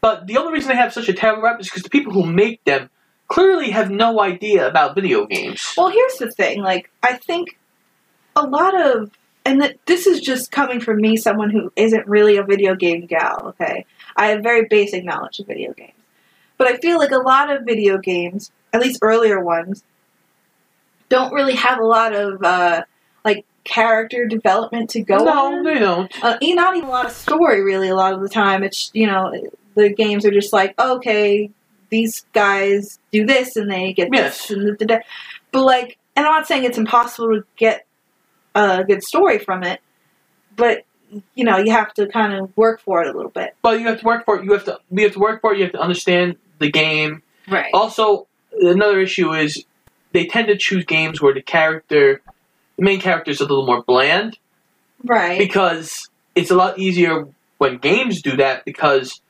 But 0.00 0.26
the 0.26 0.36
only 0.38 0.52
reason 0.52 0.70
they 0.70 0.76
have 0.76 0.92
such 0.92 1.08
a 1.08 1.12
terrible 1.12 1.42
rap 1.42 1.60
is 1.60 1.68
because 1.68 1.82
the 1.82 1.90
people 1.90 2.12
who 2.12 2.24
make 2.24 2.62
them 2.64 2.90
clearly 3.28 3.70
have 3.70 3.90
no 3.90 4.20
idea 4.20 4.66
about 4.66 4.94
video 4.94 5.26
games. 5.26 5.74
Well, 5.76 5.88
here's 5.88 6.16
the 6.16 6.30
thing. 6.30 6.62
Like, 6.62 6.90
I 7.02 7.14
think 7.14 7.58
a 8.34 8.42
lot 8.42 8.80
of, 8.80 9.10
and 9.44 9.74
this 9.86 10.06
is 10.06 10.20
just 10.20 10.50
coming 10.50 10.80
from 10.80 11.00
me, 11.00 11.16
someone 11.16 11.50
who 11.50 11.72
isn't 11.76 12.06
really 12.06 12.36
a 12.36 12.42
video 12.42 12.74
game 12.74 13.06
gal. 13.06 13.48
Okay, 13.48 13.84
I 14.16 14.28
have 14.28 14.42
very 14.42 14.66
basic 14.68 15.04
knowledge 15.04 15.38
of 15.38 15.46
video 15.46 15.72
games, 15.72 15.92
but 16.56 16.66
I 16.66 16.76
feel 16.78 16.98
like 16.98 17.10
a 17.10 17.18
lot 17.18 17.50
of 17.50 17.64
video 17.64 17.98
games, 17.98 18.50
at 18.72 18.80
least 18.80 18.98
earlier 19.02 19.40
ones, 19.40 19.84
don't 21.08 21.32
really 21.32 21.54
have 21.54 21.78
a 21.78 21.86
lot 21.86 22.14
of 22.14 22.42
uh, 22.42 22.82
like 23.24 23.46
character 23.64 24.26
development 24.26 24.90
to 24.90 25.00
go 25.00 25.18
no, 25.18 25.46
on. 25.46 25.62
they 25.62 25.78
don't. 25.78 26.12
Uh, 26.22 26.36
not 26.42 26.76
even 26.76 26.88
a 26.88 26.92
lot 26.92 27.06
of 27.06 27.12
story, 27.12 27.62
really. 27.62 27.88
A 27.88 27.94
lot 27.94 28.12
of 28.12 28.20
the 28.20 28.28
time, 28.28 28.62
it's 28.62 28.90
you 28.92 29.06
know 29.06 29.32
the 29.78 29.92
games 29.92 30.24
are 30.26 30.30
just 30.30 30.52
like 30.52 30.78
okay, 30.78 31.50
these 31.90 32.24
guys 32.32 32.98
do 33.12 33.24
this 33.24 33.56
and 33.56 33.70
they 33.70 33.92
get 33.92 34.08
Yes. 34.12 34.48
this 34.48 34.50
and 34.50 34.76
da. 34.78 34.98
but 35.52 35.62
like, 35.64 35.96
and 36.16 36.26
I'm 36.26 36.32
not 36.32 36.46
saying 36.46 36.64
it's 36.64 36.78
impossible 36.78 37.28
to 37.28 37.44
get 37.56 37.86
a 38.54 38.84
good 38.84 39.02
story 39.02 39.38
from 39.38 39.62
it, 39.62 39.80
but 40.56 40.84
you 41.34 41.44
know 41.44 41.56
you 41.56 41.72
have 41.72 41.94
to 41.94 42.06
kind 42.08 42.34
of 42.34 42.54
work 42.56 42.80
for 42.82 43.02
it 43.02 43.08
a 43.08 43.12
little 43.16 43.30
bit. 43.30 43.54
But 43.62 43.80
you 43.80 43.86
have 43.86 44.00
to 44.00 44.04
work 44.06 44.24
for 44.26 44.38
it. 44.38 44.44
You 44.44 44.52
have 44.52 44.64
to. 44.66 44.78
You 44.90 45.04
have 45.04 45.12
to 45.14 45.18
work 45.20 45.40
for 45.40 45.52
it. 45.54 45.58
You 45.58 45.64
have 45.64 45.72
to 45.72 45.80
understand 45.80 46.36
the 46.58 46.70
game. 46.70 47.22
Right. 47.48 47.70
Also, 47.72 48.26
another 48.60 49.00
issue 49.00 49.32
is 49.32 49.64
they 50.12 50.26
tend 50.26 50.48
to 50.48 50.56
choose 50.56 50.84
games 50.84 51.22
where 51.22 51.32
the 51.32 51.40
character, 51.42 52.20
the 52.76 52.82
main 52.84 53.00
character, 53.00 53.30
is 53.30 53.40
a 53.40 53.44
little 53.44 53.64
more 53.64 53.82
bland 53.82 54.38
Right. 55.04 55.38
because 55.38 56.10
it's 56.34 56.50
a 56.50 56.54
lot 56.56 56.78
easier 56.78 57.26
when 57.58 57.78
games 57.78 58.20
do 58.22 58.36
that 58.36 58.64
because 58.64 59.20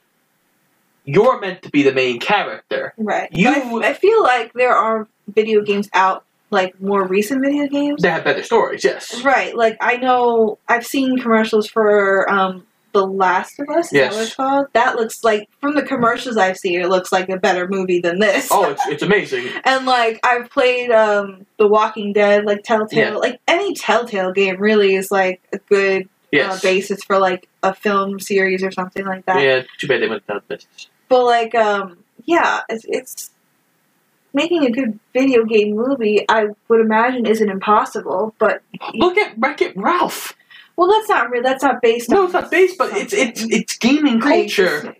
you're 1.14 1.40
meant 1.40 1.62
to 1.62 1.70
be 1.70 1.82
the 1.82 1.92
main 1.92 2.20
character. 2.20 2.92
Right. 2.98 3.28
You- 3.32 3.48
I, 3.82 3.88
I 3.90 3.92
feel 3.94 4.22
like 4.22 4.52
there 4.52 4.74
are 4.74 5.06
video 5.26 5.62
games 5.62 5.88
out, 5.94 6.24
like 6.50 6.80
more 6.80 7.06
recent 7.06 7.42
video 7.44 7.66
games. 7.66 8.02
that 8.02 8.10
have 8.10 8.24
better 8.24 8.42
stories. 8.42 8.84
Yes. 8.84 9.22
Right. 9.22 9.56
Like 9.56 9.76
I 9.80 9.96
know 9.96 10.58
I've 10.68 10.86
seen 10.86 11.18
commercials 11.18 11.68
for 11.68 12.30
um 12.30 12.66
The 12.92 13.06
Last 13.06 13.58
of 13.60 13.68
Us. 13.68 13.86
Is 13.86 13.90
that 13.92 14.12
Yes. 14.12 14.34
called? 14.34 14.66
That 14.72 14.96
looks 14.96 15.22
like 15.24 15.48
from 15.60 15.74
the 15.74 15.82
commercials 15.82 16.36
I've 16.36 16.56
seen, 16.56 16.80
it 16.80 16.88
looks 16.88 17.10
like 17.12 17.28
a 17.28 17.36
better 17.38 17.68
movie 17.68 18.00
than 18.00 18.18
this. 18.18 18.48
Oh, 18.50 18.70
it's 18.70 18.86
it's 18.88 19.02
amazing. 19.02 19.46
And 19.64 19.86
like 19.86 20.20
I've 20.24 20.50
played 20.50 20.90
um 20.90 21.46
The 21.58 21.66
Walking 21.68 22.12
Dead, 22.12 22.44
like 22.44 22.62
Telltale, 22.64 23.12
Yeah. 23.12 23.16
like 23.26 23.40
any 23.46 23.74
Telltale 23.74 24.32
game 24.32 24.56
really 24.58 24.94
is 24.94 25.10
like 25.10 25.40
a 25.52 25.58
good 25.74 26.08
uh, 26.38 26.58
basis 26.60 27.02
for 27.04 27.18
like 27.18 27.48
a 27.62 27.72
film 27.74 28.20
series 28.20 28.62
or 28.62 28.70
something 28.70 29.04
like 29.06 29.24
that. 29.26 29.40
Yeah. 29.42 29.62
Too 29.78 29.86
bad 29.88 30.02
they 30.02 30.08
went 30.08 30.22
of 30.28 30.46
business. 30.48 30.88
But 31.08 31.24
like, 31.24 31.54
um, 31.54 31.98
yeah, 32.24 32.60
it's, 32.68 32.84
it's 32.88 33.30
making 34.32 34.64
a 34.64 34.70
good 34.70 34.98
video 35.12 35.44
game 35.44 35.74
movie. 35.74 36.24
I 36.28 36.48
would 36.68 36.80
imagine 36.80 37.26
isn't 37.26 37.48
impossible, 37.48 38.34
but 38.38 38.62
Look 38.94 39.16
at 39.16 39.34
Wreck 39.38 39.62
It 39.62 39.76
Ralph. 39.76 40.34
well, 40.76 40.88
that's 40.90 41.08
not 41.08 41.30
real. 41.30 41.42
That's 41.42 41.62
not 41.62 41.80
based. 41.82 42.10
No, 42.10 42.24
it's 42.24 42.32
not 42.34 42.50
based, 42.50 42.78
but 42.78 42.96
it's 42.96 43.12
it's 43.12 43.42
it's 43.42 43.76
gaming 43.78 44.20
culture. 44.20 44.94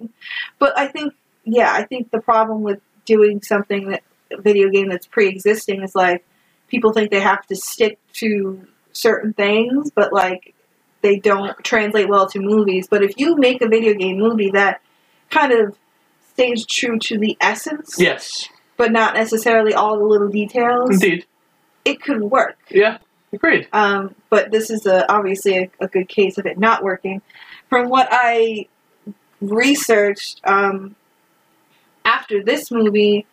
But 0.58 0.76
I 0.78 0.88
think, 0.88 1.14
yeah, 1.44 1.72
I 1.72 1.84
think 1.84 2.10
the 2.10 2.20
problem 2.20 2.62
with 2.62 2.80
doing 3.04 3.42
something 3.42 3.90
that 3.90 4.02
a 4.32 4.40
video 4.40 4.68
game 4.70 4.88
that's 4.88 5.06
pre-existing 5.06 5.82
is 5.82 5.94
like 5.94 6.24
people 6.68 6.92
think 6.92 7.10
they 7.10 7.20
have 7.20 7.46
to 7.46 7.56
stick 7.56 7.98
to 8.14 8.66
certain 8.92 9.32
things, 9.32 9.90
but 9.90 10.12
like 10.12 10.54
they 11.02 11.18
don't 11.18 11.56
translate 11.64 12.08
well 12.08 12.28
to 12.28 12.40
movies. 12.40 12.88
But 12.88 13.02
if 13.02 13.18
you 13.18 13.36
make 13.36 13.62
a 13.62 13.68
video 13.68 13.94
game 13.94 14.18
movie 14.18 14.50
that 14.50 14.80
kind 15.30 15.52
of 15.52 15.76
stays 16.38 16.64
true 16.66 16.98
to 17.00 17.18
the 17.18 17.36
essence, 17.40 17.96
Yes, 17.98 18.48
but 18.76 18.92
not 18.92 19.14
necessarily 19.14 19.74
all 19.74 19.98
the 19.98 20.04
little 20.04 20.28
details, 20.28 20.90
indeed. 20.90 21.26
it 21.84 22.00
could 22.00 22.22
work. 22.22 22.56
Yeah, 22.70 22.98
agreed. 23.32 23.66
Um, 23.72 24.14
but 24.30 24.50
this 24.52 24.70
is 24.70 24.86
a, 24.86 25.10
obviously 25.12 25.56
a, 25.58 25.70
a 25.80 25.88
good 25.88 26.08
case 26.08 26.38
of 26.38 26.46
it 26.46 26.58
not 26.58 26.82
working. 26.84 27.22
From 27.68 27.88
what 27.88 28.08
I 28.10 28.66
researched, 29.40 30.40
um, 30.44 30.94
after 32.04 32.42
this 32.42 32.70
movie, 32.70 33.26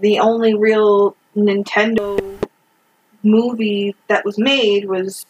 the 0.00 0.18
only 0.20 0.54
real 0.54 1.16
Nintendo 1.36 2.38
movie 3.22 3.94
that 4.08 4.24
was 4.24 4.38
made 4.38 4.86
was 4.88 5.26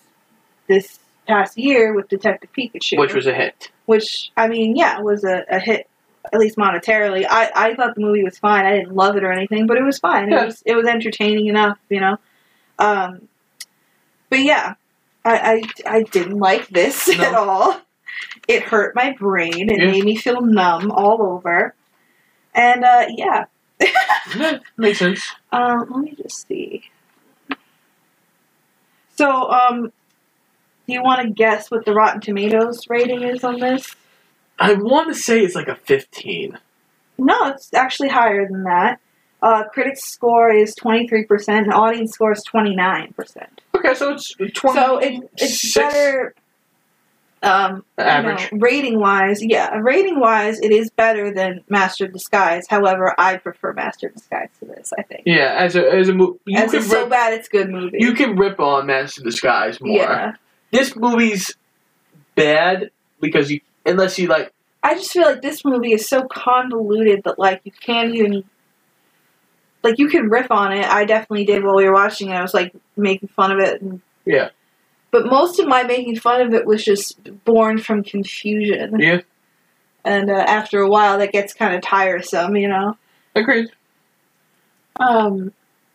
this 0.68 0.98
past 1.26 1.56
year 1.56 1.94
with 1.94 2.08
Detective 2.08 2.50
Pikachu. 2.56 2.98
Which 2.98 3.14
was 3.14 3.26
a 3.26 3.34
hit. 3.34 3.70
Which, 3.86 4.30
I 4.36 4.48
mean, 4.48 4.76
yeah, 4.76 5.00
was 5.00 5.24
a, 5.24 5.44
a 5.50 5.58
hit, 5.58 5.88
at 6.32 6.38
least 6.38 6.56
monetarily. 6.56 7.26
I, 7.28 7.50
I 7.54 7.74
thought 7.74 7.94
the 7.94 8.00
movie 8.00 8.24
was 8.24 8.38
fine. 8.38 8.64
I 8.66 8.76
didn't 8.78 8.94
love 8.94 9.16
it 9.16 9.24
or 9.24 9.32
anything, 9.32 9.66
but 9.66 9.76
it 9.76 9.82
was 9.82 9.98
fine. 9.98 10.30
Yeah. 10.30 10.42
It 10.42 10.46
was 10.46 10.62
it 10.66 10.74
was 10.74 10.86
entertaining 10.86 11.46
enough, 11.46 11.78
you 11.88 12.00
know. 12.00 12.16
Um, 12.78 13.28
but 14.30 14.40
yeah, 14.40 14.74
I, 15.24 15.62
I 15.86 15.96
I 15.98 16.02
didn't 16.02 16.38
like 16.38 16.68
this 16.68 17.08
No. 17.18 17.24
at 17.24 17.34
all. 17.34 17.80
It 18.48 18.62
hurt 18.62 18.94
my 18.94 19.12
brain. 19.12 19.70
It 19.70 19.78
Yeah. 19.80 19.90
made 19.90 20.04
me 20.04 20.16
feel 20.16 20.40
numb 20.40 20.90
all 20.90 21.20
over. 21.22 21.74
And 22.54 22.84
uh, 22.84 23.06
yeah, 23.10 23.44
Yeah, 24.36 24.58
makes 24.76 24.98
sense. 25.00 25.22
um, 25.52 25.86
let 25.90 26.00
me 26.04 26.14
just 26.16 26.46
see. 26.48 26.84
So, 29.16 29.50
um, 29.50 29.92
do 30.86 30.92
you 30.92 31.02
want 31.02 31.22
to 31.22 31.30
guess 31.30 31.70
what 31.70 31.84
the 31.84 31.92
Rotten 31.92 32.20
Tomatoes 32.20 32.86
rating 32.88 33.22
is 33.22 33.44
on 33.44 33.60
this? 33.60 33.94
I 34.58 34.74
want 34.74 35.08
to 35.08 35.14
say 35.14 35.40
it's 35.40 35.54
like 35.54 35.68
a 35.68 35.76
fifteen. 35.76 36.58
No, 37.18 37.48
it's 37.48 37.72
actually 37.74 38.08
higher 38.08 38.46
than 38.48 38.64
that. 38.64 39.00
Uh, 39.40 39.62
critics 39.64 40.02
score 40.04 40.50
is 40.50 40.74
23%, 40.74 41.48
and 41.48 41.72
audience 41.72 42.12
score 42.12 42.32
is 42.32 42.42
29%. 42.50 43.12
Okay, 43.36 43.46
Okay, 43.76 43.94
so 43.94 44.12
it's 44.12 44.34
twenty. 44.54 44.78
So 44.80 44.98
it, 44.98 45.30
it's 45.36 45.74
better. 45.74 46.34
Um, 47.42 47.84
Average. 47.98 48.48
rating 48.52 48.98
wise, 48.98 49.44
yeah, 49.44 49.74
rating 49.76 50.18
wise, 50.18 50.58
it 50.60 50.72
is 50.72 50.88
better 50.90 51.30
than 51.30 51.62
Master 51.68 52.06
of 52.06 52.14
Disguise. 52.14 52.64
However, 52.70 53.14
I 53.18 53.36
prefer 53.36 53.74
Master 53.74 54.06
of 54.06 54.14
Disguise 54.14 54.48
to 54.60 54.64
this. 54.64 54.94
I 54.98 55.02
think. 55.02 55.24
Yeah, 55.26 55.54
as 55.58 55.76
a 55.76 55.86
as 55.92 56.08
a 56.08 56.14
movie, 56.14 56.38
you 56.46 56.58
As 56.58 56.70
can 56.70 56.80
a 56.80 56.82
so 56.82 57.00
rip, 57.02 57.10
bad 57.10 57.34
it's 57.34 57.48
good 57.48 57.68
movie. 57.68 57.98
you 58.00 58.14
can 58.14 58.36
rip 58.36 58.58
on 58.60 58.86
Master 58.86 59.20
of 59.20 59.26
Disguise 59.26 59.78
more. 59.82 59.94
Yeah. 59.94 60.32
This 60.70 60.96
movie's 60.96 61.54
bad 62.34 62.90
because 63.20 63.50
you 63.50 63.60
unless 63.86 64.18
you 64.18 64.28
like 64.28 64.52
I 64.82 64.94
just 64.94 65.12
feel 65.12 65.22
like 65.22 65.40
this 65.42 65.64
movie 65.64 65.92
is 65.92 66.08
so 66.08 66.24
convoluted 66.24 67.22
that 67.24 67.38
like 67.38 67.62
you 67.64 67.72
can't 67.72 68.14
even 68.14 68.44
like 69.82 69.98
you 69.98 70.08
can 70.08 70.28
riff 70.28 70.50
on 70.50 70.72
it. 70.72 70.84
I 70.86 71.04
definitely 71.04 71.44
did 71.44 71.64
while 71.64 71.76
we 71.76 71.84
were 71.86 71.92
watching 71.92 72.30
it. 72.30 72.34
I 72.34 72.42
was 72.42 72.54
like 72.54 72.74
making 72.96 73.28
fun 73.28 73.52
of 73.52 73.58
it, 73.58 73.80
and, 73.82 74.00
yeah 74.24 74.50
but 75.14 75.26
most 75.26 75.60
of 75.60 75.68
my 75.68 75.84
making 75.84 76.16
fun 76.16 76.40
of 76.40 76.52
it 76.54 76.66
was 76.66 76.84
just 76.84 77.20
born 77.44 77.78
from 77.78 78.02
confusion. 78.02 78.98
yeah 78.98 79.20
And 80.04 80.28
uh, 80.28 80.34
after 80.34 80.80
a 80.80 80.88
while, 80.88 81.18
that 81.20 81.30
gets 81.30 81.54
kind 81.54 81.72
of 81.72 81.82
tiresome, 81.82 82.56
you 82.56 82.66
know. 82.66 82.98
agreed. 83.36 83.68
Um, 84.98 85.52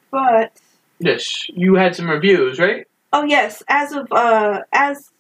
but 0.10 0.54
Yes, 1.00 1.50
you 1.50 1.76
had 1.76 1.98
some 1.98 2.10
reviews, 2.10 2.60
right? 2.60 2.88
oh 3.12 3.24
yes, 3.24 3.62
as 3.68 3.92
of 3.92 4.08
uh, 4.12 4.62
as 4.72 5.12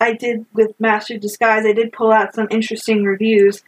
I 0.00 0.14
did 0.14 0.46
with 0.52 0.72
Master 0.80 1.18
Disguise, 1.18 1.66
I 1.66 1.72
did 1.72 1.92
pull 1.92 2.10
out 2.10 2.34
some 2.34 2.48
interesting 2.50 3.04
reviews, 3.04 3.62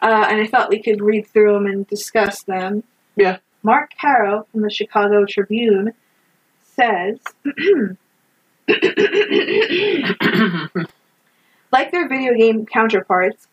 uh, 0.00 0.26
and 0.28 0.40
I 0.40 0.46
thought 0.46 0.70
we 0.70 0.82
could 0.82 1.02
read 1.02 1.26
through 1.26 1.52
them 1.54 1.66
and 1.66 1.86
discuss 1.86 2.42
them. 2.44 2.84
Yeah. 3.16 3.38
Mark 3.62 3.90
Caro 4.00 4.46
from 4.50 4.62
the 4.62 4.70
Chicago 4.70 5.24
Tribune 5.26 5.92
says. 6.62 7.18
like 11.72 11.90
their 11.90 12.08
video 12.08 12.34
game 12.34 12.66
counterparts, 12.66 13.48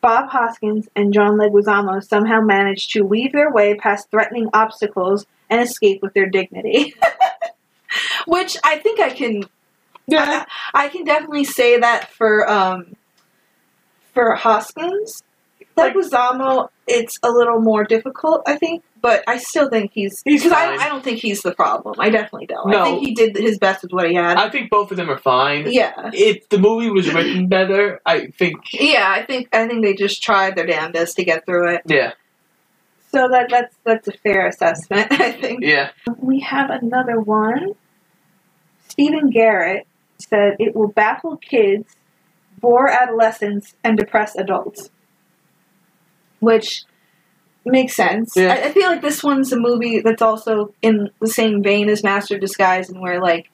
Bob 0.00 0.30
Hoskins 0.30 0.88
and 0.94 1.12
John 1.14 1.38
Leguizamo 1.38 2.02
somehow 2.02 2.40
managed 2.40 2.90
to 2.92 3.02
weave 3.02 3.32
their 3.32 3.50
way 3.50 3.74
past 3.74 4.10
threatening 4.10 4.48
obstacles 4.52 5.26
and 5.48 5.60
escape 5.60 6.02
with 6.02 6.14
their 6.14 6.28
dignity. 6.28 6.94
Which 8.26 8.56
I 8.64 8.76
think 8.78 9.00
I 9.00 9.10
can 9.10 9.44
Yeah. 10.06 10.44
I, 10.74 10.84
I 10.84 10.88
can 10.88 11.04
definitely 11.04 11.44
say 11.44 11.78
that 11.78 12.10
for 12.10 12.48
um 12.50 12.94
for 14.12 14.34
Hoskins. 14.34 15.22
Like, 15.76 15.94
Leguizamo, 15.94 16.68
it's 16.86 17.18
a 17.24 17.30
little 17.32 17.60
more 17.60 17.82
difficult, 17.82 18.42
I 18.46 18.56
think, 18.56 18.84
but 19.02 19.24
I 19.26 19.38
still 19.38 19.68
think 19.68 19.90
he's 19.92 20.22
He's 20.24 20.44
because 20.44 20.56
I, 20.56 20.66
fine. 20.76 20.78
I 20.78 20.88
don't 20.88 21.02
think 21.02 21.18
he's 21.18 21.42
the 21.42 21.52
problem. 21.52 21.96
I 21.98 22.10
definitely 22.10 22.46
don't. 22.46 22.70
No. 22.70 22.80
I 22.80 22.84
think 22.84 23.00
he 23.08 23.12
did 23.14 23.36
his 23.36 23.58
best 23.58 23.82
with 23.82 23.90
what 23.90 24.08
he 24.08 24.14
had. 24.14 24.36
I 24.36 24.50
think 24.50 24.70
both 24.70 24.92
of 24.92 24.96
them 24.98 25.10
are 25.10 25.18
fine. 25.18 25.66
yeah. 25.72 26.10
If 26.12 26.48
the 26.48 26.58
movie 26.58 26.90
was 26.90 27.12
written 27.12 27.48
better, 27.48 28.00
I 28.06 28.26
think 28.38 28.54
Yeah, 28.72 29.04
I 29.10 29.24
think 29.26 29.48
I 29.52 29.66
think 29.66 29.82
they 29.84 29.94
just 29.94 30.22
tried 30.22 30.54
their 30.54 30.66
damnedest 30.66 31.16
to 31.16 31.24
get 31.24 31.44
through 31.44 31.74
it. 31.74 31.82
yeah, 31.86 32.12
So 33.10 33.26
that 33.28 33.48
that's 33.50 33.74
that's 33.82 34.06
a 34.06 34.12
fair 34.12 34.46
assessment, 34.46 35.08
I 35.20 35.32
think. 35.32 35.64
yeah. 35.64 35.90
We 36.18 36.38
have 36.40 36.70
another 36.70 37.18
one. 37.18 37.72
Stephen 38.88 39.30
Garrett 39.30 39.88
said 40.18 40.56
it 40.58 40.74
will 40.74 40.88
baffle 40.88 41.36
kids, 41.36 41.96
bore 42.60 42.88
adolescents, 42.88 43.74
and 43.82 43.96
depress 43.98 44.36
adults. 44.36 44.90
Which 46.40 46.84
makes 47.64 47.94
sense. 47.94 48.32
Yeah. 48.36 48.52
I, 48.52 48.68
I 48.68 48.72
feel 48.72 48.88
like 48.88 49.02
this 49.02 49.22
one's 49.22 49.52
a 49.52 49.58
movie 49.58 50.00
that's 50.00 50.22
also 50.22 50.74
in 50.82 51.10
the 51.20 51.28
same 51.28 51.62
vein 51.62 51.88
as 51.88 52.02
Master 52.02 52.34
of 52.34 52.40
Disguise 52.40 52.90
and 52.90 53.00
where 53.00 53.20
like 53.20 53.50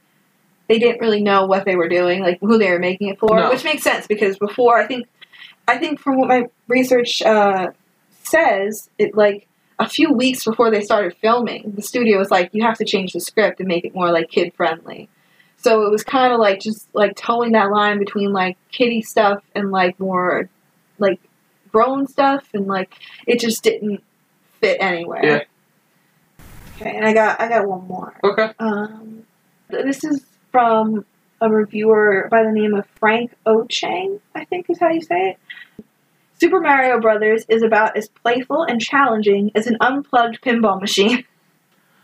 they 0.69 0.79
didn't 0.79 1.01
really 1.01 1.23
know 1.23 1.47
what 1.47 1.65
they 1.65 1.77
were 1.77 1.89
doing, 1.89 2.23
like 2.23 2.39
who 2.41 2.59
they 2.59 2.71
were 2.71 2.79
making 2.79 3.09
it 3.09 3.19
for. 3.19 3.37
No. 3.37 3.51
Which 3.51 3.65
makes 3.65 3.83
sense 3.83 4.07
because 4.07 4.39
before 4.39 4.79
I 4.79 4.87
think 4.87 5.07
I 5.69 5.79
think 5.79 6.01
from 6.01 6.19
what 6.19 6.29
my 6.29 6.45
research 6.69 7.23
uh, 7.23 7.69
says, 8.25 8.91
it 8.99 9.15
like 9.15 9.47
a 9.79 9.89
few 9.89 10.13
weeks 10.13 10.45
before 10.45 10.71
they 10.71 10.83
started 10.83 11.17
filming, 11.21 11.73
the 11.75 11.83
studio 11.83 12.19
was 12.19 12.31
like, 12.31 12.51
you 12.53 12.63
have 12.63 12.79
to 12.79 12.85
change 12.85 13.13
the 13.13 13.21
script 13.21 13.61
and 13.61 13.69
make 13.69 13.85
it 13.85 13.95
more 13.95 14.11
like 14.11 14.29
kid 14.31 14.53
friendly. 14.55 15.09
So 15.63 15.83
it 15.83 15.91
was 15.91 16.03
kind 16.03 16.33
of 16.33 16.41
like 16.41 16.61
just 16.61 16.89
like 16.95 17.17
towing 17.17 17.53
that 17.53 17.71
line 17.71 17.99
between 17.99 18.33
like 18.33 18.57
kiddie 18.73 19.03
stuff 19.03 19.43
and 19.55 19.71
like 19.71 20.01
more 20.01 20.49
like 20.99 21.21
grown 21.71 22.07
stuff, 22.07 22.49
and 22.55 22.67
like 22.67 22.95
it 23.27 23.41
just 23.41 23.63
didn't 23.63 24.03
fit 24.61 24.79
anywhere. 24.81 25.25
Yeah. 25.25 25.43
Okay, 26.81 26.97
and 26.97 27.05
I 27.05 27.13
got 27.13 27.41
I 27.41 27.49
got 27.49 27.69
one 27.69 27.87
more. 27.87 28.15
Okay. 28.25 28.53
Um, 28.59 29.25
this 29.69 30.03
is 30.03 30.25
from 30.51 31.05
a 31.43 31.51
reviewer 31.51 32.27
by 32.31 32.43
the 32.43 32.53
name 32.53 32.75
of 32.75 32.87
Frank 32.99 33.35
Ochang, 33.47 34.21
I 34.35 34.47
think 34.47 34.71
is 34.71 34.79
how 34.79 34.89
you 34.89 35.03
say 35.03 35.31
it. 35.31 35.85
Super 36.41 36.61
Mario 36.61 36.99
Brothers 37.01 37.45
is 37.51 37.63
about 37.63 37.99
as 37.99 38.09
playful 38.09 38.63
and 38.63 38.81
challenging 38.81 39.51
as 39.55 39.67
an 39.67 39.77
unplugged 39.81 40.41
pinball 40.41 40.81
machine. 40.81 41.25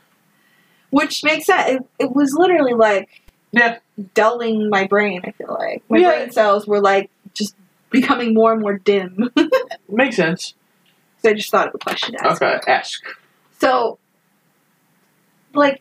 Which 0.90 1.24
makes 1.24 1.46
sense. 1.46 1.70
It, 1.70 1.82
it 1.98 2.14
was 2.14 2.34
literally 2.34 2.74
like 2.74 3.25
Yeah. 3.56 3.78
dulling 4.14 4.68
my 4.68 4.86
brain, 4.86 5.22
I 5.24 5.30
feel 5.32 5.56
like. 5.58 5.82
My 5.88 5.98
Yeah. 5.98 6.10
brain 6.10 6.30
cells 6.30 6.66
were 6.66 6.80
like 6.80 7.10
just 7.34 7.56
becoming 7.90 8.34
more 8.34 8.52
and 8.52 8.60
more 8.60 8.78
dim. 8.78 9.30
Makes 9.88 10.16
sense. 10.16 10.54
so 11.22 11.30
I 11.30 11.34
just 11.34 11.50
thought 11.50 11.68
of 11.68 11.74
a 11.74 11.78
question 11.78 12.12
to 12.14 12.26
ask. 12.26 12.42
Okay, 12.42 12.60
ask. 12.70 13.00
So, 13.58 13.98
like, 15.54 15.80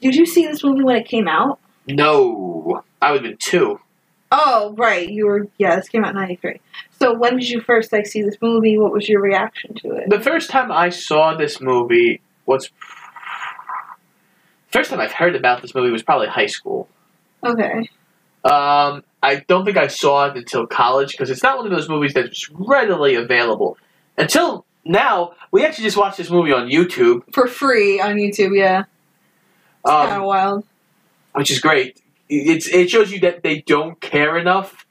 did 0.00 0.14
you 0.16 0.26
see 0.26 0.46
this 0.46 0.64
movie 0.64 0.82
when 0.82 0.96
it 0.96 1.06
came 1.06 1.28
out? 1.28 1.58
No, 1.86 2.82
I 3.00 3.12
would 3.12 3.22
have 3.22 3.30
been 3.30 3.38
two. 3.38 3.78
Oh, 4.30 4.74
right. 4.78 5.06
You 5.08 5.26
were 5.26 5.46
yeah. 5.58 5.76
This 5.76 5.88
came 5.90 6.04
out 6.04 6.10
in 6.10 6.16
'93. 6.16 6.60
So 6.98 7.12
when 7.12 7.36
did 7.36 7.50
you 7.50 7.60
first 7.60 7.92
like 7.92 8.06
see 8.06 8.22
this 8.22 8.36
movie? 8.40 8.78
What 8.78 8.92
was 8.92 9.06
your 9.08 9.20
reaction 9.20 9.74
to 9.82 9.90
it? 9.96 10.08
The 10.08 10.20
first 10.20 10.48
time 10.48 10.72
I 10.72 10.88
saw 10.88 11.34
this 11.34 11.60
movie 11.60 12.22
was. 12.46 12.70
First 14.72 14.90
time 14.90 15.00
I've 15.00 15.12
heard 15.12 15.36
about 15.36 15.62
this 15.62 15.74
movie 15.74 15.90
was 15.90 16.02
probably 16.02 16.28
high 16.28 16.46
school. 16.46 16.88
Okay. 17.44 17.88
Um, 18.44 19.04
I 19.22 19.44
don't 19.46 19.64
think 19.64 19.76
I 19.76 19.86
saw 19.86 20.26
it 20.26 20.36
until 20.36 20.66
college 20.66 21.12
because 21.12 21.30
it's 21.30 21.42
not 21.42 21.56
one 21.58 21.66
of 21.66 21.72
those 21.72 21.88
movies 21.88 22.14
that's 22.14 22.50
readily 22.50 23.14
available. 23.14 23.76
Until 24.16 24.64
now, 24.84 25.34
we 25.52 25.64
actually 25.64 25.84
just 25.84 25.96
watched 25.96 26.16
this 26.16 26.30
movie 26.30 26.52
on 26.52 26.68
YouTube, 26.68 27.22
For 27.32 27.46
free 27.46 28.00
on 28.00 28.16
YouTube, 28.16 28.56
yeah. 28.56 28.84
It's 29.84 29.90
kind 29.90 30.10
of 30.12 30.18
um, 30.18 30.24
wild. 30.24 30.64
which 31.34 31.50
is 31.50 31.60
great. 31.60 32.00
It's 32.28 32.66
it 32.68 32.88
shows 32.90 33.12
you 33.12 33.20
that 33.20 33.42
they 33.42 33.60
don't 33.60 34.00
care 34.00 34.38
enough 34.38 34.86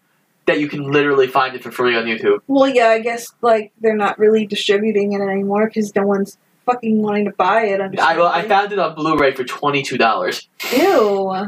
that 0.45 0.59
you 0.59 0.67
can 0.67 0.91
literally 0.91 1.27
find 1.27 1.55
it 1.55 1.63
for 1.63 1.71
free 1.71 1.95
on 1.95 2.05
YouTube. 2.05 2.39
Well, 2.47 2.67
yeah. 2.67 2.89
I 2.89 2.99
guess 2.99 3.27
like 3.41 3.71
they're 3.79 3.95
not 3.95 4.19
really 4.19 4.45
distributing 4.45 5.13
it 5.13 5.21
anymore 5.21 5.67
because 5.67 5.95
no 5.95 6.05
one's 6.05 6.37
fucking 6.65 7.01
wanting 7.01 7.25
to 7.25 7.31
buy 7.31 7.63
it. 7.65 7.81
I 7.81 8.17
well, 8.17 8.27
I 8.27 8.47
found 8.47 8.71
it 8.71 8.79
on 8.79 8.95
Blu-ray 8.95 9.33
for 9.33 9.43
twenty 9.43 9.83
two 9.83 9.97
dollars. 9.97 10.47
Ew. 10.75 11.47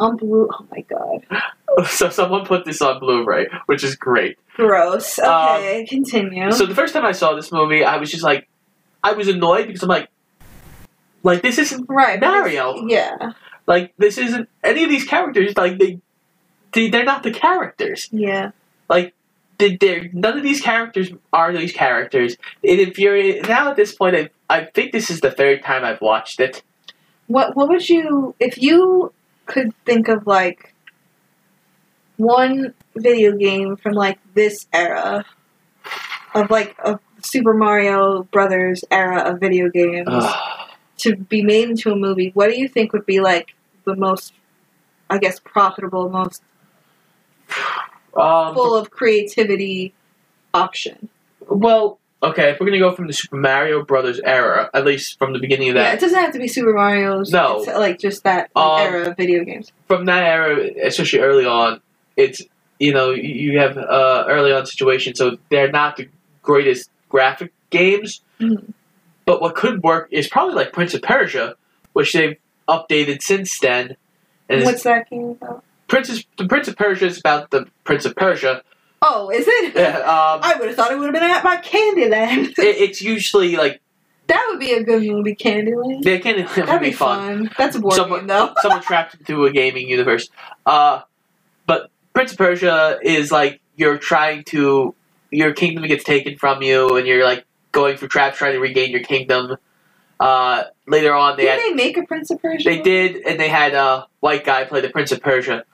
On 0.00 0.16
blue. 0.16 0.48
Oh 0.52 0.66
my 0.70 0.80
god. 0.82 1.26
So 1.86 2.10
someone 2.10 2.44
put 2.44 2.64
this 2.64 2.82
on 2.82 2.98
Blu-ray, 2.98 3.46
which 3.66 3.84
is 3.84 3.94
great. 3.94 4.36
Gross. 4.56 5.20
Okay, 5.20 5.86
continue. 5.88 6.46
Um, 6.46 6.50
So 6.52 6.66
the 6.66 6.74
first 6.74 6.92
time 6.92 7.04
I 7.04 7.12
saw 7.12 7.36
this 7.36 7.52
movie, 7.52 7.84
I 7.84 7.96
was 7.98 8.10
just 8.10 8.24
like, 8.24 8.48
I 9.04 9.12
was 9.12 9.28
annoyed 9.28 9.68
because 9.68 9.84
I'm 9.84 9.88
like, 9.88 10.08
like 11.22 11.42
this 11.42 11.58
isn't 11.58 11.86
right, 11.88 12.20
Mario. 12.20 12.86
Yeah. 12.88 13.34
Like 13.68 13.94
this 13.98 14.18
isn't 14.18 14.48
any 14.64 14.82
of 14.82 14.90
these 14.90 15.04
characters. 15.04 15.56
Like 15.56 15.78
they, 15.78 16.00
they 16.72 16.90
they're 16.90 17.04
not 17.04 17.22
the 17.22 17.30
characters. 17.30 18.08
Yeah. 18.10 18.50
Like 18.88 19.14
they, 19.60 20.10
none 20.12 20.36
of 20.36 20.42
these 20.42 20.60
characters 20.60 21.10
are 21.32 21.52
these 21.52 21.72
characters. 21.72 22.36
It 22.62 22.80
infuriates. 22.80 23.48
Now 23.48 23.70
at 23.70 23.76
this 23.76 23.94
point, 23.94 24.16
I 24.16 24.30
I 24.48 24.64
think 24.64 24.92
this 24.92 25.10
is 25.10 25.20
the 25.20 25.30
third 25.30 25.62
time 25.62 25.84
I've 25.84 26.00
watched 26.00 26.40
it. 26.40 26.62
What 27.26 27.54
What 27.54 27.68
would 27.68 27.88
you 27.88 28.34
if 28.40 28.60
you 28.60 29.12
could 29.46 29.72
think 29.84 30.08
of 30.08 30.26
like 30.26 30.74
one 32.16 32.74
video 32.96 33.36
game 33.36 33.76
from 33.76 33.94
like 33.94 34.18
this 34.34 34.66
era 34.72 35.24
of 36.34 36.50
like 36.50 36.76
a 36.84 36.98
Super 37.22 37.54
Mario 37.54 38.24
Brothers 38.24 38.84
era 38.90 39.22
of 39.22 39.40
video 39.40 39.68
games 39.68 40.24
to 40.98 41.16
be 41.16 41.42
made 41.42 41.70
into 41.70 41.92
a 41.92 41.96
movie? 41.96 42.30
What 42.34 42.50
do 42.50 42.58
you 42.58 42.68
think 42.68 42.92
would 42.92 43.06
be 43.06 43.20
like 43.20 43.54
the 43.84 43.96
most, 43.96 44.32
I 45.08 45.18
guess, 45.18 45.40
profitable, 45.40 46.08
most 46.10 46.42
Um, 48.16 48.54
full 48.54 48.74
of 48.74 48.90
creativity 48.90 49.92
option? 50.54 51.08
well, 51.48 51.98
okay, 52.22 52.50
if 52.50 52.60
we're 52.60 52.66
gonna 52.66 52.78
go 52.78 52.94
from 52.94 53.06
the 53.06 53.12
Super 53.12 53.36
Mario 53.36 53.82
Brothers 53.84 54.20
era, 54.24 54.68
at 54.74 54.84
least 54.84 55.18
from 55.18 55.32
the 55.32 55.38
beginning 55.38 55.68
of 55.70 55.74
that. 55.76 55.82
Yeah, 55.82 55.92
it 55.94 56.00
doesn't 56.00 56.18
have 56.18 56.32
to 56.32 56.38
be 56.38 56.48
Super 56.48 56.72
Mario's. 56.72 57.30
No. 57.32 57.58
it's 57.58 57.66
like 57.68 57.98
just 57.98 58.24
that 58.24 58.50
Um, 58.56 58.80
era 58.80 59.08
of 59.10 59.16
video 59.16 59.44
games. 59.44 59.72
from 59.86 60.04
that 60.06 60.22
era, 60.24 60.68
especially 60.84 61.20
early 61.20 61.46
on, 61.46 61.80
it's 62.16 62.42
you 62.78 62.92
know 62.92 63.10
you- 63.10 63.58
have 63.58 63.76
uh, 63.76 64.24
early 64.28 64.52
on 64.52 64.66
situations, 64.66 65.18
so 65.18 65.36
they're 65.50 65.70
not 65.70 65.96
the 65.96 66.08
greatest 66.42 66.90
graphic 67.08 67.52
games. 67.70 68.20
Mhm. 68.40 68.72
But 69.26 69.40
what 69.40 69.54
could 69.54 69.82
work 69.82 70.08
is 70.10 70.26
probably 70.28 70.54
like 70.54 70.72
Prince 70.72 70.94
of 70.94 71.02
Persia, 71.02 71.54
which 71.92 72.12
they've 72.12 72.36
updated 72.68 73.22
since 73.22 73.58
then, 73.60 73.96
And 74.48 74.64
What's 74.64 74.82
that 74.82 75.08
game 75.08 75.36
about? 75.40 75.62
Princess 75.90 76.24
the 76.38 76.46
Prince 76.46 76.68
of 76.68 76.76
Persia 76.76 77.06
is 77.06 77.18
about 77.18 77.50
the 77.50 77.66
Prince 77.84 78.04
of 78.04 78.14
Persia. 78.14 78.62
Oh, 79.02 79.30
is 79.30 79.44
it? 79.48 79.74
Yeah, 79.74 79.98
um, 79.98 80.40
I 80.42 80.54
would 80.58 80.68
have 80.68 80.76
thought 80.76 80.92
it 80.92 80.98
would 80.98 81.06
have 81.06 81.14
been 81.14 81.22
at 81.22 81.42
my 81.42 81.56
Candyland. 81.56 82.50
it, 82.58 82.76
it's 82.76 83.02
usually 83.02 83.56
like 83.56 83.80
that 84.28 84.46
would 84.50 84.60
be 84.60 84.72
a 84.72 84.84
good 84.84 85.02
movie, 85.02 85.34
Candyland. 85.34 86.02
they 86.04 86.20
can 86.20 86.36
it 86.38 86.56
would 86.56 86.66
That'd 86.66 86.80
be 86.80 86.90
be 86.90 86.92
fun. 86.92 87.46
fun. 87.48 87.50
That's 87.58 87.76
a 87.76 87.80
board 87.80 87.94
someone, 87.94 88.20
game, 88.20 88.26
though. 88.28 88.54
someone 88.62 88.82
trapped 88.82 89.14
into 89.14 89.44
a 89.44 89.50
gaming 89.52 89.88
universe. 89.88 90.28
Uh, 90.64 91.00
but 91.66 91.90
Prince 92.14 92.32
of 92.32 92.38
Persia 92.38 92.98
is 93.02 93.32
like 93.32 93.60
you're 93.76 93.98
trying 93.98 94.44
to 94.44 94.94
your 95.32 95.52
kingdom 95.52 95.84
gets 95.88 96.04
taken 96.04 96.36
from 96.36 96.62
you, 96.62 96.96
and 96.96 97.06
you're 97.06 97.24
like 97.24 97.44
going 97.72 97.96
through 97.96 98.08
traps 98.08 98.38
trying 98.38 98.52
to 98.52 98.60
regain 98.60 98.90
your 98.90 99.02
kingdom. 99.02 99.56
Uh, 100.20 100.64
later 100.86 101.14
on, 101.14 101.36
they 101.36 101.44
Did 101.44 101.50
had 101.52 101.60
they 101.62 101.72
make 101.74 101.96
a 101.96 102.02
Prince 102.04 102.30
of 102.30 102.40
Persia? 102.42 102.68
they 102.68 102.80
did, 102.82 103.16
and 103.26 103.40
they 103.40 103.48
had 103.48 103.74
a 103.74 104.06
white 104.20 104.44
guy 104.44 104.64
play 104.64 104.82
the 104.82 104.90
Prince 104.90 105.10
of 105.10 105.20
Persia. 105.22 105.64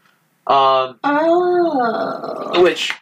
Um, 0.46 0.98
Oh. 1.04 2.62
which 2.62 2.92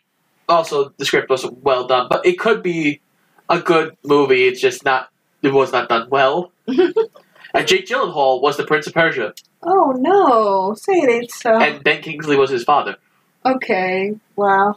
also 0.48 0.92
the 0.98 1.04
script 1.04 1.28
wasn't 1.30 1.62
well 1.62 1.86
done, 1.86 2.06
but 2.08 2.24
it 2.26 2.38
could 2.38 2.62
be 2.62 3.00
a 3.48 3.60
good 3.60 3.96
movie. 4.04 4.44
It's 4.44 4.60
just 4.60 4.84
not. 4.84 5.10
It 5.42 5.52
was 5.52 5.72
not 5.72 5.88
done 5.90 6.08
well. 6.10 6.52
and 6.66 7.66
Jake 7.66 7.86
Gyllenhaal 7.86 8.40
was 8.40 8.56
the 8.56 8.64
Prince 8.64 8.86
of 8.86 8.94
Persia, 8.94 9.34
Oh 9.62 9.92
no! 9.98 10.74
Say 10.74 10.94
it 11.00 11.10
ain't 11.10 11.30
so. 11.30 11.60
and 11.60 11.82
Ben 11.84 12.00
Kingsley 12.02 12.36
was 12.36 12.50
his 12.50 12.64
father. 12.64 12.96
okay. 13.44 14.14
Wow. 14.36 14.76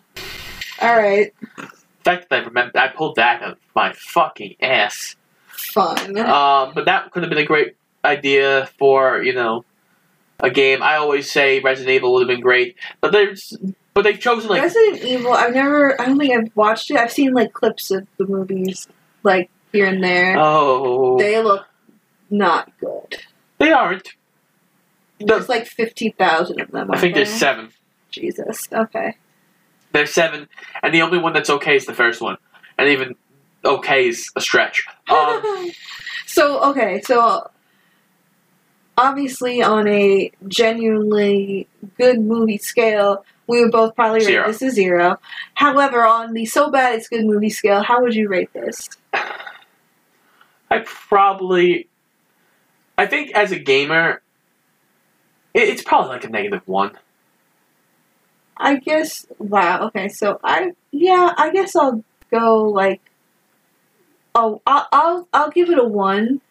All 0.81 0.95
right. 0.97 1.33
The 1.55 1.67
fact 2.03 2.29
that 2.29 2.41
I 2.41 2.45
remember, 2.45 2.77
I 2.77 2.87
pulled 2.89 3.15
that 3.15 3.41
out 3.41 3.51
of 3.53 3.57
my 3.75 3.93
fucking 3.93 4.55
ass. 4.61 5.15
Fun. 5.47 6.17
Um, 6.19 6.71
but 6.75 6.85
that 6.85 7.11
could 7.11 7.23
have 7.23 7.29
been 7.29 7.39
a 7.39 7.45
great 7.45 7.75
idea 8.05 8.69
for 8.77 9.21
you 9.23 9.33
know 9.33 9.65
a 10.39 10.49
game. 10.49 10.81
I 10.83 10.95
always 10.95 11.31
say 11.31 11.59
Resident 11.59 11.95
Evil 11.95 12.13
would 12.13 12.21
have 12.21 12.27
been 12.27 12.41
great, 12.41 12.75
but 13.01 13.11
there's 13.11 13.57
but 13.93 14.03
they've 14.03 14.19
chosen 14.19 14.49
like 14.49 14.61
Resident 14.61 15.03
Evil. 15.03 15.33
I've 15.33 15.53
never. 15.53 15.99
I 15.99 16.05
don't 16.05 16.17
think 16.19 16.33
I've 16.33 16.55
watched 16.55 16.91
it. 16.91 16.97
I've 16.97 17.11
seen 17.11 17.33
like 17.33 17.53
clips 17.53 17.91
of 17.91 18.07
the 18.17 18.25
movies, 18.25 18.87
like 19.23 19.49
here 19.71 19.87
and 19.87 20.03
there. 20.03 20.35
oh 20.37 21.17
They 21.17 21.41
look 21.41 21.65
not 22.29 22.71
good. 22.79 23.17
they 23.57 23.71
aren't. 23.71 24.09
There's 25.19 25.49
like 25.49 25.65
fifty 25.65 26.11
thousand 26.11 26.61
of 26.61 26.71
them. 26.71 26.91
I 26.91 26.97
think 26.97 27.15
aren't 27.15 27.27
there's 27.27 27.39
seven. 27.39 27.69
Jesus. 28.11 28.67
Okay. 28.71 29.15
There's 29.93 30.13
seven, 30.13 30.47
and 30.83 30.93
the 30.93 31.01
only 31.01 31.17
one 31.17 31.33
that's 31.33 31.49
okay 31.49 31.75
is 31.75 31.85
the 31.85 31.93
first 31.93 32.21
one, 32.21 32.37
and 32.77 32.89
even 32.89 33.15
okay 33.65 34.07
is 34.09 34.31
a 34.35 34.41
stretch. 34.41 34.83
Um, 35.09 35.71
so 36.25 36.61
okay, 36.71 37.01
so 37.01 37.49
obviously 38.97 39.61
on 39.61 39.87
a 39.87 40.31
genuinely 40.47 41.67
good 41.97 42.19
movie 42.19 42.57
scale, 42.57 43.23
we 43.45 43.61
would 43.61 43.71
both 43.71 43.95
probably 43.95 44.19
rate 44.19 44.25
Zero. 44.25 44.47
this 44.47 44.61
a 44.61 44.71
zero. 44.71 45.19
However, 45.53 46.05
on 46.05 46.33
the 46.33 46.45
so 46.45 46.69
bad 46.69 46.95
it's 46.95 47.07
good 47.07 47.25
movie 47.25 47.49
scale, 47.49 47.81
how 47.81 48.01
would 48.01 48.15
you 48.15 48.27
rate 48.27 48.51
this? 48.53 48.89
I 49.13 50.79
probably, 50.83 51.87
I 52.97 53.05
think 53.05 53.31
as 53.31 53.51
a 53.51 53.59
gamer, 53.59 54.21
it, 55.53 55.69
it's 55.69 55.81
probably 55.81 56.09
like 56.09 56.25
a 56.25 56.29
negative 56.29 56.61
one. 56.65 56.97
I 58.57 58.77
guess. 58.77 59.25
Wow. 59.37 59.87
Okay. 59.87 60.09
So 60.09 60.39
I 60.43 60.71
yeah. 60.91 61.33
I 61.37 61.51
guess 61.51 61.75
I'll 61.75 62.03
go 62.31 62.63
like. 62.63 63.01
Oh, 64.33 64.61
I'll 64.65 64.87
I'll, 64.91 65.27
I'll 65.31 65.51
give 65.51 65.69
it 65.69 65.77
a 65.77 65.83
one. 65.83 66.41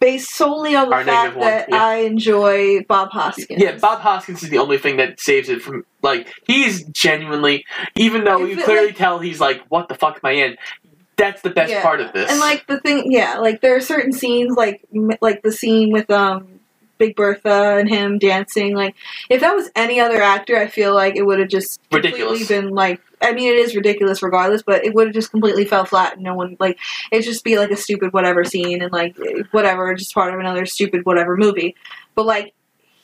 Based 0.00 0.30
solely 0.34 0.74
on 0.74 0.88
the 0.88 0.96
Or 0.96 1.04
fact 1.04 1.38
that 1.40 1.68
yeah. 1.68 1.84
I 1.84 1.94
enjoy 1.96 2.80
Bob 2.84 3.10
Hoskins. 3.10 3.62
Yeah, 3.62 3.76
Bob 3.76 4.00
Hoskins 4.00 4.42
is 4.42 4.48
the 4.48 4.56
only 4.58 4.78
thing 4.78 4.96
that 4.96 5.20
saves 5.20 5.50
it 5.50 5.60
from 5.60 5.84
like 6.02 6.32
he's 6.46 6.84
genuinely, 6.84 7.66
even 7.96 8.24
though 8.24 8.42
If 8.42 8.50
you 8.50 8.58
it, 8.58 8.64
clearly 8.64 8.86
like- 8.88 8.96
tell 8.96 9.18
he's 9.18 9.40
like, 9.40 9.60
"What 9.68 9.88
the 9.88 9.94
fuck 9.94 10.16
am 10.24 10.28
I 10.28 10.32
in?" 10.32 10.56
That's 11.16 11.42
the 11.42 11.50
best 11.50 11.70
Yeah. 11.70 11.82
part 11.82 12.00
of 12.00 12.14
this. 12.14 12.30
And 12.30 12.40
like 12.40 12.66
the 12.66 12.80
thing, 12.80 13.12
yeah, 13.12 13.36
like 13.38 13.60
there 13.60 13.76
are 13.76 13.80
certain 13.80 14.12
scenes, 14.12 14.56
like 14.56 14.80
like 15.20 15.42
the 15.42 15.52
scene 15.52 15.92
with 15.92 16.10
um 16.10 16.46
Big 16.96 17.14
Bertha 17.14 17.76
and 17.78 17.86
him 17.88 18.18
dancing. 18.18 18.74
Like 18.74 18.94
if 19.28 19.42
that 19.42 19.54
was 19.54 19.70
any 19.76 20.00
other 20.00 20.22
actor, 20.22 20.56
I 20.56 20.66
feel 20.68 20.94
like 20.94 21.14
it 21.16 21.26
would 21.26 21.40
have 21.40 21.48
just 21.50 21.78
Ridiculous. 21.92 22.48
been 22.48 22.70
like. 22.70 23.00
I 23.22 23.32
mean, 23.32 23.52
it 23.52 23.58
is 23.58 23.76
ridiculous 23.76 24.22
regardless, 24.22 24.62
but 24.62 24.84
it 24.84 24.94
would 24.94 25.08
have 25.08 25.14
just 25.14 25.30
completely 25.30 25.64
fell 25.64 25.84
flat. 25.84 26.14
And 26.14 26.22
no 26.22 26.34
one 26.34 26.56
like 26.58 26.78
it'd 27.12 27.24
just 27.24 27.44
be 27.44 27.58
like 27.58 27.70
a 27.70 27.76
stupid 27.76 28.12
whatever 28.12 28.44
scene 28.44 28.82
and 28.82 28.92
like 28.92 29.16
whatever, 29.50 29.94
just 29.94 30.14
part 30.14 30.32
of 30.32 30.40
another 30.40 30.66
stupid 30.66 31.04
whatever 31.04 31.36
movie. 31.36 31.76
But 32.14 32.26
like 32.26 32.54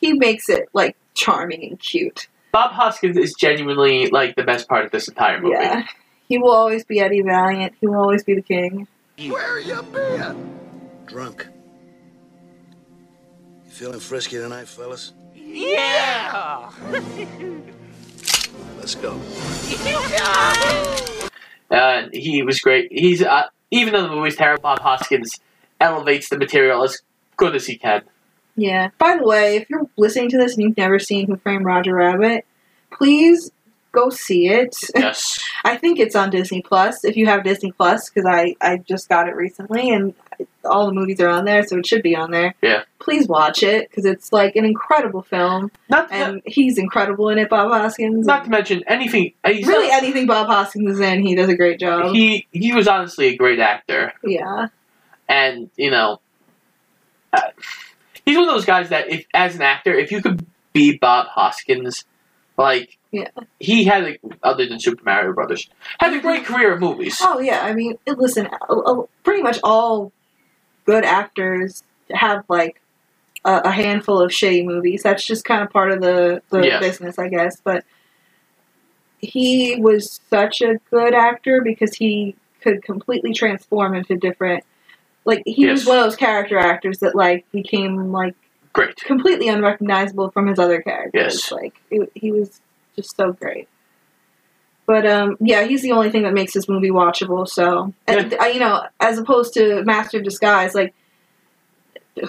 he 0.00 0.14
makes 0.14 0.48
it 0.48 0.68
like 0.72 0.96
charming 1.14 1.64
and 1.64 1.78
cute. 1.78 2.28
Bob 2.52 2.72
Hoskins 2.72 3.16
is 3.18 3.34
genuinely 3.34 4.08
like 4.08 4.36
the 4.36 4.42
best 4.42 4.68
part 4.68 4.86
of 4.86 4.90
this 4.90 5.08
entire 5.08 5.40
movie. 5.40 5.54
Yeah, 5.54 5.86
he 6.28 6.38
will 6.38 6.52
always 6.52 6.84
be 6.84 7.00
Eddie 7.00 7.22
Valiant. 7.22 7.74
He 7.80 7.86
will 7.86 7.96
always 7.96 8.24
be 8.24 8.34
the 8.34 8.42
king. 8.42 8.88
Where 9.18 9.60
you 9.60 9.82
been? 9.82 10.58
Drunk. 11.06 11.46
You 13.64 13.70
feeling 13.70 14.00
frisky 14.00 14.36
tonight, 14.36 14.68
fellas? 14.68 15.12
Yeah! 15.34 16.70
Let's 18.78 18.94
go. 18.94 19.20
Uh, 21.70 22.08
he 22.12 22.42
was 22.42 22.60
great. 22.60 22.88
He's 22.92 23.22
uh, 23.22 23.44
even 23.70 23.92
though 23.92 24.02
the 24.02 24.14
movie's 24.14 24.36
terrible, 24.36 24.62
Bob 24.62 24.80
Hoskins 24.80 25.40
elevates 25.80 26.28
the 26.28 26.38
material 26.38 26.84
as 26.84 26.98
good 27.36 27.54
as 27.54 27.66
he 27.66 27.76
can. 27.76 28.02
Yeah. 28.56 28.90
By 28.98 29.16
the 29.16 29.24
way, 29.24 29.56
if 29.56 29.68
you're 29.68 29.88
listening 29.96 30.30
to 30.30 30.38
this 30.38 30.54
and 30.54 30.62
you've 30.62 30.76
never 30.76 30.98
seen 30.98 31.26
Who 31.26 31.36
Framed 31.36 31.64
Roger 31.64 31.94
Rabbit, 31.94 32.46
please 32.90 33.50
go 33.92 34.10
see 34.10 34.48
it. 34.48 34.74
Yes. 34.94 35.38
I 35.64 35.76
think 35.76 35.98
it's 35.98 36.16
on 36.16 36.30
Disney 36.30 36.62
Plus. 36.62 37.04
If 37.04 37.16
you 37.16 37.26
have 37.26 37.44
Disney 37.44 37.72
Plus, 37.72 38.08
because 38.08 38.26
I 38.26 38.54
I 38.60 38.78
just 38.78 39.08
got 39.08 39.28
it 39.28 39.34
recently 39.34 39.90
and 39.90 40.14
all 40.64 40.86
the 40.86 40.92
movies 40.92 41.20
are 41.20 41.28
on 41.28 41.44
there, 41.44 41.64
so 41.66 41.78
it 41.78 41.86
should 41.86 42.02
be 42.02 42.14
on 42.16 42.30
there. 42.30 42.54
Yeah. 42.62 42.82
Please 42.98 43.28
watch 43.28 43.62
it 43.62 43.88
because 43.88 44.04
it's 44.04 44.32
like 44.32 44.56
an 44.56 44.64
incredible 44.64 45.22
film, 45.22 45.70
Not 45.88 46.10
and 46.10 46.42
he's 46.44 46.76
incredible 46.78 47.28
in 47.28 47.38
it. 47.38 47.48
Bob 47.48 47.70
Hoskins. 47.70 48.26
not 48.26 48.44
to 48.44 48.50
mention 48.50 48.82
anything. 48.86 49.32
uh, 49.44 49.50
really, 49.50 49.88
not- 49.88 50.02
anything 50.02 50.26
Bob 50.26 50.46
Hoskins 50.48 50.90
is 50.94 51.00
in, 51.00 51.22
he 51.24 51.34
does 51.34 51.48
a 51.48 51.56
great 51.56 51.78
job. 51.80 52.14
he 52.14 52.46
he 52.52 52.72
was 52.72 52.88
honestly 52.88 53.26
a 53.28 53.36
great 53.36 53.58
actor, 53.60 54.12
yeah. 54.24 54.68
and 55.28 55.70
you 55.76 55.90
know, 55.90 56.20
uh, 57.32 57.40
he's 58.24 58.36
one 58.36 58.48
of 58.48 58.54
those 58.54 58.64
guys 58.64 58.88
that 58.90 59.08
if 59.10 59.26
as 59.34 59.54
an 59.56 59.62
actor, 59.62 59.94
if 59.94 60.10
you 60.10 60.20
could 60.22 60.44
be 60.72 60.96
Bob 60.98 61.26
Hoskins, 61.28 62.04
like 62.58 62.98
Yeah. 63.12 63.28
he 63.60 63.84
had 63.84 64.04
a, 64.04 64.18
other 64.42 64.66
than 64.66 64.80
Super 64.80 65.02
Mario 65.04 65.32
Brothers, 65.32 65.68
had 66.00 66.12
a 66.12 66.20
great 66.20 66.44
career 66.44 66.72
of 66.74 66.80
movies. 66.80 67.18
Oh 67.22 67.38
yeah, 67.38 67.60
I 67.62 67.72
mean, 67.72 67.98
listen, 68.06 68.48
pretty 69.22 69.42
much 69.42 69.58
all 69.62 70.12
good 70.86 71.04
actors 71.04 71.82
have 72.10 72.44
like 72.48 72.80
a, 73.44 73.62
a 73.64 73.70
handful 73.70 74.20
of 74.20 74.30
shitty 74.30 74.64
movies. 74.64 75.02
That's 75.02 75.26
just 75.26 75.44
kind 75.44 75.62
of 75.62 75.70
part 75.70 75.90
of 75.92 76.00
the 76.00 76.42
the 76.50 76.66
Yeah. 76.66 76.80
business, 76.80 77.18
I 77.18 77.28
guess. 77.28 77.60
But 77.60 77.84
he 79.18 79.76
was 79.80 80.20
such 80.30 80.60
a 80.62 80.78
good 80.90 81.14
actor 81.14 81.60
because 81.62 81.94
he 81.94 82.36
could 82.60 82.82
completely 82.82 83.32
transform 83.32 83.94
into 83.94 84.16
different. 84.16 84.64
Like 85.24 85.42
he 85.46 85.66
was 85.66 85.86
one 85.86 85.98
of 85.98 86.04
those 86.04 86.16
character 86.16 86.58
actors 86.58 86.98
that 87.00 87.14
like 87.14 87.50
became 87.50 88.12
like 88.12 88.34
Great. 88.72 88.96
completely 88.96 89.48
unrecognizable 89.48 90.30
from 90.30 90.46
his 90.46 90.58
other 90.58 90.80
characters. 90.82 91.34
Yes. 91.34 91.52
Like 91.52 91.74
it, 91.90 92.10
he 92.14 92.30
was 92.30 92.60
just 92.94 93.16
so 93.16 93.32
great. 93.32 93.68
But 94.86 95.04
um, 95.06 95.36
yeah, 95.40 95.64
he's 95.64 95.82
the 95.82 95.92
only 95.92 96.10
thing 96.10 96.22
that 96.22 96.32
makes 96.32 96.52
this 96.54 96.68
movie 96.68 96.90
watchable. 96.90 97.46
So, 97.48 97.92
and, 98.06 98.34
I- 98.40 98.48
you 98.50 98.60
know, 98.60 98.84
as 99.00 99.18
opposed 99.18 99.52
to 99.54 99.82
Master 99.84 100.18
of 100.18 100.24
Disguise, 100.24 100.74
like 100.74 100.94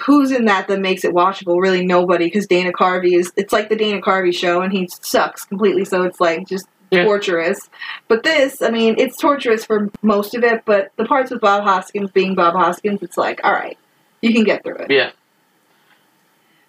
who's 0.02 0.32
in 0.32 0.46
that 0.46 0.68
that 0.68 0.80
makes 0.80 1.06
it 1.06 1.14
watchable? 1.14 1.62
Really, 1.62 1.86
nobody. 1.86 2.26
Because 2.26 2.48
Dana 2.48 2.72
Carvey 2.74 3.14
is. 3.18 3.32
It's 3.38 3.54
like 3.54 3.70
the 3.70 3.76
Dana 3.76 4.02
Carvey 4.02 4.34
show, 4.34 4.62
and 4.62 4.74
he 4.74 4.90
sucks 5.02 5.46
completely. 5.46 5.86
So 5.86 6.04
it's 6.04 6.20
like 6.20 6.48
just 6.48 6.68
Yeah. 6.90 7.04
torturous. 7.06 7.70
But 8.08 8.24
this, 8.24 8.62
I 8.62 8.70
mean, 8.70 8.96
it's 8.98 9.18
torturous 9.18 9.64
for 9.64 9.90
most 10.02 10.34
of 10.36 10.44
it. 10.44 10.64
But 10.66 10.92
the 10.98 11.06
parts 11.06 11.32
with 11.32 11.42
Bob 11.42 11.64
Hoskins 11.64 12.12
being 12.12 12.34
Bob 12.36 12.56
Hoskins, 12.56 13.02
it's 13.04 13.18
like, 13.18 13.40
all 13.44 13.52
right, 13.54 13.78
you 14.22 14.34
can 14.34 14.44
get 14.44 14.64
through 14.64 14.78
it. 14.78 14.92
Yeah. 14.92 15.12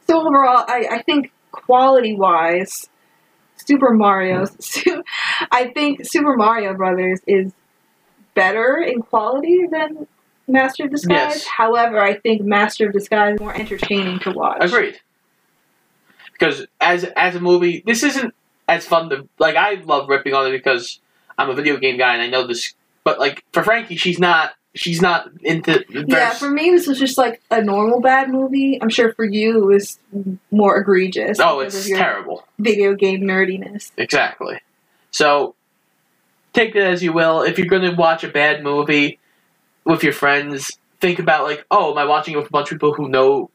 So 0.06 0.20
overall, 0.20 0.64
I, 0.68 0.86
I 0.90 1.02
think 1.02 1.32
quality 1.50 2.14
wise, 2.14 2.88
Super 3.66 3.92
Mario, 3.92 4.46
I 5.50 5.70
think 5.74 6.06
Super 6.06 6.36
Mario 6.36 6.74
Brothers 6.74 7.20
is 7.26 7.52
better 8.34 8.76
in 8.78 9.02
quality 9.02 9.66
than 9.70 10.06
Master 10.46 10.84
of 10.84 10.90
Disguise. 10.90 11.16
Yes. 11.18 11.46
However, 11.46 12.00
I 12.00 12.14
think 12.14 12.42
Master 12.42 12.86
of 12.86 12.92
Disguise 12.92 13.34
is 13.34 13.40
more 13.40 13.54
entertaining 13.54 14.18
to 14.20 14.30
watch. 14.30 14.58
Agreed. 14.60 15.00
Because 16.32 16.66
as 16.80 17.04
as 17.16 17.34
a 17.34 17.40
movie, 17.40 17.82
this 17.84 18.02
isn't 18.02 18.32
as 18.68 18.86
fun 18.86 19.10
to 19.10 19.28
like. 19.38 19.56
I 19.56 19.74
love 19.74 20.08
ripping 20.08 20.34
on 20.34 20.46
it 20.46 20.52
because 20.52 21.00
I'm 21.36 21.50
a 21.50 21.54
video 21.54 21.76
game 21.76 21.98
guy 21.98 22.14
and 22.14 22.22
I 22.22 22.28
know 22.28 22.46
this. 22.46 22.74
But 23.02 23.18
like 23.18 23.44
for 23.52 23.62
Frankie, 23.62 23.96
she's 23.96 24.18
not 24.18 24.52
she's 24.74 25.00
not 25.00 25.30
into. 25.42 25.84
Yeah, 25.90 26.30
for 26.30 26.50
me, 26.50 26.70
this 26.70 26.86
was 26.86 26.98
just 26.98 27.18
like 27.18 27.42
a 27.50 27.62
normal 27.62 28.00
bad 28.00 28.30
movie. 28.30 28.78
I'm 28.80 28.88
sure 28.90 29.12
for 29.14 29.24
you, 29.24 29.62
it 29.62 29.74
was 29.74 29.98
more 30.50 30.76
egregious. 30.78 31.38
oh, 31.40 31.60
it's 31.60 31.88
terrible. 31.88 32.44
Video 32.58 32.94
game 32.94 33.22
nerdiness. 33.22 33.90
Exactly. 33.96 34.60
So 35.10 35.54
take 36.52 36.74
it 36.74 36.82
as 36.82 37.02
you 37.02 37.12
will. 37.12 37.42
If 37.42 37.58
you're 37.58 37.66
going 37.66 37.82
to 37.82 37.94
watch 37.94 38.24
a 38.24 38.28
bad 38.28 38.62
movie 38.62 39.18
with 39.84 40.02
your 40.02 40.12
friends, 40.12 40.70
think 41.00 41.18
about 41.18 41.44
like, 41.44 41.64
oh, 41.70 41.92
am 41.92 41.98
I 41.98 42.04
watching 42.04 42.34
it 42.34 42.36
with 42.38 42.46
a 42.48 42.50
bunch 42.50 42.70
of 42.70 42.76
people 42.76 42.94
who 42.94 43.08
know 43.08 43.50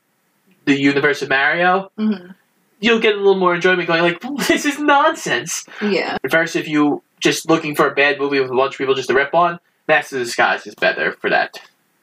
the 0.65 0.79
universe 0.79 1.21
of 1.21 1.29
Mario? 1.29 1.91
hmm 1.97 2.31
You'll 2.79 2.99
get 2.99 3.13
a 3.13 3.17
little 3.17 3.37
more 3.37 3.55
enjoyment 3.55 3.87
going 3.87 4.01
like, 4.01 4.21
this 4.47 4.65
is 4.65 4.77
nonsense. 4.77 5.65
Yeah. 5.81 6.17
Versus 6.29 6.57
if 6.57 6.67
you 6.67 7.01
just 7.21 7.49
looking 7.49 7.75
for 7.75 7.87
a 7.87 7.95
bad 7.95 8.19
movie 8.19 8.41
with 8.41 8.51
a 8.51 8.53
bunch 8.53 8.73
of 8.73 8.77
people 8.77 8.93
just 8.93 9.07
to 9.07 9.15
rip 9.15 9.33
on, 9.33 9.57
Master 9.87 10.17
of 10.17 10.23
Disguise 10.25 10.65
is 10.67 10.75
better 10.75 11.11
for 11.13 11.29
that. 11.29 11.59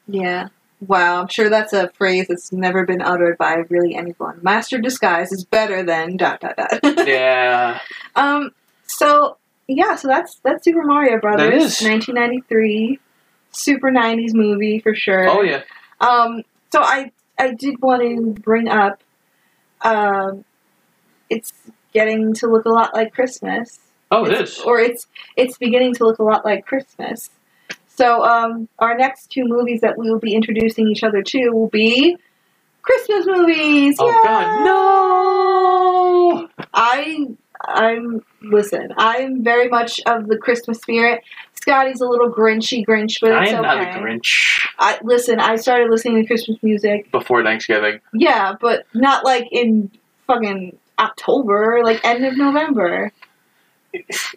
Yeah. 0.07 0.47
Wow, 0.87 1.21
I'm 1.21 1.27
sure 1.27 1.47
that's 1.49 1.73
a 1.73 1.89
phrase 1.89 2.27
that's 2.27 2.51
never 2.51 2.85
been 2.85 3.01
uttered 3.03 3.37
by 3.37 3.63
really 3.69 3.93
anyone. 3.95 4.39
Master 4.41 4.79
disguise 4.79 5.31
is 5.31 5.45
better 5.45 5.83
than 5.83 6.17
dot 6.17 6.41
dot 6.41 6.55
dot. 6.57 6.79
yeah. 7.07 7.79
um. 8.15 8.49
So 8.87 9.37
yeah, 9.67 9.95
so 9.95 10.07
that's 10.07 10.39
that's 10.43 10.63
Super 10.63 10.81
Mario 10.83 11.19
Brothers, 11.19 11.51
That 11.51 11.53
is. 11.53 11.81
1993, 11.83 12.99
super 13.51 13.91
90s 13.91 14.33
movie 14.33 14.79
for 14.79 14.95
sure. 14.95 15.29
Oh 15.29 15.43
yeah. 15.43 15.61
Um. 15.99 16.41
So 16.71 16.81
I 16.81 17.11
I 17.37 17.53
did 17.53 17.79
want 17.79 18.01
to 18.01 18.41
bring 18.41 18.67
up, 18.67 19.03
um, 19.81 20.43
it's 21.29 21.53
getting 21.93 22.33
to 22.35 22.47
look 22.47 22.65
a 22.65 22.69
lot 22.69 22.95
like 22.95 23.13
Christmas. 23.13 23.77
Oh, 24.09 24.25
it 24.25 24.31
It's- 24.33 24.59
Or 24.61 24.79
it's 24.79 25.05
it's 25.37 25.59
beginning 25.59 25.93
to 25.95 26.05
look 26.05 26.17
a 26.17 26.23
lot 26.23 26.43
like 26.43 26.65
Christmas. 26.65 27.29
So 28.01 28.25
um, 28.25 28.67
our 28.79 28.97
next 28.97 29.29
two 29.29 29.43
movies 29.45 29.81
that 29.81 29.95
we 29.95 30.09
will 30.09 30.17
be 30.17 30.33
introducing 30.33 30.87
each 30.87 31.03
other 31.03 31.21
to 31.21 31.49
will 31.51 31.69
be 31.69 32.17
Christmas 32.81 33.27
movies. 33.27 33.97
Oh 33.99 34.07
Yay! 34.07 34.21
God, 34.23 34.65
no! 34.65 36.49
I 36.73 37.27
I'm 37.63 38.25
listen. 38.41 38.91
I'm 38.97 39.43
very 39.43 39.69
much 39.69 39.99
of 40.07 40.25
the 40.25 40.35
Christmas 40.35 40.79
spirit. 40.79 41.21
Scotty's 41.53 42.01
a 42.01 42.07
little 42.07 42.33
Grinchy 42.33 42.83
Grinch, 42.83 43.21
but 43.21 43.33
I 43.33 43.49
am 43.49 43.59
okay. 43.59 43.61
not 43.61 43.77
a 43.81 43.99
Grinch 43.99 44.67
I 44.79 44.97
listen. 45.03 45.39
I 45.39 45.57
started 45.57 45.91
listening 45.91 46.23
to 46.23 46.25
Christmas 46.25 46.57
music. 46.63 47.11
before 47.11 47.43
Thanksgiving. 47.43 47.99
Yeah, 48.15 48.55
but 48.59 48.87
not 48.95 49.23
like 49.23 49.47
in 49.51 49.91
fucking 50.25 50.75
October, 50.97 51.81
like 51.83 52.03
end 52.03 52.25
of 52.25 52.35
November. 52.35 53.11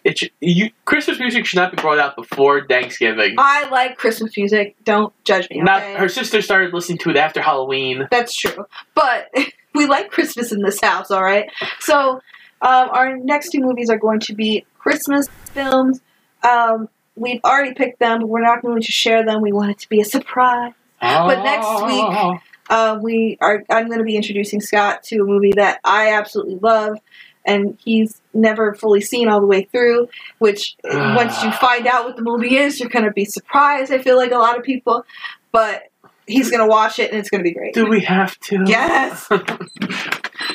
It 0.03 0.31
you 0.39 0.71
Christmas 0.85 1.19
music 1.19 1.45
should 1.45 1.57
not 1.57 1.71
be 1.71 1.81
brought 1.81 1.99
out 1.99 2.15
before 2.15 2.67
Thanksgiving. 2.67 3.35
I 3.37 3.69
like 3.69 3.97
Christmas 3.97 4.35
music. 4.37 4.75
Don't 4.83 5.13
judge 5.23 5.49
me. 5.49 5.61
Not 5.61 5.81
okay? 5.81 5.95
her 5.95 6.09
sister 6.09 6.41
started 6.41 6.73
listening 6.73 6.97
to 6.99 7.09
it 7.09 7.17
after 7.17 7.41
Halloween. 7.41 8.07
That's 8.11 8.35
true. 8.35 8.65
But 8.93 9.33
we 9.73 9.85
like 9.85 10.11
Christmas 10.11 10.51
in 10.51 10.61
this 10.61 10.79
house, 10.81 11.11
all 11.11 11.23
right? 11.23 11.49
So, 11.79 12.21
um, 12.61 12.89
our 12.91 13.17
next 13.17 13.49
two 13.49 13.59
movies 13.59 13.89
are 13.89 13.97
going 13.97 14.19
to 14.21 14.33
be 14.33 14.65
Christmas 14.77 15.27
films. 15.45 16.01
Um, 16.43 16.89
we've 17.15 17.41
already 17.43 17.73
picked 17.73 17.99
them, 17.99 18.21
but 18.21 18.27
we're 18.27 18.41
not 18.41 18.61
going 18.61 18.81
to 18.81 18.91
share 18.91 19.25
them. 19.25 19.41
We 19.41 19.51
want 19.51 19.71
it 19.71 19.79
to 19.79 19.89
be 19.89 20.01
a 20.01 20.05
surprise. 20.05 20.73
But 21.01 21.43
next 21.43 21.85
week, 21.85 22.41
uh, 22.69 22.99
we 23.01 23.37
are. 23.41 23.63
I'm 23.69 23.87
going 23.87 23.99
to 23.99 24.05
be 24.05 24.15
introducing 24.15 24.61
Scott 24.61 25.03
to 25.03 25.21
a 25.21 25.23
movie 25.23 25.53
that 25.55 25.79
I 25.83 26.13
absolutely 26.13 26.55
love, 26.55 26.99
and 27.45 27.77
he's 27.83 28.21
never 28.33 28.73
fully 28.73 29.01
seen 29.01 29.27
all 29.27 29.39
the 29.39 29.47
way 29.47 29.63
through. 29.63 30.07
Which 30.39 30.75
ah. 30.89 31.15
once 31.15 31.43
you 31.43 31.51
find 31.51 31.87
out 31.87 32.05
what 32.05 32.15
the 32.15 32.23
movie 32.23 32.57
is, 32.57 32.79
you're 32.79 32.89
to 32.89 33.11
be 33.11 33.25
surprised. 33.25 33.91
I 33.91 33.99
feel 33.99 34.17
like 34.17 34.31
a 34.31 34.37
lot 34.37 34.57
of 34.57 34.63
people, 34.63 35.05
but 35.51 35.83
he's 36.27 36.49
going 36.49 36.61
to 36.61 36.67
watch 36.67 36.99
it 36.99 37.11
and 37.11 37.19
it's 37.19 37.29
going 37.29 37.39
to 37.39 37.47
be 37.47 37.53
great. 37.53 37.73
Do 37.73 37.87
we 37.87 38.01
have 38.01 38.39
to? 38.41 38.63
Yes. 38.65 39.29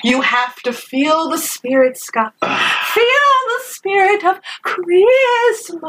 You 0.02 0.20
have 0.22 0.56
to 0.62 0.72
feel 0.72 1.28
the 1.28 1.38
spirit, 1.38 1.98
Scott. 1.98 2.32
feel 2.40 3.04
the 3.04 3.60
spirit 3.64 4.24
of 4.24 4.40
Christmas. 4.62 5.82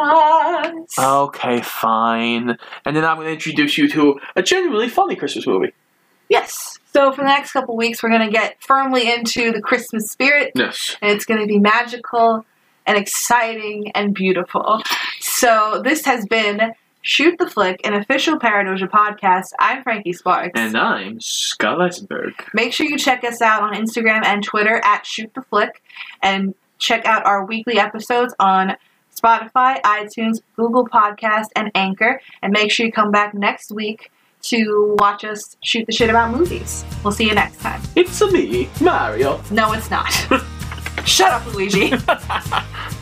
Okay, 1.00 1.62
fine. 1.62 2.58
And 2.86 2.96
then 2.96 3.06
I'm 3.06 3.18
going 3.18 3.28
to 3.28 3.34
introduce 3.34 3.78
you 3.78 3.88
to 3.90 4.20
a 4.36 4.42
genuinely 4.42 4.90
funny 4.90 5.16
Christmas 5.16 5.48
movie. 5.48 5.74
Yes. 6.32 6.80
So 6.94 7.12
for 7.12 7.22
the 7.22 7.28
next 7.28 7.52
couple 7.52 7.76
weeks, 7.76 8.02
we're 8.02 8.10
going 8.10 8.26
to 8.26 8.32
get 8.32 8.56
firmly 8.64 9.12
into 9.12 9.52
the 9.52 9.62
Christmas 9.62 10.10
spirit, 10.10 10.54
Yes. 10.56 10.96
and 11.02 11.12
it's 11.12 11.26
going 11.26 11.42
to 11.42 11.46
be 11.46 11.60
magical 11.60 12.46
and 12.86 12.98
exciting 12.98 13.92
and 13.94 14.14
beautiful. 14.14 14.82
So 15.20 15.82
this 15.84 16.06
has 16.06 16.26
been 16.26 16.74
Shoot 17.02 17.38
the 17.38 17.50
Flick, 17.50 17.82
an 17.86 17.94
official 17.94 18.40
Paradoja 18.40 18.88
podcast. 18.88 19.48
I'm 19.60 19.84
Frankie 19.84 20.14
Sparks. 20.14 20.52
And 20.60 20.78
I'm 20.78 21.20
Scott 21.20 21.82
Eisenberg. 21.82 22.34
Make 22.54 22.72
sure 22.74 22.86
you 22.86 22.98
check 22.98 23.24
us 23.24 23.42
out 23.42 23.64
on 23.64 23.74
Instagram 23.74 24.24
and 24.24 24.44
Twitter 24.44 24.80
at 24.84 25.06
Shoot 25.06 25.34
the 25.34 25.42
Flick, 25.42 25.82
and 26.22 26.56
check 26.78 27.06
out 27.06 27.26
our 27.26 27.46
weekly 27.46 27.78
episodes 27.78 28.34
on 28.40 28.78
Spotify, 29.14 29.82
iTunes, 29.82 30.42
Google 30.56 30.88
Podcast, 30.88 31.48
and 31.56 31.72
Anchor. 31.76 32.22
And 32.42 32.54
make 32.54 32.72
sure 32.72 32.86
you 32.86 32.92
come 32.92 33.12
back 33.12 33.34
next 33.34 33.72
week 33.72 34.12
to 34.44 34.96
watch 35.00 35.24
us 35.24 35.56
shoot 35.64 35.86
the 35.86 35.92
shit 35.92 36.10
about 36.10 36.32
movies. 36.32 36.86
We'll 37.04 37.14
see 37.14 37.28
you 37.28 37.36
next 37.36 37.60
time. 37.60 37.82
It's 37.96 38.20
a 38.22 38.32
me, 38.32 38.70
Mario. 38.80 39.42
No, 39.52 39.74
it's 39.74 39.90
not. 39.90 40.12
Shut 41.06 41.32
up, 41.32 41.54
Luigi. 41.54 41.94